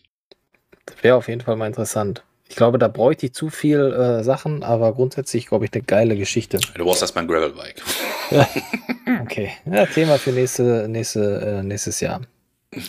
Das 0.86 1.02
wäre 1.02 1.16
auf 1.16 1.28
jeden 1.28 1.40
Fall 1.40 1.56
mal 1.56 1.66
interessant. 1.66 2.24
Ich 2.48 2.56
glaube, 2.56 2.78
da 2.78 2.88
bräuchte 2.88 3.26
ich 3.26 3.34
zu 3.34 3.48
viel 3.48 3.92
äh, 3.92 4.22
Sachen, 4.22 4.62
aber 4.62 4.92
grundsätzlich, 4.92 5.46
glaube 5.46 5.64
ich, 5.64 5.72
eine 5.72 5.82
geile 5.82 6.16
Geschichte. 6.16 6.60
Du 6.74 6.84
brauchst 6.84 7.02
erstmal 7.02 7.24
ein 7.24 7.28
Gravelbike. 7.28 7.82
okay, 9.22 9.52
ja, 9.64 9.86
Thema 9.86 10.18
für 10.18 10.30
nächste, 10.30 10.86
nächste, 10.88 11.40
äh, 11.40 11.62
nächstes 11.62 12.00
Jahr. 12.00 12.20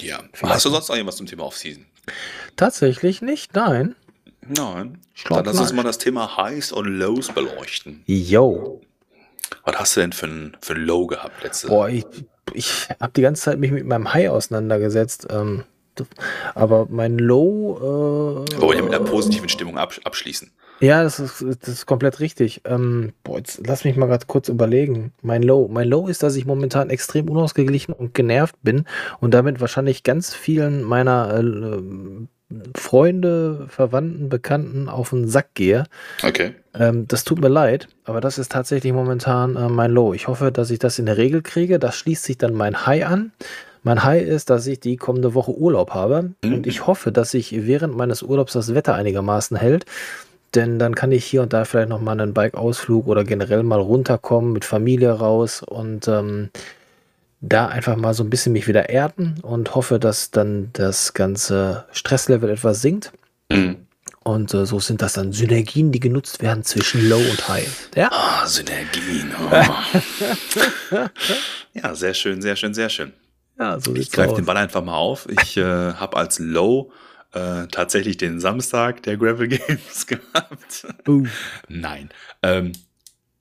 Ja. 0.01 0.19
Vielleicht. 0.33 0.55
Hast 0.55 0.65
du 0.65 0.69
sonst 0.69 0.89
noch 0.89 0.95
irgendwas 0.95 1.17
zum 1.17 1.25
Thema 1.27 1.43
Off-Season? 1.45 1.85
Tatsächlich 2.55 3.21
nicht, 3.21 3.53
nein. 3.55 3.95
Nein. 4.47 4.99
Dann 5.29 5.45
lass 5.45 5.59
uns 5.59 5.73
mal 5.73 5.83
das 5.83 5.97
Thema 5.97 6.37
Highs 6.37 6.71
und 6.71 6.85
Lows 6.85 7.29
beleuchten. 7.29 8.03
Yo. 8.05 8.81
Was 9.63 9.75
hast 9.77 9.95
du 9.95 10.01
denn 10.01 10.13
für 10.13 10.27
ein, 10.27 10.57
für 10.61 10.73
ein 10.73 10.85
Low 10.85 11.07
gehabt 11.07 11.43
letzte 11.43 11.67
Boah, 11.67 11.89
ich, 11.89 12.05
ich 12.53 12.87
habe 12.99 13.13
die 13.15 13.21
ganze 13.21 13.43
Zeit 13.43 13.59
mich 13.59 13.71
mit 13.71 13.85
meinem 13.85 14.13
High 14.13 14.29
auseinandergesetzt. 14.29 15.27
Ähm, 15.29 15.63
aber 16.53 16.87
mein 16.89 17.17
Low. 17.17 18.45
Äh, 18.47 18.51
Wir 18.53 18.61
wollen 18.61 18.77
ja 18.77 18.83
mit 18.83 18.93
einer 18.93 19.05
positiven 19.05 19.49
Stimmung 19.49 19.77
abschließen. 19.77 20.51
Ja, 20.85 21.01
das 21.01 21.19
ist, 21.19 21.43
das 21.61 21.69
ist 21.69 21.85
komplett 21.87 22.19
richtig. 22.19 22.61
Ähm, 22.65 23.13
boah, 23.23 23.37
jetzt 23.37 23.65
lass 23.65 23.85
mich 23.85 23.95
mal 23.95 24.05
gerade 24.05 24.27
kurz 24.27 24.49
überlegen. 24.49 25.13
Mein 25.23 25.41
Low. 25.41 25.67
Mein 25.67 25.87
Low 25.87 26.07
ist, 26.07 26.21
dass 26.21 26.35
ich 26.35 26.45
momentan 26.45 26.91
extrem 26.91 27.27
unausgeglichen 27.27 27.91
und 27.93 28.13
genervt 28.13 28.55
bin 28.61 28.85
und 29.19 29.33
damit 29.33 29.59
wahrscheinlich 29.59 30.03
ganz 30.03 30.35
vielen 30.35 30.83
meiner 30.83 31.39
äh, 31.39 31.81
Freunde, 32.77 33.65
Verwandten, 33.67 34.29
Bekannten 34.29 34.87
auf 34.87 35.09
den 35.09 35.27
Sack 35.27 35.55
gehe. 35.55 35.85
Okay. 36.23 36.53
Ähm, 36.75 37.07
das 37.07 37.23
tut 37.23 37.41
mir 37.41 37.49
leid, 37.49 37.87
aber 38.03 38.21
das 38.21 38.37
ist 38.37 38.51
tatsächlich 38.51 38.93
momentan 38.93 39.55
äh, 39.55 39.67
mein 39.69 39.89
Low. 39.89 40.13
Ich 40.13 40.27
hoffe, 40.27 40.51
dass 40.51 40.69
ich 40.69 40.77
das 40.77 40.99
in 40.99 41.07
der 41.07 41.17
Regel 41.17 41.41
kriege. 41.41 41.79
Das 41.79 41.95
schließt 41.95 42.23
sich 42.23 42.37
dann 42.37 42.53
mein 42.53 42.85
High 42.85 43.07
an. 43.07 43.31
Mein 43.81 44.03
High 44.03 44.23
ist, 44.23 44.51
dass 44.51 44.67
ich 44.67 44.79
die 44.79 44.97
kommende 44.97 45.33
Woche 45.33 45.51
Urlaub 45.51 45.91
habe 45.91 46.33
mhm. 46.43 46.53
und 46.53 46.67
ich 46.67 46.85
hoffe, 46.85 47.11
dass 47.11 47.31
sich 47.31 47.65
während 47.65 47.95
meines 47.95 48.21
Urlaubs 48.21 48.53
das 48.53 48.75
Wetter 48.75 48.93
einigermaßen 48.93 49.57
hält, 49.57 49.85
denn 50.53 50.79
dann 50.79 50.95
kann 50.95 51.11
ich 51.11 51.25
hier 51.25 51.41
und 51.41 51.53
da 51.53 51.65
vielleicht 51.65 51.89
noch 51.89 52.01
mal 52.01 52.19
einen 52.19 52.33
Bike-Ausflug 52.33 53.07
oder 53.07 53.23
generell 53.23 53.63
mal 53.63 53.79
runterkommen, 53.79 54.53
mit 54.53 54.65
Familie 54.65 55.11
raus 55.11 55.61
und 55.63 56.07
ähm, 56.07 56.49
da 57.41 57.67
einfach 57.67 57.95
mal 57.95 58.13
so 58.13 58.23
ein 58.23 58.29
bisschen 58.29 58.53
mich 58.53 58.67
wieder 58.67 58.89
erden 58.89 59.35
und 59.41 59.75
hoffe, 59.75 59.99
dass 59.99 60.31
dann 60.31 60.69
das 60.73 61.13
ganze 61.13 61.85
Stresslevel 61.91 62.49
etwas 62.49 62.81
sinkt. 62.81 63.11
Mhm. 63.51 63.77
Und 64.23 64.53
äh, 64.55 64.65
so 64.65 64.79
sind 64.79 65.03
das 65.03 65.13
dann 65.13 65.33
Synergien, 65.33 65.91
die 65.91 65.99
genutzt 65.99 66.41
werden 66.41 66.63
zwischen 66.63 67.07
Low 67.07 67.19
und 67.19 67.47
High. 67.47 67.89
Ja, 67.95 68.09
oh, 68.11 68.47
Synergien. 68.47 69.31
Oh. 69.39 70.95
ja, 71.73 71.93
sehr 71.93 72.13
schön, 72.15 72.41
sehr 72.41 72.55
schön, 72.55 72.73
sehr 72.73 72.89
schön. 72.89 73.13
Ja, 73.59 73.79
so 73.79 73.93
ich 73.93 74.11
greife 74.11 74.33
den 74.33 74.45
Ball 74.45 74.57
einfach 74.57 74.83
mal 74.83 74.97
auf. 74.97 75.27
Ich 75.29 75.57
äh, 75.57 75.63
habe 75.63 76.17
als 76.17 76.39
Low 76.39 76.91
äh, 77.35 77.67
tatsächlich 77.67 78.17
den 78.17 78.39
Samstag 78.39 79.03
der 79.03 79.17
Gravel 79.17 79.47
Games 79.49 80.07
gehabt. 80.07 80.87
Uh. 81.07 81.25
Nein. 81.67 82.09
Ähm, 82.41 82.71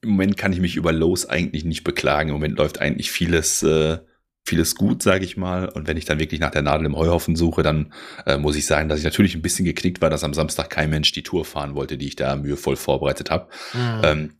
Im 0.02 0.10
Moment 0.10 0.36
kann 0.36 0.52
ich 0.52 0.60
mich 0.60 0.76
über 0.76 0.92
Lows 0.92 1.26
eigentlich 1.28 1.64
nicht 1.64 1.84
beklagen. 1.84 2.28
Im 2.28 2.34
Moment 2.34 2.58
läuft 2.58 2.80
eigentlich 2.80 3.10
vieles, 3.10 3.62
äh, 3.62 3.98
vieles 4.44 4.74
gut, 4.74 5.02
sage 5.02 5.24
ich 5.24 5.36
mal. 5.36 5.68
Und 5.68 5.86
wenn 5.86 5.96
ich 5.96 6.04
dann 6.04 6.18
wirklich 6.18 6.40
nach 6.40 6.50
der 6.50 6.62
Nadel 6.62 6.86
im 6.86 6.96
Heuhaufen 6.96 7.36
suche, 7.36 7.62
dann 7.62 7.92
äh, 8.26 8.36
muss 8.36 8.56
ich 8.56 8.66
sagen, 8.66 8.88
dass 8.88 8.98
ich 8.98 9.04
natürlich 9.04 9.34
ein 9.34 9.42
bisschen 9.42 9.64
geknickt 9.64 10.02
war, 10.02 10.10
dass 10.10 10.24
am 10.24 10.34
Samstag 10.34 10.70
kein 10.70 10.90
Mensch 10.90 11.12
die 11.12 11.22
Tour 11.22 11.44
fahren 11.44 11.74
wollte, 11.74 11.96
die 11.96 12.08
ich 12.08 12.16
da 12.16 12.36
mühevoll 12.36 12.76
vorbereitet 12.76 13.30
habe. 13.30 13.48
Mhm. 13.72 14.00
Ähm, 14.02 14.32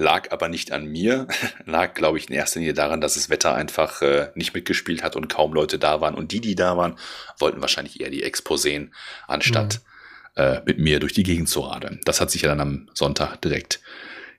lag 0.00 0.32
aber 0.32 0.48
nicht 0.48 0.72
an 0.72 0.86
mir, 0.86 1.28
lag, 1.66 1.94
glaube 1.94 2.18
ich, 2.18 2.28
in 2.28 2.34
erster 2.34 2.58
Linie 2.58 2.74
daran, 2.74 3.00
dass 3.00 3.14
das 3.14 3.30
Wetter 3.30 3.54
einfach 3.54 4.02
äh, 4.02 4.30
nicht 4.34 4.54
mitgespielt 4.54 5.02
hat 5.02 5.14
und 5.14 5.28
kaum 5.28 5.52
Leute 5.52 5.78
da 5.78 6.00
waren. 6.00 6.14
Und 6.14 6.32
die, 6.32 6.40
die 6.40 6.56
da 6.56 6.76
waren, 6.76 6.96
wollten 7.38 7.60
wahrscheinlich 7.60 8.00
eher 8.00 8.10
die 8.10 8.22
Expo 8.22 8.56
sehen, 8.56 8.92
anstatt 9.28 9.80
mhm. 10.36 10.42
äh, 10.42 10.62
mit 10.64 10.78
mir 10.78 10.98
durch 10.98 11.12
die 11.12 11.22
Gegend 11.22 11.48
zu 11.48 11.60
radeln. 11.60 12.00
Das 12.04 12.20
hat 12.20 12.30
sich 12.30 12.42
ja 12.42 12.48
dann 12.48 12.60
am 12.60 12.88
Sonntag 12.94 13.40
direkt 13.42 13.80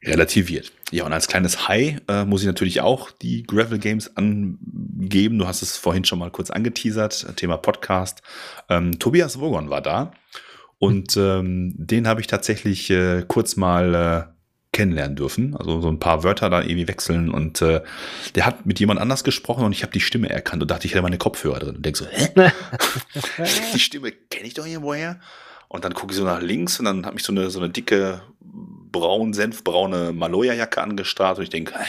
relativiert. 0.04 0.72
Ja, 0.90 1.06
und 1.06 1.14
als 1.14 1.28
kleines 1.28 1.68
High 1.68 2.02
äh, 2.10 2.26
muss 2.26 2.42
ich 2.42 2.48
natürlich 2.48 2.82
auch 2.82 3.12
die 3.12 3.44
Gravel 3.44 3.80
Games 3.80 4.18
angeben. 4.18 5.38
Du 5.38 5.48
hast 5.48 5.62
es 5.62 5.78
vorhin 5.78 6.04
schon 6.04 6.20
mal 6.20 6.32
kurz 6.32 6.50
angeteasert, 6.50 7.38
Thema 7.38 7.58
Podcast. 7.58 8.22
Ähm, 8.68 9.00
Tobias 9.00 9.40
Wogon 9.40 9.70
war 9.70 9.82
da 9.82 10.12
und 10.80 11.16
ähm, 11.16 11.76
den 11.78 12.08
habe 12.08 12.22
ich 12.22 12.28
tatsächlich 12.28 12.90
äh, 12.90 13.24
kurz 13.28 13.56
mal 13.56 13.94
äh, 13.94 14.41
kennenlernen 14.74 15.16
dürfen. 15.16 15.56
Also 15.56 15.82
so 15.82 15.90
ein 15.90 16.00
paar 16.00 16.24
Wörter 16.24 16.50
da 16.50 16.62
irgendwie 16.62 16.88
wechseln 16.88 17.30
und 17.30 17.62
äh, 17.62 17.82
der 18.36 18.46
hat 18.46 18.66
mit 18.66 18.80
jemand 18.80 19.00
anders 19.00 19.24
gesprochen 19.24 19.66
und 19.66 19.74
ich 19.74 19.84
habe 19.84 19.92
die 19.92 20.00
Stimme 20.00 20.30
erkannt 20.30 20.62
und 20.62 20.72
dachte, 20.72 20.88
ich 20.88 20.94
hätte 20.94 21.02
meine 21.02 21.18
Kopfhörer 21.18 21.60
drin 21.60 21.76
und 21.76 21.86
denk 21.86 21.98
so, 21.98 22.06
hä? 22.08 22.30
die 23.74 23.80
Stimme 23.80 24.12
kenne 24.12 24.48
ich 24.48 24.54
doch 24.54 24.66
irgendwoher. 24.66 25.20
Und 25.68 25.86
dann 25.86 25.94
gucke 25.94 26.12
ich 26.12 26.18
so 26.18 26.26
nach 26.26 26.42
links 26.42 26.80
und 26.80 26.86
dann 26.86 27.06
hat 27.06 27.14
mich 27.14 27.24
so 27.24 27.32
eine, 27.32 27.50
so 27.50 27.60
eine 27.60 27.70
dicke 27.70 28.22
braun, 28.40 29.34
senfbraune 29.34 30.12
Maloya-Jacke 30.12 30.82
angestarrt 30.82 31.38
und 31.38 31.44
ich 31.46 31.50
denke, 31.50 31.74
hä? 31.78 31.86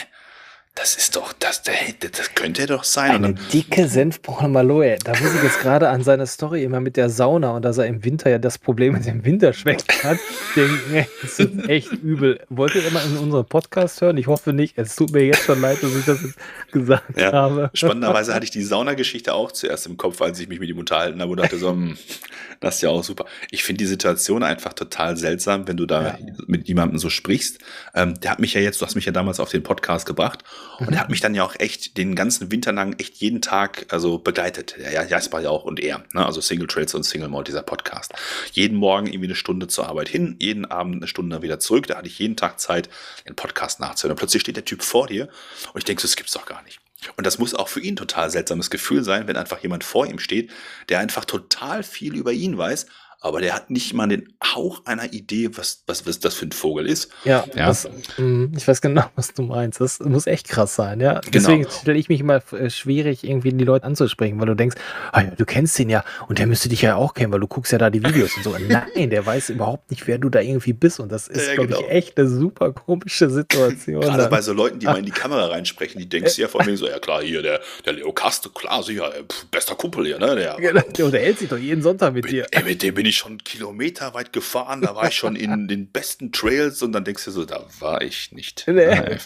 Das 0.75 0.97
ist 0.97 1.17
doch, 1.17 1.35
das, 1.35 1.63
das 1.63 2.35
könnte 2.35 2.65
doch 2.65 2.83
sein. 2.83 3.11
Eine 3.11 3.35
dicke 3.53 3.87
Senfbraune 3.87 4.49
Maloe. 4.49 4.97
Da 5.05 5.11
muss 5.11 5.35
ich 5.35 5.43
jetzt 5.43 5.61
gerade 5.61 5.91
an 5.91 6.03
seine 6.03 6.27
Story 6.27 6.65
immer 6.65 6.81
mit 6.81 6.97
der 6.97 7.11
Sauna 7.11 7.51
und 7.51 7.63
dass 7.63 7.77
er 7.77 7.87
im 7.87 8.03
Winter 8.05 8.31
ja 8.31 8.39
das 8.39 8.57
Problem 8.57 8.95
mit 8.95 9.05
dem 9.05 9.23
Winterschmeck 9.23 9.83
hat. 10.03 10.17
denken, 10.57 11.07
das 11.21 11.39
ist 11.39 11.69
echt 11.69 11.93
übel. 11.93 12.41
Wollt 12.49 12.75
ihr 12.75 12.87
immer 12.87 13.05
in 13.05 13.19
unseren 13.19 13.45
Podcast 13.45 14.01
hören? 14.01 14.17
Ich 14.17 14.29
hoffe 14.29 14.55
nicht. 14.55 14.79
Es 14.79 14.97
tut 14.97 15.13
mir 15.13 15.27
jetzt 15.27 15.45
schon 15.45 15.61
leid, 15.61 15.83
dass 15.83 15.95
ich 15.95 16.07
das 16.07 16.21
gesagt 16.73 17.19
ja, 17.19 17.33
habe. 17.33 17.71
Spannenderweise 17.75 18.33
hatte 18.33 18.45
ich 18.45 18.51
die 18.51 18.63
Saunageschichte 18.63 19.35
auch 19.35 19.53
zuerst 19.53 19.87
im 19.87 19.99
Kopf, 19.99 20.23
als 20.23 20.41
ich 20.41 20.49
mich 20.49 20.59
mit 20.59 20.71
ihm 20.71 20.79
unterhalten 20.79 21.21
habe 21.21 21.33
und 21.33 21.37
dachte 21.39 21.59
so, 21.59 21.71
hm, 21.71 21.99
das 22.61 22.77
ist 22.77 22.81
ja 22.81 22.89
auch 22.89 23.05
super. 23.05 23.27
Ich 23.51 23.63
finde 23.63 23.81
die 23.81 23.89
Situation 23.89 24.43
einfach 24.43 24.73
total 24.73 25.19
seltsam, 25.19 25.69
wenn 25.69 25.77
du 25.77 25.85
da 25.85 26.03
ja. 26.03 26.19
mit 26.47 26.67
jemandem 26.67 26.99
so 26.99 27.11
sprichst. 27.11 27.59
Ähm, 27.95 28.19
der 28.21 28.31
hat 28.31 28.39
mich 28.39 28.55
ja 28.55 28.63
jetzt, 28.63 28.81
du 28.81 28.87
hast 28.87 28.95
mich 28.95 29.05
ja 29.05 29.13
damals 29.13 29.39
auf 29.39 29.51
den 29.51 29.63
Podcast 29.63 30.07
gebracht 30.07 30.43
und 30.79 30.93
er 30.93 31.01
hat 31.01 31.11
mich 31.11 31.21
dann 31.21 31.35
ja 31.35 31.45
auch 31.45 31.55
echt 31.59 31.97
den 31.97 32.15
ganzen 32.15 32.51
Winter 32.51 32.73
lang 32.73 32.99
echt 32.99 33.17
jeden 33.17 33.41
Tag 33.41 33.87
also 33.91 34.19
begleitet. 34.19 34.77
Ja, 34.79 35.05
Jasper 35.05 35.41
ja 35.41 35.51
auch 35.51 35.65
und 35.65 35.81
er. 35.81 36.05
Ne? 36.13 36.25
Also 36.25 36.41
Single 36.41 36.67
Trails 36.67 36.95
und 36.95 37.05
Single 37.05 37.29
Mode, 37.29 37.45
dieser 37.45 37.63
Podcast. 37.63 38.13
Jeden 38.53 38.77
Morgen 38.77 39.07
irgendwie 39.07 39.29
eine 39.29 39.35
Stunde 39.35 39.69
zur 39.69 39.89
Arbeit 39.89 40.09
hin, 40.09 40.37
jeden 40.41 40.65
Abend 40.65 40.97
eine 40.97 41.07
Stunde 41.07 41.43
wieder 41.43 41.59
zurück. 41.59 41.87
Da 41.87 41.97
hatte 41.97 42.09
ich 42.09 42.19
jeden 42.19 42.37
Tag 42.37 42.59
Zeit, 42.59 42.89
den 43.27 43.37
Podcast 43.37 43.81
nachzuhören. 43.81 44.13
Und 44.13 44.19
plötzlich 44.19 44.43
steht 44.43 44.57
der 44.57 44.65
Typ 44.65 44.83
vor 44.83 45.07
dir 45.07 45.29
und 45.73 45.79
ich 45.79 45.85
denke, 45.85 46.03
so, 46.03 46.09
das 46.09 46.17
gibt's 46.17 46.33
doch 46.33 46.47
gar 46.47 46.63
nicht. 46.63 46.81
Und 47.17 47.27
das 47.27 47.39
muss 47.39 47.55
auch 47.55 47.69
für 47.69 47.81
ihn 47.81 47.97
total 47.97 48.31
seltsames 48.31 48.71
Gefühl 48.71 49.03
sein, 49.03 49.27
wenn 49.27 49.37
einfach 49.37 49.61
jemand 49.61 49.85
vor 49.85 50.07
ihm 50.07 50.19
steht, 50.19 50.51
der 50.89 51.01
einfach 51.01 51.25
total 51.25 51.83
viel 51.83 52.15
über 52.15 52.33
ihn 52.33 52.57
weiß, 52.57 52.87
aber 53.23 53.41
der 53.41 53.55
hat 53.55 53.71
nicht 53.71 53.95
mal 53.95 54.09
den 54.09 54.33
Hauch 54.45 54.85
einer 54.85 55.13
Idee, 55.13 55.51
was, 55.55 55.85
was, 55.87 56.07
was 56.07 56.19
das 56.21 56.35
für 56.35 56.47
ein 56.47 56.53
Vogel 56.53 56.87
ist. 56.87 57.11
Ja, 57.25 57.45
ja. 57.55 57.67
Das, 57.67 57.89
mh, 58.17 58.57
ich 58.57 58.67
weiß 58.67 58.81
genau, 58.81 59.05
was 59.17 59.35
du 59.35 59.43
meinst. 59.43 59.81
Das 59.81 60.01
muss 60.01 60.27
echt 60.27 60.49
krass 60.49 60.75
sein, 60.75 61.01
ja. 61.01 61.21
Genau. 61.21 61.31
Deswegen 61.33 61.67
stelle 61.71 61.99
ich 61.99 62.09
mich 62.09 62.21
immer 62.21 62.43
äh, 62.53 62.71
schwierig, 62.71 63.25
irgendwie 63.25 63.53
die 63.53 63.65
Leute 63.65 63.85
anzusprechen, 63.85 64.41
weil 64.41 64.47
du 64.47 64.55
denkst, 64.55 64.77
ah 65.13 65.23
ja, 65.23 65.31
du 65.31 65.45
kennst 65.45 65.79
ihn 65.79 65.91
ja 65.91 66.05
und 66.29 66.39
der 66.39 66.47
müsste 66.47 66.69
dich 66.69 66.83
ja 66.83 66.97
auch 66.97 67.15
kennen, 67.15 67.33
weil 67.33 67.41
du 67.41 67.47
guckst 67.47 67.73
ja 67.73 67.79
da 67.79 67.91
die 67.91 68.03
Videos 68.03 68.37
und 68.37 68.45
so. 68.45 68.57
Nein, 68.69 69.11
der 69.11 69.27
weiß 69.27 69.51
überhaupt 69.51 69.91
nicht, 69.91 70.07
wer 70.07 70.19
du 70.19 70.29
da 70.29 70.41
irgendwie 70.41 70.73
bist. 70.73 71.01
Und 71.01 71.13
das 71.13 71.29
ist, 71.29 71.49
ja, 71.49 71.55
glaube 71.55 71.69
genau. 71.69 71.81
ich, 71.81 71.91
echt 71.91 72.19
eine 72.19 72.29
super 72.29 72.73
komische 72.73 73.29
Situation. 73.31 74.01
Gerade 74.01 74.29
bei 74.29 74.43
so 74.43 74.53
Leuten, 74.53 74.79
die 74.79 74.87
mal 74.87 74.99
in 74.99 75.05
die 75.05 75.11
Kamera 75.11 75.47
reinsprechen, 75.47 76.01
die 76.01 76.09
denkst 76.09 76.39
ja 76.39 76.49
von 76.49 76.65
mir 76.65 76.77
so, 76.77 76.89
ja 76.89 76.99
klar, 76.99 77.23
hier, 77.23 77.43
der, 77.43 77.61
der 77.85 77.93
Leo 77.93 78.13
Kaste, 78.13 78.49
klar, 78.49 78.83
sicher, 78.83 79.15
äh, 79.17 79.23
bester 79.51 79.75
Kumpel 79.75 80.07
hier, 80.07 80.19
ne? 80.19 80.35
Der, 80.35 80.57
genau, 80.57 80.81
der 80.81 81.05
unterhält 81.05 81.39
sich 81.39 81.49
doch 81.49 81.59
jeden 81.59 81.83
Sonntag 81.83 82.15
mit 82.15 82.23
mit, 82.23 82.33
dir. 82.33 82.47
Ey, 82.51 82.63
mit 82.63 82.83
dem 82.83 82.95
bin 82.95 83.07
ich 83.07 83.12
schon 83.13 83.39
Kilometer 83.39 84.15
weit 84.15 84.33
gefahren, 84.33 84.83
da 84.83 84.95
war 84.95 85.09
ich 85.09 85.17
schon 85.17 85.37
in 85.37 85.69
den 85.69 85.91
besten 85.91 86.33
Trails 86.33 86.83
und 86.83 86.93
dann 86.93 87.05
denkst 87.05 87.25
du 87.25 87.31
so, 87.31 87.45
da 87.45 87.67
war 87.81 88.03
ich 88.03 88.33
nicht. 88.33 88.65
Nee. 88.67 89.19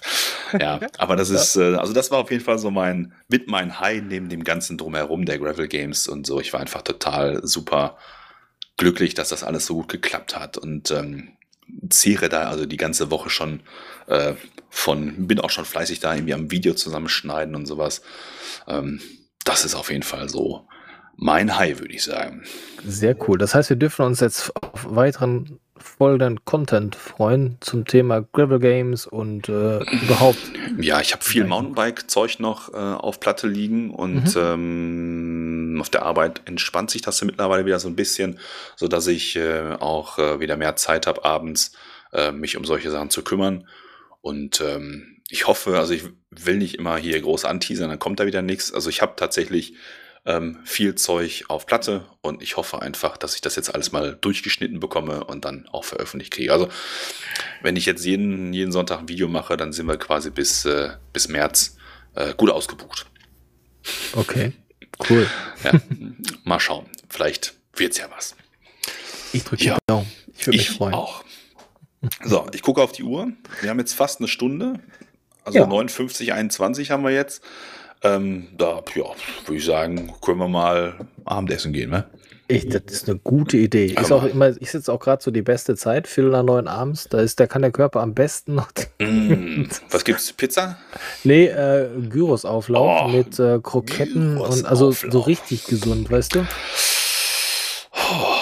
Ja, 0.59 0.81
aber 0.99 1.17
das 1.17 1.31
ist, 1.31 1.57
äh, 1.57 1.75
also 1.75 1.93
das 1.93 2.11
war 2.11 2.19
auf 2.19 2.31
jeden 2.31 2.45
Fall 2.45 2.59
so 2.59 2.71
mein, 2.71 3.15
mit 3.29 3.49
mein 3.49 3.81
High 3.81 4.03
neben 4.03 4.29
dem 4.29 4.45
ganzen 4.45 4.79
Drumherum 4.79 5.25
der 5.25 5.39
Gravel 5.39 5.69
Games 5.69 6.09
und 6.09 6.27
so. 6.27 6.41
Ich 6.41 6.53
war 6.53 6.61
einfach 6.61 6.83
total 6.83 7.47
super 7.47 7.97
glücklich, 8.77 9.15
dass 9.15 9.31
das 9.31 9.43
alles 9.43 9.67
so 9.67 9.75
gut 9.75 9.89
geklappt 9.89 10.39
hat 10.39 10.59
und 10.59 10.91
ähm, 10.91 11.37
zehre 11.91 12.29
da 12.29 12.49
also 12.49 12.67
die 12.67 12.77
ganze 12.77 13.11
Woche 13.11 13.31
schon 13.31 13.61
äh, 14.07 14.35
von, 14.69 15.27
bin 15.27 15.41
auch 15.41 15.51
schon 15.51 15.65
fleißig 15.65 16.01
da 16.01 16.15
irgendwie 16.15 16.35
am 16.35 16.51
Video 16.51 16.75
zusammenschneiden 16.75 17.55
und 17.55 17.67
sowas. 17.67 18.03
Ähm, 18.67 19.01
das 19.45 19.65
ist 19.65 19.75
auf 19.75 19.91
jeden 19.91 20.03
Fall 20.03 20.29
so 20.29 20.67
mein 21.17 21.57
High, 21.59 21.81
würde 21.81 21.95
ich 21.95 22.05
sagen. 22.05 22.45
Sehr 22.85 23.17
cool. 23.27 23.39
Das 23.39 23.55
heißt, 23.55 23.71
wir 23.71 23.77
dürfen 23.77 24.05
uns 24.05 24.21
jetzt 24.21 24.53
auf 24.63 24.87
weiteren 24.95 25.59
folgenden 25.79 26.45
Content 26.45 26.97
freuen 26.97 27.59
zum 27.61 27.85
Thema 27.85 28.21
Gravel 28.33 28.59
Games 28.59 29.07
und 29.07 29.49
äh, 29.49 29.79
überhaupt. 30.05 30.39
Ja, 30.79 31.01
ich 31.01 31.13
habe 31.13 31.23
viel 31.23 31.45
Mountainbike-Zeug 31.45 32.41
noch 32.41 32.73
äh, 32.73 32.77
auf 32.77 33.21
Platte 33.21 33.47
liegen 33.47 33.91
und 33.91 34.35
mhm. 34.35 34.41
ähm, 34.41 35.79
auf 35.81 35.91
der 35.91 36.03
Arbeit 36.03 36.43
entspannt 36.47 36.91
sich 36.91 37.03
das 37.03 37.23
mittlerweile 37.23 37.67
wieder 37.67 37.79
so 37.79 37.89
ein 37.89 37.97
bisschen, 37.97 38.39
sodass 38.75 39.07
ich 39.07 39.37
äh, 39.37 39.77
auch 39.79 40.19
äh, 40.19 40.41
wieder 40.41 40.57
mehr 40.57 40.77
Zeit 40.77 41.07
habe, 41.07 41.25
abends 41.25 41.73
äh, 42.13 42.33
mich 42.33 42.57
um 42.57 42.65
solche 42.65 42.91
Sachen 42.91 43.11
zu 43.11 43.23
kümmern. 43.23 43.69
Und 44.21 44.61
ähm, 44.61 45.23
ich 45.29 45.47
hoffe, 45.47 45.79
also 45.79 45.93
ich 45.93 46.05
will 46.31 46.57
nicht 46.57 46.77
immer 46.77 46.97
hier 46.97 47.21
groß 47.21 47.45
anteasern, 47.45 47.91
dann 47.91 47.99
kommt 47.99 48.21
da 48.21 48.27
wieder 48.27 48.43
nichts. 48.43 48.73
Also 48.73 48.91
ich 48.91 49.03
habe 49.03 49.15
tatsächlich 49.17 49.75
ähm, 50.27 50.59
viel 50.65 50.97
Zeug 50.97 51.45
auf 51.49 51.67
Platte 51.67 52.05
und 52.21 52.43
ich 52.43 52.57
hoffe 52.57 52.83
einfach, 52.83 53.17
dass 53.17 53.37
ich 53.37 53.41
das 53.41 53.55
jetzt 53.55 53.73
alles 53.73 53.93
mal 53.93 54.17
durchgeschnitten 54.21 54.81
bekomme 54.81 55.25
und 55.25 55.45
dann 55.45 55.69
auch 55.69 55.85
veröffentlicht 55.85 56.33
kriege. 56.33 56.53
Also 56.53 56.69
wenn 57.63 57.77
ich 57.77 57.87
jetzt 57.87 58.05
jeden, 58.05 58.53
jeden 58.53 58.73
Sonntag 58.73 58.99
ein 58.99 59.09
Video 59.09 59.29
mache, 59.29 59.57
dann 59.57 59.73
sind 59.73 59.87
wir 59.87 59.97
quasi 59.97 60.31
bis, 60.31 60.65
äh, 60.65 60.91
bis 61.13 61.29
März 61.29 61.77
äh, 62.15 62.35
gut 62.35 62.51
ausgebucht. 62.51 63.07
Okay, 64.15 64.53
cool. 65.09 65.31
Ja, 65.63 65.81
mal 66.45 66.59
schauen. 66.59 66.87
Vielleicht 67.09 67.55
wird 67.75 67.93
es 67.93 67.99
ja 67.99 68.09
was. 68.11 68.35
Ich 69.33 69.45
drücke 69.45 69.65
ja. 69.65 69.79
Daumen. 69.87 70.11
Ich 70.37 70.47
würde 70.47 70.59
mich 70.59 70.71
freuen. 70.71 70.95
auch. 70.95 71.25
So, 72.25 72.47
ich 72.53 72.63
gucke 72.63 72.83
auf 72.83 72.93
die 72.93 73.05
Uhr. 73.05 73.33
Wir 73.61 73.71
haben 73.71 73.79
jetzt 73.79 73.95
fast 73.95 74.21
eine 74.21 74.29
Stunde. 74.29 74.81
Also 75.45 75.61
ja. 75.61 75.67
59, 75.67 76.33
21 76.33 76.91
haben 76.91 77.05
wir 77.05 77.13
jetzt. 77.13 77.43
Ähm, 78.07 78.49
da, 78.57 78.83
ja, 78.95 79.05
würde 79.45 79.57
ich 79.57 79.65
sagen, 79.65 80.13
können 80.21 80.39
wir 80.39 80.49
mal 80.49 80.95
Abendessen 81.25 81.73
gehen, 81.73 81.91
ne? 81.91 82.05
Ich, 82.49 82.69
das 82.69 82.83
ist 82.89 83.09
eine 83.09 83.19
gute 83.19 83.57
Idee. 83.57 83.87
Ist 83.87 84.13
auch 84.13 84.23
immer, 84.23 84.55
ich 84.61 84.71
sitze 84.71 84.93
auch 84.93 85.01
gerade 85.01 85.21
so 85.21 85.33
die 85.33 85.43
beste 85.43 85.75
Zeit, 85.75 86.07
Viertel 86.07 86.31
nach 86.31 86.45
neun 86.45 86.69
abends. 86.69 87.09
Da 87.09 87.19
ist, 87.21 87.41
da 87.41 87.49
kann 87.49 87.63
der 87.63 87.73
Körper 87.73 88.01
am 88.01 88.15
besten 88.15 88.55
noch. 88.55 88.69
Mm, 88.99 89.65
was 89.91 90.05
gibt's? 90.05 90.33
Pizza? 90.33 90.79
Nee, 91.23 91.47
äh, 91.47 91.89
Gyrosauflauf 92.09 93.03
oh, 93.05 93.09
mit 93.09 93.39
äh, 93.39 93.59
Kroketten 93.63 94.39
und 94.39 94.65
also 94.65 94.91
so 94.91 95.21
richtig 95.21 95.67
gesund, 95.67 96.11
weißt 96.11 96.35
du? 96.35 96.47
Oh, 97.93 98.37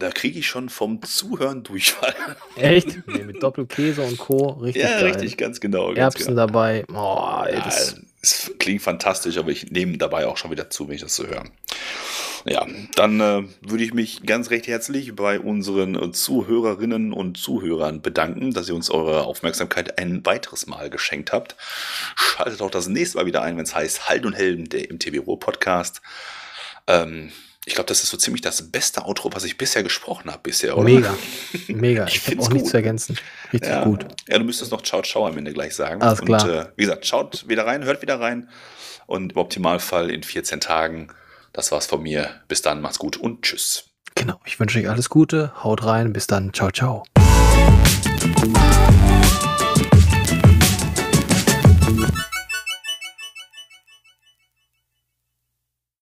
da 0.00 0.10
kriege 0.10 0.40
ich 0.40 0.48
schon 0.48 0.68
vom 0.70 1.00
Zuhören 1.02 1.62
Durchfall. 1.62 2.14
Echt? 2.56 2.98
Nee, 3.06 3.22
mit 3.22 3.42
Doppelkäse 3.42 4.02
und 4.02 4.18
Co. 4.18 4.48
Richtig. 4.60 4.82
Ja, 4.82 4.90
geil. 4.90 5.04
richtig, 5.12 5.36
ganz 5.36 5.60
genau. 5.60 5.88
Ganz 5.88 5.98
Erbsen 5.98 6.34
genau. 6.34 6.46
dabei. 6.46 6.84
Oh, 6.92 7.44
ey, 7.46 7.60
das 7.64 7.92
ja, 7.92 8.02
es 8.22 8.52
klingt 8.58 8.82
fantastisch, 8.82 9.36
aber 9.36 9.50
ich 9.50 9.70
nehme 9.70 9.98
dabei 9.98 10.26
auch 10.26 10.36
schon 10.36 10.52
wieder 10.52 10.70
zu, 10.70 10.88
wenn 10.88 10.94
ich 10.94 11.02
das 11.02 11.16
so 11.16 11.26
höre. 11.26 11.44
Ja, 12.44 12.66
dann 12.96 13.20
äh, 13.20 13.44
würde 13.60 13.84
ich 13.84 13.94
mich 13.94 14.22
ganz 14.24 14.50
recht 14.50 14.66
herzlich 14.66 15.14
bei 15.14 15.38
unseren 15.38 15.94
äh, 15.94 16.10
Zuhörerinnen 16.10 17.12
und 17.12 17.36
Zuhörern 17.36 18.02
bedanken, 18.02 18.52
dass 18.52 18.68
ihr 18.68 18.74
uns 18.74 18.90
eure 18.90 19.24
Aufmerksamkeit 19.24 19.98
ein 19.98 20.24
weiteres 20.26 20.66
Mal 20.66 20.90
geschenkt 20.90 21.32
habt. 21.32 21.56
Schaltet 22.16 22.60
auch 22.60 22.70
das 22.70 22.88
nächste 22.88 23.18
Mal 23.18 23.26
wieder 23.26 23.42
ein, 23.42 23.56
wenn 23.56 23.64
es 23.64 23.74
heißt 23.74 24.08
Halt 24.08 24.26
und 24.26 24.32
Helden, 24.32 24.68
der 24.68 24.92
MTV 24.92 25.24
Ruhr 25.24 25.38
Podcast. 25.38 26.00
Ähm, 26.88 27.30
ich 27.64 27.74
glaube, 27.74 27.86
das 27.86 28.02
ist 28.02 28.10
so 28.10 28.16
ziemlich 28.16 28.40
das 28.42 28.70
beste 28.70 29.04
Outro, 29.04 29.30
was 29.32 29.44
ich 29.44 29.56
bisher 29.56 29.82
gesprochen 29.82 30.30
habe 30.30 30.40
bisher, 30.42 30.76
oder? 30.76 30.84
Mega, 30.84 31.14
mega. 31.68 32.06
ich, 32.08 32.26
habe 32.26 32.40
auch 32.40 32.46
gut. 32.46 32.54
nichts 32.54 32.70
zu 32.70 32.76
ergänzen. 32.76 33.16
Richtig 33.52 33.70
ja. 33.70 33.84
gut. 33.84 34.04
Ja, 34.28 34.38
du 34.38 34.44
müsstest 34.44 34.72
noch 34.72 34.82
Ciao 34.82 35.02
Ciao 35.02 35.26
am 35.26 35.38
Ende 35.38 35.52
gleich 35.52 35.74
sagen. 35.74 36.02
Alles 36.02 36.20
klar. 36.20 36.44
Und 36.44 36.50
äh, 36.50 36.66
wie 36.76 36.82
gesagt, 36.82 37.06
schaut 37.06 37.48
wieder 37.48 37.64
rein, 37.64 37.84
hört 37.84 38.02
wieder 38.02 38.18
rein 38.18 38.48
und 39.06 39.32
im 39.32 39.38
Optimalfall 39.38 40.10
in 40.10 40.24
14 40.24 40.60
Tagen. 40.60 41.08
Das 41.52 41.70
war's 41.70 41.86
von 41.86 42.02
mir. 42.02 42.30
Bis 42.48 42.62
dann, 42.62 42.80
macht's 42.80 42.98
gut 42.98 43.16
und 43.16 43.42
tschüss. 43.42 43.84
Genau, 44.14 44.40
ich 44.44 44.58
wünsche 44.58 44.78
euch 44.78 44.88
alles 44.88 45.08
Gute, 45.08 45.52
haut 45.62 45.84
rein, 45.84 46.12
bis 46.12 46.26
dann, 46.26 46.52
ciao, 46.52 46.70
ciao. 46.70 47.04